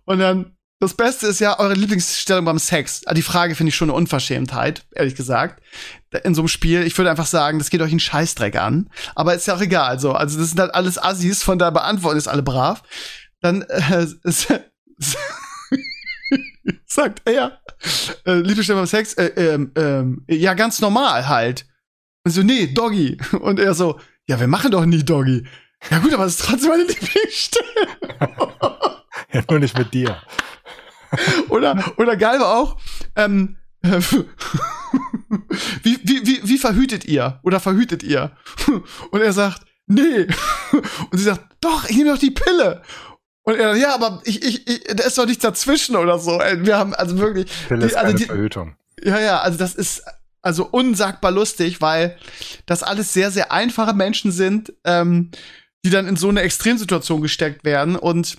Und 0.03 0.19
dann, 0.19 0.57
das 0.81 0.95
Beste 0.95 1.27
ist 1.27 1.39
ja 1.39 1.59
eure 1.59 1.75
Lieblingsstellung 1.75 2.43
beim 2.43 2.57
Sex. 2.57 3.03
Ah, 3.05 3.13
die 3.13 3.21
Frage 3.21 3.53
finde 3.53 3.69
ich 3.69 3.75
schon 3.75 3.91
eine 3.91 3.97
Unverschämtheit, 3.97 4.83
ehrlich 4.95 5.13
gesagt. 5.13 5.61
In 6.23 6.33
so 6.33 6.41
einem 6.41 6.47
Spiel, 6.47 6.81
ich 6.81 6.97
würde 6.97 7.11
einfach 7.11 7.27
sagen, 7.27 7.59
das 7.59 7.69
geht 7.69 7.81
euch 7.81 7.91
einen 7.91 7.99
Scheißdreck 7.99 8.55
an. 8.55 8.89
Aber 9.13 9.35
ist 9.35 9.45
ja 9.45 9.55
auch 9.55 9.61
egal. 9.61 9.99
So. 9.99 10.13
Also, 10.13 10.39
das 10.39 10.49
sind 10.49 10.59
halt 10.59 10.73
alles 10.73 10.97
Assis, 11.01 11.43
von 11.43 11.59
der 11.59 11.69
Beantwortung 11.69 12.17
ist 12.17 12.27
alle 12.27 12.41
brav. 12.41 12.81
Dann, 13.41 13.61
äh, 13.61 14.07
sagt 16.87 17.21
er, 17.25 17.61
äh, 18.25 18.39
Liebestellung 18.39 18.81
beim 18.81 18.87
Sex, 18.87 19.13
äh, 19.13 19.27
ähm, 19.35 19.71
ähm, 19.75 20.25
ja, 20.27 20.55
ganz 20.55 20.81
normal 20.81 21.27
halt. 21.27 21.67
Und 22.25 22.31
so, 22.31 22.41
nee, 22.41 22.65
Doggy. 22.65 23.19
Und 23.39 23.59
er 23.59 23.75
so, 23.75 23.99
ja, 24.25 24.39
wir 24.39 24.47
machen 24.47 24.71
doch 24.71 24.85
nie 24.85 25.03
Doggy. 25.03 25.45
Ja 25.91 25.99
gut, 25.99 26.11
aber 26.11 26.25
es 26.25 26.39
ist 26.39 26.45
trotzdem 26.47 26.69
meine 26.69 26.83
Lieblingsstelle. 26.87 27.87
ja, 29.31 29.43
nur 29.47 29.59
nicht 29.59 29.77
mit 29.77 29.93
dir. 29.93 30.17
oder, 31.49 31.93
oder 31.97 32.17
geil 32.17 32.39
war 32.39 32.57
auch, 32.57 32.77
ähm, 33.15 33.57
wie, 35.83 35.99
wie, 36.03 36.25
wie, 36.25 36.39
wie 36.43 36.57
verhütet 36.57 37.05
ihr? 37.05 37.39
Oder 37.43 37.59
verhütet 37.59 38.03
ihr? 38.03 38.31
Und 39.11 39.21
er 39.21 39.33
sagt, 39.33 39.65
nee. 39.87 40.27
Und 41.11 41.17
sie 41.17 41.23
sagt, 41.23 41.55
doch, 41.61 41.89
ich 41.89 41.97
nehme 41.97 42.11
doch 42.11 42.19
die 42.19 42.31
Pille. 42.31 42.83
Und 43.43 43.55
er, 43.55 43.75
ja, 43.75 43.95
aber 43.95 44.21
ich, 44.23 44.43
ich, 44.43 44.67
ich, 44.67 44.83
da 44.83 45.03
ist 45.03 45.17
doch 45.17 45.25
nichts 45.25 45.41
dazwischen 45.41 45.95
oder 45.95 46.19
so. 46.19 46.39
Wir 46.39 46.77
haben 46.77 46.93
also 46.93 47.17
wirklich. 47.17 47.49
Pille 47.67 47.85
ist 47.85 47.93
die, 47.93 47.97
also 47.97 48.15
die, 48.15 48.25
Verhütung. 48.25 48.75
Ja, 49.03 49.19
ja, 49.19 49.39
also 49.39 49.57
das 49.57 49.73
ist 49.73 50.03
also 50.43 50.67
unsagbar 50.67 51.31
lustig, 51.31 51.81
weil 51.81 52.17
das 52.65 52.83
alles 52.83 53.13
sehr, 53.13 53.31
sehr 53.31 53.51
einfache 53.51 53.93
Menschen 53.93 54.31
sind, 54.31 54.73
ähm, 54.83 55.31
die 55.83 55.89
dann 55.89 56.07
in 56.07 56.15
so 56.15 56.29
eine 56.29 56.41
Extremsituation 56.41 57.21
gesteckt 57.21 57.63
werden 57.63 57.95
und 57.95 58.37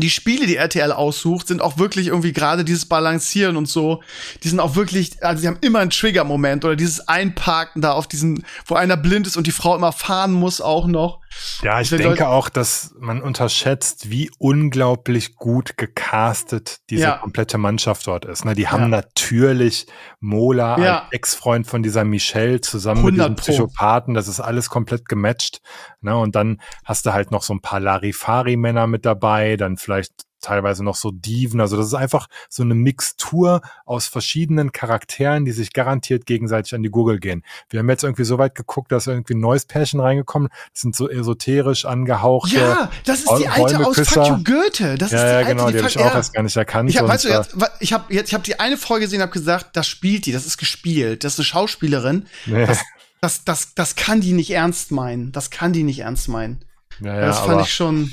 die 0.00 0.10
Spiele, 0.10 0.46
die 0.46 0.56
RTL 0.56 0.92
aussucht, 0.92 1.48
sind 1.48 1.60
auch 1.60 1.78
wirklich 1.78 2.08
irgendwie 2.08 2.32
gerade 2.32 2.64
dieses 2.64 2.86
Balancieren 2.86 3.56
und 3.56 3.68
so. 3.68 4.02
Die 4.42 4.48
sind 4.48 4.60
auch 4.60 4.74
wirklich, 4.74 5.22
also 5.22 5.42
sie 5.42 5.48
haben 5.48 5.58
immer 5.60 5.80
einen 5.80 5.90
Trigger-Moment 5.90 6.64
oder 6.64 6.76
dieses 6.76 7.08
Einparken 7.08 7.82
da 7.82 7.92
auf 7.92 8.06
diesen, 8.06 8.44
wo 8.66 8.74
einer 8.74 8.96
blind 8.96 9.26
ist 9.26 9.36
und 9.36 9.46
die 9.46 9.52
Frau 9.52 9.76
immer 9.76 9.92
fahren 9.92 10.32
muss 10.32 10.60
auch 10.60 10.86
noch. 10.86 11.21
Ja, 11.62 11.80
ich 11.80 11.90
denke 11.90 12.04
Leute 12.04 12.28
auch, 12.28 12.48
dass 12.48 12.94
man 12.98 13.22
unterschätzt, 13.22 14.10
wie 14.10 14.30
unglaublich 14.38 15.36
gut 15.36 15.76
gecastet 15.76 16.78
diese 16.90 17.02
ja. 17.02 17.18
komplette 17.18 17.58
Mannschaft 17.58 18.06
dort 18.06 18.24
ist. 18.24 18.44
Ne, 18.44 18.54
die 18.54 18.68
haben 18.68 18.82
ja. 18.82 18.88
natürlich 18.88 19.86
Mola 20.20 20.78
ja. 20.78 20.98
als 21.00 21.12
Ex-Freund 21.12 21.66
von 21.66 21.82
dieser 21.82 22.04
Michelle 22.04 22.60
zusammen 22.60 23.04
mit 23.04 23.16
diesem 23.16 23.36
Psychopathen. 23.36 24.14
Das 24.14 24.28
ist 24.28 24.40
alles 24.40 24.70
komplett 24.70 25.08
gematcht. 25.08 25.60
Ne, 26.00 26.16
und 26.16 26.34
dann 26.34 26.60
hast 26.84 27.06
du 27.06 27.12
halt 27.12 27.30
noch 27.30 27.42
so 27.42 27.54
ein 27.54 27.60
paar 27.60 27.80
Larifari-Männer 27.80 28.86
mit 28.86 29.04
dabei, 29.06 29.56
dann 29.56 29.76
vielleicht 29.76 30.12
teilweise 30.42 30.84
noch 30.84 30.96
so 30.96 31.10
Diven. 31.10 31.60
Also 31.60 31.76
das 31.76 31.86
ist 31.86 31.94
einfach 31.94 32.28
so 32.48 32.62
eine 32.62 32.74
Mixtur 32.74 33.62
aus 33.86 34.06
verschiedenen 34.06 34.72
Charakteren, 34.72 35.44
die 35.44 35.52
sich 35.52 35.72
garantiert 35.72 36.26
gegenseitig 36.26 36.74
an 36.74 36.82
die 36.82 36.90
Gurgel 36.90 37.18
gehen. 37.18 37.42
Wir 37.70 37.80
haben 37.80 37.88
jetzt 37.88 38.04
irgendwie 38.04 38.24
so 38.24 38.38
weit 38.38 38.54
geguckt, 38.54 38.92
dass 38.92 39.06
irgendwie 39.06 39.34
ein 39.34 39.40
neues 39.40 39.64
Pärchen 39.64 40.00
reingekommen. 40.00 40.48
Das 40.72 40.82
sind 40.82 40.94
so 40.94 41.08
esoterisch 41.08 41.84
angehauchte. 41.84 42.56
Ja, 42.56 42.90
das 43.04 43.20
ist 43.20 43.38
die 43.38 43.48
alte 43.48 43.84
aus 43.86 43.98
Fuck 43.98 44.28
you 44.28 44.44
Goethe. 44.44 44.98
Das 44.98 45.10
ja, 45.10 45.18
ist 45.18 45.24
die 45.24 45.30
ja, 45.30 45.36
alte, 45.38 45.48
genau, 45.50 45.66
die, 45.66 45.72
die 45.72 45.78
habe 45.78 45.88
ich 45.88 45.98
auch 45.98 46.14
erst 46.14 46.34
gar 46.34 46.42
nicht 46.42 46.56
erkannt. 46.56 46.90
Ich 46.90 46.98
habe 46.98 47.08
weißt 47.08 47.24
du, 47.24 47.28
jetzt, 47.28 47.56
ich 47.80 47.92
hab, 47.92 48.10
jetzt, 48.10 48.28
ich 48.28 48.34
hab 48.34 48.42
die 48.42 48.60
eine 48.60 48.76
Folge 48.76 49.06
gesehen, 49.06 49.22
habe 49.22 49.32
gesagt, 49.32 49.76
das 49.76 49.86
spielt 49.86 50.26
die, 50.26 50.32
das 50.32 50.46
ist 50.46 50.58
gespielt, 50.58 51.24
das 51.24 51.34
ist 51.34 51.38
eine 51.38 51.44
Schauspielerin. 51.46 52.26
Nee. 52.46 52.66
Das, 52.66 52.80
das, 53.20 53.44
das, 53.44 53.74
das 53.74 53.94
kann 53.96 54.20
die 54.20 54.32
nicht 54.32 54.50
ernst 54.50 54.90
meinen. 54.90 55.32
Das 55.32 55.50
kann 55.50 55.72
die 55.72 55.84
nicht 55.84 56.00
ernst 56.00 56.28
meinen. 56.28 56.64
Ja, 57.00 57.14
ja, 57.14 57.26
das 57.26 57.40
fand 57.40 57.62
ich 57.62 57.72
schon 57.72 58.12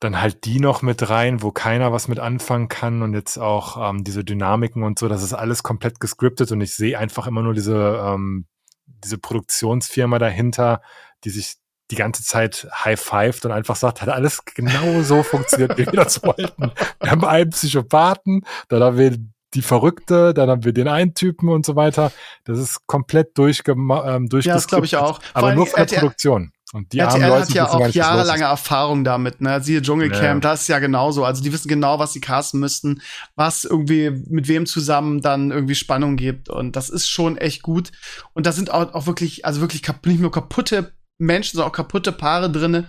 dann 0.00 0.20
halt 0.20 0.44
die 0.44 0.60
noch 0.60 0.82
mit 0.82 1.08
rein, 1.08 1.42
wo 1.42 1.50
keiner 1.50 1.92
was 1.92 2.08
mit 2.08 2.18
anfangen 2.18 2.68
kann 2.68 3.02
und 3.02 3.14
jetzt 3.14 3.38
auch 3.38 3.90
ähm, 3.90 4.04
diese 4.04 4.24
Dynamiken 4.24 4.82
und 4.82 4.98
so, 4.98 5.08
das 5.08 5.22
ist 5.22 5.32
alles 5.32 5.62
komplett 5.62 6.00
gescriptet 6.00 6.52
und 6.52 6.60
ich 6.60 6.74
sehe 6.74 6.98
einfach 6.98 7.26
immer 7.26 7.42
nur 7.42 7.54
diese, 7.54 8.00
ähm, 8.04 8.46
diese 8.86 9.18
Produktionsfirma 9.18 10.18
dahinter, 10.18 10.82
die 11.24 11.30
sich 11.30 11.56
die 11.90 11.96
ganze 11.96 12.24
Zeit 12.24 12.68
high-fived 12.72 13.44
und 13.46 13.52
einfach 13.52 13.76
sagt, 13.76 14.02
hat 14.02 14.08
alles 14.08 14.44
genau 14.44 15.02
so 15.02 15.22
funktioniert, 15.22 15.78
wie 15.78 15.86
wir 15.86 15.92
das 15.92 16.22
wollten. 16.22 16.72
Wir 17.00 17.10
haben 17.10 17.24
einen 17.24 17.50
Psychopathen, 17.50 18.44
dann 18.68 18.82
haben 18.82 18.98
wir 18.98 19.16
die 19.54 19.62
Verrückte, 19.62 20.34
dann 20.34 20.50
haben 20.50 20.64
wir 20.64 20.72
den 20.72 20.88
einen 20.88 21.14
Typen 21.14 21.48
und 21.48 21.64
so 21.64 21.76
weiter. 21.76 22.12
Das 22.44 22.58
ist 22.58 22.86
komplett 22.86 23.38
durchge 23.38 23.72
ähm, 23.72 24.28
Ja, 24.32 24.54
das 24.54 24.66
glaube 24.66 24.86
ich 24.86 24.96
auch. 24.96 25.20
Aber 25.32 25.54
nur 25.54 25.66
von 25.66 25.86
der 25.86 25.96
Produktion. 25.96 26.52
Und 26.72 26.92
die 26.92 26.98
RTL 26.98 27.28
Leute 27.28 27.42
hat 27.42 27.50
ja 27.50 27.68
auch 27.68 27.88
jahrelange 27.88 28.44
Erfahrung 28.44 29.04
damit, 29.04 29.40
ne? 29.40 29.62
Siehe 29.62 29.82
Dschungelcamp, 29.82 30.42
ja. 30.44 30.50
das 30.50 30.62
ist 30.62 30.68
ja 30.68 30.80
genauso. 30.80 31.24
Also 31.24 31.42
die 31.42 31.52
wissen 31.52 31.68
genau, 31.68 32.00
was 32.00 32.12
sie 32.12 32.20
casten 32.20 32.58
müssten, 32.58 33.02
was 33.36 33.64
irgendwie 33.64 34.10
mit 34.10 34.48
wem 34.48 34.66
zusammen 34.66 35.20
dann 35.20 35.52
irgendwie 35.52 35.76
Spannung 35.76 36.16
gibt. 36.16 36.48
Und 36.48 36.74
das 36.74 36.90
ist 36.90 37.08
schon 37.08 37.38
echt 37.38 37.62
gut. 37.62 37.92
Und 38.32 38.46
da 38.46 38.52
sind 38.52 38.72
auch, 38.72 38.94
auch 38.94 39.06
wirklich, 39.06 39.44
also 39.44 39.60
wirklich 39.60 39.82
nicht 40.04 40.20
nur 40.20 40.32
kaputte 40.32 40.92
Menschen, 41.18 41.56
sondern 41.56 41.70
auch 41.70 41.76
kaputte 41.76 42.10
Paare 42.10 42.50
drinne. 42.50 42.88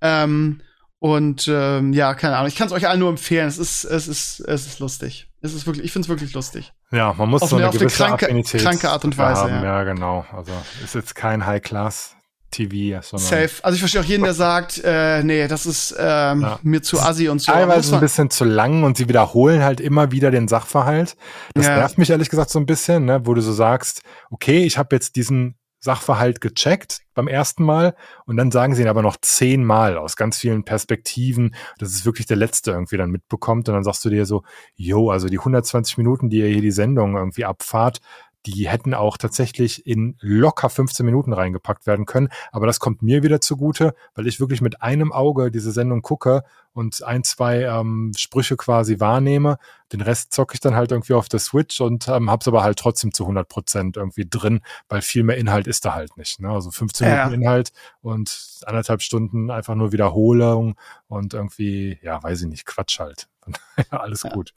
Ähm, 0.00 0.60
und 0.98 1.46
ähm, 1.48 1.92
ja, 1.92 2.14
keine 2.14 2.36
Ahnung. 2.36 2.48
Ich 2.48 2.56
kann 2.56 2.66
es 2.66 2.72
euch 2.72 2.88
allen 2.88 2.98
nur 2.98 3.10
empfehlen. 3.10 3.46
Es 3.46 3.58
ist, 3.58 3.84
es 3.84 4.08
ist, 4.08 4.40
es 4.40 4.66
ist 4.66 4.80
lustig. 4.80 5.28
Es 5.40 5.54
ist 5.54 5.66
wirklich, 5.66 5.84
ich 5.84 5.92
finde 5.92 6.06
es 6.06 6.08
wirklich 6.08 6.32
lustig. 6.32 6.72
Ja, 6.90 7.12
man 7.12 7.28
muss 7.28 7.42
auf 7.42 7.50
so 7.50 7.56
eine, 7.56 7.68
eine 7.68 7.78
gewisse 7.78 7.96
kranke, 7.96 8.24
Affinität 8.26 8.62
kranke 8.62 8.90
Art 8.90 9.04
und 9.04 9.16
Weise. 9.18 9.42
Haben. 9.42 9.62
Ja. 9.62 9.64
ja, 9.64 9.84
genau. 9.84 10.26
Also 10.32 10.52
ist 10.82 10.94
jetzt 10.94 11.14
kein 11.14 11.46
High 11.46 11.62
Class 11.62 12.16
TV. 12.54 13.00
Safe. 13.02 13.50
Also 13.62 13.74
ich 13.74 13.80
verstehe 13.80 14.00
auch 14.00 14.04
jeden, 14.04 14.22
der 14.22 14.34
sagt, 14.34 14.80
äh, 14.84 15.22
nee, 15.22 15.48
das 15.48 15.66
ist 15.66 15.94
ähm, 15.98 16.42
ja. 16.42 16.58
mir 16.62 16.82
zu 16.82 17.00
assi 17.00 17.28
und 17.28 17.40
so. 17.40 17.52
Teilweise 17.52 17.94
ein 17.94 18.00
bisschen 18.00 18.30
zu 18.30 18.44
lang 18.44 18.84
und 18.84 18.96
sie 18.96 19.08
wiederholen 19.08 19.62
halt 19.62 19.80
immer 19.80 20.12
wieder 20.12 20.30
den 20.30 20.46
Sachverhalt. 20.46 21.16
Das 21.54 21.66
ja. 21.66 21.76
nervt 21.76 21.98
mich 21.98 22.10
ehrlich 22.10 22.30
gesagt 22.30 22.50
so 22.50 22.58
ein 22.58 22.66
bisschen, 22.66 23.04
ne, 23.04 23.22
wo 23.24 23.34
du 23.34 23.40
so 23.40 23.52
sagst, 23.52 24.02
okay, 24.30 24.64
ich 24.64 24.78
habe 24.78 24.94
jetzt 24.94 25.16
diesen 25.16 25.56
Sachverhalt 25.84 26.40
gecheckt 26.40 27.02
beim 27.12 27.28
ersten 27.28 27.62
Mal 27.62 27.94
und 28.24 28.38
dann 28.38 28.50
sagen 28.50 28.74
sie 28.74 28.82
ihn 28.82 28.88
aber 28.88 29.02
noch 29.02 29.18
zehnmal 29.20 29.98
aus 29.98 30.16
ganz 30.16 30.38
vielen 30.38 30.64
Perspektiven. 30.64 31.54
Das 31.78 31.90
ist 31.90 32.06
wirklich 32.06 32.26
der 32.26 32.38
letzte 32.38 32.70
irgendwie 32.70 32.96
dann 32.96 33.10
mitbekommt 33.10 33.68
und 33.68 33.74
dann 33.74 33.84
sagst 33.84 34.02
du 34.04 34.08
dir 34.08 34.24
so, 34.24 34.44
yo, 34.76 35.10
also 35.10 35.28
die 35.28 35.38
120 35.38 35.98
Minuten, 35.98 36.30
die 36.30 36.38
ihr 36.38 36.48
hier 36.48 36.62
die 36.62 36.70
Sendung 36.70 37.16
irgendwie 37.16 37.44
abfahrt, 37.44 38.00
die 38.46 38.68
hätten 38.68 38.94
auch 38.94 39.16
tatsächlich 39.16 39.86
in 39.86 40.16
locker 40.20 40.68
15 40.68 41.04
Minuten 41.06 41.32
reingepackt 41.32 41.86
werden 41.86 42.04
können. 42.04 42.28
Aber 42.52 42.66
das 42.66 42.78
kommt 42.78 43.02
mir 43.02 43.22
wieder 43.22 43.40
zugute, 43.40 43.94
weil 44.14 44.26
ich 44.26 44.40
wirklich 44.40 44.60
mit 44.60 44.82
einem 44.82 45.12
Auge 45.12 45.50
diese 45.50 45.72
Sendung 45.72 46.02
gucke 46.02 46.44
und 46.72 47.02
ein, 47.04 47.24
zwei 47.24 47.62
ähm, 47.62 48.12
Sprüche 48.16 48.56
quasi 48.56 49.00
wahrnehme. 49.00 49.58
Den 49.92 50.00
Rest 50.00 50.32
zocke 50.32 50.54
ich 50.54 50.60
dann 50.60 50.74
halt 50.74 50.92
irgendwie 50.92 51.14
auf 51.14 51.28
der 51.28 51.40
Switch 51.40 51.80
und 51.80 52.08
ähm, 52.08 52.30
habe 52.30 52.40
es 52.40 52.48
aber 52.48 52.62
halt 52.62 52.78
trotzdem 52.78 53.14
zu 53.14 53.24
100 53.24 53.48
Prozent 53.48 53.96
irgendwie 53.96 54.26
drin, 54.28 54.60
weil 54.88 55.00
viel 55.00 55.22
mehr 55.22 55.36
Inhalt 55.36 55.66
ist 55.66 55.84
da 55.84 55.94
halt 55.94 56.16
nicht. 56.16 56.40
Ne? 56.40 56.50
Also 56.50 56.70
15 56.70 57.08
ja. 57.08 57.24
Minuten 57.24 57.42
Inhalt 57.42 57.72
und 58.02 58.60
anderthalb 58.66 59.02
Stunden 59.02 59.50
einfach 59.50 59.74
nur 59.74 59.92
Wiederholung 59.92 60.76
und 61.06 61.32
irgendwie, 61.32 61.98
ja, 62.02 62.22
weiß 62.22 62.42
ich 62.42 62.48
nicht, 62.48 62.66
Quatsch 62.66 62.98
halt. 62.98 63.28
Alles 63.90 64.22
ja. 64.24 64.30
gut. 64.30 64.52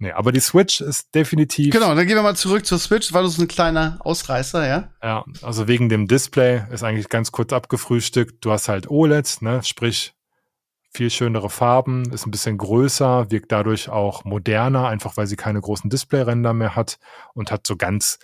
Nee, 0.00 0.12
aber 0.12 0.30
die 0.30 0.40
Switch 0.40 0.80
ist 0.80 1.12
definitiv. 1.14 1.72
Genau, 1.72 1.92
dann 1.92 2.06
gehen 2.06 2.14
wir 2.14 2.22
mal 2.22 2.36
zurück 2.36 2.64
zur 2.64 2.78
Switch, 2.78 3.12
weil 3.12 3.24
das 3.24 3.32
ist 3.32 3.40
ein 3.40 3.48
kleiner 3.48 3.98
Ausreißer, 4.00 4.66
ja? 4.66 4.92
Ja, 5.02 5.24
also 5.42 5.66
wegen 5.66 5.88
dem 5.88 6.06
Display 6.06 6.62
ist 6.70 6.84
eigentlich 6.84 7.08
ganz 7.08 7.32
kurz 7.32 7.52
abgefrühstückt. 7.52 8.44
Du 8.44 8.52
hast 8.52 8.68
halt 8.68 8.88
OLED, 8.88 9.42
ne, 9.42 9.60
sprich 9.64 10.14
viel 10.90 11.10
schönere 11.10 11.50
Farben, 11.50 12.12
ist 12.12 12.26
ein 12.26 12.30
bisschen 12.30 12.58
größer, 12.58 13.30
wirkt 13.30 13.50
dadurch 13.50 13.88
auch 13.88 14.24
moderner, 14.24 14.88
einfach 14.88 15.16
weil 15.16 15.26
sie 15.26 15.36
keine 15.36 15.60
großen 15.60 15.90
Displayränder 15.90 16.54
mehr 16.54 16.76
hat 16.76 16.98
und 17.34 17.50
hat 17.50 17.66
so 17.66 17.76
ganz 17.76 18.18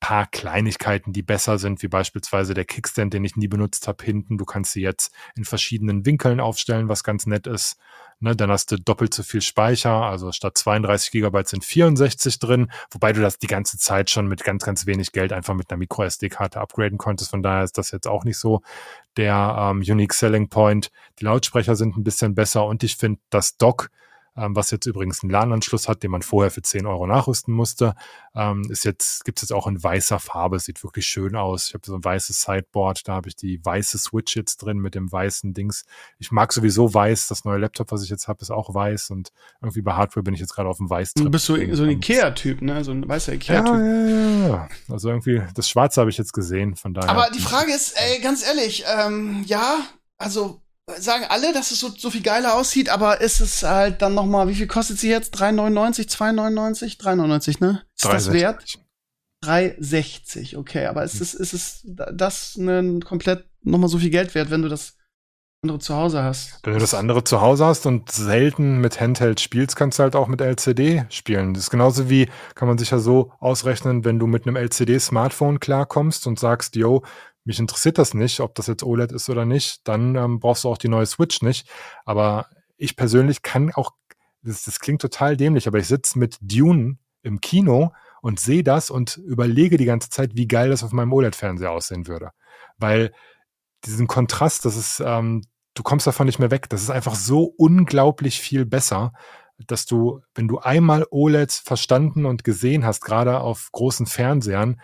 paar 0.00 0.26
Kleinigkeiten, 0.26 1.12
die 1.12 1.22
besser 1.22 1.58
sind, 1.58 1.82
wie 1.82 1.88
beispielsweise 1.88 2.54
der 2.54 2.64
Kickstand, 2.64 3.14
den 3.14 3.24
ich 3.24 3.36
nie 3.36 3.48
benutzt 3.48 3.86
habe, 3.86 4.02
hinten. 4.02 4.38
Du 4.38 4.44
kannst 4.44 4.72
sie 4.72 4.80
jetzt 4.80 5.12
in 5.36 5.44
verschiedenen 5.44 6.06
Winkeln 6.06 6.40
aufstellen, 6.40 6.88
was 6.88 7.04
ganz 7.04 7.26
nett 7.26 7.46
ist. 7.46 7.76
Ne, 8.22 8.36
dann 8.36 8.50
hast 8.50 8.70
du 8.70 8.76
doppelt 8.76 9.14
so 9.14 9.22
viel 9.22 9.40
Speicher, 9.40 9.92
also 9.92 10.30
statt 10.30 10.58
32 10.58 11.10
Gigabyte 11.10 11.48
sind 11.48 11.64
64 11.64 12.38
drin, 12.38 12.70
wobei 12.90 13.14
du 13.14 13.22
das 13.22 13.38
die 13.38 13.46
ganze 13.46 13.78
Zeit 13.78 14.10
schon 14.10 14.28
mit 14.28 14.44
ganz, 14.44 14.62
ganz 14.62 14.84
wenig 14.84 15.12
Geld 15.12 15.32
einfach 15.32 15.54
mit 15.54 15.70
einer 15.70 15.78
Micro 15.78 16.04
SD-Karte 16.04 16.60
upgraden 16.60 16.98
konntest. 16.98 17.30
Von 17.30 17.42
daher 17.42 17.64
ist 17.64 17.78
das 17.78 17.92
jetzt 17.92 18.06
auch 18.06 18.24
nicht 18.24 18.36
so 18.38 18.60
der 19.16 19.56
ähm, 19.58 19.78
Unique 19.78 20.12
Selling 20.12 20.50
Point. 20.50 20.90
Die 21.18 21.24
Lautsprecher 21.24 21.76
sind 21.76 21.96
ein 21.96 22.04
bisschen 22.04 22.34
besser 22.34 22.66
und 22.66 22.82
ich 22.82 22.96
finde 22.96 23.20
das 23.30 23.56
Dock 23.56 23.88
ähm, 24.36 24.54
was 24.56 24.70
jetzt 24.70 24.86
übrigens 24.86 25.22
einen 25.22 25.30
LAN-Anschluss 25.30 25.88
hat, 25.88 26.02
den 26.02 26.10
man 26.10 26.22
vorher 26.22 26.50
für 26.50 26.62
10 26.62 26.86
Euro 26.86 27.06
nachrüsten 27.06 27.52
musste. 27.52 27.94
Ähm, 28.34 28.62
ist 28.70 28.84
jetzt, 28.84 29.24
gibt 29.24 29.38
es 29.38 29.42
jetzt 29.42 29.52
auch 29.52 29.66
in 29.66 29.82
weißer 29.82 30.18
Farbe, 30.18 30.58
sieht 30.58 30.82
wirklich 30.82 31.06
schön 31.06 31.36
aus. 31.36 31.68
Ich 31.68 31.74
habe 31.74 31.86
so 31.86 31.94
ein 31.94 32.04
weißes 32.04 32.42
Sideboard, 32.42 33.08
da 33.08 33.14
habe 33.14 33.28
ich 33.28 33.36
die 33.36 33.64
weiße 33.64 33.98
Switch 33.98 34.36
jetzt 34.36 34.58
drin 34.58 34.78
mit 34.78 34.94
dem 34.94 35.10
weißen 35.10 35.52
Dings. 35.54 35.84
Ich 36.18 36.30
mag 36.30 36.52
sowieso 36.52 36.92
weiß, 36.92 37.26
das 37.26 37.44
neue 37.44 37.58
Laptop, 37.58 37.90
was 37.92 38.02
ich 38.02 38.10
jetzt 38.10 38.28
habe, 38.28 38.42
ist 38.42 38.50
auch 38.50 38.74
weiß 38.74 39.10
und 39.10 39.32
irgendwie 39.60 39.82
bei 39.82 39.92
Hardware 39.92 40.22
bin 40.22 40.34
ich 40.34 40.40
jetzt 40.40 40.54
gerade 40.54 40.68
auf 40.68 40.78
dem 40.78 40.88
weiß. 40.88 41.14
Du 41.14 41.30
bist 41.30 41.46
so, 41.46 41.56
so 41.74 41.82
ein 41.82 41.90
Ikea-Typ, 41.90 42.62
ne? 42.62 42.84
So 42.84 42.92
ein 42.92 43.08
weißer 43.08 43.34
Ikea-Typ. 43.34 43.74
Ja, 43.74 43.80
ja, 43.80 44.48
ja. 44.48 44.68
Also 44.88 45.08
irgendwie, 45.08 45.42
das 45.54 45.68
Schwarze 45.68 46.00
habe 46.00 46.10
ich 46.10 46.18
jetzt 46.18 46.32
gesehen, 46.32 46.76
von 46.76 46.94
daher. 46.94 47.10
Aber 47.10 47.28
die 47.34 47.40
Frage 47.40 47.72
ist, 47.72 47.94
ey, 47.96 48.20
ganz 48.20 48.46
ehrlich, 48.46 48.84
ähm, 48.86 49.44
ja, 49.46 49.80
also 50.18 50.60
sagen 50.98 51.24
alle, 51.28 51.52
dass 51.52 51.70
es 51.70 51.80
so, 51.80 51.88
so 51.88 52.10
viel 52.10 52.22
geiler 52.22 52.54
aussieht, 52.54 52.88
aber 52.88 53.20
ist 53.20 53.40
es 53.40 53.62
halt 53.62 54.02
dann 54.02 54.14
noch 54.14 54.26
mal, 54.26 54.48
wie 54.48 54.54
viel 54.54 54.66
kostet 54.66 54.98
sie 54.98 55.08
jetzt? 55.08 55.34
3,99, 55.36 56.08
2,99? 56.08 56.98
3,99, 56.98 57.60
ne? 57.60 57.82
Ist 57.96 58.04
360. 58.04 58.04
das 58.04 58.32
wert? 58.32 58.64
3,60, 59.44 60.56
okay. 60.56 60.86
Aber 60.86 61.04
ist 61.04 61.20
es, 61.20 61.34
ist 61.34 61.52
es 61.52 61.80
das 61.84 62.56
ein 62.56 63.02
komplett 63.02 63.46
noch 63.62 63.78
mal 63.78 63.88
so 63.88 63.98
viel 63.98 64.10
Geld 64.10 64.34
wert, 64.34 64.50
wenn 64.50 64.62
du 64.62 64.68
das 64.68 64.96
andere 65.62 65.78
zu 65.78 65.94
Hause 65.94 66.22
hast? 66.22 66.60
Wenn 66.62 66.74
du 66.74 66.78
das 66.78 66.94
andere 66.94 67.24
zu 67.24 67.40
Hause 67.40 67.66
hast 67.66 67.86
und 67.86 68.10
selten 68.10 68.80
mit 68.80 69.00
Handheld 69.00 69.40
spielst, 69.40 69.76
kannst 69.76 69.98
du 69.98 70.02
halt 70.02 70.16
auch 70.16 70.26
mit 70.26 70.40
LCD 70.40 71.04
spielen. 71.10 71.54
Das 71.54 71.64
ist 71.64 71.70
genauso 71.70 72.08
wie, 72.08 72.28
kann 72.54 72.68
man 72.68 72.78
sich 72.78 72.90
ja 72.90 72.98
so 72.98 73.32
ausrechnen, 73.40 74.04
wenn 74.04 74.18
du 74.18 74.26
mit 74.26 74.46
einem 74.46 74.56
LCD-Smartphone 74.56 75.60
klarkommst 75.60 76.26
und 76.26 76.38
sagst, 76.38 76.76
yo, 76.76 77.02
mich 77.50 77.58
interessiert 77.58 77.98
das 77.98 78.14
nicht, 78.14 78.38
ob 78.38 78.54
das 78.54 78.68
jetzt 78.68 78.84
OLED 78.84 79.10
ist 79.10 79.28
oder 79.28 79.44
nicht, 79.44 79.86
dann 79.88 80.14
ähm, 80.14 80.38
brauchst 80.38 80.62
du 80.62 80.68
auch 80.68 80.78
die 80.78 80.88
neue 80.88 81.06
Switch 81.06 81.42
nicht. 81.42 81.68
Aber 82.04 82.46
ich 82.76 82.94
persönlich 82.94 83.42
kann 83.42 83.74
auch, 83.74 83.90
das, 84.42 84.62
das 84.64 84.78
klingt 84.78 85.02
total 85.02 85.36
dämlich, 85.36 85.66
aber 85.66 85.78
ich 85.78 85.88
sitze 85.88 86.18
mit 86.18 86.38
Dune 86.40 86.98
im 87.22 87.40
Kino 87.40 87.92
und 88.22 88.38
sehe 88.38 88.62
das 88.62 88.88
und 88.88 89.16
überlege 89.16 89.78
die 89.78 89.84
ganze 89.84 90.10
Zeit, 90.10 90.36
wie 90.36 90.46
geil 90.46 90.70
das 90.70 90.84
auf 90.84 90.92
meinem 90.92 91.12
OLED-Fernseher 91.12 91.72
aussehen 91.72 92.06
würde. 92.06 92.30
Weil 92.78 93.12
diesen 93.84 94.06
Kontrast, 94.06 94.64
das 94.64 94.76
ist, 94.76 95.02
ähm, 95.04 95.42
du 95.74 95.82
kommst 95.82 96.06
davon 96.06 96.26
nicht 96.26 96.38
mehr 96.38 96.52
weg. 96.52 96.68
Das 96.68 96.82
ist 96.82 96.90
einfach 96.90 97.16
so 97.16 97.42
unglaublich 97.56 98.38
viel 98.38 98.64
besser, 98.64 99.12
dass 99.66 99.86
du, 99.86 100.20
wenn 100.34 100.46
du 100.46 100.58
einmal 100.58 101.04
OLED 101.10 101.50
verstanden 101.50 102.26
und 102.26 102.44
gesehen 102.44 102.86
hast, 102.86 103.00
gerade 103.00 103.40
auf 103.40 103.70
großen 103.72 104.06
Fernsehern, 104.06 104.80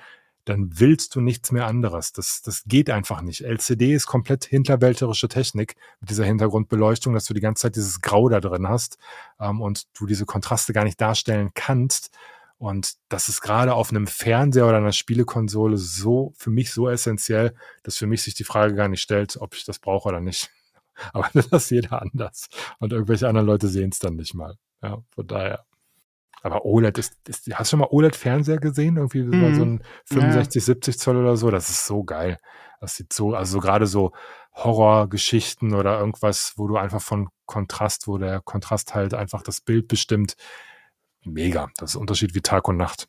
dann 0.47 0.79
willst 0.79 1.15
du 1.15 1.21
nichts 1.21 1.53
mehr 1.53 1.67
anderes. 1.67 2.13
Das, 2.13 2.41
das 2.41 2.63
geht 2.67 2.89
einfach 2.89 3.21
nicht. 3.21 3.43
LCD 3.43 3.93
ist 3.93 4.07
komplett 4.07 4.45
hinterwälterische 4.45 5.29
Technik 5.29 5.75
mit 6.01 6.09
dieser 6.09 6.25
Hintergrundbeleuchtung, 6.25 7.15
dass 7.15 7.25
du 7.25 7.35
die 7.35 7.41
ganze 7.41 7.63
Zeit 7.63 7.77
dieses 7.77 8.01
Grau 8.01 8.29
da 8.29 8.41
drin 8.41 8.69
hast 8.69 8.97
ähm, 9.41 9.61
und 9.61 9.87
du 9.99 10.07
diese 10.07 10.25
Kontraste 10.25 10.73
gar 10.73 10.85
nicht 10.85 11.01
darstellen 11.01 11.51
kannst. 11.55 12.17
Und 12.59 12.95
das 13.09 13.29
ist 13.29 13.41
gerade 13.41 13.75
auf 13.75 13.91
einem 13.91 14.07
Fernseher 14.07 14.67
oder 14.67 14.79
einer 14.79 14.93
Spielekonsole 14.93 15.77
so 15.77 16.33
für 16.37 16.51
mich 16.51 16.71
so 16.73 16.89
essentiell, 16.89 17.55
dass 17.83 17.99
für 17.99 18.07
mich 18.07 18.23
sich 18.23 18.35
die 18.35 18.45
Frage 18.45 18.75
gar 18.75 18.89
nicht 18.89 19.03
stellt, 19.03 19.37
ob 19.39 19.55
ich 19.55 19.65
das 19.65 19.81
brauche 19.81 20.09
oder 20.09 20.21
nicht. 20.21 20.51
Aber 21.13 21.29
das 21.35 21.47
ist 21.47 21.71
jeder 21.71 22.01
anders. 22.01 22.49
Und 22.79 22.93
irgendwelche 22.93 23.29
anderen 23.29 23.49
Leute 23.49 23.67
sehen 23.69 23.91
es 23.91 23.99
dann 23.99 24.15
nicht 24.15 24.35
mal. 24.35 24.57
Ja, 24.81 25.03
von 25.11 25.27
daher. 25.27 25.67
Aber 26.43 26.65
OLED 26.65 26.99
ist, 26.99 27.17
ist 27.29 27.49
hast 27.55 27.69
du 27.69 27.71
schon 27.73 27.81
mal 27.81 27.89
OLED-Fernseher 27.91 28.59
gesehen? 28.59 28.97
Irgendwie 28.97 29.23
mm. 29.23 29.55
so 29.55 29.63
ein 29.65 29.83
65, 30.07 30.63
ja. 30.63 30.67
70 30.67 30.99
Zoll 30.99 31.17
oder 31.17 31.37
so? 31.37 31.51
Das 31.51 31.71
ist 31.71 31.87
so 31.87 32.05
geil. 32.05 32.39
Das 32.81 32.97
sieht 32.97 33.13
so, 33.13 33.35
also 33.35 33.55
so 33.55 33.61
gerade 33.61 33.87
so 33.87 34.13
Horrorgeschichten 34.55 35.75
oder 35.75 35.99
irgendwas, 35.99 36.55
wo 36.57 36.67
du 36.67 36.77
einfach 36.77 37.03
von 37.03 37.29
Kontrast, 37.47 38.07
wo 38.07 38.19
der 38.19 38.41
Kontrast 38.41 38.95
halt 38.95 39.15
einfach 39.15 39.43
das 39.43 39.61
Bild 39.61 39.89
bestimmt. 39.89 40.37
Mega. 41.25 41.69
Das 41.77 41.91
ist 41.91 41.97
ein 41.97 42.01
Unterschied 42.01 42.35
wie 42.35 42.43
Tag 42.43 42.69
und 42.69 42.77
Nacht. 42.77 43.09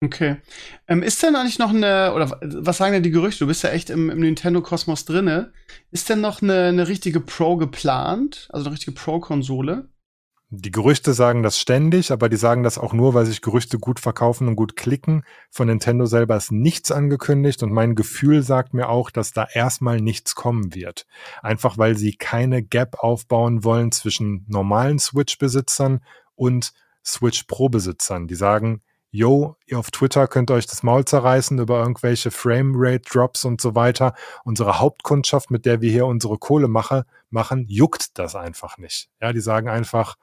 Okay. 0.00 0.36
Ähm, 0.86 1.02
ist 1.02 1.22
denn 1.22 1.34
eigentlich 1.34 1.58
noch 1.58 1.70
eine, 1.70 2.14
oder 2.14 2.38
was 2.40 2.76
sagen 2.76 2.92
denn 2.92 3.02
die 3.02 3.10
Gerüchte? 3.10 3.40
Du 3.40 3.48
bist 3.48 3.64
ja 3.64 3.70
echt 3.70 3.90
im, 3.90 4.10
im 4.10 4.20
Nintendo-Kosmos 4.20 5.04
drinne. 5.04 5.52
Ist 5.90 6.08
denn 6.08 6.20
noch 6.20 6.40
eine, 6.40 6.66
eine 6.66 6.86
richtige 6.86 7.20
Pro 7.20 7.56
geplant? 7.56 8.48
Also 8.50 8.66
eine 8.66 8.74
richtige 8.74 8.92
Pro-Konsole? 8.92 9.88
Die 10.50 10.70
Gerüchte 10.70 11.12
sagen 11.12 11.42
das 11.42 11.58
ständig, 11.58 12.10
aber 12.10 12.30
die 12.30 12.38
sagen 12.38 12.62
das 12.62 12.78
auch 12.78 12.94
nur, 12.94 13.12
weil 13.12 13.26
sich 13.26 13.42
Gerüchte 13.42 13.78
gut 13.78 14.00
verkaufen 14.00 14.48
und 14.48 14.56
gut 14.56 14.76
klicken. 14.76 15.24
Von 15.50 15.66
Nintendo 15.66 16.06
selber 16.06 16.36
ist 16.36 16.52
nichts 16.52 16.90
angekündigt 16.90 17.62
und 17.62 17.70
mein 17.70 17.94
Gefühl 17.94 18.42
sagt 18.42 18.72
mir 18.72 18.88
auch, 18.88 19.10
dass 19.10 19.34
da 19.34 19.46
erstmal 19.52 20.00
nichts 20.00 20.34
kommen 20.34 20.74
wird. 20.74 21.06
Einfach 21.42 21.76
weil 21.76 21.98
sie 21.98 22.14
keine 22.14 22.62
Gap 22.62 23.00
aufbauen 23.00 23.62
wollen 23.62 23.92
zwischen 23.92 24.46
normalen 24.48 24.98
Switch-Besitzern 24.98 26.00
und 26.34 26.72
Switch 27.04 27.42
Pro-Besitzern. 27.42 28.26
Die 28.26 28.34
sagen, 28.34 28.80
yo, 29.10 29.56
ihr 29.66 29.78
auf 29.78 29.90
Twitter 29.90 30.26
könnt 30.26 30.50
euch 30.50 30.66
das 30.66 30.82
Maul 30.82 31.04
zerreißen 31.04 31.58
über 31.58 31.80
irgendwelche 31.80 32.30
Framerate-Drops 32.30 33.44
und 33.44 33.60
so 33.60 33.74
weiter. 33.74 34.14
Unsere 34.44 34.78
Hauptkundschaft, 34.80 35.50
mit 35.50 35.66
der 35.66 35.80
wir 35.80 35.90
hier 35.90 36.06
unsere 36.06 36.38
Kohle 36.38 36.68
mache, 36.68 37.04
machen, 37.30 37.66
juckt 37.68 38.18
das 38.18 38.34
einfach 38.34 38.78
nicht. 38.78 39.08
Ja, 39.20 39.32
die 39.32 39.40
sagen 39.40 39.68
einfach, 39.68 40.16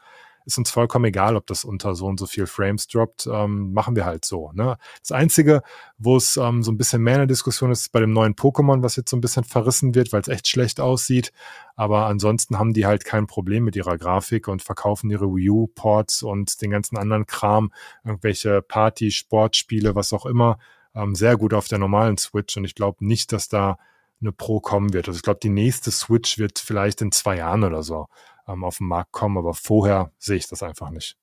ist 0.46 0.58
uns 0.58 0.70
vollkommen 0.70 1.06
egal, 1.06 1.36
ob 1.36 1.48
das 1.48 1.66
unter 1.66 1.96
so 1.96 2.06
und 2.06 2.20
so 2.20 2.28
viel 2.28 2.46
Frames 2.46 2.88
droppt, 2.88 3.28
ähm, 3.32 3.74
machen 3.74 3.96
wir 3.96 4.06
halt 4.06 4.26
so. 4.26 4.52
Ne? 4.54 4.78
Das 5.02 5.12
Einzige, 5.12 5.64
wo 5.98 6.18
es 6.18 6.38
ähm, 6.38 6.62
so 6.64 6.72
ein 6.72 6.78
bisschen 6.78 7.02
mehr 7.02 7.16
eine 7.16 7.28
Diskussion 7.28 7.72
ist, 7.72 7.82
ist 7.82 7.92
bei 7.92 8.00
dem 8.00 8.14
neuen 8.14 8.36
Pokémon, 8.36 8.84
was 8.84 8.96
jetzt 8.96 9.10
so 9.10 9.18
ein 9.18 9.22
bisschen 9.22 9.44
verrissen 9.44 9.96
wird, 9.96 10.14
weil 10.14 10.22
es 10.22 10.28
echt 10.28 10.48
schlecht 10.48 10.80
aussieht. 10.80 11.32
Aber 11.76 12.06
ansonsten 12.06 12.60
haben 12.60 12.74
die 12.74 12.86
halt 12.86 13.06
kein 13.06 13.28
Problem 13.28 13.64
mit 13.64 13.76
ihrer 13.76 13.98
Grafik 13.98 14.48
und 14.48 14.62
verkaufen 14.62 15.10
ihre 15.10 15.28
Wii 15.28 15.50
U-Ports 15.50 16.24
und 16.24 16.62
den 16.62 16.70
ganzen 16.70 16.98
anderen 16.98 17.26
Kram, 17.26 17.72
irgendwelche 18.04 18.62
Party, 18.62 19.12
Sportspiele, 19.12 19.96
was 19.96 20.14
auch 20.14 20.26
immer, 20.26 20.60
ähm, 20.94 21.16
sehr 21.16 21.38
gut 21.38 21.54
auf 21.54 21.68
der 21.68 21.80
normalen 21.80 22.18
Switch. 22.18 22.56
Und 22.56 22.66
ich 22.66 22.76
glaube 22.76 23.06
nicht, 23.06 23.32
dass 23.32 23.50
da 23.50 23.78
eine 24.22 24.32
Pro 24.32 24.60
kommen 24.60 24.94
wird. 24.94 25.08
Also 25.08 25.18
ich 25.18 25.24
glaube, 25.24 25.40
die 25.42 25.50
nächste 25.50 25.92
Switch 25.92 26.38
wird 26.38 26.60
vielleicht 26.60 27.02
in 27.02 27.12
zwei 27.12 27.38
Jahren 27.38 27.64
oder 27.64 27.84
so 27.84 28.08
ähm, 28.48 28.64
auf 28.64 28.78
den 28.78 28.88
Markt 28.88 29.12
kommen, 29.12 29.38
aber 29.38 29.54
vorher 29.54 30.12
sehe 30.18 30.38
ich 30.38 30.48
das 30.48 30.64
einfach 30.64 30.90
nicht. 30.90 31.18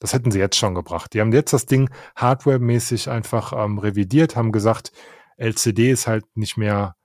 Das 0.00 0.14
hätten 0.14 0.30
sie 0.30 0.38
jetzt 0.38 0.56
schon 0.56 0.74
gebracht. 0.74 1.12
Die 1.12 1.20
haben 1.20 1.32
jetzt 1.32 1.52
das 1.52 1.66
Ding 1.66 1.90
hardwaremäßig 2.16 3.10
einfach 3.10 3.52
ähm, 3.52 3.78
revidiert, 3.78 4.34
haben 4.34 4.50
gesagt, 4.50 4.92
LCD 5.36 5.90
ist 5.90 6.06
halt 6.06 6.24
nicht 6.36 6.56
mehr 6.56 6.96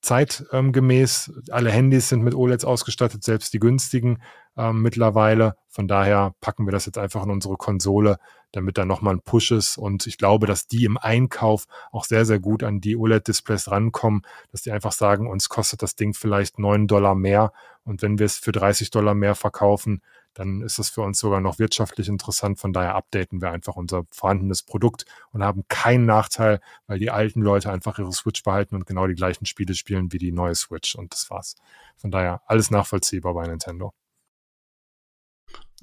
zeitgemäß. 0.00 1.32
Alle 1.50 1.70
Handys 1.70 2.08
sind 2.08 2.22
mit 2.22 2.34
OLEDs 2.34 2.64
ausgestattet, 2.64 3.22
selbst 3.22 3.52
die 3.54 3.60
günstigen 3.60 4.22
ähm, 4.56 4.82
mittlerweile. 4.82 5.56
Von 5.68 5.88
daher 5.88 6.34
packen 6.40 6.66
wir 6.66 6.72
das 6.72 6.86
jetzt 6.86 6.98
einfach 6.98 7.22
in 7.24 7.30
unsere 7.30 7.56
Konsole, 7.56 8.18
damit 8.52 8.78
da 8.78 8.84
nochmal 8.84 9.14
ein 9.14 9.22
Push 9.22 9.50
ist. 9.50 9.78
Und 9.78 10.06
ich 10.06 10.18
glaube, 10.18 10.46
dass 10.46 10.66
die 10.66 10.84
im 10.84 10.96
Einkauf 10.96 11.66
auch 11.90 12.04
sehr, 12.04 12.24
sehr 12.24 12.38
gut 12.38 12.62
an 12.62 12.80
die 12.80 12.96
OLED-Displays 12.96 13.70
rankommen, 13.70 14.22
dass 14.50 14.62
die 14.62 14.70
einfach 14.70 14.92
sagen, 14.92 15.28
uns 15.28 15.48
kostet 15.48 15.82
das 15.82 15.96
Ding 15.96 16.14
vielleicht 16.14 16.58
neun 16.58 16.86
Dollar 16.86 17.14
mehr. 17.14 17.52
Und 17.84 18.02
wenn 18.02 18.18
wir 18.18 18.26
es 18.26 18.38
für 18.38 18.52
30 18.52 18.90
Dollar 18.90 19.14
mehr 19.14 19.34
verkaufen, 19.34 20.02
dann 20.34 20.62
ist 20.62 20.78
das 20.78 20.88
für 20.88 21.02
uns 21.02 21.18
sogar 21.18 21.40
noch 21.40 21.58
wirtschaftlich 21.58 22.08
interessant. 22.08 22.58
Von 22.58 22.72
daher 22.72 22.94
updaten 22.94 23.40
wir 23.42 23.50
einfach 23.50 23.76
unser 23.76 24.04
vorhandenes 24.10 24.62
Produkt 24.62 25.04
und 25.32 25.42
haben 25.42 25.64
keinen 25.68 26.06
Nachteil, 26.06 26.60
weil 26.86 26.98
die 26.98 27.10
alten 27.10 27.42
Leute 27.42 27.70
einfach 27.70 27.98
ihre 27.98 28.12
Switch 28.12 28.42
behalten 28.42 28.76
und 28.76 28.86
genau 28.86 29.06
die 29.06 29.14
gleichen 29.14 29.46
Spiele 29.46 29.74
spielen 29.74 30.12
wie 30.12 30.18
die 30.18 30.32
neue 30.32 30.54
Switch 30.54 30.94
und 30.94 31.12
das 31.12 31.30
war's. 31.30 31.56
Von 31.96 32.10
daher 32.10 32.42
alles 32.46 32.70
nachvollziehbar 32.70 33.34
bei 33.34 33.46
Nintendo. 33.46 33.92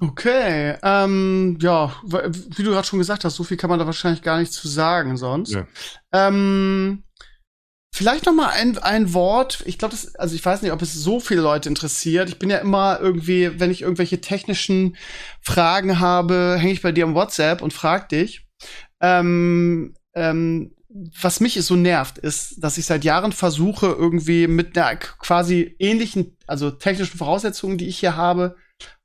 Okay, 0.02 0.76
ähm, 0.82 1.58
ja, 1.60 1.94
wie 2.02 2.62
du 2.62 2.70
gerade 2.70 2.86
schon 2.86 2.98
gesagt 2.98 3.24
hast, 3.24 3.36
so 3.36 3.44
viel 3.44 3.58
kann 3.58 3.68
man 3.68 3.78
da 3.78 3.84
wahrscheinlich 3.84 4.22
gar 4.22 4.38
nicht 4.38 4.52
zu 4.52 4.66
sagen 4.66 5.18
sonst. 5.18 5.52
Ja. 5.52 5.66
Ähm, 6.12 7.04
vielleicht 7.94 8.24
noch 8.24 8.32
mal 8.32 8.48
ein, 8.48 8.78
ein 8.78 9.12
Wort. 9.12 9.62
Ich 9.66 9.76
glaube, 9.76 9.92
das, 9.92 10.14
also 10.14 10.34
ich 10.34 10.44
weiß 10.44 10.62
nicht, 10.62 10.72
ob 10.72 10.80
es 10.80 10.94
so 10.94 11.20
viele 11.20 11.42
Leute 11.42 11.68
interessiert. 11.68 12.30
Ich 12.30 12.38
bin 12.38 12.48
ja 12.48 12.58
immer 12.58 12.98
irgendwie, 12.98 13.60
wenn 13.60 13.70
ich 13.70 13.82
irgendwelche 13.82 14.22
technischen 14.22 14.96
Fragen 15.42 16.00
habe, 16.00 16.56
hänge 16.58 16.72
ich 16.72 16.80
bei 16.80 16.92
dir 16.92 17.04
am 17.04 17.14
WhatsApp 17.14 17.60
und 17.60 17.74
frag 17.74 18.08
dich. 18.08 18.46
Ähm, 19.02 19.94
ähm, 20.14 20.74
was 21.20 21.40
mich 21.40 21.54
so 21.62 21.76
nervt, 21.76 22.16
ist, 22.16 22.64
dass 22.64 22.78
ich 22.78 22.86
seit 22.86 23.04
Jahren 23.04 23.32
versuche, 23.32 23.86
irgendwie 23.86 24.46
mit 24.46 24.76
einer 24.78 24.96
quasi 24.96 25.76
ähnlichen, 25.78 26.36
also 26.46 26.70
technischen 26.70 27.18
Voraussetzungen, 27.18 27.76
die 27.76 27.86
ich 27.86 27.98
hier 27.98 28.16
habe, 28.16 28.56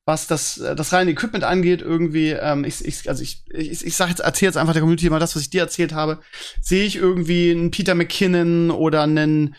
was 0.05 0.27
das, 0.27 0.59
äh, 0.59 0.75
das 0.75 0.93
reine 0.93 1.11
Equipment 1.11 1.43
angeht, 1.43 1.81
irgendwie, 1.81 2.29
ähm, 2.29 2.63
ich, 2.63 2.85
ich, 2.85 3.09
also 3.09 3.23
ich, 3.23 3.43
ich, 3.51 3.85
ich 3.85 3.95
sag 3.95 4.09
jetzt, 4.09 4.19
erzähl 4.19 4.47
jetzt 4.47 4.57
einfach 4.57 4.73
der 4.73 4.81
Community 4.81 5.09
mal 5.09 5.19
das, 5.19 5.35
was 5.35 5.41
ich 5.41 5.49
dir 5.49 5.61
erzählt 5.61 5.93
habe, 5.93 6.19
sehe 6.61 6.85
ich 6.85 6.95
irgendwie 6.95 7.51
einen 7.51 7.71
Peter 7.71 7.95
McKinnon 7.95 8.69
oder 8.71 9.03
einen, 9.03 9.55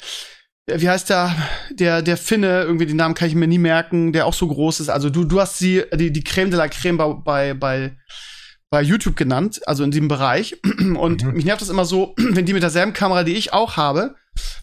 äh, 0.67 0.81
wie 0.81 0.89
heißt 0.89 1.11
der, 1.11 1.35
der, 1.71 2.01
der 2.03 2.17
Finne, 2.17 2.63
irgendwie 2.63 2.87
den 2.87 2.97
Namen 2.97 3.15
kann 3.15 3.29
ich 3.29 3.35
mir 3.35 3.49
nie 3.49 3.59
merken, 3.59 4.13
der 4.13 4.27
auch 4.27 4.35
so 4.35 4.47
groß 4.47 4.81
ist. 4.81 4.89
Also 4.89 5.11
du, 5.11 5.25
du 5.25 5.41
hast 5.41 5.59
sie, 5.59 5.83
die, 5.95 6.13
die 6.13 6.25
Creme 6.25 6.51
de 6.51 6.59
la 6.59 6.69
Creme 6.69 6.97
bei, 6.97 7.13
bei, 7.13 7.55
bei 7.55 7.97
YouTube 8.73 9.17
genannt, 9.17 9.61
also 9.67 9.85
in 9.85 9.91
diesem 9.91 10.09
Bereich. 10.09 10.61
Und 10.79 11.25
mhm. 11.25 11.33
mich 11.33 11.45
nervt 11.45 11.63
das 11.63 11.69
immer 11.69 11.85
so, 11.85 12.15
wenn 12.19 12.47
die 12.47 12.53
mit 12.53 12.63
derselben 12.63 12.93
Kamera, 12.93 13.25
die 13.25 13.35
ich 13.35 13.53
auch 13.53 13.77
habe, 13.77 14.17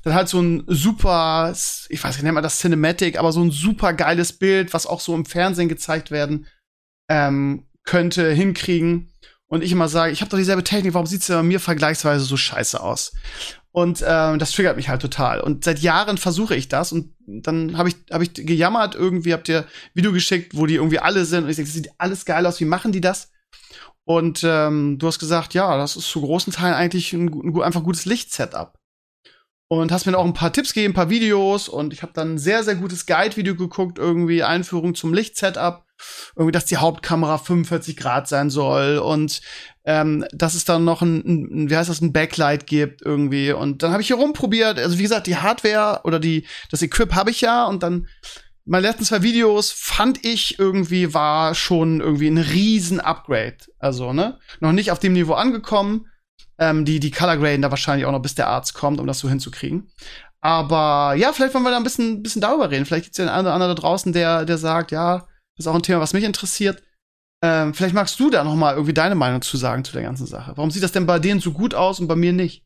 dann 0.03 0.13
halt 0.13 0.29
so 0.29 0.41
ein 0.41 0.63
super, 0.67 1.53
ich 1.89 2.03
weiß 2.03 2.15
nicht, 2.15 2.23
nennt 2.23 2.35
man 2.35 2.43
das 2.43 2.59
Cinematic, 2.59 3.17
aber 3.17 3.31
so 3.31 3.41
ein 3.41 3.51
super 3.51 3.93
geiles 3.93 4.33
Bild, 4.33 4.73
was 4.73 4.85
auch 4.85 4.99
so 4.99 5.15
im 5.15 5.25
Fernsehen 5.25 5.69
gezeigt 5.69 6.11
werden 6.11 6.47
ähm, 7.09 7.65
könnte, 7.83 8.31
hinkriegen. 8.31 9.09
Und 9.47 9.63
ich 9.63 9.71
immer 9.71 9.87
sage, 9.87 10.11
ich 10.11 10.21
habe 10.21 10.29
doch 10.29 10.37
dieselbe 10.37 10.63
Technik, 10.63 10.93
warum 10.93 11.05
sieht's 11.05 11.27
denn 11.27 11.35
bei 11.35 11.43
mir 11.43 11.59
vergleichsweise 11.59 12.25
so 12.25 12.37
scheiße 12.37 12.81
aus? 12.81 13.13
Und 13.71 14.03
ähm, 14.05 14.37
das 14.37 14.51
triggert 14.51 14.77
mich 14.77 14.89
halt 14.89 15.01
total. 15.01 15.41
Und 15.41 15.63
seit 15.63 15.79
Jahren 15.79 16.17
versuche 16.17 16.55
ich 16.55 16.69
das 16.69 16.91
und 16.91 17.15
dann 17.25 17.77
habe 17.77 17.89
ich, 17.89 17.95
hab 18.11 18.21
ich 18.21 18.33
gejammert, 18.33 18.93
irgendwie 18.93 19.33
habt 19.33 19.49
ihr 19.49 19.65
Video 19.95 20.11
geschickt, 20.11 20.55
wo 20.55 20.67
die 20.67 20.75
irgendwie 20.75 20.99
alle 20.99 21.25
sind 21.25 21.43
und 21.43 21.49
ich 21.49 21.55
sage, 21.55 21.67
das 21.67 21.73
sieht 21.73 21.89
alles 21.97 22.25
geil 22.25 22.45
aus, 22.45 22.59
wie 22.59 22.65
machen 22.65 22.91
die 22.91 23.01
das? 23.01 23.31
Und 24.05 24.43
ähm, 24.43 24.97
du 24.99 25.07
hast 25.07 25.19
gesagt, 25.19 25.53
ja, 25.53 25.77
das 25.77 25.95
ist 25.95 26.09
zu 26.09 26.21
großen 26.21 26.51
Teilen 26.53 26.73
eigentlich 26.73 27.13
ein, 27.13 27.27
ein 27.29 27.61
einfach 27.61 27.83
gutes 27.83 28.05
Licht-Setup. 28.05 28.77
Und 29.69 29.91
hast 29.91 30.05
mir 30.05 30.17
auch 30.17 30.25
ein 30.25 30.33
paar 30.33 30.53
Tipps 30.53 30.73
gegeben, 30.73 30.91
ein 30.91 30.95
paar 30.95 31.09
Videos. 31.09 31.67
Und 31.67 31.93
ich 31.93 32.03
habe 32.03 32.13
dann 32.13 32.35
ein 32.35 32.37
sehr, 32.37 32.63
sehr 32.63 32.75
gutes 32.75 33.05
Guide-Video 33.05 33.55
geguckt, 33.55 33.97
irgendwie 33.97 34.43
Einführung 34.43 34.93
zum 34.93 35.13
Lichtsetup, 35.13 35.85
irgendwie, 36.35 36.51
dass 36.51 36.65
die 36.65 36.77
Hauptkamera 36.77 37.37
45 37.37 37.97
Grad 37.97 38.27
sein 38.27 38.49
soll. 38.49 38.97
Und 38.97 39.41
ähm, 39.85 40.25
dass 40.31 40.53
es 40.53 40.65
dann 40.65 40.83
noch 40.83 41.01
ein, 41.01 41.23
ein, 41.25 41.69
wie 41.69 41.75
heißt 41.75 41.89
das, 41.89 42.01
ein 42.01 42.13
Backlight 42.13 42.67
gibt 42.67 43.01
irgendwie. 43.01 43.51
Und 43.51 43.83
dann 43.83 43.91
habe 43.91 44.01
ich 44.01 44.07
hier 44.07 44.17
rumprobiert, 44.17 44.77
also 44.77 44.99
wie 44.99 45.03
gesagt, 45.03 45.27
die 45.27 45.37
Hardware 45.37 46.01
oder 46.03 46.19
die, 46.19 46.45
das 46.69 46.81
Equip 46.81 47.15
habe 47.15 47.31
ich 47.31 47.41
ja. 47.41 47.65
Und 47.65 47.83
dann 47.83 48.07
meine 48.65 48.87
letzten 48.87 49.03
zwei 49.03 49.23
Videos 49.23 49.71
fand 49.71 50.23
ich 50.23 50.57
irgendwie 50.57 51.13
war 51.13 51.53
schon 51.53 51.99
irgendwie 51.99 52.27
ein 52.27 52.37
riesen 52.37 52.99
Upgrade, 52.99 53.57
also 53.83 54.13
ne, 54.13 54.39
noch 54.59 54.71
nicht 54.71 54.91
auf 54.91 54.99
dem 54.99 55.13
Niveau 55.13 55.33
angekommen, 55.33 56.07
ähm, 56.57 56.85
die, 56.85 56.99
die 56.99 57.11
Color 57.11 57.37
Graden 57.37 57.61
da 57.61 57.69
wahrscheinlich 57.69 58.05
auch 58.05 58.11
noch, 58.11 58.21
bis 58.21 58.35
der 58.35 58.47
Arzt 58.47 58.73
kommt, 58.73 58.99
um 58.99 59.07
das 59.07 59.19
so 59.19 59.29
hinzukriegen. 59.29 59.91
Aber 60.41 61.15
ja, 61.15 61.31
vielleicht 61.31 61.53
wollen 61.53 61.63
wir 61.63 61.71
da 61.71 61.77
ein 61.77 61.83
bisschen, 61.83 62.21
bisschen 62.21 62.41
darüber 62.41 62.69
reden. 62.69 62.85
Vielleicht 62.85 63.05
gibt 63.05 63.17
es 63.17 63.23
ja 63.23 63.31
einen 63.31 63.45
oder 63.45 63.53
anderen 63.53 63.75
da 63.75 63.81
draußen, 63.81 64.11
der, 64.11 64.45
der 64.45 64.57
sagt, 64.57 64.91
ja, 64.91 65.19
das 65.55 65.65
ist 65.65 65.67
auch 65.67 65.75
ein 65.75 65.83
Thema, 65.83 66.01
was 66.01 66.13
mich 66.13 66.23
interessiert. 66.23 66.83
Ähm, 67.41 67.73
vielleicht 67.73 67.95
magst 67.95 68.19
du 68.19 68.29
da 68.29 68.43
noch 68.43 68.55
mal 68.55 68.73
irgendwie 68.73 68.93
deine 68.93 69.15
Meinung 69.15 69.41
zu 69.41 69.57
sagen 69.57 69.83
zu 69.83 69.93
der 69.93 70.01
ganzen 70.01 70.27
Sache. 70.27 70.53
Warum 70.55 70.71
sieht 70.71 70.83
das 70.83 70.91
denn 70.91 71.05
bei 71.05 71.19
denen 71.19 71.39
so 71.39 71.51
gut 71.51 71.73
aus 71.73 71.99
und 71.99 72.07
bei 72.07 72.15
mir 72.15 72.33
nicht? 72.33 72.65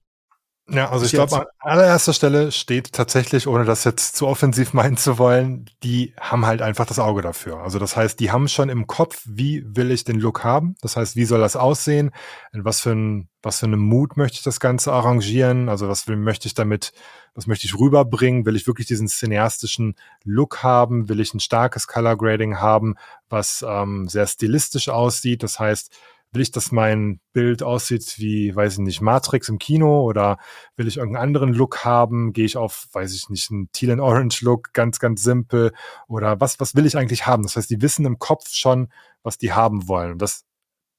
Ja, 0.69 0.89
also 0.89 1.05
ich 1.05 1.13
glaube, 1.13 1.33
an 1.33 1.45
allererster 1.59 2.11
Stelle 2.11 2.51
steht 2.51 2.91
tatsächlich, 2.91 3.47
ohne 3.47 3.63
das 3.63 3.85
jetzt 3.85 4.17
zu 4.17 4.27
offensiv 4.27 4.73
meinen 4.73 4.97
zu 4.97 5.17
wollen, 5.17 5.69
die 5.81 6.13
haben 6.19 6.45
halt 6.45 6.61
einfach 6.61 6.85
das 6.85 6.99
Auge 6.99 7.21
dafür. 7.21 7.59
Also 7.59 7.79
das 7.79 7.95
heißt, 7.95 8.19
die 8.19 8.31
haben 8.31 8.49
schon 8.49 8.67
im 8.67 8.85
Kopf, 8.85 9.21
wie 9.25 9.63
will 9.65 9.91
ich 9.91 10.03
den 10.03 10.19
Look 10.19 10.43
haben? 10.43 10.75
Das 10.81 10.97
heißt, 10.97 11.15
wie 11.15 11.23
soll 11.23 11.39
das 11.39 11.55
aussehen? 11.55 12.11
In 12.51 12.65
was 12.65 12.81
für 12.81 12.91
ein, 12.91 13.29
was 13.41 13.59
für 13.59 13.65
einen 13.67 13.79
Mut 13.79 14.17
möchte 14.17 14.39
ich 14.39 14.43
das 14.43 14.59
Ganze 14.59 14.91
arrangieren? 14.91 15.69
Also 15.69 15.87
was 15.87 16.05
will, 16.07 16.17
möchte 16.17 16.47
ich 16.47 16.53
damit, 16.53 16.91
was 17.33 17.47
möchte 17.47 17.65
ich 17.65 17.79
rüberbringen? 17.79 18.45
Will 18.45 18.57
ich 18.57 18.67
wirklich 18.67 18.87
diesen 18.87 19.07
cineastischen 19.07 19.95
Look 20.25 20.63
haben? 20.63 21.07
Will 21.07 21.21
ich 21.21 21.33
ein 21.33 21.39
starkes 21.39 21.87
Color 21.87 22.17
Grading 22.17 22.59
haben, 22.59 22.95
was 23.29 23.63
ähm, 23.65 24.09
sehr 24.09 24.27
stilistisch 24.27 24.89
aussieht? 24.89 25.43
Das 25.43 25.59
heißt, 25.59 25.93
Will 26.33 26.41
ich, 26.41 26.51
dass 26.51 26.71
mein 26.71 27.19
Bild 27.31 27.63
aussieht 27.63 28.15
wie, 28.17 28.55
weiß 28.55 28.73
ich 28.73 28.79
nicht, 28.79 29.01
Matrix 29.01 29.47
im 29.49 29.59
Kino 29.59 30.03
oder 30.03 30.37
will 30.75 30.87
ich 30.87 30.97
irgendeinen 30.97 31.23
anderen 31.23 31.53
Look 31.53 31.85
haben? 31.85 32.33
Gehe 32.33 32.45
ich 32.45 32.57
auf, 32.57 32.87
weiß 32.91 33.13
ich 33.15 33.29
nicht, 33.29 33.49
einen 33.49 33.71
Teal 33.71 33.93
and 33.93 34.01
Orange 34.01 34.43
Look, 34.43 34.73
ganz, 34.73 34.99
ganz 34.99 35.23
simpel 35.23 35.71
oder 36.07 36.39
was, 36.41 36.59
was 36.59 36.75
will 36.75 36.85
ich 36.85 36.97
eigentlich 36.97 37.25
haben? 37.25 37.43
Das 37.43 37.55
heißt, 37.55 37.69
die 37.69 37.81
wissen 37.81 38.05
im 38.05 38.19
Kopf 38.19 38.49
schon, 38.49 38.89
was 39.23 39.37
die 39.37 39.53
haben 39.53 39.87
wollen. 39.87 40.13
Und 40.13 40.21
das 40.21 40.45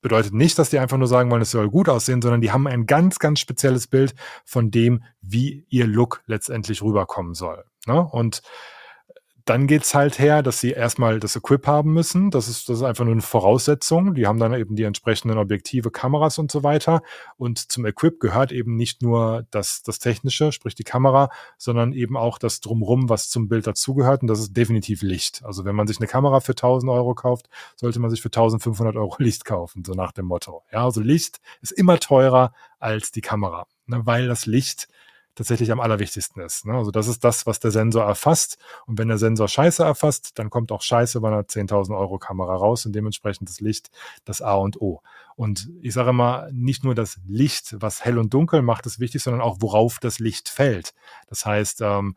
bedeutet 0.00 0.32
nicht, 0.32 0.58
dass 0.58 0.70
die 0.70 0.78
einfach 0.78 0.98
nur 0.98 1.08
sagen 1.08 1.30
wollen, 1.30 1.42
es 1.42 1.50
soll 1.50 1.68
gut 1.70 1.88
aussehen, 1.88 2.22
sondern 2.22 2.40
die 2.40 2.52
haben 2.52 2.66
ein 2.66 2.86
ganz, 2.86 3.18
ganz 3.18 3.40
spezielles 3.40 3.86
Bild 3.86 4.14
von 4.44 4.70
dem, 4.70 5.02
wie 5.20 5.66
ihr 5.68 5.86
Look 5.86 6.22
letztendlich 6.26 6.82
rüberkommen 6.82 7.34
soll. 7.34 7.64
Ne? 7.86 8.00
Und 8.00 8.42
dann 9.48 9.66
geht's 9.66 9.94
halt 9.94 10.18
her, 10.18 10.42
dass 10.42 10.60
sie 10.60 10.72
erstmal 10.72 11.20
das 11.20 11.34
Equip 11.34 11.66
haben 11.66 11.94
müssen. 11.94 12.30
Das 12.30 12.48
ist, 12.48 12.68
das 12.68 12.78
ist 12.78 12.82
einfach 12.82 13.04
nur 13.04 13.12
eine 13.12 13.22
Voraussetzung. 13.22 14.14
Die 14.14 14.26
haben 14.26 14.38
dann 14.38 14.52
eben 14.52 14.76
die 14.76 14.82
entsprechenden 14.82 15.38
Objektive, 15.38 15.90
Kameras 15.90 16.38
und 16.38 16.52
so 16.52 16.62
weiter. 16.62 17.02
Und 17.38 17.72
zum 17.72 17.86
Equip 17.86 18.20
gehört 18.20 18.52
eben 18.52 18.76
nicht 18.76 19.00
nur 19.00 19.46
das, 19.50 19.82
das 19.82 20.00
Technische, 20.00 20.52
sprich 20.52 20.74
die 20.74 20.84
Kamera, 20.84 21.30
sondern 21.56 21.94
eben 21.94 22.16
auch 22.16 22.36
das 22.38 22.60
Drumrum, 22.60 23.08
was 23.08 23.30
zum 23.30 23.48
Bild 23.48 23.66
dazugehört. 23.66 24.20
Und 24.20 24.28
das 24.28 24.40
ist 24.40 24.54
definitiv 24.54 25.00
Licht. 25.00 25.42
Also 25.44 25.64
wenn 25.64 25.74
man 25.74 25.86
sich 25.86 25.98
eine 25.98 26.08
Kamera 26.08 26.40
für 26.40 26.52
1000 26.52 26.92
Euro 26.92 27.14
kauft, 27.14 27.48
sollte 27.76 28.00
man 28.00 28.10
sich 28.10 28.20
für 28.20 28.28
1500 28.28 28.96
Euro 28.96 29.16
Licht 29.18 29.46
kaufen, 29.46 29.82
so 29.82 29.94
nach 29.94 30.12
dem 30.12 30.26
Motto. 30.26 30.62
Ja, 30.72 30.84
also 30.84 31.00
Licht 31.00 31.40
ist 31.62 31.72
immer 31.72 31.98
teurer 31.98 32.52
als 32.78 33.12
die 33.12 33.22
Kamera, 33.22 33.66
ne, 33.86 34.02
weil 34.04 34.28
das 34.28 34.44
Licht 34.44 34.88
tatsächlich 35.38 35.70
am 35.70 35.80
allerwichtigsten 35.80 36.42
ist. 36.42 36.66
Ne? 36.66 36.74
Also 36.74 36.90
das 36.90 37.06
ist 37.06 37.22
das, 37.24 37.46
was 37.46 37.60
der 37.60 37.70
Sensor 37.70 38.04
erfasst. 38.04 38.58
Und 38.86 38.98
wenn 38.98 39.08
der 39.08 39.18
Sensor 39.18 39.48
Scheiße 39.48 39.84
erfasst, 39.84 40.38
dann 40.38 40.50
kommt 40.50 40.72
auch 40.72 40.82
Scheiße 40.82 41.20
bei 41.20 41.28
einer 41.28 41.42
10.000 41.42 41.96
Euro 41.96 42.18
Kamera 42.18 42.56
raus 42.56 42.84
und 42.84 42.92
dementsprechend 42.92 43.48
das 43.48 43.60
Licht 43.60 43.90
das 44.24 44.42
A 44.42 44.54
und 44.54 44.80
O. 44.80 45.00
Und 45.36 45.70
ich 45.80 45.94
sage 45.94 46.10
immer, 46.10 46.48
nicht 46.50 46.82
nur 46.82 46.96
das 46.96 47.20
Licht, 47.26 47.76
was 47.80 48.04
hell 48.04 48.18
und 48.18 48.34
dunkel 48.34 48.62
macht, 48.62 48.84
ist 48.86 48.98
wichtig, 48.98 49.22
sondern 49.22 49.40
auch 49.40 49.58
worauf 49.60 49.98
das 50.00 50.18
Licht 50.18 50.48
fällt. 50.48 50.92
Das 51.28 51.46
heißt, 51.46 51.80
ähm, 51.82 52.16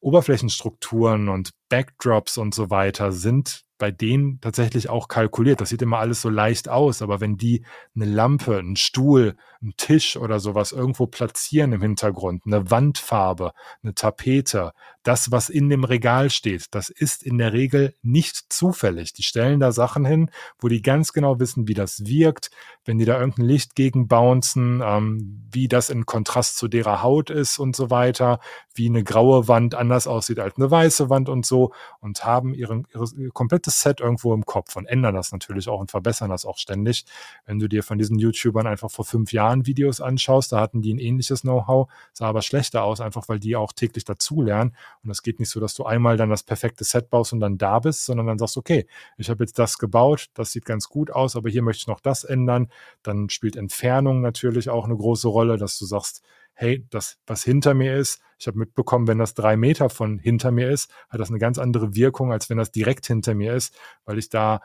Oberflächenstrukturen 0.00 1.28
und 1.28 1.50
Backdrops 1.68 2.38
und 2.38 2.54
so 2.54 2.70
weiter 2.70 3.12
sind 3.12 3.64
bei 3.78 3.90
denen 3.90 4.40
tatsächlich 4.40 4.88
auch 4.88 5.08
kalkuliert. 5.08 5.60
Das 5.60 5.68
sieht 5.68 5.82
immer 5.82 5.98
alles 5.98 6.22
so 6.22 6.28
leicht 6.28 6.68
aus, 6.68 7.02
aber 7.02 7.20
wenn 7.20 7.36
die 7.36 7.64
eine 7.94 8.04
Lampe, 8.04 8.56
einen 8.56 8.76
Stuhl, 8.76 9.36
einen 9.62 9.74
Tisch 9.76 10.16
oder 10.16 10.40
sowas 10.40 10.72
irgendwo 10.72 11.06
platzieren 11.06 11.72
im 11.72 11.82
Hintergrund, 11.82 12.42
eine 12.46 12.70
Wandfarbe, 12.70 13.52
eine 13.82 13.94
Tapete, 13.94 14.72
das, 15.02 15.32
was 15.32 15.48
in 15.48 15.68
dem 15.68 15.84
Regal 15.84 16.30
steht, 16.30 16.66
das 16.70 16.88
ist 16.88 17.22
in 17.22 17.38
der 17.38 17.52
Regel 17.52 17.94
nicht 18.02 18.52
zufällig. 18.52 19.12
Die 19.12 19.22
stellen 19.22 19.58
da 19.58 19.72
Sachen 19.72 20.04
hin, 20.04 20.30
wo 20.60 20.68
die 20.68 20.82
ganz 20.82 21.12
genau 21.12 21.40
wissen, 21.40 21.66
wie 21.66 21.74
das 21.74 22.06
wirkt, 22.06 22.50
wenn 22.84 22.98
die 22.98 23.04
da 23.04 23.18
irgendein 23.18 23.46
Licht 23.46 23.74
gegen 23.74 24.06
bouncen, 24.06 24.80
ähm, 24.84 25.48
wie 25.50 25.68
das 25.68 25.90
in 25.90 26.06
Kontrast 26.06 26.56
zu 26.56 26.68
derer 26.68 27.02
Haut 27.02 27.30
ist 27.30 27.58
und 27.58 27.74
so 27.74 27.90
weiter, 27.90 28.38
wie 28.74 28.88
eine 28.88 29.02
graue 29.02 29.48
Wand 29.48 29.74
anders 29.74 30.06
aussieht 30.06 30.38
als 30.38 30.56
eine 30.56 30.70
weiße 30.70 31.10
Wand 31.10 31.28
und 31.28 31.44
so 31.44 31.72
und 32.00 32.24
haben 32.24 32.54
ihren, 32.54 32.86
ihre, 32.92 33.06
ihr 33.16 33.30
komplettes 33.30 33.80
Set 33.80 34.00
irgendwo 34.00 34.32
im 34.34 34.46
Kopf 34.46 34.76
und 34.76 34.86
ändern 34.86 35.14
das 35.14 35.32
natürlich 35.32 35.68
auch 35.68 35.80
und 35.80 35.90
verbessern 35.90 36.30
das 36.30 36.44
auch 36.44 36.58
ständig. 36.58 37.04
Wenn 37.44 37.58
du 37.58 37.68
dir 37.68 37.82
von 37.82 37.98
diesen 37.98 38.18
YouTubern 38.18 38.66
einfach 38.66 38.90
vor 38.90 39.04
fünf 39.04 39.32
Jahren 39.32 39.51
Videos 39.66 40.00
anschaust, 40.00 40.52
da 40.52 40.60
hatten 40.60 40.82
die 40.82 40.92
ein 40.92 40.98
ähnliches 40.98 41.42
Know-how, 41.42 41.90
sah 42.12 42.26
aber 42.26 42.42
schlechter 42.42 42.82
aus, 42.84 43.00
einfach 43.00 43.28
weil 43.28 43.38
die 43.38 43.56
auch 43.56 43.72
täglich 43.72 44.04
dazulernen 44.04 44.74
und 45.04 45.10
es 45.10 45.22
geht 45.22 45.38
nicht 45.38 45.50
so, 45.50 45.60
dass 45.60 45.74
du 45.74 45.84
einmal 45.84 46.16
dann 46.16 46.30
das 46.30 46.42
perfekte 46.42 46.84
Set 46.84 47.10
baust 47.10 47.32
und 47.32 47.40
dann 47.40 47.58
da 47.58 47.78
bist, 47.78 48.06
sondern 48.06 48.26
dann 48.26 48.38
sagst, 48.38 48.56
okay, 48.56 48.86
ich 49.18 49.30
habe 49.30 49.44
jetzt 49.44 49.58
das 49.58 49.78
gebaut, 49.78 50.28
das 50.34 50.52
sieht 50.52 50.64
ganz 50.64 50.88
gut 50.88 51.10
aus, 51.10 51.36
aber 51.36 51.50
hier 51.50 51.62
möchte 51.62 51.82
ich 51.82 51.86
noch 51.86 52.00
das 52.00 52.24
ändern. 52.24 52.68
Dann 53.02 53.28
spielt 53.28 53.56
Entfernung 53.56 54.20
natürlich 54.20 54.70
auch 54.70 54.84
eine 54.84 54.96
große 54.96 55.28
Rolle, 55.28 55.58
dass 55.58 55.78
du 55.78 55.84
sagst, 55.84 56.22
hey, 56.54 56.86
das, 56.90 57.18
was 57.26 57.42
hinter 57.42 57.74
mir 57.74 57.96
ist, 57.96 58.20
ich 58.38 58.46
habe 58.46 58.58
mitbekommen, 58.58 59.06
wenn 59.06 59.18
das 59.18 59.34
drei 59.34 59.56
Meter 59.56 59.88
von 59.88 60.18
hinter 60.18 60.50
mir 60.50 60.70
ist, 60.70 60.92
hat 61.08 61.20
das 61.20 61.30
eine 61.30 61.38
ganz 61.38 61.58
andere 61.58 61.94
Wirkung, 61.94 62.32
als 62.32 62.50
wenn 62.50 62.58
das 62.58 62.72
direkt 62.72 63.06
hinter 63.06 63.34
mir 63.34 63.54
ist, 63.54 63.74
weil 64.04 64.18
ich 64.18 64.28
da 64.28 64.60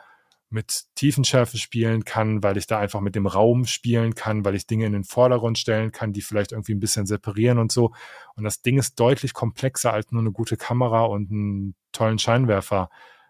mit 0.50 0.84
Tiefenschärfe 0.94 1.58
spielen 1.58 2.04
kann, 2.04 2.42
weil 2.42 2.56
ich 2.56 2.66
da 2.66 2.78
einfach 2.78 3.00
mit 3.00 3.14
dem 3.14 3.26
Raum 3.26 3.66
spielen 3.66 4.14
kann, 4.14 4.44
weil 4.44 4.54
ich 4.54 4.66
Dinge 4.66 4.86
in 4.86 4.92
den 4.92 5.04
Vordergrund 5.04 5.58
stellen 5.58 5.92
kann, 5.92 6.12
die 6.12 6.22
vielleicht 6.22 6.52
irgendwie 6.52 6.74
ein 6.74 6.80
bisschen 6.80 7.06
separieren 7.06 7.58
und 7.58 7.70
so. 7.70 7.92
Und 8.34 8.44
das 8.44 8.62
Ding 8.62 8.78
ist 8.78 8.98
deutlich 8.98 9.34
komplexer 9.34 9.92
als 9.92 10.10
nur 10.10 10.22
eine 10.22 10.32
gute 10.32 10.56
Kamera 10.56 11.04
und 11.04 11.30
einen 11.30 11.74
tollen 11.92 12.18
Scheinwerfer 12.18 12.88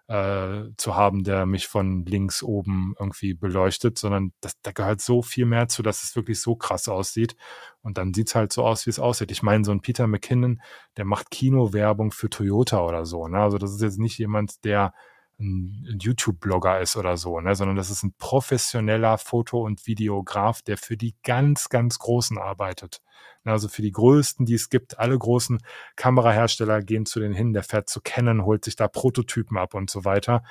äh, 0.09 0.71
zu 0.77 0.95
haben, 0.97 1.23
der 1.23 1.45
mich 1.45 1.67
von 1.69 2.07
links 2.07 2.43
oben 2.43 2.95
irgendwie 2.99 3.35
beleuchtet, 3.35 3.99
sondern 3.99 4.33
das, 4.41 4.53
da 4.63 4.73
gehört 4.73 5.01
so 5.03 5.21
viel 5.21 5.45
mehr 5.45 5.69
zu, 5.69 5.83
dass 5.83 6.03
es 6.03 6.17
wirklich 6.17 6.41
so 6.41 6.57
krass 6.57 6.89
aussieht. 6.89 7.37
Und 7.83 7.99
dann 7.99 8.15
sieht's 8.15 8.35
halt 8.35 8.53
so 8.53 8.65
aus, 8.65 8.87
wie 8.87 8.91
es 8.91 8.99
aussieht. 8.99 9.31
Ich 9.31 9.43
meine, 9.43 9.65
so 9.65 9.73
ein 9.73 9.83
Peter 9.83 10.07
McKinnon, 10.07 10.63
der 10.97 11.05
macht 11.05 11.31
Kinowerbung 11.31 12.11
für 12.11 12.31
Toyota 12.31 12.83
oder 12.85 13.05
so. 13.05 13.29
Ne? 13.29 13.39
Also 13.39 13.59
das 13.59 13.73
ist 13.73 13.83
jetzt 13.83 13.99
nicht 13.99 14.19
jemand, 14.19 14.65
der 14.65 14.95
ein, 15.39 15.99
YouTube-Blogger 16.01 16.81
ist 16.81 16.97
oder 16.97 17.17
so, 17.17 17.41
ne? 17.41 17.55
sondern 17.55 17.77
das 17.77 17.91
ist 17.91 18.03
ein 18.03 18.15
professioneller 18.19 19.19
Foto- 19.19 19.63
und 19.63 19.87
Videograf, 19.87 20.63
der 20.63 20.77
für 20.77 20.97
die 20.97 21.15
ganz, 21.23 21.69
ganz 21.69 21.99
Großen 21.99 22.39
arbeitet. 22.39 23.01
Ne? 23.45 23.53
Also 23.53 23.69
für 23.69 23.83
die 23.83 23.93
Größten, 23.93 24.47
die 24.47 24.55
es 24.55 24.71
gibt, 24.71 24.99
alle 24.99 25.19
großen 25.19 25.61
Kamerahersteller 25.97 26.83
gehen 26.83 27.07
zu 27.07 27.21
denen 27.21 27.35
hin, 27.35 27.53
der 27.53 27.63
fährt 27.63 27.89
zu 27.89 28.01
Canon, 28.03 28.45
holt 28.45 28.65
sich 28.65 28.77
da 28.77 28.89
Prototypen 28.89 29.59
ab 29.59 29.75
und 29.75 29.91
so 29.91 30.05
weiter. 30.05 30.43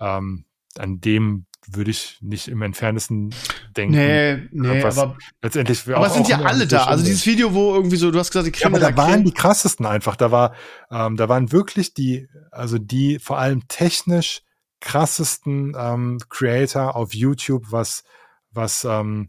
Ähm, 0.00 0.44
an 0.78 1.00
dem 1.00 1.46
würde 1.66 1.90
ich 1.90 2.18
nicht 2.20 2.48
im 2.48 2.62
entferntesten 2.62 3.34
denken. 3.76 3.94
Nee, 3.94 4.48
nee, 4.52 4.82
aber 4.82 5.16
letztendlich 5.42 5.86
aber 5.88 6.06
auch, 6.06 6.14
sind 6.14 6.28
ja 6.28 6.40
alle 6.40 6.66
da. 6.66 6.84
Also 6.84 7.04
dieses 7.04 7.26
Video, 7.26 7.52
wo 7.52 7.74
irgendwie 7.74 7.96
so, 7.96 8.10
du 8.10 8.18
hast 8.18 8.30
gesagt, 8.30 8.46
die 8.46 8.52
Kinder. 8.52 8.78
Ja, 8.78 8.86
aber 8.86 8.94
da 8.94 9.02
waren 9.02 9.24
die 9.24 9.32
krassesten 9.32 9.84
einfach. 9.84 10.16
Da 10.16 10.30
war, 10.30 10.54
ähm, 10.90 11.16
da 11.16 11.28
waren 11.28 11.52
wirklich 11.52 11.94
die, 11.94 12.28
also 12.50 12.78
die 12.78 13.18
vor 13.18 13.38
allem 13.38 13.68
technisch 13.68 14.42
krassesten 14.80 15.74
ähm, 15.78 16.18
Creator 16.28 16.96
auf 16.96 17.14
YouTube, 17.14 17.66
was, 17.70 18.04
was, 18.50 18.84
ähm, 18.84 19.26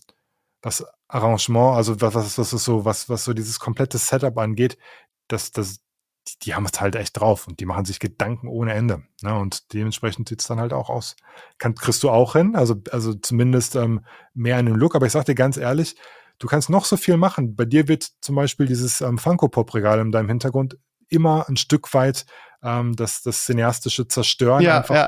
was 0.62 0.86
Arrangement, 1.08 1.76
also 1.76 2.00
was, 2.00 2.16
was, 2.16 2.38
was 2.38 2.64
so, 2.64 2.86
was, 2.86 3.10
was 3.10 3.24
so 3.26 3.34
dieses 3.34 3.60
komplette 3.60 3.98
Setup 3.98 4.38
angeht, 4.38 4.78
das, 5.28 5.52
das, 5.52 5.80
die, 6.30 6.39
die 6.39 6.56
haben 6.56 6.65
es 6.65 6.80
halt 6.80 6.95
echt 6.95 7.19
drauf 7.19 7.47
und 7.47 7.60
die 7.60 7.65
machen 7.65 7.85
sich 7.85 7.99
Gedanken 7.99 8.47
ohne 8.47 8.73
Ende. 8.73 9.03
Ne? 9.22 9.38
Und 9.38 9.73
dementsprechend 9.73 10.30
sieht 10.30 10.41
es 10.41 10.47
dann 10.47 10.60
halt 10.60 10.73
auch 10.73 10.89
aus. 10.89 11.15
Kann, 11.57 11.76
kriegst 11.76 12.03
du 12.03 12.10
auch 12.10 12.34
hin, 12.34 12.56
also, 12.56 12.76
also 12.91 13.14
zumindest 13.14 13.76
ähm, 13.76 14.01
mehr 14.34 14.60
in 14.60 14.65
den 14.65 14.76
Look, 14.76 14.95
aber 14.95 15.06
ich 15.06 15.11
sag 15.11 15.26
dir 15.26 15.35
ganz 15.35 15.57
ehrlich, 15.57 15.95
du 16.39 16.47
kannst 16.47 16.69
noch 16.69 16.85
so 16.85 16.97
viel 16.97 17.18
machen. 17.18 17.56
Bei 17.56 17.65
dir 17.65 17.88
wird 17.88 18.10
zum 18.22 18.35
Beispiel 18.35 18.65
dieses 18.65 19.01
ähm, 19.01 19.18
Funko-Pop-Regal 19.18 19.99
in 19.99 20.11
deinem 20.11 20.30
Hintergrund 20.30 20.77
immer 21.10 21.49
ein 21.49 21.57
Stück 21.57 21.93
weit 21.93 22.26
ähm, 22.61 22.95
das, 22.95 23.22
das 23.22 23.45
cineastische 23.45 24.07
Zerstören, 24.07 24.61
ja, 24.61 24.77
einfach 24.77 24.95
ja, 24.95 25.07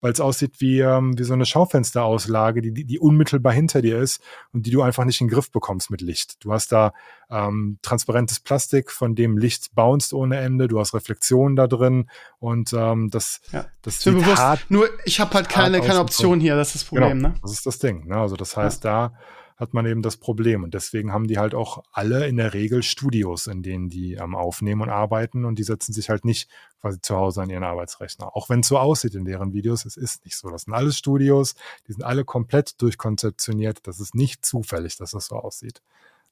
weil 0.00 0.12
es 0.12 0.18
ja. 0.18 0.24
aussieht 0.24 0.60
wie, 0.60 0.80
ähm, 0.80 1.18
wie 1.18 1.24
so 1.24 1.34
eine 1.34 1.44
Schaufensterauslage, 1.44 2.62
die, 2.62 2.84
die, 2.84 2.98
unmittelbar 2.98 3.52
hinter 3.52 3.82
dir 3.82 3.98
ist 3.98 4.22
und 4.52 4.66
die 4.66 4.70
du 4.70 4.82
einfach 4.82 5.04
nicht 5.04 5.20
in 5.20 5.26
den 5.26 5.34
Griff 5.34 5.50
bekommst 5.50 5.90
mit 5.90 6.00
Licht. 6.00 6.36
Du 6.44 6.52
hast 6.52 6.72
da 6.72 6.92
ähm, 7.30 7.78
transparentes 7.82 8.40
Plastik, 8.40 8.90
von 8.90 9.14
dem 9.14 9.36
Licht 9.36 9.74
bounced 9.74 10.14
ohne 10.14 10.38
Ende, 10.38 10.68
du 10.68 10.80
hast 10.80 10.94
Reflexionen 10.94 11.56
da 11.56 11.66
drin 11.66 12.08
und 12.38 12.72
ähm, 12.72 13.10
das, 13.10 13.40
ja. 13.52 13.66
das 13.82 13.98
ist 13.98 14.06
mir 14.06 14.12
bewusst. 14.12 14.38
Hart, 14.38 14.64
Nur 14.70 14.88
ich 15.04 15.20
habe 15.20 15.34
halt 15.34 15.48
keine, 15.48 15.80
keine 15.80 16.00
Option 16.00 16.40
hier, 16.40 16.56
das 16.56 16.68
ist 16.68 16.76
das 16.76 16.84
Problem, 16.84 17.18
genau, 17.18 17.28
ne? 17.28 17.34
Das 17.42 17.52
ist 17.52 17.66
das 17.66 17.78
Ding. 17.78 18.06
Ne? 18.06 18.16
Also 18.16 18.36
das 18.36 18.56
heißt, 18.56 18.84
da 18.84 19.12
hat 19.56 19.72
man 19.72 19.86
eben 19.86 20.02
das 20.02 20.16
Problem. 20.16 20.64
Und 20.64 20.74
deswegen 20.74 21.12
haben 21.12 21.26
die 21.26 21.38
halt 21.38 21.54
auch 21.54 21.82
alle 21.92 22.26
in 22.26 22.36
der 22.36 22.54
Regel 22.54 22.82
Studios, 22.82 23.46
in 23.46 23.62
denen 23.62 23.88
die 23.88 24.14
ähm, 24.14 24.34
aufnehmen 24.34 24.82
und 24.82 24.90
arbeiten 24.90 25.44
und 25.44 25.58
die 25.58 25.62
setzen 25.62 25.92
sich 25.92 26.10
halt 26.10 26.24
nicht 26.24 26.50
quasi 26.80 27.00
zu 27.00 27.16
Hause 27.16 27.42
an 27.42 27.50
ihren 27.50 27.64
Arbeitsrechner. 27.64 28.36
Auch 28.36 28.48
wenn 28.48 28.60
es 28.60 28.68
so 28.68 28.78
aussieht 28.78 29.14
in 29.14 29.24
deren 29.24 29.52
Videos, 29.54 29.84
es 29.86 29.96
ist 29.96 30.24
nicht 30.24 30.36
so. 30.36 30.50
Das 30.50 30.62
sind 30.62 30.74
alles 30.74 30.98
Studios, 30.98 31.54
die 31.88 31.92
sind 31.92 32.04
alle 32.04 32.24
komplett 32.24 32.80
durchkonzeptioniert. 32.82 33.86
Das 33.86 33.98
ist 33.98 34.14
nicht 34.14 34.44
zufällig, 34.44 34.96
dass 34.96 35.12
das 35.12 35.26
so 35.26 35.36
aussieht. 35.36 35.80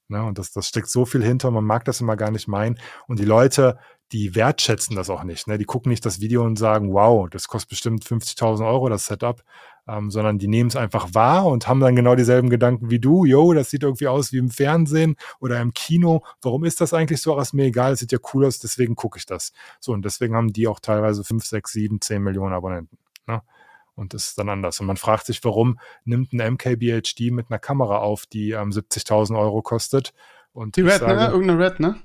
Ne? 0.08 0.22
Und 0.22 0.38
das, 0.38 0.52
das 0.52 0.68
steckt 0.68 0.88
so 0.88 1.06
viel 1.06 1.24
hinter, 1.24 1.50
man 1.50 1.64
mag 1.64 1.84
das 1.86 2.00
immer 2.00 2.16
gar 2.16 2.30
nicht 2.30 2.46
meinen. 2.46 2.78
Und 3.06 3.18
die 3.18 3.24
Leute, 3.24 3.78
die 4.12 4.34
wertschätzen 4.34 4.96
das 4.96 5.08
auch 5.08 5.24
nicht. 5.24 5.46
Ne? 5.46 5.56
Die 5.56 5.64
gucken 5.64 5.90
nicht 5.90 6.04
das 6.04 6.20
Video 6.20 6.44
und 6.44 6.56
sagen, 6.56 6.92
wow, 6.92 7.28
das 7.30 7.48
kostet 7.48 7.70
bestimmt 7.70 8.04
50.000 8.04 8.66
Euro, 8.66 8.88
das 8.88 9.06
Setup, 9.06 9.42
ähm, 9.86 10.10
sondern 10.10 10.38
die 10.38 10.48
nehmen 10.48 10.68
es 10.68 10.76
einfach 10.76 11.12
wahr 11.12 11.46
und 11.46 11.68
haben 11.68 11.80
dann 11.80 11.96
genau 11.96 12.14
dieselben 12.14 12.50
Gedanken 12.50 12.90
wie 12.90 12.98
du. 12.98 13.24
Yo, 13.24 13.52
das 13.52 13.70
sieht 13.70 13.82
irgendwie 13.82 14.08
aus 14.08 14.32
wie 14.32 14.38
im 14.38 14.50
Fernsehen 14.50 15.16
oder 15.40 15.60
im 15.60 15.74
Kino. 15.74 16.22
Warum 16.42 16.64
ist 16.64 16.80
das 16.80 16.94
eigentlich 16.94 17.20
so? 17.20 17.36
Ach, 17.36 17.42
ist 17.42 17.52
mir 17.52 17.64
egal, 17.64 17.92
es 17.92 18.00
sieht 18.00 18.12
ja 18.12 18.18
cool 18.32 18.46
aus, 18.46 18.58
deswegen 18.58 18.96
gucke 18.96 19.18
ich 19.18 19.26
das. 19.26 19.52
So, 19.80 19.92
und 19.92 20.04
deswegen 20.04 20.34
haben 20.34 20.52
die 20.52 20.68
auch 20.68 20.80
teilweise 20.80 21.24
5, 21.24 21.44
6, 21.44 21.72
7, 21.72 22.00
10 22.00 22.22
Millionen 22.22 22.54
Abonnenten. 22.54 22.98
Ne? 23.26 23.42
Und 23.94 24.14
das 24.14 24.28
ist 24.28 24.38
dann 24.38 24.48
anders. 24.48 24.80
Und 24.80 24.86
man 24.86 24.96
fragt 24.96 25.26
sich, 25.26 25.44
warum 25.44 25.78
nimmt 26.04 26.32
ein 26.32 26.54
MKBHD 26.54 27.30
mit 27.30 27.50
einer 27.50 27.58
Kamera 27.58 27.98
auf, 27.98 28.26
die 28.26 28.50
ähm, 28.50 28.70
70.000 28.70 29.38
Euro 29.38 29.62
kostet? 29.62 30.12
Und 30.52 30.76
die 30.76 30.82
Red, 30.82 30.92
ne? 30.92 30.98
sage, 30.98 31.16
ne? 31.16 31.26
Irgendeine 31.28 31.64
Red, 31.64 31.80
ne? 31.80 31.96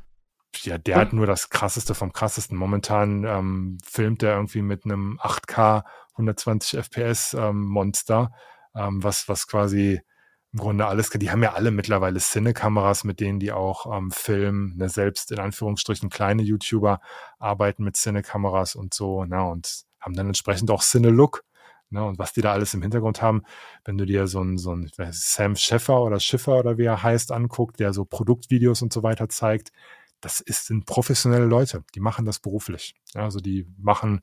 Ja, 0.58 0.78
der 0.78 0.98
hat 0.98 1.14
nur 1.14 1.28
das 1.28 1.50
krasseste 1.50 1.94
vom 1.94 2.12
krassesten. 2.12 2.58
Momentan 2.58 3.24
ähm, 3.24 3.78
filmt 3.84 4.24
er 4.24 4.36
irgendwie 4.36 4.62
mit 4.62 4.86
einem 4.86 5.20
8K 5.20 5.84
120 6.14 6.80
FPS 6.80 7.34
ähm, 7.34 7.66
Monster, 7.66 8.32
ähm, 8.76 9.04
was, 9.04 9.30
was 9.30 9.48
quasi 9.48 10.02
im 10.52 10.60
Grunde 10.60 10.88
alles, 10.88 11.10
die 11.12 11.30
haben 11.30 11.44
ja 11.44 11.54
alle 11.54 11.70
mittlerweile 11.70 12.20
Cine-Kameras, 12.20 13.04
mit 13.04 13.20
denen 13.20 13.40
die 13.40 13.52
auch 13.52 13.96
ähm, 13.96 14.10
filmen, 14.12 14.76
ne, 14.78 14.90
selbst 14.90 15.32
in 15.32 15.40
Anführungsstrichen 15.40 16.10
kleine 16.10 16.42
YouTuber 16.42 17.02
arbeiten 17.38 17.84
mit 17.84 17.96
Cine-Kameras 17.96 18.76
und 18.76 18.94
so, 18.94 19.26
ne, 19.26 19.44
und 19.44 19.84
haben 20.00 20.16
dann 20.16 20.28
entsprechend 20.28 20.72
auch 20.72 20.82
Cine-Look, 20.82 21.44
ne, 21.92 22.04
und 22.04 22.18
was 22.18 22.34
die 22.34 22.42
da 22.42 22.52
alles 22.52 22.74
im 22.74 22.82
Hintergrund 22.82 23.22
haben, 23.22 23.44
wenn 23.86 24.00
du 24.00 24.06
dir 24.06 24.26
so 24.26 24.42
ein, 24.42 24.58
so 24.58 24.74
ein 24.74 24.90
Sam 25.12 25.56
Scheffer 25.56 26.02
oder 26.02 26.20
Schiffer 26.20 26.58
oder 26.58 26.80
wie 26.80 26.86
er 26.86 27.04
heißt, 27.04 27.32
anguckt, 27.32 27.80
der 27.80 27.94
so 27.94 28.06
Produktvideos 28.06 28.82
und 28.82 28.92
so 28.92 29.04
weiter 29.04 29.30
zeigt, 29.30 29.72
das 30.22 30.40
ist, 30.40 30.68
sind 30.68 30.86
professionelle 30.86 31.46
Leute, 31.46 31.84
die 31.96 32.00
machen 32.00 32.26
das 32.26 32.40
beruflich. 32.40 32.96
Also 33.14 33.40
die 33.40 33.68
machen 33.78 34.22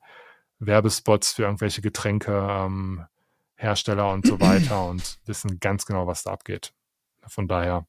Werbespots 0.59 1.33
für 1.33 1.43
irgendwelche 1.43 1.81
Getränke, 1.81 2.47
ähm, 2.49 3.05
Hersteller 3.55 4.11
und 4.11 4.25
so 4.25 4.39
weiter 4.39 4.85
und 4.89 5.19
wissen 5.25 5.59
ganz 5.59 5.85
genau, 5.85 6.07
was 6.07 6.23
da 6.23 6.31
abgeht. 6.31 6.73
Von 7.27 7.47
daher 7.47 7.85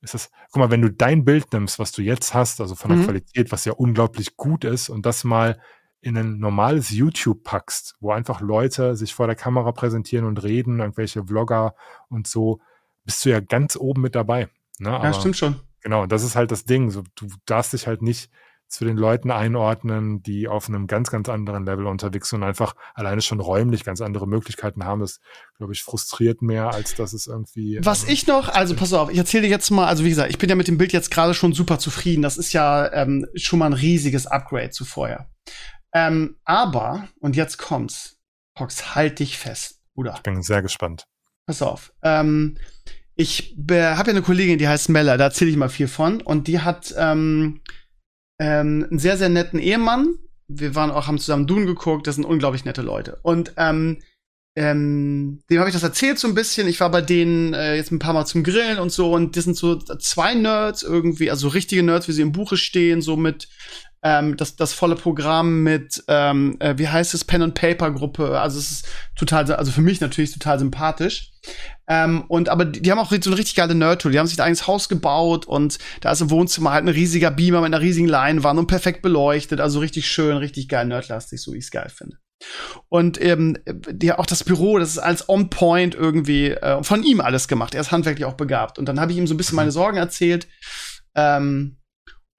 ist 0.00 0.14
es, 0.14 0.30
guck 0.50 0.60
mal, 0.60 0.70
wenn 0.70 0.82
du 0.82 0.90
dein 0.90 1.24
Bild 1.24 1.52
nimmst, 1.52 1.78
was 1.78 1.92
du 1.92 2.02
jetzt 2.02 2.34
hast, 2.34 2.60
also 2.60 2.74
von 2.74 2.90
der 2.90 2.98
mhm. 2.98 3.04
Qualität, 3.04 3.52
was 3.52 3.64
ja 3.64 3.72
unglaublich 3.72 4.36
gut 4.36 4.64
ist, 4.64 4.88
und 4.88 5.06
das 5.06 5.24
mal 5.24 5.60
in 6.00 6.16
ein 6.16 6.38
normales 6.38 6.90
YouTube 6.90 7.42
packst, 7.42 7.96
wo 8.00 8.12
einfach 8.12 8.40
Leute 8.40 8.96
sich 8.96 9.14
vor 9.14 9.26
der 9.26 9.34
Kamera 9.34 9.72
präsentieren 9.72 10.26
und 10.26 10.42
reden, 10.42 10.80
irgendwelche 10.80 11.24
Vlogger 11.24 11.74
und 12.08 12.26
so, 12.26 12.60
bist 13.04 13.24
du 13.24 13.30
ja 13.30 13.40
ganz 13.40 13.76
oben 13.76 14.02
mit 14.02 14.14
dabei. 14.14 14.48
Ne? 14.78 14.90
ja, 14.90 15.12
stimmt 15.12 15.36
schon. 15.36 15.60
Genau, 15.86 16.04
das 16.04 16.24
ist 16.24 16.34
halt 16.34 16.50
das 16.50 16.64
Ding. 16.64 16.90
So, 16.90 17.04
du 17.14 17.28
darfst 17.44 17.72
dich 17.72 17.86
halt 17.86 18.02
nicht 18.02 18.28
zu 18.66 18.84
den 18.84 18.96
Leuten 18.96 19.30
einordnen, 19.30 20.20
die 20.20 20.48
auf 20.48 20.68
einem 20.68 20.88
ganz, 20.88 21.12
ganz 21.12 21.28
anderen 21.28 21.64
Level 21.64 21.86
unterwegs 21.86 22.30
sind 22.30 22.42
und 22.42 22.48
einfach 22.48 22.74
alleine 22.94 23.22
schon 23.22 23.38
räumlich 23.38 23.84
ganz 23.84 24.00
andere 24.00 24.26
Möglichkeiten 24.26 24.84
haben. 24.84 25.00
Das, 25.00 25.20
glaube 25.58 25.74
ich, 25.74 25.84
frustriert 25.84 26.42
mehr, 26.42 26.74
als 26.74 26.96
dass 26.96 27.12
es 27.12 27.28
irgendwie. 27.28 27.78
Was 27.84 28.02
ähm, 28.02 28.10
ich 28.10 28.26
noch, 28.26 28.48
also 28.48 28.74
pass 28.74 28.92
auf, 28.94 29.12
ich 29.12 29.18
erzähle 29.18 29.44
dir 29.44 29.50
jetzt 29.50 29.70
mal, 29.70 29.86
also 29.86 30.02
wie 30.02 30.08
gesagt, 30.08 30.30
ich 30.30 30.38
bin 30.38 30.50
ja 30.50 30.56
mit 30.56 30.66
dem 30.66 30.76
Bild 30.76 30.92
jetzt 30.92 31.12
gerade 31.12 31.34
schon 31.34 31.52
super 31.52 31.78
zufrieden. 31.78 32.22
Das 32.22 32.36
ist 32.36 32.52
ja 32.52 32.92
ähm, 32.92 33.28
schon 33.36 33.60
mal 33.60 33.66
ein 33.66 33.72
riesiges 33.72 34.26
Upgrade 34.26 34.70
zu 34.70 34.84
vorher. 34.84 35.30
Ähm, 35.92 36.34
aber, 36.44 37.06
und 37.20 37.36
jetzt 37.36 37.58
kommt's, 37.58 38.18
Hox, 38.58 38.96
halt 38.96 39.20
dich 39.20 39.38
fest, 39.38 39.82
Bruder. 39.94 40.14
Ich 40.16 40.22
bin 40.22 40.42
sehr 40.42 40.62
gespannt. 40.62 41.06
Pass 41.46 41.62
auf. 41.62 41.92
Ähm, 42.02 42.58
ich 43.16 43.56
habe 43.58 43.74
ja 43.74 43.94
eine 43.94 44.22
Kollegin, 44.22 44.58
die 44.58 44.68
heißt 44.68 44.90
Mella, 44.90 45.16
da 45.16 45.24
erzähle 45.24 45.50
ich 45.50 45.56
mal 45.56 45.70
viel 45.70 45.88
von. 45.88 46.20
Und 46.20 46.48
die 46.48 46.60
hat 46.60 46.94
ähm, 46.98 47.60
ähm, 48.38 48.86
einen 48.90 48.98
sehr, 48.98 49.16
sehr 49.16 49.30
netten 49.30 49.58
Ehemann. 49.58 50.16
Wir 50.48 50.74
waren 50.74 50.90
auch, 50.90 51.06
haben 51.06 51.18
zusammen 51.18 51.46
Dune 51.46 51.66
geguckt, 51.66 52.06
das 52.06 52.16
sind 52.16 52.24
unglaublich 52.24 52.66
nette 52.66 52.82
Leute. 52.82 53.18
Und 53.22 53.54
ähm, 53.56 53.98
ähm, 54.54 55.40
dem 55.50 55.58
habe 55.58 55.68
ich 55.68 55.74
das 55.74 55.82
erzählt 55.82 56.18
so 56.18 56.28
ein 56.28 56.34
bisschen. 56.34 56.68
Ich 56.68 56.78
war 56.80 56.90
bei 56.90 57.00
denen 57.00 57.54
äh, 57.54 57.74
jetzt 57.76 57.90
ein 57.90 57.98
paar 57.98 58.12
Mal 58.12 58.26
zum 58.26 58.44
Grillen 58.44 58.78
und 58.78 58.92
so 58.92 59.12
und 59.12 59.36
das 59.36 59.44
sind 59.44 59.56
so 59.56 59.76
zwei 59.76 60.34
Nerds 60.34 60.82
irgendwie, 60.82 61.30
also 61.30 61.48
richtige 61.48 61.82
Nerds, 61.82 62.08
wie 62.08 62.12
sie 62.12 62.22
im 62.22 62.32
Buche 62.32 62.56
stehen, 62.56 63.02
so 63.02 63.16
mit 63.16 63.48
ähm, 64.06 64.36
das, 64.36 64.54
das 64.54 64.72
volle 64.72 64.94
Programm 64.94 65.64
mit, 65.64 66.04
ähm, 66.06 66.56
äh, 66.60 66.74
wie 66.76 66.86
heißt 66.86 67.12
es, 67.12 67.24
Pen 67.24 67.42
and 67.42 67.54
Paper 67.54 67.90
Gruppe. 67.90 68.38
Also 68.40 68.60
es 68.60 68.70
ist 68.70 68.88
total, 69.16 69.50
also 69.52 69.72
für 69.72 69.80
mich 69.80 70.00
natürlich 70.00 70.32
total 70.32 70.60
sympathisch. 70.60 71.32
Ähm, 71.88 72.22
und 72.28 72.48
aber 72.48 72.66
die, 72.66 72.80
die, 72.80 72.92
haben 72.92 73.00
auch 73.00 73.10
so 73.10 73.16
eine 73.16 73.38
richtig 73.38 73.56
geile 73.56 73.74
Nerd-Tool. 73.74 74.12
Die 74.12 74.20
haben 74.20 74.28
sich 74.28 74.38
ein 74.38 74.44
eigenes 74.44 74.68
Haus 74.68 74.88
gebaut 74.88 75.46
und 75.46 75.78
da 76.02 76.12
ist 76.12 76.20
im 76.20 76.30
Wohnzimmer 76.30 76.70
halt 76.70 76.84
ein 76.84 76.88
riesiger 76.88 77.32
Beamer 77.32 77.62
mit 77.62 77.74
einer 77.74 77.80
riesigen 77.80 78.06
Leinwand 78.06 78.60
und 78.60 78.68
perfekt 78.68 79.02
beleuchtet. 79.02 79.60
Also 79.60 79.80
richtig 79.80 80.06
schön, 80.06 80.36
richtig 80.36 80.68
geil 80.68 80.86
nerdlastig, 80.86 81.42
so 81.42 81.52
wie 81.52 81.58
ich 81.58 81.64
es 81.64 81.72
geil 81.72 81.90
finde. 81.92 82.18
Und 82.88 83.20
ähm, 83.20 83.58
die, 83.66 84.12
auch 84.12 84.26
das 84.26 84.44
Büro, 84.44 84.78
das 84.78 84.90
ist 84.90 84.98
alles 84.98 85.28
on 85.28 85.50
point 85.50 85.96
irgendwie 85.96 86.50
äh, 86.50 86.80
von 86.84 87.02
ihm 87.02 87.20
alles 87.20 87.48
gemacht. 87.48 87.74
Er 87.74 87.80
ist 87.80 87.90
handwerklich 87.90 88.24
auch 88.24 88.34
begabt. 88.34 88.78
Und 88.78 88.88
dann 88.88 89.00
habe 89.00 89.10
ich 89.10 89.18
ihm 89.18 89.26
so 89.26 89.34
ein 89.34 89.36
bisschen 89.36 89.56
meine 89.56 89.72
Sorgen 89.72 89.96
erzählt. 89.96 90.46
Ähm, 91.16 91.78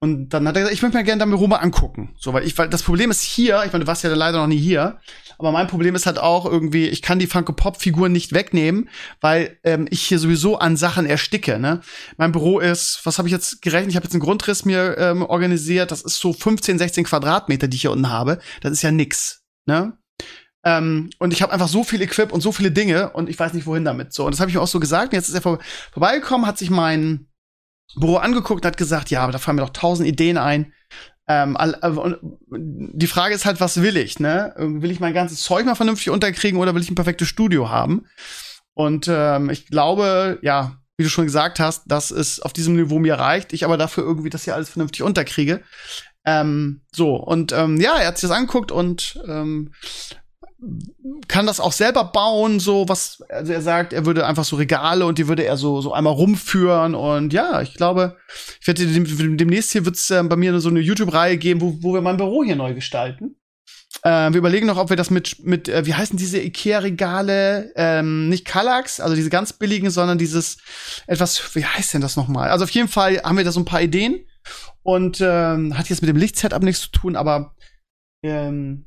Und 0.00 0.28
dann 0.28 0.46
hat 0.46 0.54
er 0.54 0.60
gesagt, 0.60 0.74
ich 0.74 0.82
möchte 0.82 0.96
mir 0.96 1.02
gerne 1.02 1.26
mal 1.26 1.56
angucken. 1.56 2.14
So, 2.18 2.32
weil 2.32 2.44
ich, 2.44 2.56
weil 2.56 2.68
das 2.68 2.84
Problem 2.84 3.10
ist 3.10 3.22
hier, 3.22 3.64
ich 3.64 3.72
meine, 3.72 3.84
du 3.84 3.88
warst 3.88 4.04
ja 4.04 4.14
leider 4.14 4.38
noch 4.38 4.46
nie 4.46 4.58
hier, 4.58 5.00
aber 5.38 5.50
mein 5.50 5.66
Problem 5.66 5.96
ist 5.96 6.06
halt 6.06 6.18
auch 6.18 6.46
irgendwie, 6.46 6.86
ich 6.86 7.02
kann 7.02 7.18
die 7.18 7.26
Funko 7.26 7.52
Pop 7.52 7.80
Figuren 7.80 8.12
nicht 8.12 8.32
wegnehmen, 8.32 8.88
weil 9.20 9.58
ähm, 9.64 9.88
ich 9.90 10.02
hier 10.02 10.20
sowieso 10.20 10.58
an 10.58 10.76
Sachen 10.76 11.04
ersticke. 11.04 11.58
Ne? 11.58 11.80
Mein 12.16 12.30
Büro 12.30 12.60
ist, 12.60 13.00
was 13.04 13.18
habe 13.18 13.26
ich 13.26 13.32
jetzt 13.32 13.60
gerechnet? 13.60 13.90
Ich 13.90 13.96
habe 13.96 14.04
jetzt 14.04 14.14
einen 14.14 14.22
Grundriss 14.22 14.64
mir 14.64 14.96
ähm, 14.98 15.22
organisiert. 15.22 15.90
Das 15.90 16.02
ist 16.02 16.20
so 16.20 16.32
15, 16.32 16.78
16 16.78 17.04
Quadratmeter, 17.04 17.66
die 17.66 17.74
ich 17.74 17.82
hier 17.82 17.92
unten 17.92 18.10
habe. 18.10 18.38
Das 18.60 18.70
ist 18.70 18.82
ja 18.82 18.92
nix. 18.92 19.42
Ne? 19.66 19.98
Ähm, 20.64 21.10
und 21.18 21.32
ich 21.32 21.42
habe 21.42 21.52
einfach 21.52 21.68
so 21.68 21.82
viel 21.82 22.02
Equip 22.02 22.32
und 22.32 22.40
so 22.40 22.52
viele 22.52 22.70
Dinge 22.70 23.10
und 23.10 23.28
ich 23.28 23.38
weiß 23.38 23.52
nicht 23.52 23.66
wohin 23.66 23.84
damit. 23.84 24.12
So 24.12 24.26
und 24.26 24.32
das 24.32 24.40
habe 24.40 24.50
ich 24.50 24.56
mir 24.56 24.62
auch 24.62 24.68
so 24.68 24.80
gesagt. 24.80 25.12
Und 25.12 25.16
jetzt 25.16 25.28
ist 25.28 25.34
er 25.34 25.42
vor 25.42 25.58
vorbeigekommen, 25.92 26.46
hat 26.46 26.58
sich 26.58 26.70
mein 26.70 27.27
Büro 27.96 28.16
angeguckt 28.16 28.64
und 28.64 28.66
hat 28.66 28.76
gesagt, 28.76 29.10
ja, 29.10 29.22
aber 29.22 29.32
da 29.32 29.38
fallen 29.38 29.56
mir 29.56 29.62
doch 29.62 29.70
tausend 29.70 30.08
Ideen 30.08 30.38
ein. 30.38 30.72
Ähm, 31.26 31.56
äh, 31.60 32.16
die 32.50 33.06
Frage 33.06 33.34
ist 33.34 33.44
halt, 33.44 33.60
was 33.60 33.82
will 33.82 33.96
ich, 33.96 34.18
ne? 34.18 34.54
Will 34.56 34.90
ich 34.90 35.00
mein 35.00 35.14
ganzes 35.14 35.42
Zeug 35.42 35.66
mal 35.66 35.74
vernünftig 35.74 36.10
unterkriegen 36.10 36.58
oder 36.58 36.74
will 36.74 36.82
ich 36.82 36.90
ein 36.90 36.94
perfektes 36.94 37.28
Studio 37.28 37.68
haben? 37.68 38.06
Und 38.74 39.08
ähm, 39.10 39.50
ich 39.50 39.66
glaube, 39.66 40.38
ja, 40.42 40.78
wie 40.96 41.04
du 41.04 41.10
schon 41.10 41.26
gesagt 41.26 41.60
hast, 41.60 41.84
dass 41.86 42.10
es 42.10 42.40
auf 42.40 42.52
diesem 42.52 42.76
Niveau 42.76 42.98
mir 42.98 43.14
reicht, 43.14 43.52
ich 43.52 43.64
aber 43.64 43.76
dafür 43.76 44.04
irgendwie 44.04 44.30
das 44.30 44.44
hier 44.44 44.54
alles 44.54 44.70
vernünftig 44.70 45.02
unterkriege. 45.02 45.62
Ähm, 46.24 46.82
so, 46.94 47.16
und 47.16 47.52
ähm, 47.52 47.80
ja, 47.80 47.96
er 47.96 48.08
hat 48.08 48.18
sich 48.18 48.28
das 48.28 48.36
angeguckt 48.36 48.72
und 48.72 49.20
ähm, 49.26 49.72
kann 51.28 51.46
das 51.46 51.60
auch 51.60 51.72
selber 51.72 52.04
bauen, 52.04 52.58
so 52.58 52.88
was, 52.88 53.22
also 53.28 53.52
er 53.52 53.62
sagt, 53.62 53.92
er 53.92 54.06
würde 54.06 54.26
einfach 54.26 54.44
so 54.44 54.56
Regale 54.56 55.06
und 55.06 55.18
die 55.18 55.28
würde 55.28 55.44
er 55.44 55.56
so, 55.56 55.80
so 55.80 55.92
einmal 55.92 56.14
rumführen 56.14 56.94
und 56.94 57.32
ja, 57.32 57.62
ich 57.62 57.74
glaube, 57.74 58.16
ich 58.60 58.66
werde 58.66 58.86
dem, 58.86 59.36
demnächst 59.36 59.72
hier 59.72 59.84
wird's 59.84 60.10
äh, 60.10 60.22
bei 60.24 60.36
mir 60.36 60.58
so 60.60 60.68
eine 60.68 60.80
YouTube-Reihe 60.80 61.38
geben, 61.38 61.60
wo, 61.60 61.78
wo 61.80 61.94
wir 61.94 62.00
mein 62.00 62.16
Büro 62.16 62.42
hier 62.42 62.56
neu 62.56 62.74
gestalten. 62.74 63.36
Äh, 64.02 64.30
wir 64.32 64.38
überlegen 64.38 64.66
noch, 64.66 64.78
ob 64.78 64.90
wir 64.90 64.96
das 64.96 65.10
mit, 65.10 65.44
mit 65.44 65.68
äh, 65.68 65.86
wie 65.86 65.94
heißen 65.94 66.16
diese 66.16 66.40
Ikea-Regale, 66.40 67.72
ähm, 67.76 68.28
nicht 68.28 68.44
Kallax, 68.44 69.00
also 69.00 69.14
diese 69.14 69.30
ganz 69.30 69.52
billigen, 69.52 69.90
sondern 69.90 70.18
dieses 70.18 70.58
etwas, 71.06 71.54
wie 71.54 71.64
heißt 71.64 71.94
denn 71.94 72.00
das 72.00 72.16
nochmal? 72.16 72.50
Also 72.50 72.64
auf 72.64 72.70
jeden 72.70 72.88
Fall 72.88 73.22
haben 73.22 73.36
wir 73.36 73.44
da 73.44 73.52
so 73.52 73.60
ein 73.60 73.64
paar 73.64 73.82
Ideen 73.82 74.26
und 74.82 75.20
ähm, 75.20 75.78
hat 75.78 75.88
jetzt 75.88 76.02
mit 76.02 76.08
dem 76.08 76.16
Lichtsetup 76.16 76.62
nichts 76.62 76.82
zu 76.82 76.90
tun, 76.90 77.16
aber 77.16 77.54
ähm, 78.24 78.86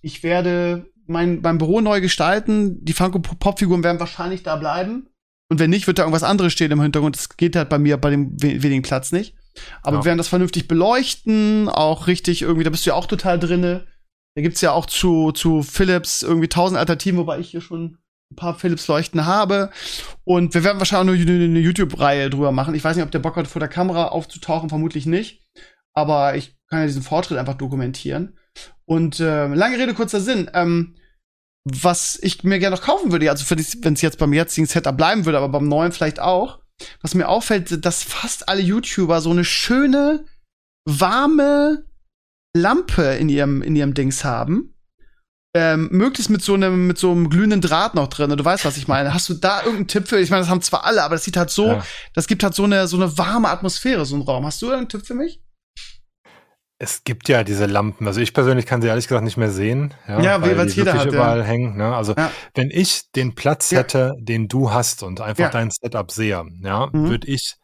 ich 0.00 0.22
werde 0.22 0.91
mein, 1.12 1.40
mein 1.42 1.58
Büro 1.58 1.80
neu 1.80 2.00
gestalten. 2.00 2.84
Die 2.84 2.92
Funko-Pop-Figuren 2.92 3.84
werden 3.84 4.00
wahrscheinlich 4.00 4.42
da 4.42 4.56
bleiben. 4.56 5.08
Und 5.48 5.58
wenn 5.58 5.70
nicht, 5.70 5.86
wird 5.86 5.98
da 5.98 6.02
irgendwas 6.02 6.22
anderes 6.22 6.52
stehen 6.52 6.70
im 6.70 6.80
Hintergrund. 6.80 7.14
Das 7.14 7.36
geht 7.36 7.56
halt 7.56 7.68
bei 7.68 7.78
mir 7.78 7.98
bei 7.98 8.10
dem 8.10 8.40
wenigen 8.40 8.82
Platz 8.82 9.12
nicht. 9.12 9.34
Aber 9.82 9.96
ja. 9.96 10.02
wir 10.02 10.06
werden 10.06 10.18
das 10.18 10.28
vernünftig 10.28 10.66
beleuchten, 10.66 11.68
auch 11.68 12.06
richtig 12.06 12.42
irgendwie, 12.42 12.64
da 12.64 12.70
bist 12.70 12.86
du 12.86 12.90
ja 12.90 12.96
auch 12.96 13.06
total 13.06 13.38
drinne. 13.38 13.86
Da 14.34 14.40
gibt's 14.40 14.62
ja 14.62 14.72
auch 14.72 14.86
zu, 14.86 15.30
zu 15.32 15.62
Philips 15.62 16.22
irgendwie 16.22 16.48
tausend 16.48 16.78
Alternativen, 16.78 17.18
wobei 17.18 17.38
ich 17.38 17.50
hier 17.50 17.60
schon 17.60 17.98
ein 18.30 18.36
paar 18.36 18.54
Philips-Leuchten 18.54 19.26
habe. 19.26 19.70
Und 20.24 20.54
wir 20.54 20.64
werden 20.64 20.78
wahrscheinlich 20.78 21.26
nur 21.26 21.34
eine 21.34 21.60
YouTube-Reihe 21.60 22.30
drüber 22.30 22.50
machen. 22.50 22.74
Ich 22.74 22.82
weiß 22.82 22.96
nicht, 22.96 23.04
ob 23.04 23.10
der 23.10 23.18
Bock 23.18 23.36
hat, 23.36 23.46
vor 23.46 23.60
der 23.60 23.68
Kamera 23.68 24.08
aufzutauchen, 24.08 24.70
vermutlich 24.70 25.04
nicht. 25.04 25.42
Aber 25.92 26.34
ich 26.34 26.56
kann 26.68 26.80
ja 26.80 26.86
diesen 26.86 27.02
Fortschritt 27.02 27.38
einfach 27.38 27.58
dokumentieren. 27.58 28.38
Und 28.86 29.20
äh, 29.20 29.48
lange 29.48 29.78
Rede, 29.78 29.92
kurzer 29.92 30.20
Sinn. 30.20 30.50
Ähm, 30.54 30.96
was 31.64 32.18
ich 32.22 32.42
mir 32.42 32.58
gerne 32.58 32.76
noch 32.76 32.82
kaufen 32.82 33.12
würde, 33.12 33.30
also 33.30 33.48
wenn 33.50 33.94
es 33.94 34.00
jetzt 34.00 34.18
beim 34.18 34.32
jetzigen 34.32 34.66
Setup 34.66 34.96
bleiben 34.96 35.24
würde, 35.24 35.38
aber 35.38 35.48
beim 35.48 35.68
neuen 35.68 35.92
vielleicht 35.92 36.20
auch, 36.20 36.60
was 37.00 37.14
mir 37.14 37.28
auffällt, 37.28 37.84
dass 37.84 38.02
fast 38.02 38.48
alle 38.48 38.60
YouTuber 38.60 39.20
so 39.20 39.30
eine 39.30 39.44
schöne, 39.44 40.24
warme 40.84 41.84
Lampe 42.56 43.14
in 43.14 43.28
ihrem, 43.28 43.62
in 43.62 43.76
ihrem 43.76 43.94
Dings 43.94 44.24
haben. 44.24 44.74
Ähm, 45.54 45.90
möglichst 45.92 46.30
mit 46.30 46.42
so 46.42 46.54
einem 46.54 46.86
mit 46.86 46.96
so 46.96 47.10
einem 47.10 47.28
glühenden 47.28 47.60
Draht 47.60 47.94
noch 47.94 48.08
drin. 48.08 48.34
Du 48.34 48.44
weißt, 48.44 48.64
was 48.64 48.78
ich 48.78 48.88
meine. 48.88 49.12
Hast 49.12 49.28
du 49.28 49.34
da 49.34 49.58
irgendeinen 49.58 49.86
Tipp 49.86 50.08
für? 50.08 50.18
Ich 50.18 50.30
meine, 50.30 50.40
das 50.40 50.48
haben 50.48 50.62
zwar 50.62 50.84
alle, 50.86 51.02
aber 51.02 51.14
das 51.14 51.24
sieht 51.24 51.36
halt 51.36 51.50
so, 51.50 51.66
ja. 51.66 51.86
das 52.14 52.26
gibt 52.26 52.42
halt 52.42 52.54
so 52.54 52.64
eine 52.64 52.88
so 52.88 52.96
eine 52.96 53.18
warme 53.18 53.50
Atmosphäre, 53.50 54.06
so 54.06 54.16
ein 54.16 54.22
Raum. 54.22 54.46
Hast 54.46 54.62
du 54.62 54.70
einen 54.70 54.88
Tipp 54.88 55.06
für 55.06 55.14
mich? 55.14 55.42
Es 56.82 57.04
gibt 57.04 57.28
ja 57.28 57.44
diese 57.44 57.66
Lampen. 57.66 58.08
Also 58.08 58.20
ich 58.20 58.34
persönlich 58.34 58.66
kann 58.66 58.82
sie 58.82 58.88
ehrlich 58.88 59.06
gesagt 59.06 59.22
nicht 59.22 59.36
mehr 59.36 59.52
sehen. 59.52 59.94
Ja, 60.08 60.20
ja 60.20 60.42
weil 60.42 60.66
die 60.66 60.72
jeder 60.72 60.94
hat, 60.94 61.06
überall 61.06 61.38
ja. 61.38 61.44
hängen. 61.44 61.76
Ne? 61.76 61.94
Also 61.94 62.12
ja. 62.16 62.28
wenn 62.56 62.70
ich 62.72 63.12
den 63.12 63.36
Platz 63.36 63.70
hätte, 63.70 64.14
den 64.18 64.48
du 64.48 64.72
hast 64.72 65.04
und 65.04 65.20
einfach 65.20 65.52
dein 65.52 65.70
Setup 65.70 66.10
sehe, 66.10 66.44
ja, 66.60 66.88
mhm. 66.92 67.08
würde 67.08 67.28
ich 67.28 67.54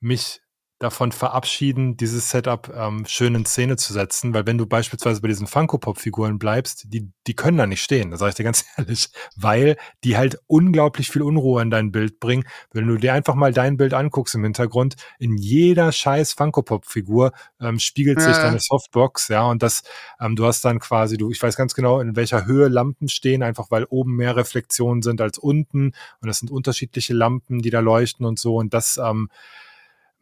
mich 0.00 0.40
davon 0.84 1.12
verabschieden, 1.12 1.96
dieses 1.96 2.28
Setup 2.28 2.70
ähm, 2.76 3.04
schön 3.06 3.34
in 3.34 3.46
Szene 3.46 3.76
zu 3.76 3.92
setzen, 3.92 4.34
weil 4.34 4.46
wenn 4.46 4.58
du 4.58 4.66
beispielsweise 4.66 5.22
bei 5.22 5.28
diesen 5.28 5.46
Funko-Pop-Figuren 5.46 6.38
bleibst, 6.38 6.84
die, 6.92 7.10
die 7.26 7.34
können 7.34 7.56
da 7.56 7.66
nicht 7.66 7.82
stehen, 7.82 8.10
das 8.10 8.20
sage 8.20 8.30
ich 8.30 8.34
dir 8.36 8.44
ganz 8.44 8.66
ehrlich, 8.76 9.08
weil 9.34 9.76
die 10.04 10.16
halt 10.16 10.38
unglaublich 10.46 11.10
viel 11.10 11.22
Unruhe 11.22 11.62
in 11.62 11.70
dein 11.70 11.90
Bild 11.90 12.20
bringen. 12.20 12.44
Wenn 12.72 12.86
du 12.86 12.96
dir 12.98 13.14
einfach 13.14 13.34
mal 13.34 13.52
dein 13.52 13.78
Bild 13.78 13.94
anguckst 13.94 14.34
im 14.34 14.44
Hintergrund, 14.44 14.96
in 15.18 15.36
jeder 15.38 15.90
scheiß 15.90 16.34
Funko-Pop-Figur 16.34 17.32
ähm, 17.60 17.78
spiegelt 17.78 18.20
sich 18.20 18.36
deine 18.36 18.60
Softbox, 18.60 19.28
ja, 19.28 19.44
und 19.44 19.62
das, 19.62 19.82
ähm, 20.20 20.36
du 20.36 20.44
hast 20.44 20.64
dann 20.64 20.78
quasi, 20.80 21.16
du, 21.16 21.30
ich 21.30 21.42
weiß 21.42 21.56
ganz 21.56 21.74
genau, 21.74 22.00
in 22.00 22.14
welcher 22.14 22.44
Höhe 22.44 22.68
Lampen 22.68 23.08
stehen, 23.08 23.42
einfach 23.42 23.70
weil 23.70 23.84
oben 23.88 24.16
mehr 24.16 24.36
Reflexionen 24.36 25.02
sind 25.02 25.20
als 25.20 25.38
unten 25.38 25.92
und 26.20 26.28
das 26.28 26.38
sind 26.38 26.50
unterschiedliche 26.50 27.14
Lampen, 27.14 27.60
die 27.60 27.70
da 27.70 27.80
leuchten 27.80 28.26
und 28.26 28.38
so 28.38 28.56
und 28.56 28.74
das, 28.74 28.98
ähm, 28.98 29.30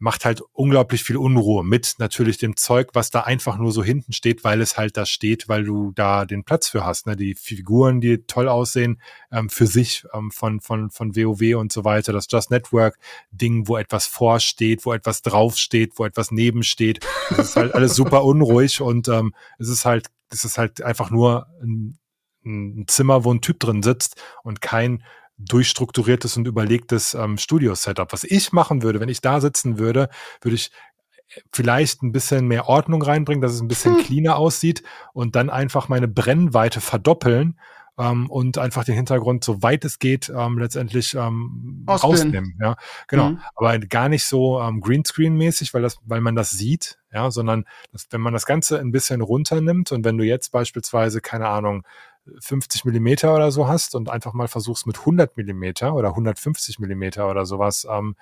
macht 0.03 0.25
halt 0.25 0.43
unglaublich 0.51 1.01
viel 1.01 1.15
Unruhe 1.15 1.63
mit 1.63 1.95
natürlich 1.97 2.37
dem 2.37 2.57
Zeug, 2.57 2.89
was 2.91 3.09
da 3.09 3.21
einfach 3.21 3.57
nur 3.57 3.71
so 3.71 3.85
hinten 3.85 4.11
steht, 4.11 4.43
weil 4.43 4.59
es 4.59 4.75
halt 4.75 4.97
da 4.97 5.05
steht, 5.05 5.47
weil 5.47 5.63
du 5.63 5.93
da 5.95 6.25
den 6.25 6.43
Platz 6.43 6.67
für 6.67 6.85
hast. 6.85 7.07
Ne? 7.07 7.15
Die 7.15 7.35
Figuren, 7.35 8.01
die 8.01 8.17
toll 8.17 8.49
aussehen, 8.49 9.01
ähm, 9.31 9.49
für 9.49 9.65
sich 9.65 10.03
ähm, 10.13 10.29
von, 10.29 10.59
von, 10.59 10.89
von 10.89 11.15
WoW 11.15 11.55
und 11.55 11.71
so 11.71 11.85
weiter, 11.85 12.11
das 12.11 12.27
Just 12.29 12.51
Network 12.51 12.99
Ding, 13.31 13.69
wo 13.69 13.77
etwas 13.77 14.05
vorsteht, 14.05 14.85
wo 14.85 14.91
etwas 14.91 15.21
draufsteht, 15.21 15.93
wo 15.95 16.03
etwas 16.03 16.31
nebensteht. 16.31 16.99
Das 17.29 17.51
ist 17.51 17.55
halt 17.55 17.73
alles 17.73 17.95
super 17.95 18.23
unruhig 18.25 18.81
und 18.81 19.07
ähm, 19.07 19.33
es 19.57 19.69
ist 19.69 19.85
halt, 19.85 20.07
es 20.29 20.43
ist 20.43 20.57
halt 20.57 20.81
einfach 20.81 21.11
nur 21.11 21.47
ein, 21.61 21.97
ein 22.45 22.83
Zimmer, 22.89 23.23
wo 23.23 23.33
ein 23.33 23.39
Typ 23.39 23.57
drin 23.61 23.81
sitzt 23.81 24.21
und 24.43 24.59
kein 24.59 25.01
durchstrukturiertes 25.37 26.37
und 26.37 26.47
überlegtes 26.47 27.13
ähm, 27.13 27.37
Studio-Setup. 27.37 28.11
Was 28.13 28.23
ich 28.23 28.51
machen 28.51 28.83
würde, 28.83 28.99
wenn 28.99 29.09
ich 29.09 29.21
da 29.21 29.41
sitzen 29.41 29.79
würde, 29.79 30.09
würde 30.41 30.55
ich 30.55 30.71
äh, 31.29 31.41
vielleicht 31.51 32.03
ein 32.03 32.11
bisschen 32.11 32.47
mehr 32.47 32.67
Ordnung 32.67 33.01
reinbringen, 33.01 33.41
dass 33.41 33.53
es 33.53 33.61
ein 33.61 33.67
bisschen 33.67 33.97
hm. 33.97 34.03
cleaner 34.03 34.37
aussieht 34.37 34.83
und 35.13 35.35
dann 35.35 35.49
einfach 35.49 35.89
meine 35.89 36.07
Brennweite 36.07 36.81
verdoppeln 36.81 37.57
ähm, 37.97 38.29
und 38.29 38.57
einfach 38.57 38.83
den 38.83 38.95
Hintergrund, 38.95 39.43
so 39.43 39.61
weit 39.61 39.85
es 39.85 39.99
geht, 39.99 40.31
ähm, 40.35 40.57
letztendlich 40.57 41.13
ähm, 41.13 41.85
rausnehmen. 41.87 42.57
Ja, 42.59 42.75
genau. 43.07 43.31
Mhm. 43.31 43.39
Aber 43.55 43.77
gar 43.79 44.09
nicht 44.09 44.25
so 44.25 44.59
ähm, 44.59 44.81
Greenscreen-mäßig, 44.81 45.73
weil 45.73 45.81
das, 45.81 45.97
weil 46.05 46.21
man 46.21 46.35
das 46.35 46.51
sieht, 46.51 46.97
ja, 47.11 47.29
sondern 47.29 47.65
dass, 47.91 48.07
wenn 48.09 48.21
man 48.21 48.33
das 48.33 48.45
Ganze 48.45 48.79
ein 48.79 48.91
bisschen 48.91 49.21
runternimmt 49.21 49.91
und 49.91 50.05
wenn 50.05 50.17
du 50.17 50.23
jetzt 50.23 50.51
beispielsweise, 50.51 51.21
keine 51.21 51.47
Ahnung, 51.47 51.83
50 52.39 52.85
Millimeter 52.85 53.35
oder 53.35 53.51
so 53.51 53.67
hast 53.67 53.95
und 53.95 54.09
einfach 54.09 54.33
mal 54.33 54.47
versuchst 54.47 54.87
mit 54.87 54.99
100 54.99 55.35
Millimeter 55.37 55.93
oder 55.93 56.09
150 56.09 56.79
Millimeter 56.79 57.29
oder 57.29 57.45
sowas 57.45 57.87
ähm, 57.89 58.15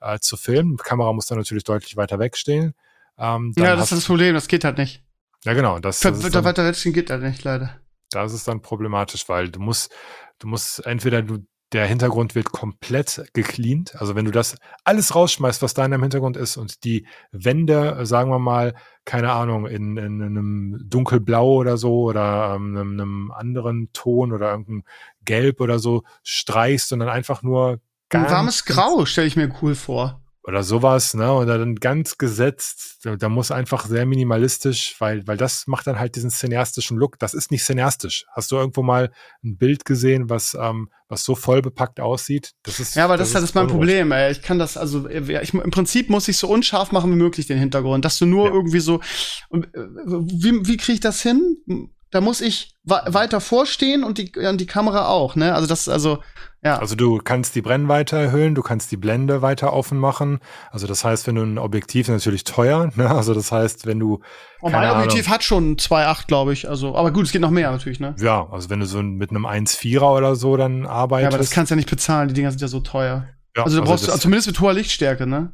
äh, 0.00 0.18
zu 0.18 0.36
filmen. 0.36 0.76
Die 0.76 0.82
Kamera 0.82 1.12
muss 1.12 1.26
dann 1.26 1.38
natürlich 1.38 1.64
deutlich 1.64 1.96
weiter 1.96 2.18
wegstehen. 2.18 2.74
Ähm, 3.18 3.52
ja, 3.56 3.76
das 3.76 3.92
ist 3.92 3.98
das 3.98 4.06
Problem, 4.06 4.34
das 4.34 4.48
geht 4.48 4.64
halt 4.64 4.78
nicht. 4.78 5.02
Ja, 5.44 5.54
genau. 5.54 5.78
Das, 5.78 6.00
das 6.00 6.18
dann, 6.20 6.44
weiter 6.44 6.64
wegstehen 6.64 6.92
geht 6.92 7.10
halt 7.10 7.22
nicht, 7.22 7.44
leider. 7.44 7.80
Das 8.10 8.32
ist 8.32 8.48
dann 8.48 8.62
problematisch, 8.62 9.28
weil 9.28 9.50
du 9.50 9.60
musst, 9.60 9.92
du 10.38 10.48
musst 10.48 10.84
entweder 10.86 11.22
du 11.22 11.44
der 11.74 11.86
Hintergrund 11.86 12.34
wird 12.34 12.52
komplett 12.52 13.24
gecleant. 13.34 14.00
Also 14.00 14.14
wenn 14.14 14.24
du 14.24 14.30
das 14.30 14.56
alles 14.84 15.14
rausschmeißt, 15.14 15.60
was 15.60 15.74
da 15.74 15.84
in 15.84 15.90
deinem 15.90 16.02
Hintergrund 16.02 16.36
ist 16.36 16.56
und 16.56 16.84
die 16.84 17.06
Wände, 17.32 18.06
sagen 18.06 18.30
wir 18.30 18.38
mal, 18.38 18.74
keine 19.04 19.32
Ahnung, 19.32 19.66
in, 19.66 19.96
in, 19.96 20.22
einem 20.22 20.80
dunkelblau 20.88 21.54
oder 21.56 21.76
so 21.76 22.04
oder 22.04 22.54
ähm, 22.54 22.76
einem, 22.76 23.00
einem 23.00 23.30
anderen 23.32 23.92
Ton 23.92 24.32
oder 24.32 24.52
irgendein 24.52 24.84
Gelb 25.24 25.60
oder 25.60 25.78
so 25.80 26.04
streichst 26.22 26.92
und 26.92 27.00
dann 27.00 27.08
einfach 27.08 27.42
nur 27.42 27.80
Ein 28.10 28.30
warmes 28.30 28.64
Grau 28.64 29.04
stelle 29.04 29.26
ich 29.26 29.36
mir 29.36 29.52
cool 29.60 29.74
vor 29.74 30.23
oder 30.46 30.62
sowas, 30.62 31.14
ne? 31.14 31.32
Oder 31.32 31.58
dann 31.58 31.76
ganz 31.76 32.18
gesetzt, 32.18 32.98
da, 33.02 33.16
da, 33.16 33.30
muss 33.30 33.50
einfach 33.50 33.86
sehr 33.86 34.04
minimalistisch, 34.04 34.94
weil, 34.98 35.26
weil 35.26 35.38
das 35.38 35.66
macht 35.66 35.86
dann 35.86 35.98
halt 35.98 36.16
diesen 36.16 36.28
cineastischen 36.28 36.98
Look. 36.98 37.18
Das 37.18 37.32
ist 37.32 37.50
nicht 37.50 37.64
cineastisch. 37.64 38.26
Hast 38.30 38.52
du 38.52 38.56
irgendwo 38.56 38.82
mal 38.82 39.10
ein 39.42 39.56
Bild 39.56 39.86
gesehen, 39.86 40.28
was, 40.28 40.54
ähm, 40.54 40.90
was 41.08 41.24
so 41.24 41.34
voll 41.34 41.62
bepackt 41.62 41.98
aussieht? 41.98 42.52
Das 42.62 42.78
ist, 42.78 42.94
ja, 42.94 43.04
aber 43.04 43.16
das, 43.16 43.32
das 43.32 43.42
ist 43.42 43.54
halt 43.54 43.66
mein 43.66 43.74
Problem, 43.74 44.12
ey. 44.12 44.32
Ich 44.32 44.42
kann 44.42 44.58
das, 44.58 44.76
also 44.76 45.08
ich, 45.08 45.54
im 45.54 45.70
Prinzip 45.70 46.10
muss 46.10 46.28
ich 46.28 46.36
so 46.36 46.48
unscharf 46.48 46.92
machen 46.92 47.10
wie 47.10 47.16
möglich 47.16 47.46
den 47.46 47.58
Hintergrund, 47.58 48.04
dass 48.04 48.18
du 48.18 48.26
nur 48.26 48.48
ja. 48.48 48.52
irgendwie 48.52 48.80
so. 48.80 49.00
Äh, 49.50 49.62
wie, 49.72 50.66
wie 50.66 50.76
kriege 50.76 50.92
ich 50.92 51.00
das 51.00 51.22
hin? 51.22 51.93
Da 52.10 52.20
muss 52.20 52.40
ich 52.40 52.74
weiter 52.84 53.40
vorstehen 53.40 54.04
und 54.04 54.18
die, 54.18 54.32
und 54.36 54.60
die 54.60 54.66
Kamera 54.66 55.08
auch, 55.08 55.36
ne? 55.36 55.54
Also 55.54 55.66
das, 55.66 55.88
also, 55.88 56.18
ja. 56.62 56.78
Also 56.78 56.94
du 56.94 57.18
kannst 57.18 57.54
die 57.54 57.62
Brennweite 57.62 58.16
erhöhen, 58.16 58.54
du 58.54 58.62
kannst 58.62 58.90
die 58.90 58.96
Blende 58.96 59.42
weiter 59.42 59.72
offen 59.72 59.98
machen. 59.98 60.38
Also 60.70 60.86
das 60.86 61.04
heißt, 61.04 61.26
wenn 61.26 61.34
du 61.34 61.42
ein 61.42 61.58
Objektiv 61.58 62.08
natürlich 62.08 62.44
teuer, 62.44 62.90
ne? 62.96 63.10
Also 63.10 63.34
das 63.34 63.52
heißt, 63.52 63.86
wenn 63.86 63.98
du. 63.98 64.20
Und 64.60 64.72
mein 64.72 64.90
Objektiv 64.90 65.28
hat 65.28 65.42
schon 65.42 65.76
2,8, 65.76 66.26
glaube 66.26 66.52
ich. 66.52 66.68
Also, 66.68 66.96
aber 66.96 67.12
gut, 67.12 67.26
es 67.26 67.32
geht 67.32 67.42
noch 67.42 67.50
mehr 67.50 67.70
natürlich, 67.70 68.00
ne? 68.00 68.14
Ja, 68.18 68.48
also 68.50 68.70
wenn 68.70 68.80
du 68.80 68.86
so 68.86 69.02
mit 69.02 69.30
einem 69.30 69.46
1,4er 69.46 70.16
oder 70.16 70.36
so 70.36 70.56
dann 70.56 70.86
arbeitest. 70.86 71.22
Ja, 71.22 71.28
aber 71.28 71.38
das 71.38 71.50
kannst 71.50 71.70
du 71.70 71.74
ja 71.74 71.76
nicht 71.76 71.90
bezahlen, 71.90 72.28
die 72.28 72.34
Dinger 72.34 72.50
sind 72.50 72.60
ja 72.60 72.68
so 72.68 72.80
teuer. 72.80 73.28
Ja, 73.56 73.64
also 73.64 73.76
du 73.76 73.82
also 73.82 73.92
brauchst 73.92 74.08
also 74.08 74.20
zumindest 74.20 74.48
mit 74.48 74.60
hoher 74.60 74.72
Lichtstärke, 74.72 75.26
ne? 75.26 75.52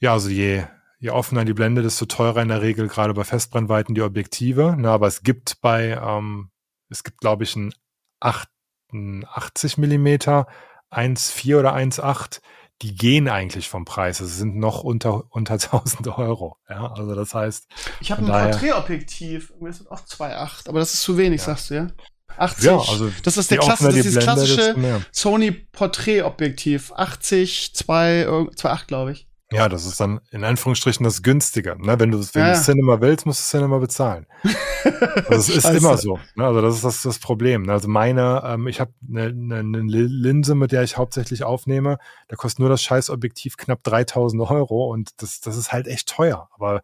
Ja, 0.00 0.12
also 0.14 0.28
je, 0.28 0.64
je 1.02 1.10
offener 1.10 1.44
die 1.44 1.52
Blende, 1.52 1.82
desto 1.82 2.06
teurer 2.06 2.42
in 2.42 2.48
der 2.48 2.62
Regel, 2.62 2.86
gerade 2.86 3.12
bei 3.12 3.24
Festbrennweiten, 3.24 3.96
die 3.96 4.02
Objektive. 4.02 4.76
Na, 4.78 4.94
aber 4.94 5.08
es 5.08 5.24
gibt 5.24 5.60
bei, 5.60 6.00
ähm, 6.00 6.50
es 6.90 7.02
gibt, 7.02 7.18
glaube 7.20 7.42
ich, 7.42 7.56
ein 7.56 7.74
88 8.20 9.78
Millimeter, 9.78 10.46
1,4 10.92 11.58
oder 11.58 11.74
1,8, 11.74 12.40
die 12.82 12.94
gehen 12.94 13.28
eigentlich 13.28 13.68
vom 13.68 13.84
Preis. 13.84 14.20
Es 14.20 14.38
sind 14.38 14.54
noch 14.54 14.84
unter, 14.84 15.24
unter 15.30 15.54
1000 15.54 16.06
Euro. 16.06 16.56
Ja, 16.68 16.92
also 16.92 17.16
das 17.16 17.34
heißt. 17.34 17.66
Ich 18.00 18.12
habe 18.12 18.22
ein 18.22 18.50
Porträtobjektiv, 18.50 19.52
das 19.60 19.78
sind 19.78 19.90
auch 19.90 20.00
2,8, 20.00 20.68
aber 20.68 20.78
das 20.78 20.94
ist 20.94 21.02
zu 21.02 21.18
wenig, 21.18 21.40
ja. 21.40 21.46
sagst 21.46 21.70
du, 21.70 21.74
ja? 21.74 21.88
80. 22.36 22.64
Ja, 22.64 22.78
also 22.78 23.10
das 23.24 23.36
ist 23.36 23.50
der 23.50 23.58
Klasse, 23.58 23.86
das 23.86 23.96
ist 23.96 24.16
das 24.16 24.24
klassische 24.24 25.04
Sony 25.10 25.50
Porträtobjektiv. 25.50 26.92
80, 26.92 27.74
2, 27.74 28.26
2,8, 28.28 28.86
glaube 28.86 29.12
ich. 29.12 29.26
Ja, 29.52 29.68
das 29.68 29.84
ist 29.86 30.00
dann 30.00 30.20
in 30.30 30.44
Anführungsstrichen 30.44 31.04
das 31.04 31.22
Günstige. 31.22 31.76
Ne? 31.78 32.00
Wenn 32.00 32.10
du 32.10 32.18
wenn 32.32 32.46
ja. 32.46 32.54
Cinema 32.54 33.00
willst, 33.00 33.26
musst 33.26 33.40
du 33.40 33.58
Cinema 33.58 33.78
bezahlen. 33.78 34.26
das 35.28 35.48
ist 35.50 35.68
immer 35.68 35.98
so. 35.98 36.18
Ne? 36.34 36.46
Also 36.46 36.62
das 36.62 36.76
ist 36.76 36.84
das, 36.84 37.02
das 37.02 37.18
Problem. 37.18 37.64
Ne? 37.64 37.72
Also 37.72 37.88
meine, 37.88 38.42
ähm, 38.44 38.66
ich 38.66 38.80
habe 38.80 38.92
eine, 39.08 39.24
eine, 39.24 39.58
eine 39.58 39.82
Linse, 39.82 40.54
mit 40.54 40.72
der 40.72 40.82
ich 40.82 40.96
hauptsächlich 40.96 41.44
aufnehme. 41.44 41.98
Da 42.28 42.36
kostet 42.36 42.60
nur 42.60 42.70
das 42.70 42.82
Scheißobjektiv 42.82 43.56
knapp 43.58 43.82
3000 43.82 44.42
Euro 44.50 44.90
und 44.90 45.10
das, 45.22 45.40
das 45.40 45.56
ist 45.56 45.72
halt 45.72 45.86
echt 45.86 46.08
teuer. 46.08 46.48
Aber 46.52 46.82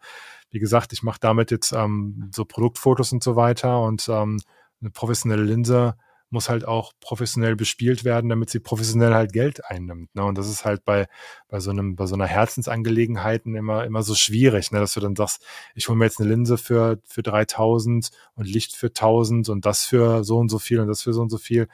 wie 0.51 0.59
gesagt, 0.59 0.93
ich 0.93 1.03
mache 1.03 1.19
damit 1.21 1.51
jetzt 1.51 1.73
ähm, 1.73 2.31
so 2.35 2.45
Produktfotos 2.45 3.13
und 3.13 3.23
so 3.23 3.35
weiter 3.37 3.81
und 3.81 4.09
ähm, 4.09 4.41
eine 4.81 4.91
professionelle 4.91 5.43
Linse 5.43 5.95
muss 6.31 6.49
halt 6.49 6.67
auch 6.67 6.93
professionell 7.01 7.57
bespielt 7.57 8.05
werden, 8.05 8.29
damit 8.29 8.51
sie 8.51 8.61
professionell 8.61 9.15
halt 9.15 9.33
Geld 9.33 9.65
einnimmt. 9.65 10.15
Ne? 10.15 10.25
Und 10.25 10.37
das 10.37 10.49
ist 10.49 10.65
halt 10.65 10.85
bei, 10.85 11.07
bei 11.49 11.61
so 11.61 11.71
einem, 11.71 11.97
bei 11.97 12.07
so 12.07 12.15
einer 12.15 12.27
Herzensangelegenheit 12.27 13.47
immer, 13.47 13.85
immer 13.85 14.03
so 14.03 14.15
schwierig, 14.15 14.71
ne? 14.71 14.81
dass 14.81 14.95
du 14.95 15.01
dann 15.01 15.17
sagst, 15.17 15.45
ich 15.75 15.89
hole 15.89 15.97
mir 15.99 16.05
jetzt 16.05 16.21
eine 16.21 16.29
Linse 16.29 16.59
für, 16.59 17.01
für 17.05 17.23
3000 17.23 18.11
und 18.35 18.47
Licht 18.47 18.77
für 18.77 18.89
1000 18.89 19.49
und 19.49 19.65
das 19.65 19.85
für 19.85 20.25
so 20.25 20.39
und 20.39 20.49
so 20.49 20.59
viel 20.59 20.81
und 20.81 20.89
das 20.89 21.03
für 21.03 21.13
so 21.13 21.23
und 21.23 21.31
so 21.31 21.39
viel. 21.39 21.69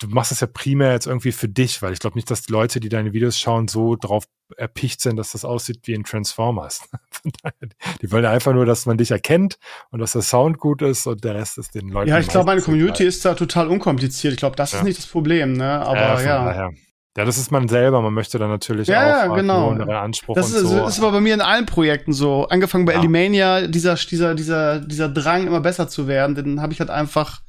Du 0.00 0.08
machst 0.08 0.32
es 0.32 0.40
ja 0.40 0.46
primär 0.46 0.92
jetzt 0.92 1.06
irgendwie 1.06 1.30
für 1.32 1.48
dich, 1.48 1.82
weil 1.82 1.92
ich 1.92 1.98
glaube 1.98 2.16
nicht, 2.16 2.30
dass 2.30 2.42
die 2.42 2.52
Leute, 2.52 2.80
die 2.80 2.88
deine 2.88 3.12
Videos 3.12 3.38
schauen, 3.38 3.68
so 3.68 3.96
drauf 3.96 4.24
erpicht 4.56 5.00
sind, 5.00 5.16
dass 5.16 5.32
das 5.32 5.44
aussieht 5.44 5.80
wie 5.84 5.92
in 5.92 6.04
Transformers. 6.04 6.88
die 8.02 8.10
wollen 8.10 8.24
einfach 8.24 8.52
nur, 8.52 8.66
dass 8.66 8.86
man 8.86 8.96
dich 8.96 9.10
erkennt 9.10 9.58
und 9.90 10.00
dass 10.00 10.12
der 10.12 10.22
Sound 10.22 10.58
gut 10.58 10.82
ist 10.82 11.06
und 11.06 11.22
der 11.22 11.34
Rest 11.34 11.58
ist 11.58 11.74
den 11.74 11.88
Leuten. 11.88 12.08
Ja, 12.08 12.18
ich 12.18 12.28
glaube, 12.28 12.46
meine 12.46 12.62
Community 12.62 13.04
ist 13.04 13.24
da 13.24 13.34
total 13.34 13.68
unkompliziert. 13.68 14.32
Ich 14.32 14.38
glaube, 14.38 14.56
das 14.56 14.72
ja. 14.72 14.78
ist 14.78 14.84
nicht 14.84 14.98
das 14.98 15.06
Problem, 15.06 15.52
ne? 15.52 15.80
Aber 15.80 16.22
ja. 16.22 16.44
Daher. 16.44 16.70
Ja, 17.16 17.24
das 17.24 17.38
ist 17.38 17.50
man 17.50 17.66
selber. 17.68 18.00
Man 18.02 18.14
möchte 18.14 18.38
dann 18.38 18.50
natürlich 18.50 18.86
ja, 18.86 19.28
auch 19.28 19.34
genau. 19.34 19.70
Anspruch 19.72 20.36
das 20.36 20.52
ist, 20.52 20.68
so. 20.68 20.86
ist 20.86 20.98
aber 21.00 21.10
bei 21.12 21.20
mir 21.20 21.34
in 21.34 21.40
allen 21.40 21.66
Projekten 21.66 22.12
so. 22.12 22.46
Angefangen 22.46 22.84
bei 22.84 22.92
ja. 22.92 23.00
Elimania, 23.00 23.66
dieser, 23.66 23.96
dieser, 23.96 24.34
dieser, 24.36 24.78
dieser 24.78 25.08
Drang, 25.08 25.46
immer 25.46 25.60
besser 25.60 25.88
zu 25.88 26.06
werden, 26.06 26.36
den 26.36 26.62
habe 26.62 26.72
ich 26.72 26.78
halt 26.78 26.88
einfach 26.88 27.40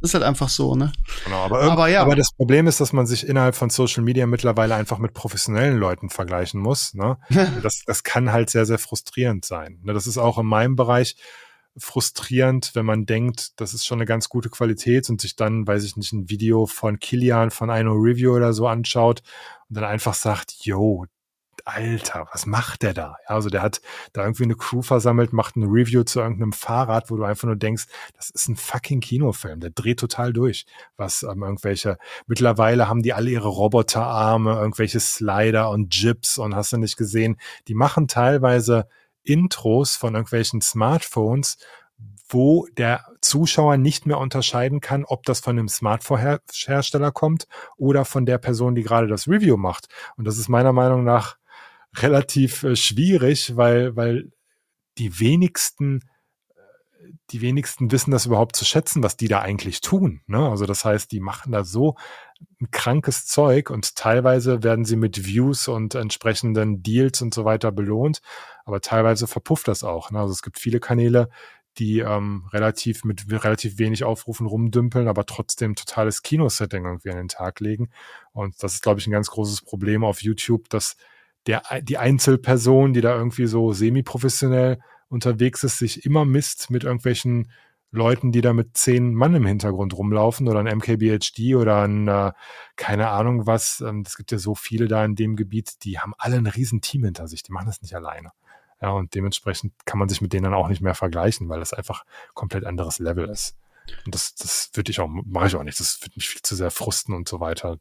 ist 0.00 0.14
halt 0.14 0.24
einfach 0.24 0.48
so, 0.48 0.74
ne? 0.74 0.92
Genau, 1.24 1.44
aber, 1.44 1.62
aber, 1.62 1.88
ja. 1.88 2.02
aber 2.02 2.16
das 2.16 2.32
Problem 2.32 2.66
ist, 2.66 2.80
dass 2.80 2.92
man 2.92 3.06
sich 3.06 3.26
innerhalb 3.26 3.54
von 3.54 3.70
Social 3.70 4.02
Media 4.02 4.26
mittlerweile 4.26 4.74
einfach 4.74 4.98
mit 4.98 5.14
professionellen 5.14 5.78
Leuten 5.78 6.10
vergleichen 6.10 6.60
muss. 6.60 6.94
Ne? 6.94 7.18
das, 7.62 7.82
das 7.86 8.02
kann 8.02 8.32
halt 8.32 8.50
sehr, 8.50 8.66
sehr 8.66 8.78
frustrierend 8.78 9.44
sein. 9.44 9.80
Ne? 9.82 9.94
Das 9.94 10.06
ist 10.06 10.18
auch 10.18 10.38
in 10.38 10.46
meinem 10.46 10.76
Bereich 10.76 11.16
frustrierend, 11.78 12.70
wenn 12.74 12.86
man 12.86 13.04
denkt, 13.04 13.60
das 13.60 13.74
ist 13.74 13.86
schon 13.86 13.98
eine 13.98 14.06
ganz 14.06 14.28
gute 14.28 14.48
Qualität 14.48 15.10
und 15.10 15.20
sich 15.20 15.36
dann, 15.36 15.66
weiß 15.66 15.84
ich 15.84 15.96
nicht, 15.96 16.12
ein 16.12 16.30
Video 16.30 16.66
von 16.66 16.98
Kilian 16.98 17.50
von 17.50 17.68
Ino 17.68 17.92
Review 17.92 18.34
oder 18.34 18.52
so 18.52 18.66
anschaut 18.66 19.22
und 19.68 19.76
dann 19.76 19.84
einfach 19.84 20.14
sagt, 20.14 20.54
yo, 20.64 21.04
Alter, 21.64 22.28
was 22.32 22.46
macht 22.46 22.82
der 22.82 22.94
da? 22.94 23.16
Also 23.26 23.48
der 23.48 23.62
hat 23.62 23.80
da 24.12 24.22
irgendwie 24.22 24.44
eine 24.44 24.56
Crew 24.56 24.82
versammelt, 24.82 25.32
macht 25.32 25.56
eine 25.56 25.66
Review 25.66 26.02
zu 26.04 26.20
irgendeinem 26.20 26.52
Fahrrad, 26.52 27.10
wo 27.10 27.16
du 27.16 27.24
einfach 27.24 27.46
nur 27.46 27.56
denkst, 27.56 27.86
das 28.16 28.30
ist 28.30 28.48
ein 28.48 28.56
fucking 28.56 29.00
Kinofilm, 29.00 29.60
der 29.60 29.70
dreht 29.70 29.98
total 30.00 30.32
durch. 30.32 30.66
Was 30.96 31.22
ähm, 31.22 31.42
irgendwelche, 31.42 31.98
mittlerweile 32.26 32.88
haben 32.88 33.02
die 33.02 33.12
alle 33.12 33.30
ihre 33.30 33.48
Roboterarme, 33.48 34.52
irgendwelche 34.54 35.00
Slider 35.00 35.70
und 35.70 35.94
Jips 35.94 36.38
und 36.38 36.54
hast 36.54 36.72
du 36.72 36.76
nicht 36.76 36.96
gesehen, 36.96 37.38
die 37.68 37.74
machen 37.74 38.08
teilweise 38.08 38.88
Intros 39.22 39.96
von 39.96 40.14
irgendwelchen 40.14 40.60
Smartphones, 40.60 41.58
wo 42.28 42.66
der 42.76 43.04
Zuschauer 43.20 43.76
nicht 43.76 44.06
mehr 44.06 44.18
unterscheiden 44.18 44.80
kann, 44.80 45.04
ob 45.04 45.24
das 45.24 45.40
von 45.40 45.56
dem 45.56 45.68
Smartphone-Hersteller 45.68 47.12
kommt 47.12 47.46
oder 47.76 48.04
von 48.04 48.26
der 48.26 48.38
Person, 48.38 48.74
die 48.74 48.82
gerade 48.82 49.06
das 49.06 49.28
Review 49.28 49.56
macht. 49.56 49.88
Und 50.16 50.26
das 50.26 50.38
ist 50.38 50.48
meiner 50.48 50.72
Meinung 50.72 51.04
nach 51.04 51.36
relativ 51.94 52.62
äh, 52.62 52.76
schwierig, 52.76 53.56
weil, 53.56 53.96
weil 53.96 54.30
die 54.98 55.18
wenigsten 55.20 56.00
äh, 56.54 57.12
die 57.30 57.40
wenigsten 57.40 57.90
wissen 57.90 58.10
das 58.10 58.26
überhaupt 58.26 58.56
zu 58.56 58.64
schätzen, 58.64 59.02
was 59.02 59.16
die 59.16 59.28
da 59.28 59.40
eigentlich 59.40 59.80
tun. 59.80 60.22
Ne? 60.26 60.48
Also 60.48 60.66
das 60.66 60.84
heißt, 60.84 61.10
die 61.12 61.20
machen 61.20 61.52
da 61.52 61.64
so 61.64 61.96
ein 62.60 62.70
krankes 62.70 63.26
Zeug 63.26 63.70
und 63.70 63.96
teilweise 63.96 64.62
werden 64.62 64.84
sie 64.84 64.96
mit 64.96 65.24
Views 65.24 65.68
und 65.68 65.94
entsprechenden 65.94 66.82
Deals 66.82 67.22
und 67.22 67.32
so 67.32 67.44
weiter 67.44 67.72
belohnt, 67.72 68.20
aber 68.64 68.80
teilweise 68.80 69.26
verpufft 69.26 69.68
das 69.68 69.84
auch. 69.84 70.10
Ne? 70.10 70.20
Also 70.20 70.32
es 70.32 70.42
gibt 70.42 70.58
viele 70.58 70.80
Kanäle, 70.80 71.28
die 71.78 72.00
ähm, 72.00 72.48
relativ 72.52 73.04
mit 73.04 73.30
relativ 73.30 73.78
wenig 73.78 74.04
Aufrufen 74.04 74.46
rumdümpeln, 74.46 75.08
aber 75.08 75.26
trotzdem 75.26 75.74
totales 75.74 76.22
Kinosetting 76.22 76.84
irgendwie 76.84 77.10
an 77.10 77.18
den 77.18 77.28
Tag 77.28 77.60
legen. 77.60 77.90
Und 78.32 78.62
das 78.62 78.74
ist, 78.74 78.82
glaube 78.82 79.00
ich, 79.00 79.06
ein 79.06 79.12
ganz 79.12 79.28
großes 79.30 79.62
Problem 79.62 80.04
auf 80.04 80.22
YouTube, 80.22 80.68
dass 80.70 80.96
der, 81.46 81.62
die 81.82 81.98
Einzelperson, 81.98 82.92
die 82.92 83.00
da 83.00 83.16
irgendwie 83.16 83.46
so 83.46 83.72
semi-professionell 83.72 84.78
unterwegs 85.08 85.62
ist, 85.62 85.78
sich 85.78 86.04
immer 86.04 86.24
misst 86.24 86.70
mit 86.70 86.84
irgendwelchen 86.84 87.50
Leuten, 87.92 88.32
die 88.32 88.40
da 88.40 88.52
mit 88.52 88.76
zehn 88.76 89.14
Mann 89.14 89.34
im 89.34 89.46
Hintergrund 89.46 89.96
rumlaufen 89.96 90.48
oder 90.48 90.60
ein 90.60 90.78
MKBHD 90.78 91.54
oder 91.54 91.82
ein, 91.82 92.08
äh, 92.08 92.32
keine 92.74 93.08
Ahnung 93.08 93.46
was. 93.46 93.80
Ähm, 93.80 94.02
es 94.06 94.16
gibt 94.16 94.32
ja 94.32 94.38
so 94.38 94.54
viele 94.54 94.88
da 94.88 95.04
in 95.04 95.14
dem 95.14 95.36
Gebiet, 95.36 95.84
die 95.84 95.98
haben 95.98 96.12
alle 96.18 96.36
ein 96.36 96.46
riesen 96.46 96.80
Team 96.80 97.04
hinter 97.04 97.28
sich, 97.28 97.42
die 97.42 97.52
machen 97.52 97.66
das 97.66 97.82
nicht 97.82 97.94
alleine. 97.94 98.30
Ja, 98.82 98.90
und 98.90 99.14
dementsprechend 99.14 99.72
kann 99.86 99.98
man 99.98 100.08
sich 100.08 100.20
mit 100.20 100.32
denen 100.32 100.44
dann 100.44 100.54
auch 100.54 100.68
nicht 100.68 100.82
mehr 100.82 100.94
vergleichen, 100.94 101.48
weil 101.48 101.60
das 101.60 101.72
einfach 101.72 102.04
komplett 102.34 102.64
anderes 102.64 102.98
Level 102.98 103.28
ist. 103.28 103.56
Und 104.04 104.14
das, 104.14 104.34
das 104.34 104.70
würde 104.74 104.90
ich 104.90 105.00
auch, 105.00 105.08
mache 105.08 105.46
ich 105.46 105.56
auch 105.56 105.62
nicht. 105.62 105.80
Das 105.80 106.02
würde 106.02 106.12
mich 106.16 106.28
viel 106.28 106.42
zu 106.42 106.56
sehr 106.56 106.70
frusten 106.70 107.14
und 107.14 107.28
so 107.28 107.40
weiter 107.40 107.78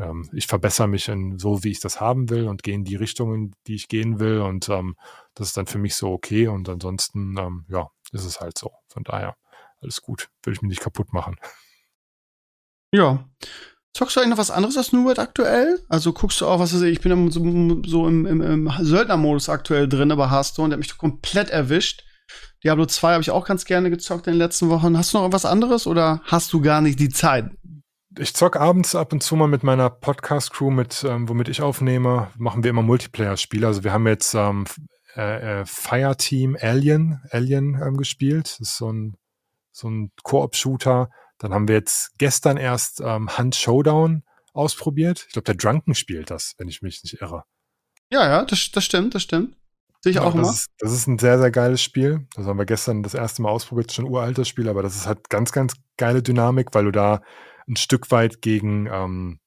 ähm, 0.00 0.28
ich 0.32 0.46
verbessere 0.46 0.88
mich 0.88 1.08
in 1.08 1.38
so, 1.38 1.62
wie 1.62 1.70
ich 1.70 1.80
das 1.80 2.00
haben 2.00 2.30
will 2.30 2.48
und 2.48 2.62
gehe 2.62 2.74
in 2.74 2.84
die 2.84 2.96
Richtungen, 2.96 3.54
die 3.66 3.74
ich 3.74 3.88
gehen 3.88 4.18
will. 4.18 4.40
Und 4.40 4.68
ähm, 4.68 4.96
das 5.34 5.48
ist 5.48 5.56
dann 5.56 5.66
für 5.66 5.78
mich 5.78 5.94
so 5.96 6.10
okay. 6.12 6.48
Und 6.48 6.68
ansonsten, 6.68 7.36
ähm, 7.38 7.64
ja, 7.68 7.88
ist 8.12 8.24
es 8.24 8.40
halt 8.40 8.58
so. 8.58 8.72
Von 8.88 9.04
daher, 9.04 9.36
alles 9.82 10.02
gut. 10.02 10.28
Würde 10.42 10.54
ich 10.56 10.62
mich 10.62 10.70
nicht 10.70 10.80
kaputt 10.80 11.12
machen. 11.12 11.36
Ja. 12.92 13.24
Zockst 13.92 14.14
du 14.16 14.20
eigentlich 14.20 14.30
noch 14.30 14.38
was 14.38 14.50
anderes 14.52 14.76
als 14.76 14.92
Newbert 14.92 15.18
aktuell? 15.18 15.80
Also 15.88 16.12
guckst 16.12 16.40
du 16.40 16.46
auch, 16.46 16.60
was 16.60 16.72
ich, 16.72 16.82
ich 16.82 17.00
bin 17.00 17.30
so, 17.30 17.82
so 17.86 18.06
im, 18.06 18.24
im, 18.24 18.40
im 18.40 18.72
Söldnermodus 18.80 19.48
aktuell 19.48 19.88
drin 19.88 20.12
aber 20.12 20.30
Hearthstone, 20.30 20.68
der 20.70 20.76
hat 20.76 20.80
mich 20.80 20.96
komplett 20.96 21.50
erwischt. 21.50 22.04
Diablo 22.62 22.86
2 22.86 23.12
habe 23.12 23.22
ich 23.22 23.30
auch 23.30 23.44
ganz 23.44 23.64
gerne 23.64 23.90
gezockt 23.90 24.28
in 24.28 24.34
den 24.34 24.38
letzten 24.38 24.68
Wochen. 24.68 24.96
Hast 24.96 25.12
du 25.12 25.18
noch 25.18 25.32
was 25.32 25.44
anderes 25.44 25.86
oder 25.86 26.20
hast 26.24 26.52
du 26.52 26.60
gar 26.60 26.80
nicht 26.80 27.00
die 27.00 27.08
Zeit? 27.08 27.50
Ich 28.18 28.34
zock 28.34 28.56
abends 28.56 28.94
ab 28.94 29.12
und 29.12 29.22
zu 29.22 29.36
mal 29.36 29.46
mit 29.46 29.62
meiner 29.62 29.90
Podcast-Crew, 29.90 30.70
mit 30.70 31.04
ähm, 31.04 31.28
womit 31.28 31.48
ich 31.48 31.62
aufnehme, 31.62 32.30
machen 32.36 32.64
wir 32.64 32.70
immer 32.70 32.82
Multiplayer-Spiele. 32.82 33.66
Also 33.66 33.84
wir 33.84 33.92
haben 33.92 34.06
jetzt 34.06 34.34
ähm, 34.34 34.64
äh, 35.16 35.60
äh, 35.60 35.66
Fireteam 35.66 36.56
Alien, 36.60 37.22
Alien 37.30 37.80
ähm, 37.80 37.96
gespielt. 37.96 38.56
Das 38.58 38.70
ist 38.70 38.76
so 38.76 38.92
ein, 38.92 39.16
so 39.72 39.88
ein 39.88 40.10
Koop-Shooter. 40.22 41.10
Dann 41.38 41.54
haben 41.54 41.68
wir 41.68 41.76
jetzt 41.76 42.12
gestern 42.18 42.56
erst 42.56 43.00
ähm, 43.00 43.36
Hunt 43.38 43.54
Showdown 43.54 44.24
ausprobiert. 44.52 45.24
Ich 45.28 45.32
glaube, 45.32 45.46
der 45.46 45.54
Drunken 45.54 45.94
spielt 45.94 46.30
das, 46.30 46.54
wenn 46.58 46.68
ich 46.68 46.82
mich 46.82 47.02
nicht 47.02 47.20
irre. 47.20 47.44
Ja, 48.10 48.26
ja, 48.28 48.44
das, 48.44 48.70
das 48.72 48.84
stimmt, 48.84 49.14
das 49.14 49.22
stimmt. 49.22 49.56
Sehe 50.02 50.10
ich 50.10 50.16
ja, 50.16 50.22
auch 50.22 50.32
das 50.32 50.34
immer. 50.34 50.50
Ist, 50.50 50.66
das 50.78 50.92
ist 50.92 51.06
ein 51.06 51.18
sehr, 51.18 51.38
sehr 51.38 51.50
geiles 51.50 51.82
Spiel. 51.82 52.26
Das 52.34 52.46
haben 52.46 52.58
wir 52.58 52.66
gestern 52.66 53.02
das 53.02 53.14
erste 53.14 53.42
Mal 53.42 53.50
ausprobiert, 53.50 53.92
schon 53.92 54.06
ein 54.06 54.10
uraltes 54.10 54.48
Spiel, 54.48 54.68
aber 54.68 54.82
das 54.82 54.96
ist 54.96 55.06
halt 55.06 55.28
ganz, 55.30 55.52
ganz 55.52 55.74
geile 55.96 56.22
Dynamik, 56.22 56.68
weil 56.72 56.84
du 56.84 56.90
da 56.90 57.20
ein 57.70 57.76
Stück 57.76 58.10
weit 58.10 58.42
gegen, 58.42 58.86
ähm, 58.86 59.39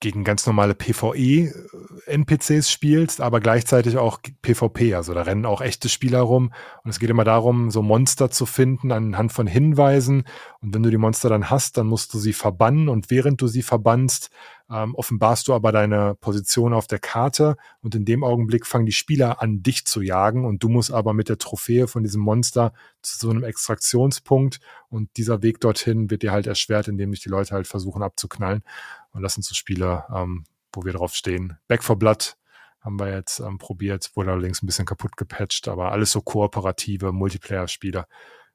gegen 0.00 0.24
ganz 0.24 0.46
normale 0.46 0.74
PvE-NPCs 0.74 2.50
äh, 2.50 2.62
spielst, 2.62 3.20
aber 3.20 3.40
gleichzeitig 3.40 3.98
auch 3.98 4.18
PvP. 4.40 4.94
Also 4.94 5.12
da 5.12 5.22
rennen 5.22 5.44
auch 5.44 5.60
echte 5.60 5.90
Spieler 5.90 6.20
rum. 6.20 6.52
Und 6.82 6.90
es 6.90 6.98
geht 6.98 7.10
immer 7.10 7.24
darum, 7.24 7.70
so 7.70 7.82
Monster 7.82 8.30
zu 8.30 8.46
finden 8.46 8.92
anhand 8.92 9.32
von 9.32 9.46
Hinweisen. 9.46 10.24
Und 10.62 10.74
wenn 10.74 10.82
du 10.82 10.90
die 10.90 10.96
Monster 10.96 11.28
dann 11.28 11.50
hast, 11.50 11.76
dann 11.76 11.86
musst 11.86 12.14
du 12.14 12.18
sie 12.18 12.32
verbannen. 12.32 12.88
Und 12.88 13.10
während 13.10 13.42
du 13.42 13.46
sie 13.46 13.62
verbannst, 13.62 14.30
ähm, 14.70 14.94
offenbarst 14.94 15.48
du 15.48 15.54
aber 15.54 15.70
deine 15.70 16.14
Position 16.14 16.72
auf 16.72 16.86
der 16.86 16.98
Karte. 16.98 17.56
Und 17.82 17.94
in 17.94 18.06
dem 18.06 18.24
Augenblick 18.24 18.66
fangen 18.66 18.86
die 18.86 18.92
Spieler 18.92 19.42
an, 19.42 19.62
dich 19.62 19.84
zu 19.84 20.00
jagen. 20.00 20.46
Und 20.46 20.62
du 20.62 20.70
musst 20.70 20.92
aber 20.92 21.12
mit 21.12 21.28
der 21.28 21.36
Trophäe 21.36 21.88
von 21.88 22.02
diesem 22.02 22.22
Monster 22.22 22.72
zu 23.02 23.18
so 23.18 23.28
einem 23.28 23.44
Extraktionspunkt. 23.44 24.60
Und 24.88 25.10
dieser 25.18 25.42
Weg 25.42 25.60
dorthin 25.60 26.10
wird 26.10 26.22
dir 26.22 26.32
halt 26.32 26.46
erschwert, 26.46 26.88
indem 26.88 27.10
dich 27.10 27.20
die 27.20 27.28
Leute 27.28 27.54
halt 27.54 27.66
versuchen 27.66 28.02
abzuknallen. 28.02 28.62
Und 29.12 29.22
das 29.22 29.34
sind 29.34 29.44
so 29.44 29.54
Spiele, 29.54 30.04
ähm, 30.14 30.44
wo 30.72 30.84
wir 30.84 30.92
drauf 30.92 31.14
stehen. 31.14 31.58
Back 31.68 31.82
for 31.82 31.98
Blood 31.98 32.36
haben 32.80 32.98
wir 32.98 33.12
jetzt 33.12 33.40
ähm, 33.40 33.58
probiert, 33.58 34.10
wurde 34.14 34.32
allerdings 34.32 34.62
ein 34.62 34.66
bisschen 34.66 34.86
kaputt 34.86 35.16
gepatcht, 35.16 35.68
aber 35.68 35.92
alles 35.92 36.12
so 36.12 36.22
kooperative 36.22 37.12
Multiplayer-Spiele. 37.12 38.06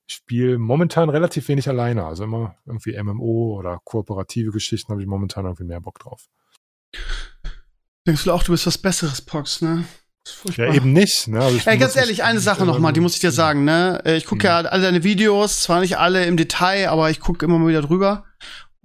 Ich 0.07 0.15
spiele 0.15 0.57
momentan 0.57 1.09
relativ 1.09 1.47
wenig 1.47 1.67
alleine, 1.67 2.05
also 2.05 2.23
immer 2.23 2.55
irgendwie 2.65 3.01
MMO 3.01 3.57
oder 3.57 3.79
kooperative 3.83 4.51
Geschichten 4.51 4.91
habe 4.91 5.01
ich 5.01 5.07
momentan 5.07 5.45
irgendwie 5.45 5.63
mehr 5.63 5.81
Bock 5.81 5.99
drauf. 5.99 6.27
Denkst 8.07 8.23
du 8.23 8.31
auch, 8.31 8.43
du 8.43 8.51
bist 8.51 8.67
was 8.67 8.77
Besseres, 8.77 9.21
Pox, 9.21 9.61
ne? 9.61 9.85
Ja, 10.55 10.73
eben 10.73 10.91
nicht. 10.91 11.27
Ne? 11.27 11.39
Also 11.39 11.59
Ey, 11.69 11.77
ganz 11.77 11.95
ehrlich, 11.95 12.23
eine 12.23 12.39
Sache 12.39 12.65
nochmal, 12.65 12.93
die 12.93 12.99
muss 12.99 13.13
ich 13.13 13.19
dir 13.19 13.31
sagen. 13.31 13.63
Ne? 13.63 14.01
Äh, 14.05 14.17
ich 14.17 14.25
gucke 14.25 14.47
ja 14.47 14.57
alle 14.57 14.81
deine 14.81 15.03
Videos, 15.03 15.61
zwar 15.61 15.81
nicht 15.81 15.97
alle 15.97 16.25
im 16.25 16.35
Detail, 16.35 16.89
aber 16.89 17.11
ich 17.11 17.19
gucke 17.19 17.45
immer 17.45 17.59
mal 17.59 17.67
wieder 17.67 17.83
drüber. 17.83 18.25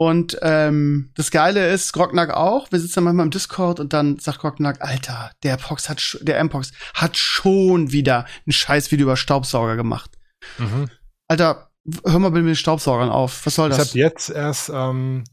Und 0.00 0.38
ähm, 0.40 1.10
das 1.14 1.30
Geile 1.30 1.68
ist, 1.68 1.92
Grognack 1.92 2.30
auch. 2.30 2.72
Wir 2.72 2.80
sitzen 2.80 2.94
dann 2.94 3.04
manchmal 3.04 3.26
im 3.26 3.30
Discord 3.30 3.80
und 3.80 3.92
dann 3.92 4.18
sagt 4.18 4.38
Grognack, 4.38 4.80
Alter, 4.80 5.30
der 5.42 5.58
Pox 5.58 5.90
hat, 5.90 6.18
der 6.22 6.42
Mpox 6.42 6.72
hat 6.94 7.18
schon 7.18 7.92
wieder 7.92 8.24
ein 8.46 8.52
Scheißvideo 8.52 9.04
über 9.04 9.18
Staubsauger 9.18 9.76
gemacht. 9.76 10.12
Mhm. 10.56 10.88
Alter, 11.28 11.68
hör 12.06 12.18
mal 12.18 12.30
mit 12.30 12.46
den 12.46 12.56
Staubsaugern 12.56 13.10
auf. 13.10 13.44
Was 13.44 13.56
soll 13.56 13.68
das? 13.68 13.78
Ich 13.78 13.88
habe 13.90 13.98
jetzt 13.98 14.30
erst 14.30 14.70
ähm, 14.72 15.24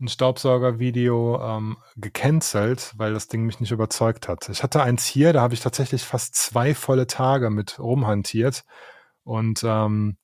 ein 0.00 0.08
Staubsauger-Video 0.08 1.42
ähm, 1.42 1.76
gecancelt, 1.96 2.94
weil 2.96 3.12
das 3.12 3.28
Ding 3.28 3.42
mich 3.42 3.60
nicht 3.60 3.72
überzeugt 3.72 4.26
hat. 4.26 4.48
Ich 4.48 4.62
hatte 4.62 4.82
eins 4.82 5.04
hier, 5.04 5.34
da 5.34 5.42
habe 5.42 5.52
ich 5.52 5.60
tatsächlich 5.60 6.02
fast 6.02 6.34
zwei 6.34 6.74
volle 6.74 7.06
Tage 7.06 7.50
mit 7.50 7.78
rumhantiert 7.78 8.64
und 9.22 9.60
ähm, 9.64 10.16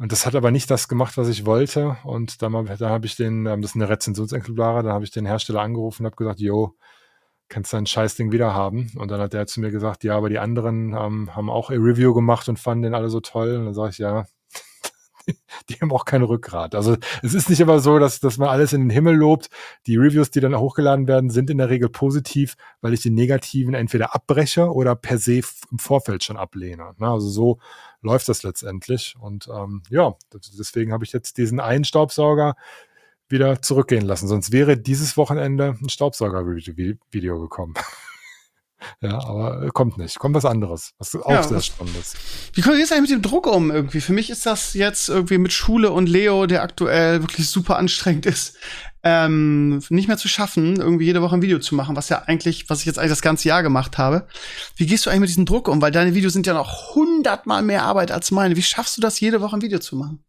und 0.00 0.12
das 0.12 0.24
hat 0.24 0.34
aber 0.34 0.50
nicht 0.50 0.70
das 0.70 0.88
gemacht, 0.88 1.18
was 1.18 1.28
ich 1.28 1.44
wollte. 1.44 1.98
Und 2.04 2.40
da, 2.40 2.48
da 2.48 2.88
habe 2.88 3.04
ich 3.04 3.16
den, 3.16 3.44
ähm, 3.44 3.60
das 3.60 3.72
sind 3.72 3.82
eine 3.82 3.90
Rezensionsexemplare, 3.90 4.82
da 4.82 4.94
habe 4.94 5.04
ich 5.04 5.10
den 5.10 5.26
Hersteller 5.26 5.60
angerufen 5.60 6.02
und 6.02 6.06
habe 6.06 6.16
gesagt, 6.16 6.40
jo, 6.40 6.74
kannst 7.50 7.74
dein 7.74 7.84
Scheißding 7.84 8.32
wieder 8.32 8.54
haben. 8.54 8.90
Und 8.96 9.10
dann 9.10 9.20
hat 9.20 9.34
der 9.34 9.46
zu 9.46 9.60
mir 9.60 9.70
gesagt, 9.70 10.02
ja, 10.02 10.16
aber 10.16 10.30
die 10.30 10.38
anderen 10.38 10.94
ähm, 10.94 11.36
haben 11.36 11.50
auch 11.50 11.68
ein 11.68 11.82
Review 11.82 12.14
gemacht 12.14 12.48
und 12.48 12.58
fanden 12.58 12.84
den 12.84 12.94
alle 12.94 13.10
so 13.10 13.20
toll. 13.20 13.56
Und 13.56 13.66
dann 13.66 13.74
sage 13.74 13.90
ich, 13.90 13.98
ja, 13.98 14.24
die 15.68 15.74
haben 15.74 15.92
auch 15.92 16.06
kein 16.06 16.22
Rückgrat. 16.22 16.74
Also 16.74 16.96
es 17.22 17.34
ist 17.34 17.50
nicht 17.50 17.60
immer 17.60 17.80
so, 17.80 17.98
dass, 17.98 18.20
dass 18.20 18.38
man 18.38 18.48
alles 18.48 18.72
in 18.72 18.80
den 18.80 18.90
Himmel 18.90 19.16
lobt. 19.16 19.50
Die 19.86 19.98
Reviews, 19.98 20.30
die 20.30 20.40
dann 20.40 20.56
hochgeladen 20.56 21.08
werden, 21.08 21.28
sind 21.28 21.50
in 21.50 21.58
der 21.58 21.68
Regel 21.68 21.90
positiv, 21.90 22.54
weil 22.80 22.94
ich 22.94 23.02
die 23.02 23.10
negativen 23.10 23.74
entweder 23.74 24.14
abbreche 24.14 24.72
oder 24.72 24.96
per 24.96 25.18
se 25.18 25.42
im 25.70 25.78
Vorfeld 25.78 26.24
schon 26.24 26.38
ablehne. 26.38 26.94
Ne? 26.96 27.06
Also 27.06 27.28
so 27.28 27.58
läuft 28.02 28.28
das 28.28 28.42
letztendlich. 28.42 29.14
Und 29.18 29.48
ähm, 29.48 29.82
ja, 29.90 30.14
deswegen 30.58 30.92
habe 30.92 31.04
ich 31.04 31.12
jetzt 31.12 31.38
diesen 31.38 31.60
einen 31.60 31.84
Staubsauger 31.84 32.56
wieder 33.28 33.62
zurückgehen 33.62 34.04
lassen. 34.04 34.28
Sonst 34.28 34.52
wäre 34.52 34.76
dieses 34.76 35.16
Wochenende 35.16 35.76
ein 35.80 35.88
Staubsauger-Video 35.88 37.40
gekommen. 37.40 37.74
Ja, 39.02 39.22
aber 39.24 39.70
kommt 39.72 39.98
nicht. 39.98 40.18
Kommt 40.18 40.34
was 40.34 40.46
anderes, 40.46 40.94
was 40.96 41.14
auch 41.14 41.30
ja, 41.30 41.42
sehr 41.42 41.60
spannend 41.60 41.96
ist. 41.98 42.16
Wie 42.54 42.62
kommt 42.62 42.78
jetzt 42.78 42.92
eigentlich 42.92 43.10
mit 43.10 43.24
dem 43.24 43.30
Druck 43.30 43.46
um 43.46 43.70
irgendwie? 43.70 44.00
Für 44.00 44.14
mich 44.14 44.30
ist 44.30 44.46
das 44.46 44.72
jetzt 44.72 45.10
irgendwie 45.10 45.36
mit 45.36 45.52
Schule 45.52 45.90
und 45.90 46.08
Leo, 46.08 46.46
der 46.46 46.62
aktuell 46.62 47.20
wirklich 47.20 47.48
super 47.50 47.76
anstrengend 47.76 48.24
ist, 48.24 48.56
ähm, 49.02 49.82
nicht 49.88 50.08
mehr 50.08 50.18
zu 50.18 50.28
schaffen, 50.28 50.76
irgendwie 50.76 51.06
jede 51.06 51.22
Woche 51.22 51.36
ein 51.36 51.42
Video 51.42 51.58
zu 51.58 51.74
machen, 51.74 51.96
was 51.96 52.08
ja 52.08 52.22
eigentlich, 52.26 52.68
was 52.68 52.80
ich 52.80 52.86
jetzt 52.86 52.98
eigentlich 52.98 53.12
das 53.12 53.22
ganze 53.22 53.48
Jahr 53.48 53.62
gemacht 53.62 53.98
habe. 53.98 54.26
Wie 54.76 54.86
gehst 54.86 55.06
du 55.06 55.10
eigentlich 55.10 55.20
mit 55.20 55.28
diesem 55.30 55.46
Druck 55.46 55.68
um? 55.68 55.80
Weil 55.80 55.92
deine 55.92 56.14
Videos 56.14 56.32
sind 56.32 56.46
ja 56.46 56.54
noch 56.54 56.94
hundertmal 56.94 57.62
mehr 57.62 57.84
Arbeit 57.84 58.10
als 58.10 58.30
meine. 58.30 58.56
Wie 58.56 58.62
schaffst 58.62 58.96
du 58.96 59.00
das, 59.00 59.20
jede 59.20 59.40
Woche 59.40 59.56
ein 59.56 59.62
Video 59.62 59.78
zu 59.78 59.96
machen? 59.96 60.22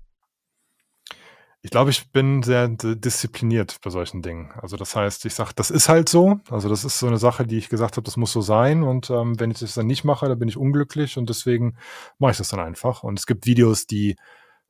Ich 1.64 1.69
glaube, 1.69 1.91
ich 1.91 2.11
bin 2.11 2.41
sehr 2.41 2.69
diszipliniert 2.69 3.77
bei 3.84 3.91
solchen 3.91 4.23
Dingen. 4.23 4.52
Also 4.60 4.77
das 4.77 4.95
heißt, 4.95 5.26
ich 5.26 5.35
sage, 5.35 5.52
das 5.56 5.69
ist 5.69 5.89
halt 5.89 6.10
so. 6.10 6.39
Also 6.49 6.69
das 6.69 6.84
ist 6.84 6.98
so 6.98 7.06
eine 7.06 7.19
Sache, 7.19 7.45
die 7.45 7.57
ich 7.57 7.69
gesagt 7.69 7.98
habe, 7.98 8.06
das 8.06 8.18
muss 8.18 8.31
so 8.31 8.41
sein. 8.41 8.81
Und 8.81 9.11
ähm, 9.11 9.39
wenn 9.39 9.52
ich 9.52 9.60
das 9.60 9.76
dann 9.76 9.85
nicht 9.85 10.03
mache, 10.03 10.27
dann 10.27 10.39
bin 10.39 10.49
ich 10.49 10.57
unglücklich 10.57 11.18
und 11.18 11.30
deswegen 11.30 11.77
mache 12.18 12.31
ich 12.31 12.38
das 12.38 12.49
dann 12.49 12.61
einfach. 12.61 13.03
Und 13.03 13.19
es 13.19 13.27
gibt 13.27 13.45
Videos, 13.45 13.85
die 13.85 14.15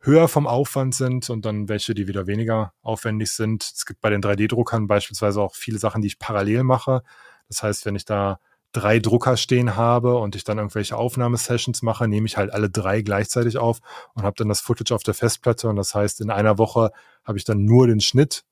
höher 0.02 0.28
vom 0.28 0.48
Aufwand 0.48 0.96
sind 0.96 1.30
und 1.30 1.46
dann 1.46 1.70
welche, 1.70 1.94
die 1.94 2.08
wieder 2.08 2.28
weniger 2.28 2.74
aufwendig 2.82 3.32
sind. 3.32 3.64
Es 3.64 3.86
gibt 3.86 4.02
bei 4.02 4.10
den 4.10 4.22
3D-Druckern 4.22 4.88
beispielsweise 4.88 5.42
auch 5.42 5.56
viele 5.56 5.78
Sachen, 5.78 6.02
die 6.02 6.08
ich 6.08 6.20
parallel 6.20 6.64
mache. 6.64 7.04
Das 7.48 7.64
heißt, 7.64 7.86
wenn 7.86 7.96
ich 7.96 8.06
da 8.06 8.40
drei 8.72 9.00
Drucker 9.00 9.38
stehen 9.38 9.76
habe 9.76 10.18
und 10.18 10.36
ich 10.36 10.44
dann 10.44 10.58
irgendwelche 10.58 10.98
Aufnahmesessions 10.98 11.82
mache, 11.82 12.08
nehme 12.08 12.26
ich 12.26 12.38
halt 12.38 12.52
alle 12.52 12.70
drei 12.70 13.02
gleichzeitig 13.02 13.58
auf 13.58 13.80
und 14.14 14.24
habe 14.24 14.36
dann 14.38 14.50
das 14.50 14.62
Footage 14.62 14.96
auf 14.96 15.04
der 15.04 15.14
Festplatte. 15.14 15.70
Und 15.70 15.76
das 15.76 15.94
heißt, 15.94 16.22
in 16.22 16.32
einer 16.32 16.58
Woche 16.58 16.92
habe 17.24 17.38
ich 17.38 17.44
dann 17.44 17.66
nur 17.66 17.88
den 17.88 18.00
Schnitt. 18.00 18.44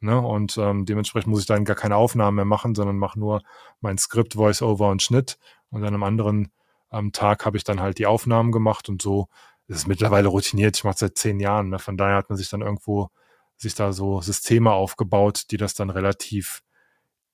Ne? 0.00 0.20
Und 0.20 0.58
ähm, 0.58 0.84
dementsprechend 0.84 1.30
muss 1.30 1.40
ich 1.40 1.46
dann 1.46 1.64
gar 1.64 1.76
keine 1.76 1.96
Aufnahmen 1.96 2.36
mehr 2.36 2.44
machen, 2.44 2.74
sondern 2.74 2.96
mache 2.96 3.18
nur 3.18 3.42
mein 3.80 3.98
Skript, 3.98 4.34
Voice-Over 4.34 4.90
und 4.90 5.02
Schnitt. 5.02 5.38
Und 5.70 5.82
dann 5.82 5.94
am 5.94 6.02
anderen 6.02 6.52
ähm, 6.92 7.12
Tag 7.12 7.46
habe 7.46 7.56
ich 7.56 7.64
dann 7.64 7.80
halt 7.80 7.98
die 7.98 8.06
Aufnahmen 8.06 8.52
gemacht 8.52 8.88
und 8.88 9.00
so 9.00 9.28
das 9.68 9.78
ist 9.78 9.88
mittlerweile 9.88 10.28
routiniert. 10.28 10.76
Ich 10.76 10.84
mache 10.84 10.98
seit 10.98 11.16
zehn 11.16 11.40
Jahren. 11.40 11.70
Ne? 11.70 11.78
Von 11.78 11.96
daher 11.96 12.16
hat 12.16 12.28
man 12.28 12.36
sich 12.36 12.48
dann 12.48 12.62
irgendwo 12.62 13.10
sich 13.56 13.74
da 13.74 13.92
so 13.92 14.20
Systeme 14.20 14.72
aufgebaut, 14.72 15.44
die 15.50 15.56
das 15.56 15.74
dann 15.74 15.90
relativ 15.90 16.62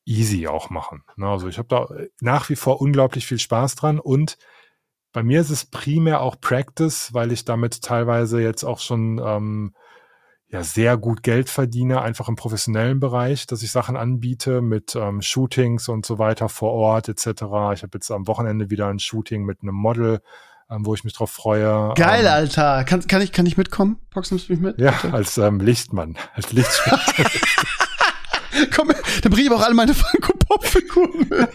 easy 0.05 0.46
auch 0.46 0.70
machen. 0.70 1.05
Ne? 1.16 1.26
Also 1.26 1.48
ich 1.48 1.59
habe 1.59 1.68
da 1.68 1.88
nach 2.20 2.48
wie 2.48 2.56
vor 2.56 2.80
unglaublich 2.80 3.26
viel 3.26 3.38
Spaß 3.38 3.74
dran 3.74 3.98
und 3.98 4.38
bei 5.12 5.22
mir 5.22 5.40
ist 5.40 5.50
es 5.50 5.64
primär 5.64 6.20
auch 6.20 6.40
Practice, 6.40 7.14
weil 7.14 7.32
ich 7.32 7.44
damit 7.44 7.82
teilweise 7.82 8.40
jetzt 8.40 8.64
auch 8.64 8.78
schon 8.78 9.20
ähm, 9.24 9.74
ja 10.48 10.62
sehr 10.62 10.96
gut 10.96 11.22
Geld 11.22 11.50
verdiene, 11.50 12.02
einfach 12.02 12.28
im 12.28 12.36
professionellen 12.36 13.00
Bereich, 13.00 13.46
dass 13.46 13.62
ich 13.62 13.70
Sachen 13.70 13.96
anbiete 13.96 14.60
mit 14.60 14.94
ähm, 14.96 15.22
Shootings 15.22 15.88
und 15.88 16.06
so 16.06 16.18
weiter 16.18 16.48
vor 16.48 16.72
Ort 16.72 17.09
etc. 17.09 17.26
Ich 17.74 17.82
habe 17.82 17.90
jetzt 17.94 18.10
am 18.10 18.26
Wochenende 18.26 18.70
wieder 18.70 18.88
ein 18.88 18.98
Shooting 18.98 19.44
mit 19.44 19.62
einem 19.62 19.74
Model, 19.74 20.20
ähm, 20.70 20.85
wo 20.85 20.95
ich 20.95 21.05
mich 21.05 21.15
drauf 21.15 21.31
freue. 21.31 21.95
Geil, 21.95 22.24
ähm, 22.24 22.32
Alter. 22.32 22.85
Kann, 22.85 23.07
kann, 23.07 23.23
ich, 23.23 23.32
kann 23.32 23.47
ich 23.47 23.57
mitkommen? 23.57 23.99
Pox, 24.11 24.31
nimmst 24.31 24.49
du 24.49 24.53
mich 24.53 24.61
mit? 24.62 24.81
Ja, 24.81 24.93
bitte? 24.93 25.15
als 25.15 25.39
ähm, 25.39 25.61
Lichtmann, 25.61 26.16
als 26.35 26.53
Lichtschwert. 26.53 27.01
Komm, 28.74 28.89
dann 29.23 29.31
bringe 29.31 29.43
ich 29.43 29.51
aber 29.51 29.61
auch 29.61 29.65
alle 29.65 29.74
meine 29.74 29.95
Funko-Pop-Figuren 29.95 31.28
mit. 31.28 31.51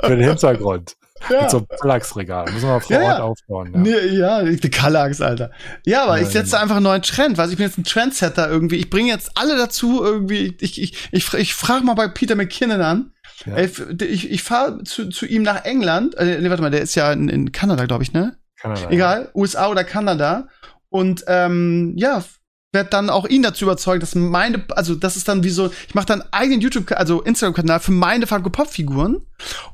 Für 0.00 0.16
den 0.16 0.20
Hintergrund. 0.20 0.96
Ja. 1.30 1.42
Mit 1.42 1.50
so 1.50 1.58
einem 1.58 1.68
Kallax-Regal. 1.68 2.50
Müssen 2.52 2.68
wir 2.68 2.80
vor 2.80 2.96
ja, 2.96 3.12
Ort 3.12 3.20
aufbauen. 3.20 3.72
Ja, 3.74 3.80
nee, 3.80 4.06
ja 4.16 4.42
die 4.42 4.70
Kallax, 4.70 5.20
Alter. 5.20 5.50
Ja, 5.86 6.04
aber 6.04 6.18
ja, 6.18 6.22
ich 6.22 6.28
setze 6.30 6.58
einfach 6.58 6.76
einen 6.76 6.84
neuen 6.84 7.02
Trend, 7.02 7.38
weil 7.38 7.50
ich 7.50 7.56
bin 7.56 7.66
jetzt 7.66 7.78
ein 7.78 7.84
Trendsetter 7.84 8.48
irgendwie. 8.48 8.76
Ich 8.76 8.90
bringe 8.90 9.10
jetzt 9.10 9.32
alle 9.34 9.56
dazu 9.56 10.02
irgendwie. 10.02 10.56
Ich, 10.60 10.80
ich, 10.80 11.08
ich, 11.12 11.34
ich 11.34 11.54
frage 11.54 11.84
mal 11.84 11.94
bei 11.94 12.08
Peter 12.08 12.34
McKinnon 12.34 12.80
an. 12.80 13.13
Ja. 13.44 13.56
Ich, 13.58 14.30
ich 14.30 14.42
fahre 14.42 14.82
zu, 14.84 15.08
zu 15.08 15.26
ihm 15.26 15.42
nach 15.42 15.64
England. 15.64 16.16
Äh, 16.16 16.40
nee, 16.40 16.48
warte 16.50 16.62
mal, 16.62 16.70
der 16.70 16.82
ist 16.82 16.94
ja 16.94 17.12
in, 17.12 17.28
in 17.28 17.52
Kanada, 17.52 17.86
glaube 17.86 18.02
ich, 18.02 18.12
ne? 18.12 18.36
Kanada. 18.56 18.90
Egal, 18.90 19.30
USA 19.34 19.68
oder 19.68 19.84
Kanada. 19.84 20.48
Und 20.88 21.24
ähm, 21.26 21.92
ja, 21.96 22.24
werde 22.74 22.90
dann 22.90 23.08
auch 23.08 23.26
ihn 23.26 23.42
dazu 23.42 23.64
überzeugen, 23.64 24.00
dass 24.00 24.14
meine, 24.14 24.64
also 24.70 24.94
das 24.94 25.16
ist 25.16 25.28
dann 25.28 25.42
wie 25.42 25.50
so, 25.50 25.70
ich 25.88 25.94
mache 25.94 26.06
dann 26.06 26.22
einen 26.22 26.32
eigenen 26.32 26.60
YouTube, 26.60 26.90
also 26.92 27.22
Instagram-Kanal 27.22 27.80
für 27.80 27.92
meine 27.92 28.26
Funko 28.26 28.50
Pop-Figuren 28.50 29.22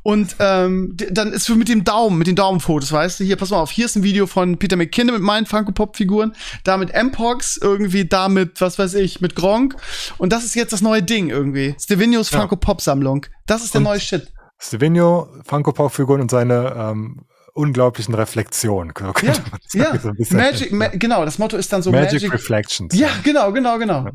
und 0.02 0.36
ähm, 0.38 0.96
dann 1.10 1.32
ist 1.32 1.46
für 1.46 1.56
mit 1.56 1.68
dem 1.68 1.82
Daumen, 1.84 2.18
mit 2.18 2.26
den 2.26 2.36
Daumenfotos, 2.36 2.92
weißt 2.92 3.20
du, 3.20 3.24
hier, 3.24 3.36
pass 3.36 3.50
mal 3.50 3.58
auf, 3.58 3.70
hier 3.70 3.86
ist 3.86 3.96
ein 3.96 4.02
Video 4.02 4.26
von 4.26 4.58
Peter 4.58 4.76
McKinnon 4.76 5.14
mit 5.14 5.22
meinen 5.22 5.46
Funko 5.46 5.72
Pop-Figuren, 5.72 6.34
da 6.64 6.76
mit 6.76 6.92
M-Pox, 6.92 7.58
irgendwie 7.60 8.04
da 8.04 8.28
mit, 8.28 8.60
was 8.60 8.78
weiß 8.78 8.94
ich, 8.94 9.20
mit 9.20 9.34
Gronk 9.34 9.74
und 10.18 10.32
das 10.32 10.44
ist 10.44 10.54
jetzt 10.54 10.72
das 10.72 10.82
neue 10.82 11.02
Ding 11.02 11.30
irgendwie, 11.30 11.74
Stevenios 11.80 12.30
ja. 12.30 12.38
Funko 12.38 12.56
Pop-Sammlung, 12.56 13.26
das 13.46 13.64
ist 13.64 13.74
der 13.74 13.80
und 13.80 13.84
neue 13.84 14.00
Shit. 14.00 14.30
Stevenio, 14.62 15.28
Funko 15.44 15.72
Pop-Figuren 15.72 16.20
und 16.20 16.30
seine 16.30 16.74
ähm, 16.76 17.22
unglaublichen 17.54 18.14
Reflexion. 18.14 18.92
Ja, 19.22 19.34
ja. 19.72 19.98
So 19.98 20.12
Magic, 20.36 20.72
ma 20.72 20.88
genau, 20.88 21.24
das 21.24 21.38
Motto 21.38 21.56
ist 21.56 21.72
dann 21.72 21.82
so 21.82 21.90
Magic, 21.90 22.14
Magic 22.14 22.32
Reflections. 22.32 22.94
Ja, 22.96 23.08
genau, 23.22 23.52
genau, 23.52 23.78
genau. 23.78 24.06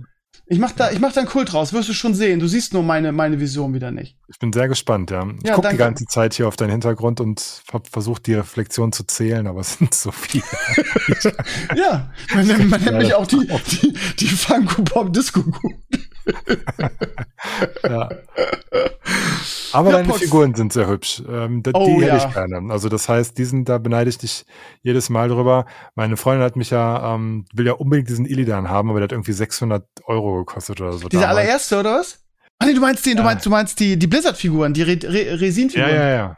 Ich 0.47 0.59
mach 0.59 0.73
da, 0.73 0.91
ich 0.91 0.99
mach 0.99 1.11
da 1.11 1.21
einen 1.21 1.29
Kult 1.29 1.53
raus, 1.55 1.73
wirst 1.73 1.89
du 1.89 1.93
schon 1.93 2.13
sehen. 2.13 2.39
Du 2.39 2.47
siehst 2.47 2.73
nur 2.73 2.83
meine, 2.83 3.11
meine 3.11 3.39
Vision 3.39 3.73
wieder 3.73 3.89
nicht. 3.89 4.15
Ich 4.27 4.37
bin 4.37 4.53
sehr 4.53 4.67
gespannt, 4.67 5.09
ja. 5.09 5.25
Ich 5.41 5.47
ja, 5.47 5.55
gucke 5.55 5.69
die 5.69 5.77
ganze 5.77 6.05
Zeit 6.05 6.35
hier 6.35 6.47
auf 6.47 6.55
deinen 6.55 6.69
Hintergrund 6.69 7.19
und 7.19 7.63
habe 7.73 7.89
versucht, 7.89 8.27
die 8.27 8.35
Reflexion 8.35 8.91
zu 8.91 9.05
zählen, 9.05 9.47
aber 9.47 9.61
es 9.61 9.73
sind 9.75 9.93
so 9.95 10.11
viele. 10.11 10.43
ja, 11.75 12.11
man, 12.35 12.69
man 12.69 12.83
nennt 12.83 12.97
mich 12.97 13.15
auch 13.15 13.25
die, 13.25 13.47
die, 13.81 13.93
die 14.19 14.27
Funko 14.27 14.83
Pop 14.83 15.13
Disco 15.13 15.43
ja. 17.83 18.09
Aber 19.73 19.89
Ja, 19.89 19.95
deine 19.97 20.07
Pox. 20.07 20.21
Figuren 20.21 20.55
sind 20.55 20.73
sehr 20.73 20.87
hübsch. 20.87 21.21
Ähm, 21.29 21.61
da, 21.63 21.71
Oh, 21.73 21.85
die 21.85 21.93
hätte 22.05 22.17
ja. 22.17 22.27
ich 22.27 22.33
gerne. 22.33 22.71
Also 22.71 22.89
das 22.89 23.07
heißt, 23.09 23.37
diesen, 23.37 23.65
da 23.65 23.77
beneide 23.77 24.09
ich 24.09 24.17
dich 24.17 24.45
jedes 24.81 25.09
Mal 25.09 25.29
drüber. 25.29 25.65
Meine 25.95 26.17
Freundin 26.17 26.43
hat 26.45 26.55
mich 26.55 26.69
ja, 26.69 27.13
ähm, 27.15 27.45
will 27.53 27.65
ja 27.65 27.73
unbedingt 27.73 28.09
diesen 28.09 28.25
Illidan 28.25 28.69
haben, 28.69 28.89
aber 28.89 28.99
der 28.99 29.05
hat 29.05 29.11
irgendwie 29.11 29.33
600 29.33 29.85
Euro 30.05 30.37
gekostet 30.39 30.81
oder 30.81 30.93
so. 30.93 31.07
Dieser 31.09 31.21
damals. 31.23 31.39
allererste, 31.39 31.79
oder 31.79 31.99
was? 31.99 32.19
Ah, 32.59 32.65
nee, 32.65 32.73
du 32.73 32.81
meinst 32.81 33.05
den, 33.05 33.17
du 33.17 33.23
meinst, 33.23 33.45
du 33.45 33.49
meinst 33.49 33.79
die, 33.79 33.97
die 33.99 34.07
Blizzard-Figuren, 34.07 34.73
die 34.73 34.83
Re 34.83 34.97
Re 35.03 35.39
Resin-Figuren. 35.41 35.89
ja, 35.89 36.09
ja. 36.09 36.37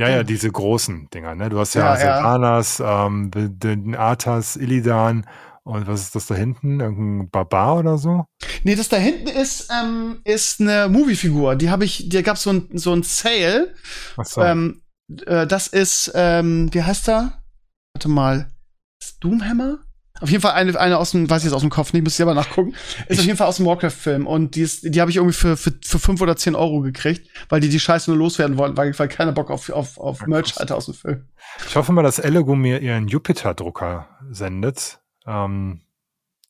Ja, 0.00 0.08
Ja. 0.08 0.16
ja, 0.16 0.22
diese 0.24 0.50
großen 0.50 1.08
Dinger, 1.14 1.34
ne? 1.34 1.48
Du 1.48 1.58
hast 1.58 1.74
ja, 1.74 1.94
Ja. 1.94 1.96
Sylvanas, 2.16 2.82
ähm, 2.84 3.30
den 3.34 3.94
Arthas, 3.94 4.56
Illidan 4.56 5.26
und 5.68 5.86
was 5.86 6.00
ist 6.02 6.14
das 6.14 6.26
da 6.26 6.34
hinten? 6.34 6.80
Irgendein 6.80 7.30
Barbar 7.30 7.78
oder 7.78 7.98
so? 7.98 8.24
Nee, 8.64 8.74
das 8.74 8.88
da 8.88 8.96
hinten 8.96 9.28
ist, 9.28 9.68
ähm, 9.70 10.18
ist 10.24 10.60
eine 10.60 10.88
Movie-Figur. 10.88 11.56
Die 11.56 11.70
habe 11.70 11.84
ich, 11.84 12.08
da 12.08 12.22
gab's 12.22 12.42
so 12.42 12.50
ein, 12.50 12.68
so 12.72 12.92
ein 12.92 13.02
Sale. 13.02 13.74
Ach 14.16 14.24
so. 14.24 14.40
Ähm, 14.42 14.82
äh, 15.26 15.46
das 15.46 15.66
ist, 15.68 16.10
ähm, 16.14 16.68
wie 16.72 16.82
heißt 16.82 17.08
er? 17.08 17.42
Warte 17.94 18.08
mal. 18.08 18.50
Ist 19.02 19.18
Doomhammer? 19.22 19.78
Auf 20.20 20.30
jeden 20.30 20.42
Fall 20.42 20.52
eine, 20.54 20.76
eine 20.80 20.98
aus 20.98 21.12
dem, 21.12 21.30
weiß 21.30 21.42
ich 21.42 21.44
jetzt 21.44 21.54
aus 21.54 21.60
dem 21.60 21.70
Kopf 21.70 21.92
nicht, 21.92 22.02
muss 22.02 22.14
ich 22.14 22.16
selber 22.16 22.34
nachgucken. 22.34 22.74
Ist 23.06 23.10
Ich- 23.10 23.18
auf 23.20 23.24
jeden 23.26 23.36
Fall 23.38 23.46
aus 23.46 23.58
dem 23.58 23.66
Warcraft-Film. 23.66 24.26
Und 24.26 24.56
die, 24.56 24.62
ist, 24.62 24.82
die 24.92 25.00
habe 25.00 25.10
ich 25.12 25.16
irgendwie 25.18 25.34
für, 25.34 25.56
für, 25.56 25.72
für 25.84 25.98
fünf 26.00 26.20
oder 26.20 26.36
zehn 26.36 26.56
Euro 26.56 26.80
gekriegt, 26.80 27.28
weil 27.50 27.60
die 27.60 27.68
die 27.68 27.78
Scheiße 27.78 28.10
nur 28.10 28.18
loswerden 28.18 28.58
wollten, 28.58 28.76
weil, 28.76 28.98
weil 28.98 29.06
keiner 29.08 29.30
Bock 29.32 29.50
auf, 29.50 29.70
auf, 29.70 29.96
auf 29.98 30.26
Merch 30.26 30.56
hatte 30.56 30.74
aus 30.74 30.86
dem 30.86 30.94
Film. 30.94 31.28
Ich 31.68 31.76
hoffe 31.76 31.92
mal, 31.92 32.02
dass 32.02 32.18
Elegoo 32.18 32.56
mir 32.56 32.80
ihren 32.80 33.06
Jupiter-Drucker 33.06 34.08
sendet. 34.30 34.98
Ähm, 35.28 35.82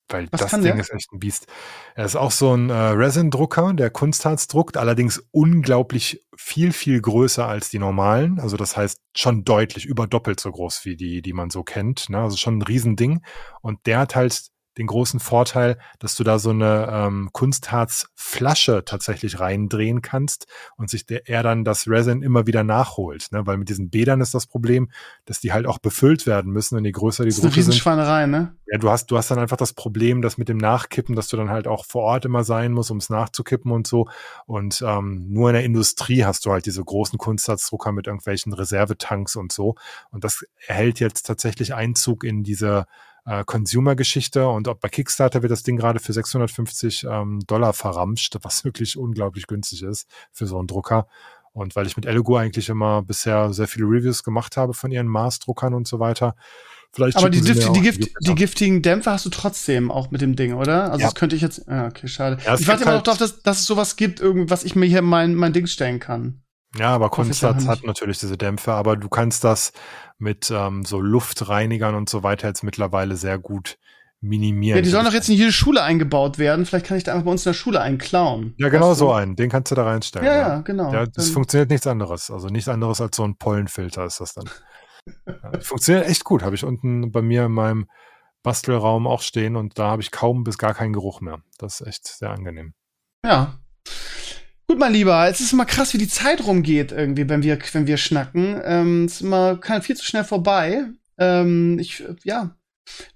weil 0.08 0.28
Was 0.30 0.40
das 0.40 0.50
Ding 0.52 0.62
der? 0.62 0.76
ist 0.76 0.92
echt 0.92 1.12
ein 1.12 1.18
Biest. 1.18 1.46
Er 1.94 2.06
ist 2.06 2.16
auch 2.16 2.30
so 2.30 2.54
ein 2.54 2.70
äh, 2.70 2.72
Resin-Drucker, 2.72 3.74
der 3.74 3.90
Kunstharz 3.90 4.46
druckt, 4.46 4.78
allerdings 4.78 5.22
unglaublich 5.32 6.24
viel, 6.34 6.72
viel 6.72 7.00
größer 7.02 7.46
als 7.46 7.68
die 7.68 7.78
normalen. 7.78 8.40
Also 8.40 8.56
das 8.56 8.76
heißt 8.76 9.00
schon 9.14 9.44
deutlich 9.44 9.84
über 9.84 10.06
doppelt 10.06 10.40
so 10.40 10.50
groß 10.50 10.86
wie 10.86 10.96
die, 10.96 11.20
die 11.20 11.34
man 11.34 11.50
so 11.50 11.62
kennt. 11.62 12.08
Ne? 12.08 12.18
Also 12.18 12.38
schon 12.38 12.58
ein 12.58 12.62
Riesending. 12.62 13.22
Und 13.60 13.84
der 13.86 13.98
hat 13.98 14.16
halt 14.16 14.48
den 14.78 14.86
großen 14.86 15.20
Vorteil, 15.20 15.76
dass 15.98 16.14
du 16.14 16.24
da 16.24 16.38
so 16.38 16.50
eine 16.50 16.88
ähm, 16.90 17.30
Kunstharzflasche 17.32 18.84
tatsächlich 18.84 19.40
reindrehen 19.40 20.00
kannst 20.02 20.46
und 20.76 20.88
sich 20.88 21.04
der, 21.04 21.28
er 21.28 21.42
dann 21.42 21.64
das 21.64 21.88
Resin 21.88 22.22
immer 22.22 22.46
wieder 22.46 22.64
nachholt. 22.64 23.28
Ne? 23.32 23.46
Weil 23.46 23.58
mit 23.58 23.68
diesen 23.68 23.90
Bädern 23.90 24.20
ist 24.20 24.34
das 24.34 24.46
Problem, 24.46 24.90
dass 25.24 25.40
die 25.40 25.52
halt 25.52 25.66
auch 25.66 25.78
befüllt 25.78 26.26
werden 26.26 26.52
müssen 26.52 26.76
und 26.76 26.84
je 26.84 26.92
größer 26.92 27.24
die 27.24 27.30
Das 27.30 27.38
ist 27.38 27.44
eine 27.44 27.50
Drucke 27.50 27.62
sind, 27.62 27.74
ne? 28.30 28.54
ja, 28.70 28.78
du 28.78 28.90
hast, 28.90 29.10
du 29.10 29.16
hast 29.16 29.30
dann 29.30 29.38
einfach 29.38 29.56
das 29.56 29.72
Problem, 29.72 30.20
dass 30.20 30.36
mit 30.36 30.48
dem 30.48 30.58
Nachkippen, 30.58 31.16
dass 31.16 31.28
du 31.28 31.36
dann 31.36 31.48
halt 31.48 31.66
auch 31.66 31.84
vor 31.86 32.02
Ort 32.02 32.24
immer 32.24 32.44
sein 32.44 32.72
musst, 32.72 32.90
um 32.90 32.98
es 32.98 33.08
nachzukippen 33.08 33.72
und 33.72 33.86
so. 33.86 34.08
Und 34.46 34.82
ähm, 34.86 35.26
nur 35.30 35.48
in 35.48 35.54
der 35.54 35.64
Industrie 35.64 36.24
hast 36.24 36.44
du 36.44 36.52
halt 36.52 36.66
diese 36.66 36.84
großen 36.84 37.18
Kunstharzdrucker 37.18 37.92
mit 37.92 38.06
irgendwelchen 38.06 38.52
Reservetanks 38.52 39.36
und 39.36 39.52
so. 39.52 39.76
Und 40.10 40.24
das 40.24 40.44
erhält 40.66 41.00
jetzt 41.00 41.26
tatsächlich 41.26 41.74
Einzug 41.74 42.24
in 42.24 42.42
diese 42.44 42.86
äh, 43.28 43.44
Consumer-Geschichte. 43.44 44.48
Und 44.48 44.68
auch 44.68 44.76
bei 44.76 44.88
Kickstarter 44.88 45.42
wird 45.42 45.52
das 45.52 45.62
Ding 45.62 45.76
gerade 45.76 46.00
für 46.00 46.12
650 46.12 47.04
ähm, 47.04 47.40
Dollar 47.46 47.72
verramscht, 47.72 48.36
was 48.42 48.64
wirklich 48.64 48.96
unglaublich 48.96 49.46
günstig 49.46 49.82
ist 49.82 50.08
für 50.32 50.46
so 50.46 50.58
einen 50.58 50.66
Drucker. 50.66 51.06
Und 51.52 51.74
weil 51.76 51.86
ich 51.86 51.96
mit 51.96 52.06
Elegoo 52.06 52.36
eigentlich 52.36 52.68
immer 52.68 53.02
bisher 53.02 53.52
sehr 53.52 53.66
viele 53.66 53.86
Reviews 53.86 54.22
gemacht 54.22 54.56
habe 54.56 54.74
von 54.74 54.90
ihren 54.92 55.08
Mars-Druckern 55.08 55.74
und 55.74 55.88
so 55.88 55.98
weiter. 55.98 56.34
Vielleicht 56.92 57.16
Aber 57.18 57.28
die, 57.30 57.40
Gift, 57.40 57.76
die, 57.76 57.80
Gift, 57.80 58.10
die 58.20 58.34
giftigen 58.34 58.80
Dämpfer 58.80 59.12
hast 59.12 59.26
du 59.26 59.30
trotzdem 59.30 59.90
auch 59.90 60.10
mit 60.10 60.20
dem 60.20 60.36
Ding, 60.36 60.54
oder? 60.54 60.84
Also 60.84 61.00
Ja. 61.00 61.06
das 61.06 61.14
könnte 61.14 61.36
ich 61.36 61.42
jetzt. 61.42 61.68
Ah, 61.68 61.88
okay, 61.88 62.08
schade. 62.08 62.38
Ja, 62.44 62.54
ich 62.54 62.66
warte 62.66 62.82
immer 62.82 62.92
noch 62.92 62.96
halt- 62.98 63.06
darauf, 63.08 63.18
dass, 63.18 63.42
dass 63.42 63.58
es 63.60 63.66
sowas 63.66 63.96
gibt, 63.96 64.20
irgendwie, 64.20 64.48
was 64.50 64.64
ich 64.64 64.74
mir 64.74 64.86
hier 64.86 65.00
in 65.00 65.04
mein, 65.04 65.34
mein 65.34 65.52
Ding 65.52 65.66
stellen 65.66 65.98
kann. 66.00 66.42
Ja, 66.76 66.90
aber 66.90 67.08
Kunstharz 67.08 67.66
hat 67.66 67.82
natürlich 67.84 68.18
diese 68.18 68.36
Dämpfe, 68.36 68.72
aber 68.72 68.96
du 68.96 69.08
kannst 69.08 69.42
das 69.44 69.72
mit 70.18 70.50
ähm, 70.54 70.84
so 70.84 71.00
Luftreinigern 71.00 71.94
und 71.94 72.08
so 72.10 72.22
weiter 72.22 72.48
jetzt 72.48 72.62
mittlerweile 72.62 73.16
sehr 73.16 73.38
gut 73.38 73.78
minimieren. 74.20 74.76
Ja, 74.76 74.82
die 74.82 74.90
sollen 74.90 75.04
doch 75.06 75.12
jetzt 75.12 75.28
in 75.28 75.36
jede 75.36 75.52
Schule 75.52 75.82
eingebaut 75.82 76.38
werden. 76.38 76.66
Vielleicht 76.66 76.86
kann 76.86 76.98
ich 76.98 77.04
da 77.04 77.12
einfach 77.12 77.24
bei 77.24 77.30
uns 77.30 77.46
in 77.46 77.50
der 77.50 77.54
Schule 77.54 77.80
einen 77.80 77.98
klauen. 77.98 78.54
Ja, 78.58 78.68
genau 78.68 78.92
so 78.94 79.12
einen. 79.12 79.36
Den 79.36 79.48
kannst 79.48 79.70
du 79.70 79.76
da 79.76 79.84
reinstellen. 79.84 80.26
Ja, 80.26 80.34
ja, 80.36 80.60
genau. 80.60 80.92
Ja, 80.92 81.06
das 81.06 81.26
Dann- 81.26 81.34
funktioniert 81.34 81.70
nichts 81.70 81.86
anderes. 81.86 82.30
Also 82.30 82.48
nichts 82.48 82.68
anderes 82.68 83.00
als 83.00 83.16
so 83.16 83.24
ein 83.24 83.36
Pollenfilter 83.36 84.04
ist 84.04 84.20
das 84.20 84.34
dann. 84.34 84.50
funktioniert 85.60 86.06
echt 86.08 86.24
gut. 86.24 86.42
Habe 86.42 86.54
ich 86.56 86.64
unten 86.64 87.12
bei 87.12 87.22
mir 87.22 87.44
in 87.46 87.52
meinem 87.52 87.86
Bastelraum 88.42 89.06
auch 89.06 89.22
stehen 89.22 89.56
und 89.56 89.78
da 89.78 89.90
habe 89.90 90.02
ich 90.02 90.10
kaum 90.10 90.44
bis 90.44 90.58
gar 90.58 90.74
keinen 90.74 90.92
Geruch 90.92 91.20
mehr. 91.20 91.40
Das 91.58 91.80
ist 91.80 91.86
echt 91.86 92.06
sehr 92.08 92.30
angenehm. 92.30 92.74
Ja. 93.24 93.54
Gut, 94.68 94.78
mein 94.78 94.92
Lieber, 94.92 95.26
es 95.28 95.40
ist 95.40 95.54
immer 95.54 95.64
krass, 95.64 95.94
wie 95.94 95.98
die 95.98 96.08
Zeit 96.08 96.46
rumgeht 96.46 96.92
irgendwie, 96.92 97.28
wenn 97.28 97.42
wir, 97.42 97.58
wenn 97.72 97.86
wir 97.86 97.96
schnacken. 97.96 98.60
Ähm, 98.64 99.04
es 99.06 99.14
ist 99.14 99.20
immer 99.22 99.58
viel 99.80 99.96
zu 99.96 100.04
schnell 100.04 100.24
vorbei. 100.24 100.84
Ähm, 101.16 101.78
ich, 101.78 102.04
ja. 102.22 102.54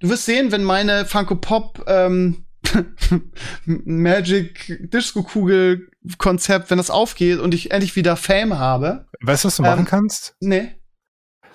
Du 0.00 0.08
wirst 0.08 0.24
sehen, 0.24 0.50
wenn 0.50 0.64
meine 0.64 1.04
Funko 1.04 1.36
Pop 1.36 1.84
ähm, 1.86 2.46
Magic 3.66 4.78
Disco 4.90 5.22
Kugel 5.22 5.90
Konzept, 6.16 6.70
wenn 6.70 6.78
das 6.78 6.90
aufgeht 6.90 7.38
und 7.38 7.52
ich 7.52 7.70
endlich 7.70 7.96
wieder 7.96 8.16
Fame 8.16 8.58
habe. 8.58 9.06
Weißt 9.20 9.44
du, 9.44 9.48
was 9.48 9.56
du 9.56 9.62
Ähm, 9.62 9.68
machen 9.68 9.84
kannst? 9.84 10.34
Nee, 10.40 10.74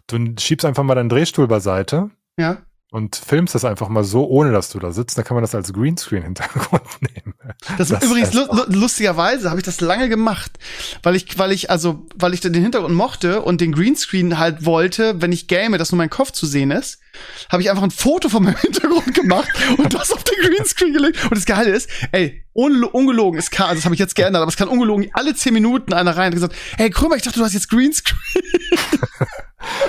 Du 0.08 0.18
schiebst 0.40 0.66
einfach 0.66 0.84
mal 0.84 0.96
deinen 0.96 1.10
Drehstuhl 1.10 1.48
beiseite 1.48 2.12
ja. 2.40 2.62
Und 2.92 3.18
filmst 3.18 3.54
das 3.54 3.66
einfach 3.66 3.90
mal 3.90 4.06
so, 4.06 4.26
ohne 4.28 4.54
dass 4.54 4.70
du 4.70 4.80
da 4.80 4.92
sitzt. 4.92 5.18
Da 5.18 5.24
kann 5.24 5.36
man 5.36 5.44
das 5.44 5.54
als 5.54 5.74
Greenscreen-Hintergrund 5.74 6.84
nehmen. 7.02 7.34
Das, 7.78 7.90
Das 7.90 8.04
übrigens 8.04 8.34
lu 8.34 8.46
lustigerweise 8.68 9.50
habe 9.50 9.60
ich 9.60 9.66
das 9.66 9.82
lange 9.82 10.08
gemacht, 10.08 10.52
weil 11.04 11.16
ich 11.16 11.38
weil 11.38 11.52
ich 11.52 11.70
also 11.70 12.06
weil 12.16 12.34
ich 12.34 12.40
den 12.40 12.54
Hintergrund 12.54 12.96
mochte 12.96 13.42
und 13.42 13.60
den 13.60 13.74
Greenscreen 13.74 14.38
halt 14.38 14.66
wollte, 14.66 15.22
wenn 15.22 15.34
ich 15.34 15.48
game, 15.48 15.78
dass 15.78 15.92
nur 15.92 15.98
mein 15.98 16.10
Kopf 16.10 16.32
zu 16.32 16.46
sehen 16.46 16.72
ist, 16.72 17.00
habe 17.52 17.62
ich 17.62 17.70
einfach 17.70 17.84
ein 17.84 17.92
Foto 17.92 18.30
von 18.30 18.44
meinem 18.44 18.56
Hintergrund 18.62 19.14
gemacht 19.14 19.50
und 19.78 19.94
das 19.94 20.14
auf 20.14 20.24
den 20.24 20.36
Greenscreen 20.50 20.94
gelegt 20.94 21.24
und 21.24 21.36
das 21.36 21.46
Geile 21.46 21.72
ist, 21.72 21.90
ey, 22.14 22.46
un 22.54 22.86
ungelogen, 22.86 23.38
es 23.38 23.52
kann, 23.52 23.68
also 23.68 23.80
das 23.80 23.86
habe 23.86 23.96
ich 23.96 24.00
jetzt 24.00 24.16
geändert, 24.16 24.42
aber 24.42 24.50
es 24.50 24.58
kann 24.58 24.70
ungelogen 24.70 25.10
alle 25.14 25.36
zehn 25.36 25.54
Minuten 25.54 25.94
einer 25.94 26.16
rein 26.16 26.28
und 26.28 26.36
gesagt, 26.36 26.56
hey 26.78 26.90
Krümmer, 26.90 27.18
ich 27.18 27.24
dachte, 27.24 27.40
du 27.40 27.46
hast 27.46 27.54
jetzt 27.54 27.70
Greenscreen 27.70 28.18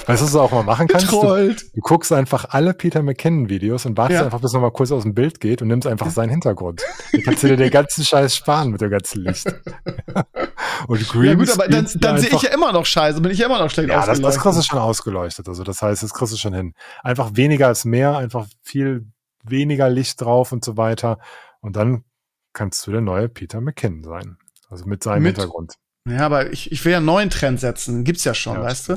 Weißt 0.06 0.20
du, 0.22 0.24
was 0.26 0.32
du 0.32 0.40
auch 0.40 0.50
mal 0.52 0.62
machen 0.62 0.88
kannst? 0.88 1.10
Du, 1.12 1.20
du 1.22 1.80
guckst 1.80 2.12
einfach 2.12 2.46
alle 2.50 2.74
Peter 2.74 3.02
McKinnon-Videos 3.02 3.86
und 3.86 3.96
wartest 3.96 4.20
Ja. 4.20 4.24
einfach, 4.24 4.40
bis 4.40 4.54
er 4.54 4.60
mal 4.60 4.70
kurz 4.70 4.90
aus 4.92 5.02
dem 5.02 5.14
Bild 5.14 5.40
geht 5.40 5.60
und 5.62 5.68
nimmst 5.68 5.86
einfach 5.86 6.10
seinen 6.10 6.30
Hintergrund. 6.30 6.82
Dann 7.12 7.22
kannst 7.22 7.42
du 7.42 7.48
dir 7.48 7.56
den 7.56 7.70
ganzen 7.70 8.04
Scheiß 8.04 8.34
sparen 8.36 8.70
mit 8.70 8.80
dem 8.80 8.90
ganzen 8.90 9.22
Licht. 9.24 9.46
und 10.88 11.14
Ja 11.14 11.34
gut, 11.34 11.50
aber 11.50 11.68
dann, 11.68 11.88
dann 11.96 12.18
sehe 12.18 12.30
ich 12.30 12.42
ja 12.42 12.50
immer 12.50 12.72
noch 12.72 12.86
scheiße, 12.86 13.20
bin 13.20 13.32
ich 13.32 13.38
ja 13.38 13.46
immer 13.46 13.58
noch 13.58 13.70
schlecht 13.70 13.88
Ja, 13.90 13.96
das, 13.98 14.06
das 14.06 14.16
ausgeleuchtet. 14.18 14.42
kriegst 14.42 14.58
du 14.58 14.62
schon 14.62 14.78
ausgeleuchtet. 14.78 15.48
Also 15.48 15.64
das 15.64 15.82
heißt, 15.82 16.02
das 16.02 16.14
kriegst 16.14 16.32
du 16.32 16.36
schon 16.38 16.54
hin. 16.54 16.74
Einfach 17.02 17.30
weniger 17.34 17.66
als 17.68 17.84
mehr, 17.84 18.16
einfach 18.16 18.46
viel 18.62 19.06
weniger 19.44 19.88
Licht 19.88 20.20
drauf 20.20 20.52
und 20.52 20.64
so 20.64 20.76
weiter. 20.76 21.18
Und 21.60 21.76
dann 21.76 22.04
kannst 22.52 22.86
du 22.86 22.90
der 22.92 23.00
neue 23.00 23.28
Peter 23.28 23.60
McKinnon 23.60 24.02
sein. 24.04 24.36
Also 24.70 24.86
mit 24.86 25.02
seinem 25.02 25.22
Mit- 25.22 25.36
Hintergrund. 25.36 25.74
Ja, 26.10 26.26
aber 26.26 26.52
ich, 26.52 26.72
ich 26.72 26.84
will 26.84 26.92
ja 26.92 26.98
einen 26.98 27.06
neuen 27.06 27.30
Trend 27.30 27.60
setzen. 27.60 28.04
Gibt's 28.04 28.24
ja 28.24 28.34
schon, 28.34 28.54
Ja, 28.54 28.62
weißt 28.62 28.88
du? 28.88 28.96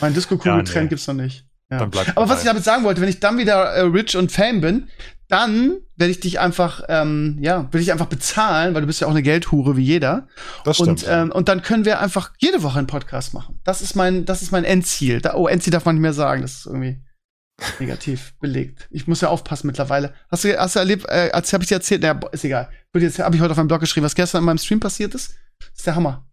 Mein 0.00 0.14
Disco-Kugel-Trend 0.14 0.74
Ja, 0.74 0.82
nee. 0.82 0.88
gibt's 0.88 1.06
noch 1.06 1.14
nicht. 1.14 1.44
Ja. 1.70 1.82
Aber 1.82 2.28
was 2.28 2.40
ich 2.40 2.46
damit 2.46 2.64
sagen 2.64 2.82
wollte, 2.82 3.00
wenn 3.00 3.08
ich 3.08 3.20
dann 3.20 3.38
wieder 3.38 3.64
äh, 3.66 3.82
rich 3.82 4.16
und 4.16 4.32
fame 4.32 4.60
bin, 4.60 4.88
dann 5.28 5.76
werde 5.94 6.10
ich 6.10 6.18
dich 6.18 6.40
einfach, 6.40 6.82
ähm, 6.88 7.38
ja, 7.40 7.72
will 7.72 7.80
ich 7.80 7.92
einfach 7.92 8.06
bezahlen, 8.06 8.74
weil 8.74 8.80
du 8.80 8.88
bist 8.88 9.00
ja 9.00 9.06
auch 9.06 9.12
eine 9.12 9.22
Geldhure 9.22 9.76
wie 9.76 9.84
jeder. 9.84 10.26
Das 10.64 10.76
stimmt. 10.76 11.04
Und, 11.04 11.06
ähm, 11.08 11.30
und 11.30 11.48
dann 11.48 11.62
können 11.62 11.84
wir 11.84 12.00
einfach 12.00 12.32
jede 12.38 12.64
Woche 12.64 12.78
einen 12.78 12.88
Podcast 12.88 13.32
machen. 13.32 13.60
Das 13.62 13.82
ist 13.82 13.94
mein, 13.94 14.24
das 14.24 14.42
ist 14.42 14.50
mein 14.50 14.64
Endziel. 14.64 15.20
Da, 15.20 15.34
oh, 15.34 15.46
Endziel 15.46 15.70
darf 15.70 15.84
man 15.84 15.94
nicht 15.94 16.02
mehr 16.02 16.12
sagen. 16.12 16.42
Das 16.42 16.54
ist 16.54 16.66
irgendwie 16.66 17.00
negativ 17.78 18.34
belegt. 18.40 18.88
Ich 18.90 19.06
muss 19.06 19.20
ja 19.20 19.28
aufpassen 19.28 19.68
mittlerweile. 19.68 20.12
Hast 20.28 20.42
du, 20.42 20.58
hast 20.58 20.74
du 20.74 20.80
erlebt, 20.80 21.06
äh, 21.08 21.30
als 21.32 21.52
habe 21.52 21.62
ich 21.62 21.68
dir 21.68 21.76
erzählt, 21.76 22.02
naja, 22.02 22.18
ist 22.32 22.44
egal. 22.44 22.68
Habe 22.92 23.06
ich 23.36 23.40
heute 23.40 23.50
auf 23.52 23.56
meinem 23.56 23.68
Blog 23.68 23.80
geschrieben, 23.80 24.04
was 24.06 24.16
gestern 24.16 24.40
in 24.40 24.46
meinem 24.46 24.58
Stream 24.58 24.80
passiert 24.80 25.14
ist. 25.14 25.36
Das 25.60 25.70
ist 25.76 25.86
der 25.86 25.94
Hammer. 25.94 26.26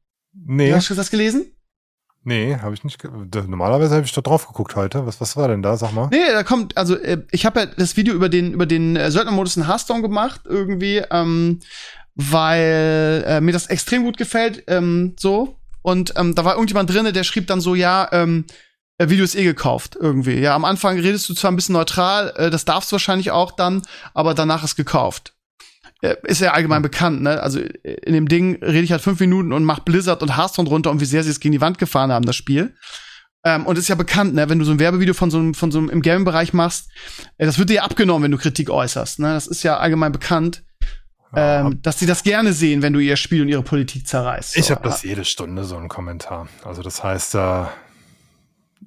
Nee, 0.45 0.73
Hast 0.73 0.89
du 0.89 0.95
das 0.95 1.11
gelesen? 1.11 1.51
nee, 2.23 2.57
habe 2.61 2.73
ich 2.73 2.83
nicht. 2.83 3.01
Normalerweise 3.03 3.95
habe 3.95 4.05
ich 4.05 4.11
doch 4.11 4.21
drauf 4.23 4.47
geguckt 4.47 4.75
heute. 4.75 5.05
Was, 5.05 5.21
was 5.21 5.37
war 5.37 5.47
denn 5.47 5.61
da? 5.61 5.77
Sag 5.77 5.93
mal. 5.93 6.09
Nee, 6.11 6.31
da 6.31 6.43
kommt, 6.43 6.75
also 6.77 6.95
äh, 6.95 7.23
ich 7.31 7.45
habe 7.45 7.61
ja 7.61 7.65
das 7.67 7.95
Video 7.95 8.13
über 8.13 8.27
den 8.27 8.51
über 8.51 8.65
den 8.65 8.97
äh, 8.97 9.11
Söldnermodus 9.11 9.55
in 9.55 9.67
Hearthstone 9.67 10.01
gemacht 10.01 10.41
irgendwie, 10.45 11.01
ähm, 11.09 11.59
weil 12.15 13.23
äh, 13.25 13.41
mir 13.41 13.53
das 13.53 13.67
extrem 13.67 14.03
gut 14.03 14.17
gefällt, 14.17 14.63
ähm, 14.67 15.15
so 15.17 15.57
und 15.81 16.13
ähm, 16.17 16.35
da 16.35 16.43
war 16.43 16.55
irgendjemand 16.55 16.89
drinne, 16.89 17.13
der 17.13 17.23
schrieb 17.23 17.47
dann 17.47 17.61
so, 17.61 17.73
ja, 17.73 18.09
ähm, 18.11 18.43
äh, 18.97 19.07
Video 19.07 19.23
ist 19.23 19.35
eh 19.35 19.43
gekauft 19.45 19.95
irgendwie. 19.97 20.37
Ja, 20.39 20.53
am 20.53 20.65
Anfang 20.65 20.99
redest 20.99 21.29
du 21.29 21.33
zwar 21.33 21.49
ein 21.51 21.55
bisschen 21.55 21.73
neutral, 21.73 22.33
äh, 22.35 22.49
das 22.49 22.65
darfst 22.65 22.91
du 22.91 22.95
wahrscheinlich 22.95 23.31
auch 23.31 23.51
dann, 23.51 23.83
aber 24.13 24.33
danach 24.33 24.65
ist 24.65 24.75
gekauft. 24.75 25.33
Äh, 26.01 26.15
Ist 26.23 26.41
ja 26.41 26.53
allgemein 26.53 26.81
bekannt, 26.81 27.21
ne? 27.21 27.41
Also 27.41 27.59
in 27.59 28.13
dem 28.13 28.27
Ding 28.27 28.63
rede 28.63 28.81
ich 28.81 28.91
halt 28.91 29.01
fünf 29.01 29.19
Minuten 29.19 29.51
und 29.53 29.63
mach 29.63 29.79
Blizzard 29.79 30.21
und 30.21 30.37
Hearthstone 30.37 30.69
runter 30.69 30.91
und 30.91 31.01
wie 31.01 31.05
sehr 31.05 31.23
sie 31.23 31.31
es 31.31 31.39
gegen 31.39 31.53
die 31.53 31.61
Wand 31.61 31.77
gefahren 31.77 32.11
haben, 32.11 32.25
das 32.25 32.35
Spiel. 32.35 32.75
Ähm, 33.43 33.65
und 33.65 33.77
ist 33.77 33.87
ja 33.87 33.95
bekannt, 33.95 34.33
ne, 34.33 34.49
wenn 34.49 34.59
du 34.59 34.65
so 34.65 34.71
ein 34.71 34.79
Werbevideo 34.79 35.13
von 35.13 35.31
so 35.31 35.37
einem, 35.37 35.53
von 35.53 35.71
so 35.71 35.79
einem 35.79 35.89
im 35.89 36.01
Gaming-Bereich 36.01 36.53
machst, 36.53 36.89
äh, 37.37 37.45
das 37.45 37.57
wird 37.59 37.69
dir 37.69 37.75
ja 37.75 37.83
abgenommen, 37.83 38.23
wenn 38.23 38.31
du 38.31 38.37
Kritik 38.37 38.69
äußerst. 38.69 39.19
Ne? 39.19 39.33
Das 39.33 39.47
ist 39.47 39.63
ja 39.63 39.77
allgemein 39.77 40.11
bekannt. 40.11 40.63
ähm, 41.35 41.81
dass 41.81 41.99
sie 41.99 42.05
das 42.05 42.23
gerne 42.23 42.53
sehen, 42.53 42.81
wenn 42.81 42.93
du 42.93 42.99
ihr 42.99 43.17
Spiel 43.17 43.41
und 43.41 43.49
ihre 43.49 43.61
Politik 43.61 44.07
zerreißt. 44.07 44.53
So. 44.53 44.59
Ich 44.59 44.71
habe 44.71 44.81
das 44.83 45.03
jede 45.03 45.25
Stunde 45.25 45.65
so 45.65 45.75
einen 45.77 45.89
Kommentar. 45.89 46.47
Also 46.63 46.81
das 46.81 47.03
heißt, 47.03 47.35
äh, 47.35 47.65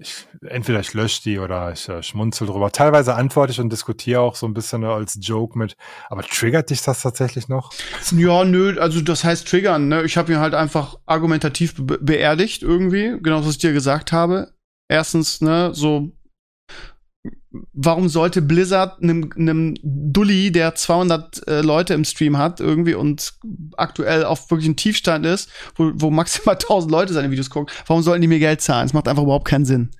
ich, 0.01 0.27
entweder 0.47 0.81
ich 0.81 0.95
lösche 0.95 1.23
die 1.23 1.39
oder 1.39 1.73
ich 1.73 1.89
äh, 1.89 2.03
schmunzel 2.03 2.47
drüber. 2.47 2.73
Teilweise 2.73 3.15
antworte 3.15 3.53
ich 3.53 3.61
und 3.61 3.71
diskutiere 3.71 4.21
auch 4.21 4.35
so 4.35 4.47
ein 4.47 4.55
bisschen 4.55 4.83
als 4.85 5.19
Joke 5.21 5.59
mit. 5.59 5.77
Aber 6.09 6.23
triggert 6.23 6.71
dich 6.71 6.83
das 6.83 7.03
tatsächlich 7.03 7.49
noch? 7.49 7.73
Ja, 8.17 8.45
nö, 8.45 8.79
also 8.81 9.01
das 9.01 9.25
heißt 9.25 9.47
triggern. 9.47 9.89
Ne? 9.89 10.03
Ich 10.05 10.17
habe 10.17 10.33
ihn 10.33 10.39
halt 10.39 10.55
einfach 10.55 10.97
argumentativ 11.07 11.75
be 11.77 11.99
beerdigt 12.01 12.63
irgendwie, 12.63 13.17
genau 13.23 13.45
was 13.45 13.53
ich 13.53 13.59
dir 13.59 13.73
gesagt 13.73 14.13
habe. 14.13 14.53
Erstens, 14.89 15.41
ne, 15.41 15.71
so 15.75 16.11
warum 17.73 18.09
sollte 18.09 18.43
Blizzard 18.43 19.03
einem, 19.03 19.31
einem 19.37 19.75
Dulli, 19.83 20.53
der 20.53 20.75
200 20.75 21.49
äh, 21.49 21.61
Leute 21.63 21.95
im 21.95 22.05
Stream 22.05 22.39
hat, 22.39 22.61
irgendwie 22.61 22.95
und 22.95 23.35
aktuell 23.77 24.25
auf 24.25 24.51
wirklich 24.51 24.67
einem 24.67 24.77
Tiefstand 24.77 25.27
ist, 25.27 25.51
wo, 25.75 25.91
wo 25.95 26.11
maximal 26.11 26.55
1000 26.61 26.91
Leute 26.91 27.13
seine 27.13 27.31
Videos 27.31 27.51
gucken, 27.51 27.75
warum 27.87 28.03
sollten 28.03 28.23
die 28.23 28.29
mir 28.29 28.39
Geld 28.39 28.61
zahlen? 28.61 28.87
Das 28.87 28.93
macht 28.93 29.09
einfach 29.09 29.25
überhaupt 29.25 29.49
keinen 29.49 29.65
Sinn. 29.65 29.91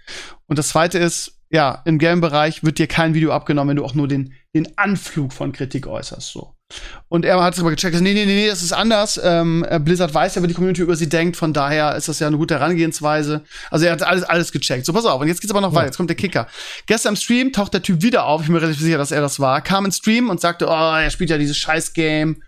Und 0.47 0.59
das 0.59 0.69
zweite 0.69 0.99
ist, 0.99 1.41
ja, 1.51 1.83
im 1.85 1.99
Game-Bereich 1.99 2.63
wird 2.63 2.79
dir 2.79 2.87
kein 2.87 3.15
Video 3.15 3.33
abgenommen, 3.33 3.71
wenn 3.71 3.77
du 3.77 3.85
auch 3.85 3.95
nur 3.95 4.07
den, 4.07 4.33
den 4.55 4.79
Anflug 4.79 5.33
von 5.33 5.53
Kritik 5.53 5.87
äußerst, 5.87 6.31
so. 6.31 6.55
Und 7.09 7.25
er 7.25 7.43
hat 7.43 7.55
es 7.55 7.61
aber 7.61 7.71
gecheckt, 7.71 8.01
nee, 8.01 8.15
nee, 8.15 8.25
nee, 8.25 8.49
das 8.49 8.63
ist 8.63 8.73
anders. 8.73 9.21
Ähm, 9.23 9.67
äh, 9.69 9.79
Blizzard 9.79 10.15
weiß 10.15 10.35
ja, 10.35 10.43
wie 10.43 10.47
die 10.47 10.55
Community 10.55 10.83
über 10.83 10.97
sie 10.97 11.09
denkt, 11.09 11.37
von 11.37 11.53
daher 11.53 11.97
ist 11.97 12.09
das 12.09 12.19
ja 12.21 12.27
eine 12.27 12.37
gute 12.37 12.55
Herangehensweise. 12.55 13.43
Also 13.71 13.87
er 13.87 13.93
hat 13.93 14.03
alles, 14.03 14.23
alles 14.25 14.53
gecheckt. 14.53 14.87
So, 14.87 14.93
pass 14.93 15.05
auf, 15.05 15.21
und 15.21 15.29
jetzt 15.29 15.41
geht's 15.41 15.51
aber 15.51 15.61
noch 15.61 15.73
ja. 15.73 15.77
weiter, 15.77 15.87
jetzt 15.87 15.97
kommt 15.97 16.11
der 16.11 16.17
Kicker. 16.17 16.47
Gestern 16.87 17.15
im 17.15 17.17
Stream 17.17 17.53
taucht 17.53 17.75
der 17.75 17.83
Typ 17.83 18.03
wieder 18.03 18.25
auf, 18.27 18.43
ich 18.43 18.47
bin 18.47 18.55
mir 18.55 18.63
relativ 18.63 18.81
sicher, 18.81 18.99
dass 18.99 19.11
er 19.11 19.21
das 19.21 19.41
war, 19.41 19.61
kam 19.61 19.85
ins 19.85 19.97
Stream 19.97 20.31
und 20.31 20.41
sagte, 20.41 20.67
oh, 20.67 20.71
er 20.71 21.11
spielt 21.11 21.31
ja 21.31 21.39
dieses 21.39 21.57
Scheiß-Game. 21.57 22.43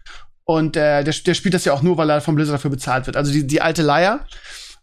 Und 0.45 0.77
äh, 0.77 1.05
der, 1.05 1.15
der 1.15 1.35
spielt 1.35 1.55
das 1.55 1.65
ja 1.65 1.73
auch 1.73 1.83
nur, 1.83 1.97
weil 1.97 2.11
er 2.11 2.21
von 2.21 2.35
Blizzard 2.35 2.55
dafür 2.55 2.71
bezahlt 2.71 3.07
wird. 3.07 3.17
Also 3.17 3.33
die, 3.33 3.47
die 3.47 3.61
alte 3.61 3.83
Leier. 3.83 4.27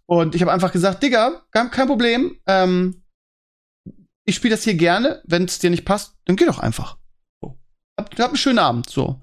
Und 0.06 0.36
ich 0.36 0.42
habe 0.42 0.52
einfach 0.52 0.72
gesagt, 0.72 1.04
Digga, 1.04 1.44
kein, 1.52 1.70
kein 1.70 1.88
Problem. 1.88 2.40
Ähm, 2.48 3.04
ich 4.26 4.36
spiele 4.36 4.56
das 4.56 4.64
hier 4.64 4.76
gerne. 4.76 5.22
Wenn 5.26 5.46
es 5.46 5.60
dir 5.60 5.70
nicht 5.70 5.86
passt, 5.86 6.14
dann 6.26 6.36
geh 6.36 6.46
doch 6.46 6.60
einfach. 6.60 6.99
Hab, 8.00 8.20
hab 8.20 8.28
einen 8.28 8.38
schönen 8.38 8.60
Abend. 8.60 8.90
So. 8.90 9.20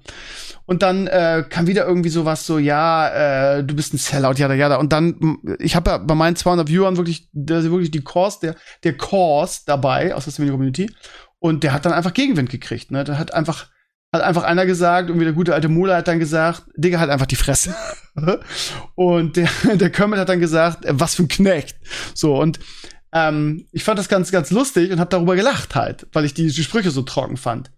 Und 0.67 0.83
dann 0.83 1.07
äh, 1.07 1.45
kam 1.49 1.65
wieder 1.65 1.85
irgendwie 1.85 2.09
sowas 2.09 2.45
so, 2.45 2.59
ja, 2.59 3.55
äh, 3.57 3.63
du 3.63 3.73
bist 3.73 3.93
ein 3.93 3.97
Sellout, 3.97 4.33
ja, 4.33 4.51
ja, 4.53 4.75
Und 4.75 4.91
dann, 4.91 5.37
ich 5.59 5.77
habe 5.77 5.91
ja 5.91 5.97
bei 5.97 6.13
meinen 6.13 6.35
200 6.35 6.67
Viewern 6.67 6.97
wirklich, 6.97 7.29
da 7.31 7.59
ist 7.59 7.71
wirklich 7.71 7.89
die 7.89 8.03
Cause, 8.03 8.39
der, 8.41 8.55
der 8.83 8.97
Cause 8.97 9.61
dabei 9.65 10.13
aus 10.13 10.25
der 10.25 10.33
Steam 10.33 10.49
Community. 10.49 10.91
Und 11.39 11.63
der 11.63 11.71
hat 11.71 11.85
dann 11.85 11.93
einfach 11.93 12.13
Gegenwind 12.13 12.49
gekriegt, 12.49 12.91
ne? 12.91 13.05
Da 13.05 13.17
hat 13.17 13.33
einfach, 13.33 13.67
hat 14.11 14.21
einfach 14.21 14.43
einer 14.43 14.65
gesagt, 14.65 15.07
irgendwie 15.07 15.25
der 15.25 15.33
gute 15.33 15.53
alte 15.53 15.69
Mula 15.69 15.95
hat 15.95 16.07
dann 16.09 16.19
gesagt, 16.19 16.63
Digga, 16.75 16.99
halt 16.99 17.11
einfach 17.11 17.27
die 17.27 17.35
Fresse. 17.35 17.73
und 18.95 19.37
der, 19.37 19.49
der 19.75 19.89
Kermit 19.89 20.19
hat 20.19 20.27
dann 20.27 20.41
gesagt, 20.41 20.83
äh, 20.83 20.99
was 20.99 21.15
für 21.15 21.23
ein 21.23 21.27
Knecht. 21.29 21.77
So, 22.13 22.41
und 22.41 22.59
ähm, 23.13 23.65
ich 23.71 23.85
fand 23.85 23.99
das 23.99 24.09
ganz, 24.09 24.31
ganz 24.31 24.51
lustig 24.51 24.91
und 24.91 24.99
habe 24.99 25.09
darüber 25.09 25.37
gelacht 25.37 25.75
halt, 25.75 26.07
weil 26.11 26.25
ich 26.25 26.33
die, 26.33 26.47
die 26.47 26.63
Sprüche 26.63 26.91
so 26.91 27.03
trocken 27.03 27.37
fand. 27.37 27.71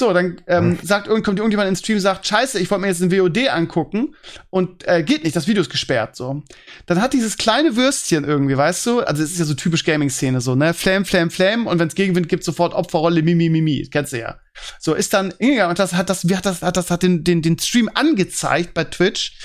So, 0.00 0.14
dann 0.14 0.40
ähm, 0.46 0.78
hm. 0.78 0.78
sagt 0.82 1.08
kommt 1.08 1.26
irgendjemand 1.26 1.68
ins 1.68 1.80
Stream 1.80 2.00
sagt, 2.00 2.26
scheiße, 2.26 2.58
ich 2.58 2.70
wollte 2.70 2.80
mir 2.80 2.88
jetzt 2.88 3.02
ein 3.02 3.12
WOD 3.12 3.50
angucken 3.50 4.14
und 4.48 4.88
äh, 4.88 5.02
geht 5.02 5.24
nicht, 5.24 5.36
das 5.36 5.46
Video 5.46 5.60
ist 5.60 5.68
gesperrt. 5.68 6.16
So, 6.16 6.42
dann 6.86 7.02
hat 7.02 7.12
dieses 7.12 7.36
kleine 7.36 7.76
Würstchen 7.76 8.24
irgendwie, 8.24 8.56
weißt 8.56 8.86
du, 8.86 9.00
also 9.00 9.22
es 9.22 9.32
ist 9.32 9.38
ja 9.40 9.44
so 9.44 9.52
typisch 9.52 9.84
Gaming-Szene 9.84 10.40
so, 10.40 10.54
ne, 10.54 10.72
Flame, 10.72 11.04
Flame, 11.04 11.30
Flame 11.30 11.68
und 11.68 11.78
wenn 11.78 11.88
es 11.88 11.94
Gegenwind 11.94 12.30
gibt, 12.30 12.44
sofort 12.44 12.72
Opferrolle, 12.72 13.22
Mimi, 13.22 13.50
Mimi, 13.50 13.86
kennst 13.92 14.14
du 14.14 14.20
ja. 14.20 14.36
So 14.78 14.94
ist 14.94 15.12
dann 15.12 15.34
hingegangen 15.38 15.68
und 15.68 15.78
das 15.78 15.92
hat 15.92 16.08
das, 16.08 16.26
wie 16.26 16.34
hat 16.34 16.46
das, 16.46 16.62
hat 16.62 16.78
das 16.78 16.90
hat 16.90 17.02
den 17.02 17.22
den 17.22 17.42
den 17.42 17.58
Stream 17.58 17.90
angezeigt 17.92 18.72
bei 18.72 18.84
Twitch 18.84 19.36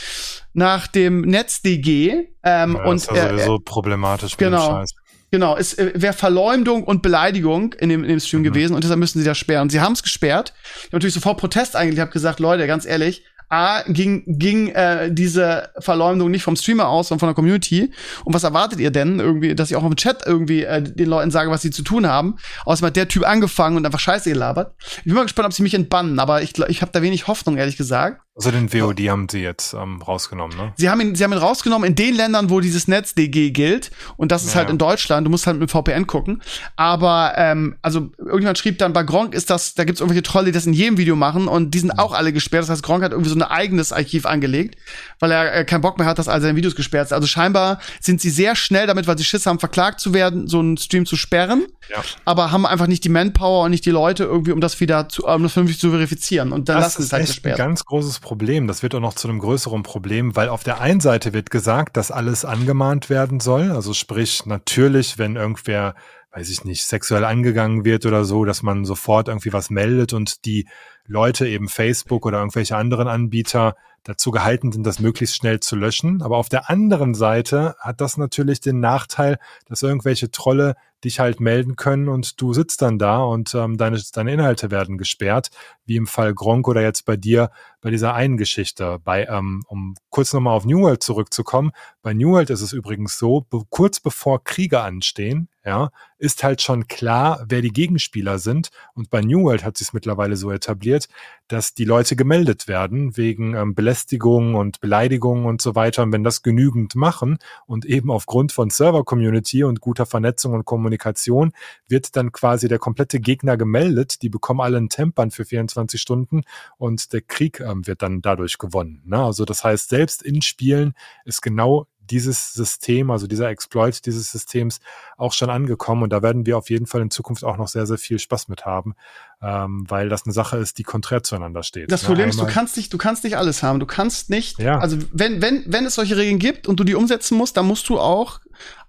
nach 0.54 0.88
dem 0.88 1.20
NetzDG 1.22 2.30
ähm, 2.44 2.76
ja, 2.76 2.86
und 2.86 2.96
ist 2.96 3.12
ja 3.12 3.28
sowieso 3.30 3.56
äh, 3.58 3.60
problematisch. 3.60 4.38
Genau. 4.38 4.86
Genau, 5.36 5.58
es 5.58 5.74
äh, 5.74 5.92
wäre 5.96 6.14
Verleumdung 6.14 6.86
und 6.86 7.02
Beleidigung 7.02 7.74
in 7.74 7.90
dem, 7.90 8.04
in 8.06 8.10
dem 8.10 8.22
Stream 8.22 8.40
mhm. 8.40 8.46
gewesen 8.46 8.74
und 8.74 8.86
deshalb 8.86 9.02
müssen 9.02 9.20
sie 9.20 9.26
das 9.26 9.38
sperren. 9.38 9.70
Sie 9.70 9.82
haben 9.82 9.92
es 9.92 10.02
gesperrt. 10.02 10.54
Ich 10.56 10.84
habe 10.86 10.96
natürlich 10.96 11.14
sofort 11.14 11.38
Protest 11.38 11.76
eigentlich. 11.76 11.96
Ich 11.96 12.00
habe 12.00 12.12
gesagt, 12.12 12.40
Leute, 12.40 12.66
ganz 12.68 12.86
ehrlich, 12.86 13.26
A, 13.50 13.82
ging, 13.82 14.24
ging 14.26 14.70
äh, 14.70 15.12
diese 15.12 15.72
Verleumdung 15.80 16.32
nicht 16.32 16.44
vom 16.44 16.56
Streamer 16.56 16.88
aus, 16.88 17.10
sondern 17.10 17.20
von 17.20 17.28
der 17.28 17.34
Community. 17.34 17.92
Und 18.24 18.34
was 18.34 18.46
erwartet 18.46 18.80
ihr 18.80 18.92
denn 18.92 19.20
irgendwie, 19.20 19.56
dass 19.56 19.70
ich 19.70 19.76
auch 19.76 19.84
im 19.84 19.98
Chat 19.98 20.26
irgendwie 20.26 20.64
äh, 20.64 20.82
den 20.82 21.10
Leuten 21.10 21.32
sage, 21.32 21.52
was 21.52 21.62
sie 21.62 21.70
zu 21.70 21.84
tun 21.84 22.08
haben? 22.08 22.38
Außerdem 22.64 22.88
hat 22.88 22.96
der 22.96 23.10
Typ 23.10 23.28
angefangen 23.28 23.76
und 23.76 23.86
einfach 23.86 24.00
Scheiße 24.00 24.30
gelabert. 24.30 24.74
Ich 25.00 25.04
bin 25.04 25.16
mal 25.16 25.24
gespannt, 25.24 25.48
ob 25.48 25.54
sie 25.54 25.64
mich 25.64 25.74
entbannen, 25.74 26.18
aber 26.20 26.44
ich, 26.44 26.58
ich 26.70 26.82
habe 26.82 26.94
da 26.94 27.02
wenig 27.02 27.28
Hoffnung, 27.28 27.58
ehrlich 27.58 27.76
gesagt. 27.76 28.22
Also 28.38 28.52
den 28.52 28.74
WOD 28.74 29.00
haben 29.10 29.30
sie 29.30 29.40
jetzt 29.40 29.74
ähm, 29.74 30.02
rausgenommen, 30.02 30.58
ne? 30.58 30.74
Sie 30.76 30.90
haben 30.90 31.00
ihn, 31.00 31.16
sie 31.16 31.24
haben 31.24 31.32
ihn 31.32 31.40
rausgenommen 31.40 31.88
in 31.88 31.96
den 31.96 32.14
Ländern, 32.14 32.50
wo 32.50 32.60
dieses 32.60 32.86
NetzDG 32.90 33.52
gilt. 33.52 33.92
Und 34.18 34.30
das 34.34 34.44
ist 34.44 34.56
ja. 34.56 34.58
halt 34.58 34.70
in 34.70 34.78
Deutschland. 34.78 35.26
Du 35.26 35.32
musst 35.32 35.48
halt 35.48 35.58
mit 35.58 35.72
VPN 35.72 36.06
gucken. 36.06 36.42
Aber 36.76 37.34
ähm, 37.38 37.78
also 37.82 38.10
irgendjemand 38.18 38.58
schrieb 38.58 38.78
dann, 38.78 38.92
bei 38.92 39.04
Gronk 39.04 39.34
ist 39.34 39.50
das, 39.50 39.74
da 39.74 39.86
gibt's 39.86 40.02
irgendwelche 40.02 40.24
Trolle, 40.24 40.48
die 40.48 40.52
das 40.52 40.66
in 40.66 40.74
jedem 40.74 40.98
Video 40.98 41.16
machen 41.16 41.48
und 41.48 41.72
die 41.72 41.80
sind 41.80 41.94
mhm. 41.94 42.00
auch 42.00 42.12
alle 42.12 42.34
gesperrt. 42.34 42.64
Das 42.64 42.70
heißt, 42.70 42.84
Gronk 42.84 43.06
hat 43.06 43.14
irgendwie 43.14 43.30
so 43.30 43.38
ein 43.38 43.42
eigenes 43.42 43.94
Archiv 43.94 44.26
angelegt, 44.26 44.78
weil 45.20 45.32
er 45.32 45.56
äh, 45.56 45.64
keinen 45.64 45.80
Bock 45.80 45.98
mehr 45.98 46.06
hat, 46.06 46.20
dass 46.20 46.28
all 46.28 46.42
seine 46.42 46.58
Videos 46.58 46.76
gesperrt 46.76 47.08
sind. 47.08 47.16
Also 47.16 47.28
scheinbar 47.28 47.80
sind 48.02 48.20
sie 48.20 48.30
sehr 48.30 48.58
schnell 48.58 48.86
damit, 48.86 49.08
weil 49.08 49.18
sie 49.18 49.24
Schiss 49.24 49.46
haben, 49.46 49.60
verklagt 49.60 50.02
zu 50.02 50.14
werden, 50.14 50.50
so 50.50 50.60
einen 50.60 50.76
Stream 50.76 51.06
zu 51.06 51.16
sperren. 51.16 51.68
Ja. 51.90 52.04
Aber 52.26 52.52
haben 52.52 52.66
einfach 52.66 52.88
nicht 52.88 53.06
die 53.06 53.10
Manpower 53.10 53.64
und 53.64 53.72
nicht 53.72 53.86
die 53.86 53.92
Leute 53.92 54.26
irgendwie, 54.26 54.52
um 54.52 54.60
das 54.60 54.82
wieder 54.82 55.08
zu, 55.08 55.26
um 55.26 55.44
das 55.44 55.54
vernünftig 55.54 55.80
zu 55.80 55.90
verifizieren. 55.92 56.52
Und 56.52 56.68
dann 56.68 56.76
das 56.76 56.86
lassen 56.86 57.02
sie 57.02 57.06
es 57.06 57.14
halt 57.14 57.28
gesperrt. 57.28 57.60
Ein 57.62 57.68
ganz 57.68 57.86
großes 57.86 58.25
Problem. 58.26 58.68
Das 58.68 58.82
wird 58.82 58.96
auch 58.96 59.00
noch 59.00 59.14
zu 59.14 59.30
einem 59.30 59.38
größeren 59.38 59.84
Problem, 59.84 60.36
weil 60.36 60.50
auf 60.50 60.64
der 60.64 60.82
einen 60.82 61.00
Seite 61.00 61.32
wird 61.32 61.52
gesagt, 61.52 61.96
dass 61.96 62.10
alles 62.10 62.44
angemahnt 62.44 63.12
werden 63.12 63.40
soll. 63.40 63.72
Also 63.72 63.94
sprich, 63.94 64.48
natürlich, 64.48 65.20
wenn 65.20 65.36
irgendwer, 65.36 65.94
weiß 66.32 66.50
ich 66.50 66.66
nicht, 66.66 66.86
sexuell 66.86 67.24
angegangen 67.24 67.86
wird 67.86 68.06
oder 68.08 68.26
so, 68.26 68.44
dass 68.44 68.64
man 68.64 68.84
sofort 68.84 69.28
irgendwie 69.28 69.54
was 69.54 69.70
meldet 69.70 70.12
und 70.14 70.44
die 70.46 70.68
Leute 71.06 71.48
eben 71.48 71.70
Facebook 71.70 72.26
oder 72.26 72.40
irgendwelche 72.40 72.76
anderen 72.76 73.08
Anbieter 73.08 73.76
dazu 74.06 74.32
gehalten 74.32 74.72
sind, 74.72 74.86
das 74.86 75.00
möglichst 75.00 75.36
schnell 75.36 75.60
zu 75.60 75.76
löschen. 75.76 76.22
Aber 76.22 76.38
auf 76.38 76.48
der 76.48 76.70
anderen 76.70 77.14
Seite 77.14 77.76
hat 77.80 78.00
das 78.00 78.18
natürlich 78.18 78.62
den 78.62 78.80
Nachteil, 78.80 79.38
dass 79.66 79.82
irgendwelche 79.82 80.32
Trolle 80.32 80.76
dich 81.04 81.20
halt 81.20 81.40
melden 81.40 81.76
können 81.76 82.08
und 82.08 82.40
du 82.40 82.54
sitzt 82.54 82.82
dann 82.82 82.98
da 82.98 83.20
und 83.20 83.54
ähm, 83.54 83.78
deine, 83.78 84.02
deine 84.14 84.32
Inhalte 84.32 84.72
werden 84.72 84.98
gesperrt, 84.98 85.50
wie 85.86 85.98
im 85.98 86.08
Fall 86.08 86.34
Gronk 86.34 86.68
oder 86.68 86.82
jetzt 86.82 87.06
bei 87.06 87.18
dir 87.18 87.52
bei 87.82 87.90
dieser 87.90 88.14
einen 88.14 88.38
Geschichte. 88.38 89.00
Bei, 89.04 89.26
ähm, 89.26 89.64
um 89.68 89.96
kurz 90.10 90.34
nochmal 90.34 90.56
auf 90.56 90.66
New 90.66 90.82
World 90.82 91.04
zurückzukommen, 91.04 91.72
bei 92.02 92.14
New 92.14 92.32
World 92.32 92.50
ist 92.50 92.62
es 92.62 92.74
übrigens 92.74 93.18
so, 93.18 93.42
be 93.42 93.62
kurz 93.70 94.00
bevor 94.00 94.44
Kriege 94.44 94.82
anstehen, 94.82 95.50
ja, 95.66 95.90
ist 96.20 96.44
halt 96.44 96.62
schon 96.62 96.88
klar, 96.88 97.44
wer 97.50 97.62
die 97.62 97.74
Gegenspieler 97.74 98.38
sind. 98.38 98.70
Und 98.94 99.10
bei 99.10 99.22
New 99.22 99.44
World 99.44 99.66
hat 99.66 99.78
sich 99.78 99.94
mittlerweile 99.94 100.38
so 100.38 100.52
etabliert, 100.52 101.08
dass 101.48 101.74
die 101.74 101.86
Leute 101.86 102.16
gemeldet 102.16 102.68
werden 102.68 103.18
wegen 103.18 103.56
ähm, 103.56 103.74
Belästigung 103.74 104.56
und 104.56 104.80
Beleidigung 104.80 105.46
und 105.46 105.62
so 105.62 105.76
weiter. 105.76 106.04
Und 106.04 106.12
wenn 106.12 106.24
das 106.24 106.44
genügend 106.44 106.96
machen 106.96 107.40
und 107.66 107.86
eben 107.86 108.12
aufgrund 108.12 108.52
von 108.52 108.70
Server-Community 108.70 109.64
und 109.64 109.82
guter 109.82 110.06
Vernetzung 110.06 110.54
und 110.54 110.66
Kommunikation 110.66 111.52
wird 111.88 112.16
dann 112.16 112.32
quasi 112.32 112.68
der 112.68 112.80
komplette 112.80 113.20
Gegner 113.20 113.58
gemeldet. 113.58 114.22
Die 114.22 114.30
bekommen 114.30 114.62
alle 114.62 114.78
einen 114.78 114.90
Tempern 114.90 115.32
für 115.32 115.46
24 115.46 116.00
Stunden 116.00 116.44
und 116.78 117.12
der 117.12 117.22
Krieg 117.22 117.60
ähm, 117.60 117.88
wird 117.88 118.04
dann 118.04 118.22
dadurch 118.22 118.60
gewonnen. 118.60 119.02
Ne? 119.06 119.18
Also 119.18 119.46
das 119.46 119.64
heißt, 119.64 119.90
selbst 119.90 120.22
in 120.22 120.44
Spielen 120.44 120.94
ist 121.26 121.42
genau 121.42 121.88
dieses 122.10 122.54
System, 122.54 123.12
also 123.12 123.28
dieser 123.28 123.50
Exploit 123.50 124.06
dieses 124.06 124.32
Systems 124.32 124.80
auch 125.18 125.34
schon 125.34 125.50
angekommen 125.50 126.04
und 126.04 126.12
da 126.12 126.22
werden 126.22 126.46
wir 126.46 126.58
auf 126.58 126.70
jeden 126.70 126.86
Fall 126.86 127.02
in 127.02 127.12
Zukunft 127.12 127.44
auch 127.44 127.58
noch 127.58 127.68
sehr, 127.68 127.86
sehr 127.86 127.98
viel 127.98 128.20
Spaß 128.20 128.48
mit 128.48 128.66
haben, 128.66 128.96
ähm, 129.42 129.86
weil 129.88 130.10
das 130.10 130.26
eine 130.26 130.34
Sache 130.34 130.58
ist, 130.58 130.78
die 130.78 130.84
konträr 130.84 131.24
zueinander 131.24 131.64
steht. 131.64 131.92
Das 131.92 132.04
ne? 132.04 132.08
Problem 132.08 132.30
ist, 132.30 132.40
du 132.40 132.46
kannst 132.46 132.78
nicht, 132.78 132.94
du 132.94 132.98
kannst 132.98 133.24
nicht 133.24 133.38
alles 133.38 133.64
haben. 133.64 133.80
Du 133.80 133.86
kannst 133.86 134.30
nicht, 134.30 134.60
ja. 134.60 134.80
also 134.80 134.98
wenn, 135.12 135.42
wenn, 135.42 135.64
wenn 135.68 135.86
es 135.86 135.96
solche 135.96 136.18
Regeln 136.18 136.40
gibt 136.40 136.68
und 136.68 136.80
du 136.80 136.84
die 136.84 136.96
umsetzen 136.96 137.38
musst, 137.38 137.58
dann 137.58 137.66
musst 137.66 137.90
du 137.90 138.00
auch 138.00 138.40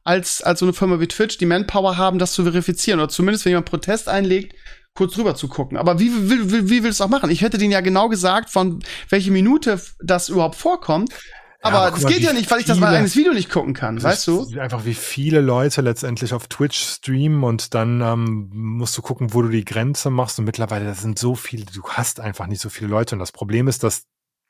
als, 0.05 0.41
als 0.43 0.61
so 0.61 0.67
eine 0.67 0.73
Firma 0.73 1.01
wie 1.01 1.09
Twitch 1.09 1.39
die 1.39 1.47
Manpower 1.47 1.97
haben, 1.97 2.19
das 2.19 2.33
zu 2.33 2.45
verifizieren 2.45 3.01
oder 3.01 3.09
zumindest, 3.09 3.45
wenn 3.45 3.51
jemand 3.51 3.69
Protest 3.69 4.09
einlegt, 4.09 4.55
kurz 4.95 5.19
rüber 5.19 5.35
zu 5.35 5.49
gucken. 5.49 5.77
Aber 5.77 5.99
wie, 5.99 6.11
wie, 6.31 6.53
wie, 6.53 6.71
wie 6.71 6.83
willst 6.85 7.01
du 7.01 7.05
auch 7.05 7.09
machen? 7.09 7.31
Ich 7.31 7.43
hätte 7.43 7.59
denen 7.59 7.73
ja 7.73 7.81
genau 7.81 8.09
gesagt, 8.09 8.51
von 8.51 8.83
welche 9.09 9.31
Minute 9.31 9.81
das 10.01 10.29
überhaupt 10.29 10.57
vorkommt. 10.57 11.13
Aber, 11.63 11.91
das 11.91 12.07
geht 12.07 12.21
ja 12.21 12.33
nicht, 12.33 12.51
weil 12.51 12.61
ich 12.61 12.67
das 12.67 12.79
mein 12.79 12.95
eigenes 12.95 13.17
Video 13.17 13.33
nicht 13.33 13.51
gucken 13.51 13.75
kann, 13.75 14.03
weißt 14.03 14.27
du? 14.27 14.47
Einfach 14.59 14.85
wie 14.85 14.95
viele 14.95 15.41
Leute 15.41 15.81
letztendlich 15.81 16.33
auf 16.33 16.47
Twitch 16.49 16.79
streamen 16.79 17.43
und 17.43 17.75
dann 17.75 18.01
ähm, 18.01 18.51
musst 18.53 18.97
du 18.97 19.03
gucken, 19.03 19.35
wo 19.35 19.43
du 19.43 19.49
die 19.49 19.65
Grenze 19.65 20.11
machst. 20.11 20.39
Und 20.39 20.45
mittlerweile, 20.45 20.85
das 20.85 21.01
sind 21.01 21.19
so 21.19 21.35
viele, 21.35 21.65
du 21.65 21.83
hast 21.85 22.21
einfach 22.21 22.47
nicht 22.47 22.61
so 22.61 22.69
viele 22.69 22.89
Leute. 22.89 23.15
Und 23.15 23.21
das 23.21 23.33
Problem 23.33 23.69
ist, 23.69 23.83
dass 23.83 24.05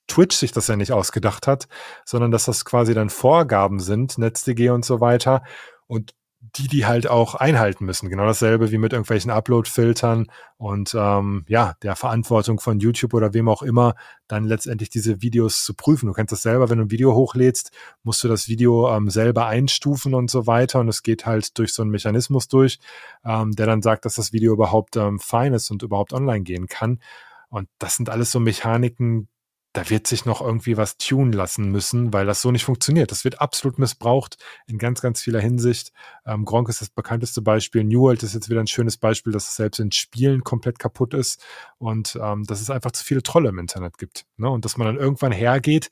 Twitch 0.09 0.37
sich 0.37 0.53
das 0.53 0.69
ja 0.69 0.77
nicht 0.77 0.93
ausgedacht 0.93 1.47
hat, 1.47 1.69
sondern 2.05 2.31
dass 2.31 2.45
das 2.45 2.65
quasi 2.65 2.95
dann 2.95 3.11
Vorgaben 3.11 3.81
sind, 3.81 4.19
NetzDG 4.19 4.71
und 4.71 4.85
so 4.85 5.01
weiter. 5.01 5.43
Und 5.87 6.15
die 6.55 6.69
die 6.69 6.87
halt 6.87 7.09
auch 7.09 7.35
einhalten 7.35 7.85
müssen. 7.85 8.09
Genau 8.09 8.27
dasselbe 8.27 8.71
wie 8.71 8.79
mit 8.79 8.93
irgendwelchen 8.93 9.31
Upload-Filtern 9.31 10.27
und 10.57 10.95
ähm, 10.95 11.45
ja, 11.49 11.75
der 11.83 11.97
Verantwortung 11.97 12.61
von 12.61 12.79
YouTube 12.79 13.15
oder 13.15 13.35
wem 13.35 13.49
auch 13.49 13.63
immer, 13.63 13.95
dann 14.29 14.45
letztendlich 14.45 14.91
diese 14.91 15.23
Videos 15.23 15.65
zu 15.65 15.75
prüfen. 15.75 16.07
Du 16.07 16.13
kennst 16.13 16.33
das 16.33 16.43
selber, 16.43 16.71
wenn 16.71 16.79
du 16.79 16.85
ein 16.85 16.91
Video 16.91 17.15
hochlädst, 17.15 17.73
musst 18.03 18.23
du 18.25 18.29
das 18.29 18.49
Video 18.49 18.95
ähm, 18.95 19.11
selber 19.11 19.47
einstufen 19.47 20.15
und 20.15 20.31
so 20.31 20.47
weiter. 20.47 20.81
Und 20.81 20.89
es 20.89 21.03
geht 21.03 21.27
halt 21.27 21.59
durch 21.59 21.73
so 21.73 21.83
einen 21.83 21.91
Mechanismus 21.91 22.49
durch, 22.49 22.79
ähm, 23.25 23.53
der 23.53 23.67
dann 23.67 23.83
sagt, 23.83 24.05
dass 24.05 24.15
das 24.15 24.33
Video 24.33 24.53
überhaupt 24.53 24.97
ähm, 24.97 25.19
fein 25.19 25.53
ist 25.53 25.71
und 25.71 25.83
überhaupt 25.83 26.13
online 26.13 26.43
gehen 26.43 26.67
kann. 26.69 27.01
Und 27.49 27.69
das 27.79 27.97
sind 27.97 28.11
alles 28.11 28.31
so 28.31 28.41
Mechaniken, 28.41 29.29
da 29.77 29.91
wird 29.91 30.07
sich 30.07 30.25
noch 30.25 30.41
irgendwie 30.41 30.79
was 30.79 30.97
tun 30.97 31.33
lassen 31.33 31.71
müssen, 31.71 32.13
weil 32.15 32.25
das 32.25 32.41
so 32.41 32.51
nicht 32.51 32.65
funktioniert. 32.65 33.11
Das 33.11 33.25
wird 33.25 33.43
absolut 33.43 33.79
missbraucht 33.79 34.39
in 34.67 34.79
ganz, 34.79 35.03
ganz 35.03 35.21
vieler 35.21 35.41
Hinsicht. 35.41 35.93
Ähm, 36.25 36.47
Gronk 36.47 36.71
ist 36.71 36.81
das 36.81 36.89
bekannteste 36.89 37.43
Beispiel. 37.43 37.85
New 37.85 38.01
World 38.01 38.23
ist 38.23 38.33
jetzt 38.33 38.49
wieder 38.49 38.61
ein 38.61 38.69
schönes 38.69 38.97
Beispiel, 38.97 39.35
dass 39.35 39.51
es 39.51 39.57
selbst 39.57 39.79
in 39.79 39.93
Spielen 39.93 40.45
komplett 40.45 40.79
kaputt 40.79 41.13
ist 41.13 41.45
und 41.77 42.19
ähm, 42.23 42.45
dass 42.45 42.63
es 42.63 42.71
einfach 42.71 42.93
zu 42.93 43.05
viele 43.05 43.23
Trolle 43.23 43.51
im 43.51 43.59
Internet 43.59 43.99
gibt. 43.99 44.25
Ne? 44.39 44.49
Und 44.49 44.65
dass 44.65 44.79
man 44.79 44.87
dann 44.87 44.97
irgendwann 44.97 45.33
hergeht, 45.33 45.91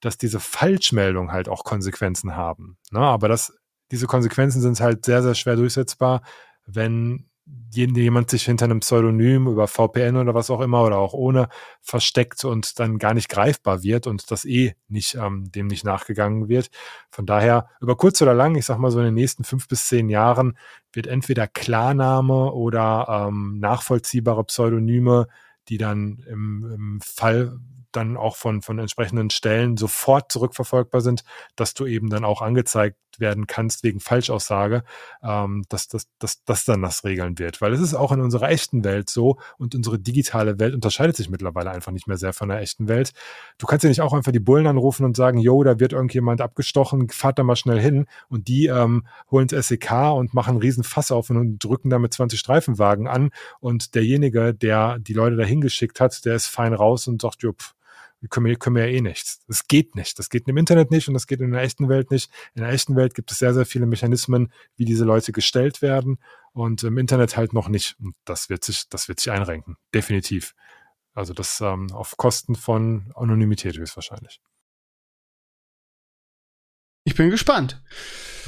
dass 0.00 0.16
diese 0.16 0.40
Falschmeldungen 0.40 1.30
halt 1.30 1.50
auch 1.50 1.62
Konsequenzen 1.64 2.36
haben. 2.36 2.78
Ne? 2.90 3.00
Aber 3.00 3.28
das, 3.28 3.52
diese 3.90 4.06
Konsequenzen 4.06 4.62
sind 4.62 4.80
halt 4.80 5.04
sehr, 5.04 5.22
sehr 5.22 5.34
schwer 5.34 5.56
durchsetzbar, 5.56 6.22
wenn 6.64 7.28
jemand 7.76 8.30
sich 8.30 8.44
hinter 8.44 8.64
einem 8.64 8.80
Pseudonym 8.80 9.46
über 9.46 9.68
VPN 9.68 10.16
oder 10.16 10.34
was 10.34 10.50
auch 10.50 10.60
immer 10.60 10.82
oder 10.82 10.98
auch 10.98 11.12
ohne 11.12 11.48
versteckt 11.80 12.44
und 12.44 12.78
dann 12.80 12.98
gar 12.98 13.14
nicht 13.14 13.28
greifbar 13.28 13.82
wird 13.82 14.06
und 14.06 14.30
das 14.30 14.44
eh 14.44 14.74
nicht 14.88 15.14
ähm, 15.14 15.50
dem 15.52 15.66
nicht 15.66 15.84
nachgegangen 15.84 16.48
wird. 16.48 16.70
Von 17.10 17.26
daher 17.26 17.68
über 17.80 17.96
kurz 17.96 18.20
oder 18.22 18.34
lang, 18.34 18.56
ich 18.56 18.66
sag 18.66 18.78
mal 18.78 18.90
so 18.90 18.98
in 18.98 19.06
den 19.06 19.14
nächsten 19.14 19.44
fünf 19.44 19.68
bis 19.68 19.86
zehn 19.86 20.08
Jahren 20.08 20.56
wird 20.92 21.06
entweder 21.06 21.46
Klarname 21.46 22.52
oder 22.52 23.28
ähm, 23.28 23.58
nachvollziehbare 23.60 24.44
Pseudonyme, 24.44 25.28
die 25.68 25.78
dann 25.78 26.24
im, 26.28 26.72
im 26.72 27.00
Fall 27.00 27.58
dann 27.92 28.16
auch 28.16 28.36
von, 28.36 28.62
von 28.62 28.78
entsprechenden 28.78 29.30
Stellen 29.30 29.76
sofort 29.76 30.30
zurückverfolgbar 30.30 31.00
sind, 31.00 31.24
dass 31.56 31.74
du 31.74 31.86
eben 31.86 32.10
dann 32.10 32.24
auch 32.24 32.42
angezeigt 32.42 32.98
werden 33.20 33.46
kannst 33.46 33.82
wegen 33.82 34.00
Falschaussage, 34.00 34.82
ähm, 35.22 35.64
dass, 35.68 35.88
dass, 35.88 36.06
dass 36.18 36.44
das 36.44 36.64
dann 36.64 36.82
das 36.82 37.04
regeln 37.04 37.38
wird. 37.38 37.60
Weil 37.60 37.72
es 37.72 37.80
ist 37.80 37.94
auch 37.94 38.12
in 38.12 38.20
unserer 38.20 38.50
echten 38.50 38.84
Welt 38.84 39.10
so 39.10 39.38
und 39.58 39.74
unsere 39.74 39.98
digitale 39.98 40.58
Welt 40.58 40.74
unterscheidet 40.74 41.16
sich 41.16 41.30
mittlerweile 41.30 41.70
einfach 41.70 41.92
nicht 41.92 42.06
mehr 42.06 42.16
sehr 42.16 42.32
von 42.32 42.48
der 42.48 42.60
echten 42.60 42.88
Welt. 42.88 43.12
Du 43.58 43.66
kannst 43.66 43.84
ja 43.84 43.88
nicht 43.88 44.00
auch 44.00 44.12
einfach 44.12 44.32
die 44.32 44.40
Bullen 44.40 44.66
anrufen 44.66 45.04
und 45.04 45.16
sagen, 45.16 45.38
yo, 45.38 45.62
da 45.62 45.80
wird 45.80 45.92
irgendjemand 45.92 46.40
abgestochen, 46.40 47.08
fahrt 47.08 47.38
da 47.38 47.42
mal 47.42 47.56
schnell 47.56 47.80
hin 47.80 48.06
und 48.28 48.48
die 48.48 48.66
ähm, 48.66 49.06
holen 49.30 49.48
das 49.48 49.68
SEK 49.68 50.14
und 50.14 50.34
machen 50.34 50.50
einen 50.50 50.60
riesen 50.60 50.84
Fass 50.84 51.10
auf 51.10 51.30
und 51.30 51.58
drücken 51.58 51.90
damit 51.90 52.14
20 52.14 52.38
Streifenwagen 52.38 53.06
an 53.06 53.30
und 53.60 53.94
derjenige, 53.94 54.54
der 54.54 54.98
die 54.98 55.12
Leute 55.12 55.36
da 55.36 55.44
hingeschickt 55.44 56.00
hat, 56.00 56.24
der 56.24 56.34
ist 56.34 56.46
fein 56.46 56.74
raus 56.74 57.06
und 57.08 57.22
sagt, 57.22 57.42
pff, 57.42 57.74
können 58.28 58.46
wir, 58.46 58.56
können 58.56 58.76
wir 58.76 58.88
ja 58.88 58.96
eh 58.96 59.00
nichts. 59.00 59.44
Das 59.46 59.68
geht 59.68 59.94
nicht. 59.94 60.18
Das 60.18 60.30
geht 60.30 60.48
im 60.48 60.56
Internet 60.56 60.90
nicht 60.90 61.08
und 61.08 61.14
das 61.14 61.26
geht 61.26 61.40
in 61.40 61.52
der 61.52 61.62
echten 61.62 61.88
Welt 61.88 62.10
nicht. 62.10 62.30
In 62.54 62.62
der 62.62 62.72
echten 62.72 62.96
Welt 62.96 63.14
gibt 63.14 63.30
es 63.30 63.38
sehr, 63.38 63.54
sehr 63.54 63.66
viele 63.66 63.86
Mechanismen, 63.86 64.52
wie 64.76 64.84
diese 64.84 65.04
Leute 65.04 65.32
gestellt 65.32 65.82
werden 65.82 66.18
und 66.52 66.82
im 66.82 66.98
Internet 66.98 67.36
halt 67.36 67.52
noch 67.52 67.68
nicht. 67.68 67.96
Und 68.00 68.14
das 68.24 68.48
wird 68.48 68.64
sich, 68.64 68.88
das 68.88 69.08
wird 69.08 69.20
sich 69.20 69.30
einrenken. 69.30 69.76
Definitiv. 69.94 70.54
Also 71.14 71.32
das 71.32 71.60
ähm, 71.60 71.90
auf 71.92 72.16
Kosten 72.16 72.54
von 72.54 73.12
Anonymität 73.14 73.76
höchstwahrscheinlich. 73.76 74.40
Ich 77.04 77.14
bin 77.14 77.30
gespannt. 77.30 77.82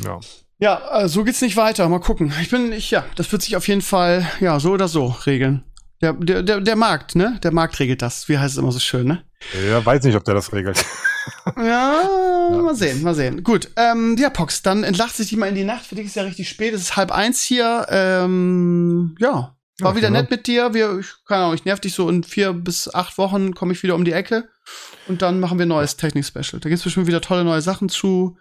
Ja. 0.02 0.20
Ja, 0.58 1.02
äh, 1.02 1.08
so 1.08 1.22
geht's 1.22 1.40
nicht 1.40 1.56
weiter. 1.56 1.88
Mal 1.88 2.00
gucken. 2.00 2.32
Ich 2.40 2.50
bin, 2.50 2.72
ich, 2.72 2.90
ja, 2.90 3.06
das 3.14 3.30
wird 3.30 3.42
sich 3.42 3.56
auf 3.56 3.68
jeden 3.68 3.82
Fall, 3.82 4.28
ja, 4.40 4.58
so 4.58 4.72
oder 4.72 4.88
so 4.88 5.06
regeln. 5.06 5.64
Der, 6.00 6.12
der, 6.12 6.42
der, 6.42 6.60
der 6.60 6.76
Markt, 6.76 7.16
ne? 7.16 7.38
Der 7.42 7.52
Markt 7.52 7.78
regelt 7.80 8.02
das. 8.02 8.28
Wie 8.28 8.38
heißt 8.38 8.54
es 8.54 8.58
immer 8.58 8.72
so 8.72 8.78
schön, 8.78 9.06
ne? 9.06 9.24
Ja, 9.68 9.84
weiß 9.84 10.04
nicht, 10.04 10.16
ob 10.16 10.24
der 10.24 10.34
das 10.34 10.52
regelt. 10.52 10.84
ja, 11.56 12.02
ja, 12.50 12.58
mal 12.62 12.74
sehen, 12.74 13.02
mal 13.02 13.14
sehen. 13.14 13.42
Gut, 13.42 13.70
ähm, 13.76 14.16
ja, 14.18 14.30
Pox, 14.30 14.62
dann 14.62 14.84
entlacht 14.84 15.16
sich 15.16 15.28
die 15.28 15.36
mal 15.36 15.48
in 15.48 15.54
die 15.54 15.64
Nacht. 15.64 15.86
Für 15.86 15.94
dich 15.94 16.06
ist 16.06 16.16
ja 16.16 16.22
richtig 16.22 16.48
spät. 16.48 16.74
Es 16.74 16.82
ist 16.82 16.96
halb 16.96 17.10
eins 17.10 17.42
hier. 17.42 17.86
Ähm, 17.90 19.16
ja, 19.18 19.56
war 19.80 19.92
ja, 19.92 19.96
wieder 19.96 20.08
genau. 20.08 20.20
nett 20.20 20.30
mit 20.30 20.46
dir. 20.46 20.74
Wir, 20.74 20.98
ich, 20.98 21.08
keine 21.26 21.42
Ahnung, 21.42 21.54
ich 21.54 21.64
nerv 21.64 21.80
dich 21.80 21.94
so 21.94 22.08
in 22.08 22.24
vier 22.24 22.52
bis 22.52 22.92
acht 22.92 23.18
Wochen 23.18 23.54
komme 23.54 23.72
ich 23.72 23.82
wieder 23.82 23.94
um 23.94 24.04
die 24.04 24.12
Ecke. 24.12 24.48
Und 25.06 25.22
dann 25.22 25.40
machen 25.40 25.58
wir 25.58 25.66
ein 25.66 25.70
neues 25.70 25.96
Technik-Special. 25.96 26.60
Da 26.60 26.68
gibt's 26.68 26.84
bestimmt 26.84 27.06
wieder 27.06 27.20
tolle 27.20 27.44
neue 27.44 27.62
Sachen 27.62 27.88
zu, 27.88 28.36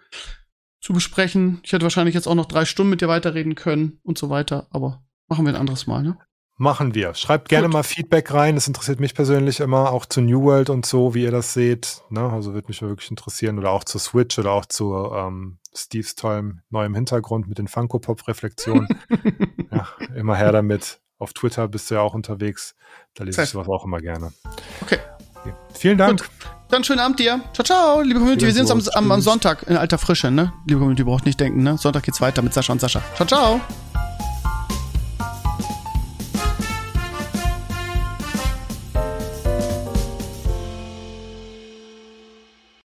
zu 0.80 0.92
besprechen. 0.92 1.60
Ich 1.62 1.72
hätte 1.72 1.84
wahrscheinlich 1.84 2.14
jetzt 2.14 2.26
auch 2.26 2.34
noch 2.34 2.46
drei 2.46 2.64
Stunden 2.64 2.90
mit 2.90 3.00
dir 3.00 3.08
weiterreden 3.08 3.54
können 3.54 4.00
und 4.02 4.18
so 4.18 4.30
weiter. 4.30 4.66
Aber 4.70 5.02
machen 5.28 5.44
wir 5.44 5.52
ein 5.52 5.60
anderes 5.60 5.86
Mal, 5.86 6.02
ne? 6.02 6.18
Machen 6.60 6.92
wir. 6.96 7.14
Schreibt 7.14 7.48
gerne 7.48 7.68
Gut. 7.68 7.72
mal 7.72 7.82
Feedback 7.84 8.34
rein. 8.34 8.56
Das 8.56 8.66
interessiert 8.66 8.98
mich 8.98 9.14
persönlich 9.14 9.60
immer, 9.60 9.92
auch 9.92 10.06
zu 10.06 10.20
New 10.20 10.42
World 10.42 10.70
und 10.70 10.84
so, 10.84 11.14
wie 11.14 11.22
ihr 11.22 11.30
das 11.30 11.54
seht. 11.54 12.02
Ne? 12.10 12.20
Also 12.20 12.52
würde 12.52 12.66
mich 12.66 12.82
wirklich 12.82 13.10
interessieren. 13.10 13.60
Oder 13.60 13.70
auch 13.70 13.84
zu 13.84 14.00
Switch 14.00 14.36
oder 14.40 14.50
auch 14.50 14.66
zu 14.66 14.92
ähm, 15.14 15.58
Steves 15.72 16.16
tollem 16.16 16.62
neuem 16.68 16.96
Hintergrund 16.96 17.46
mit 17.46 17.58
den 17.58 17.68
Funko-Pop-Reflexionen. 17.68 18.88
ja, 19.70 19.86
immer 20.16 20.34
her 20.34 20.50
damit. 20.50 20.98
Auf 21.18 21.32
Twitter 21.32 21.68
bist 21.68 21.90
du 21.90 21.94
ja 21.94 22.00
auch 22.00 22.14
unterwegs. 22.14 22.74
Da 23.14 23.22
lese 23.22 23.40
ich 23.44 23.50
sowas 23.50 23.68
auch 23.68 23.84
immer 23.84 24.00
gerne. 24.00 24.32
Okay. 24.82 24.98
okay. 25.36 25.54
Vielen 25.74 25.98
Dank. 25.98 26.22
Gut. 26.22 26.30
Dann 26.70 26.82
schönen 26.82 27.00
Abend 27.00 27.20
dir. 27.20 27.40
Ciao, 27.52 27.64
ciao, 27.64 28.00
liebe 28.02 28.18
Community. 28.18 28.46
Wir 28.46 28.52
sehen 28.52 28.70
uns 28.70 28.88
am, 28.88 29.04
am, 29.04 29.12
am 29.12 29.20
Sonntag 29.20 29.62
in 29.68 29.76
alter 29.76 29.96
Frische, 29.96 30.32
ne? 30.32 30.52
Liebe 30.66 30.80
Community, 30.80 31.04
braucht 31.04 31.24
nicht 31.24 31.38
denken, 31.38 31.62
ne? 31.62 31.78
Sonntag 31.78 32.02
geht's 32.02 32.20
weiter 32.20 32.42
mit 32.42 32.52
Sascha 32.52 32.72
und 32.72 32.80
Sascha. 32.80 33.00
Ciao, 33.14 33.26
ciao. 33.26 33.60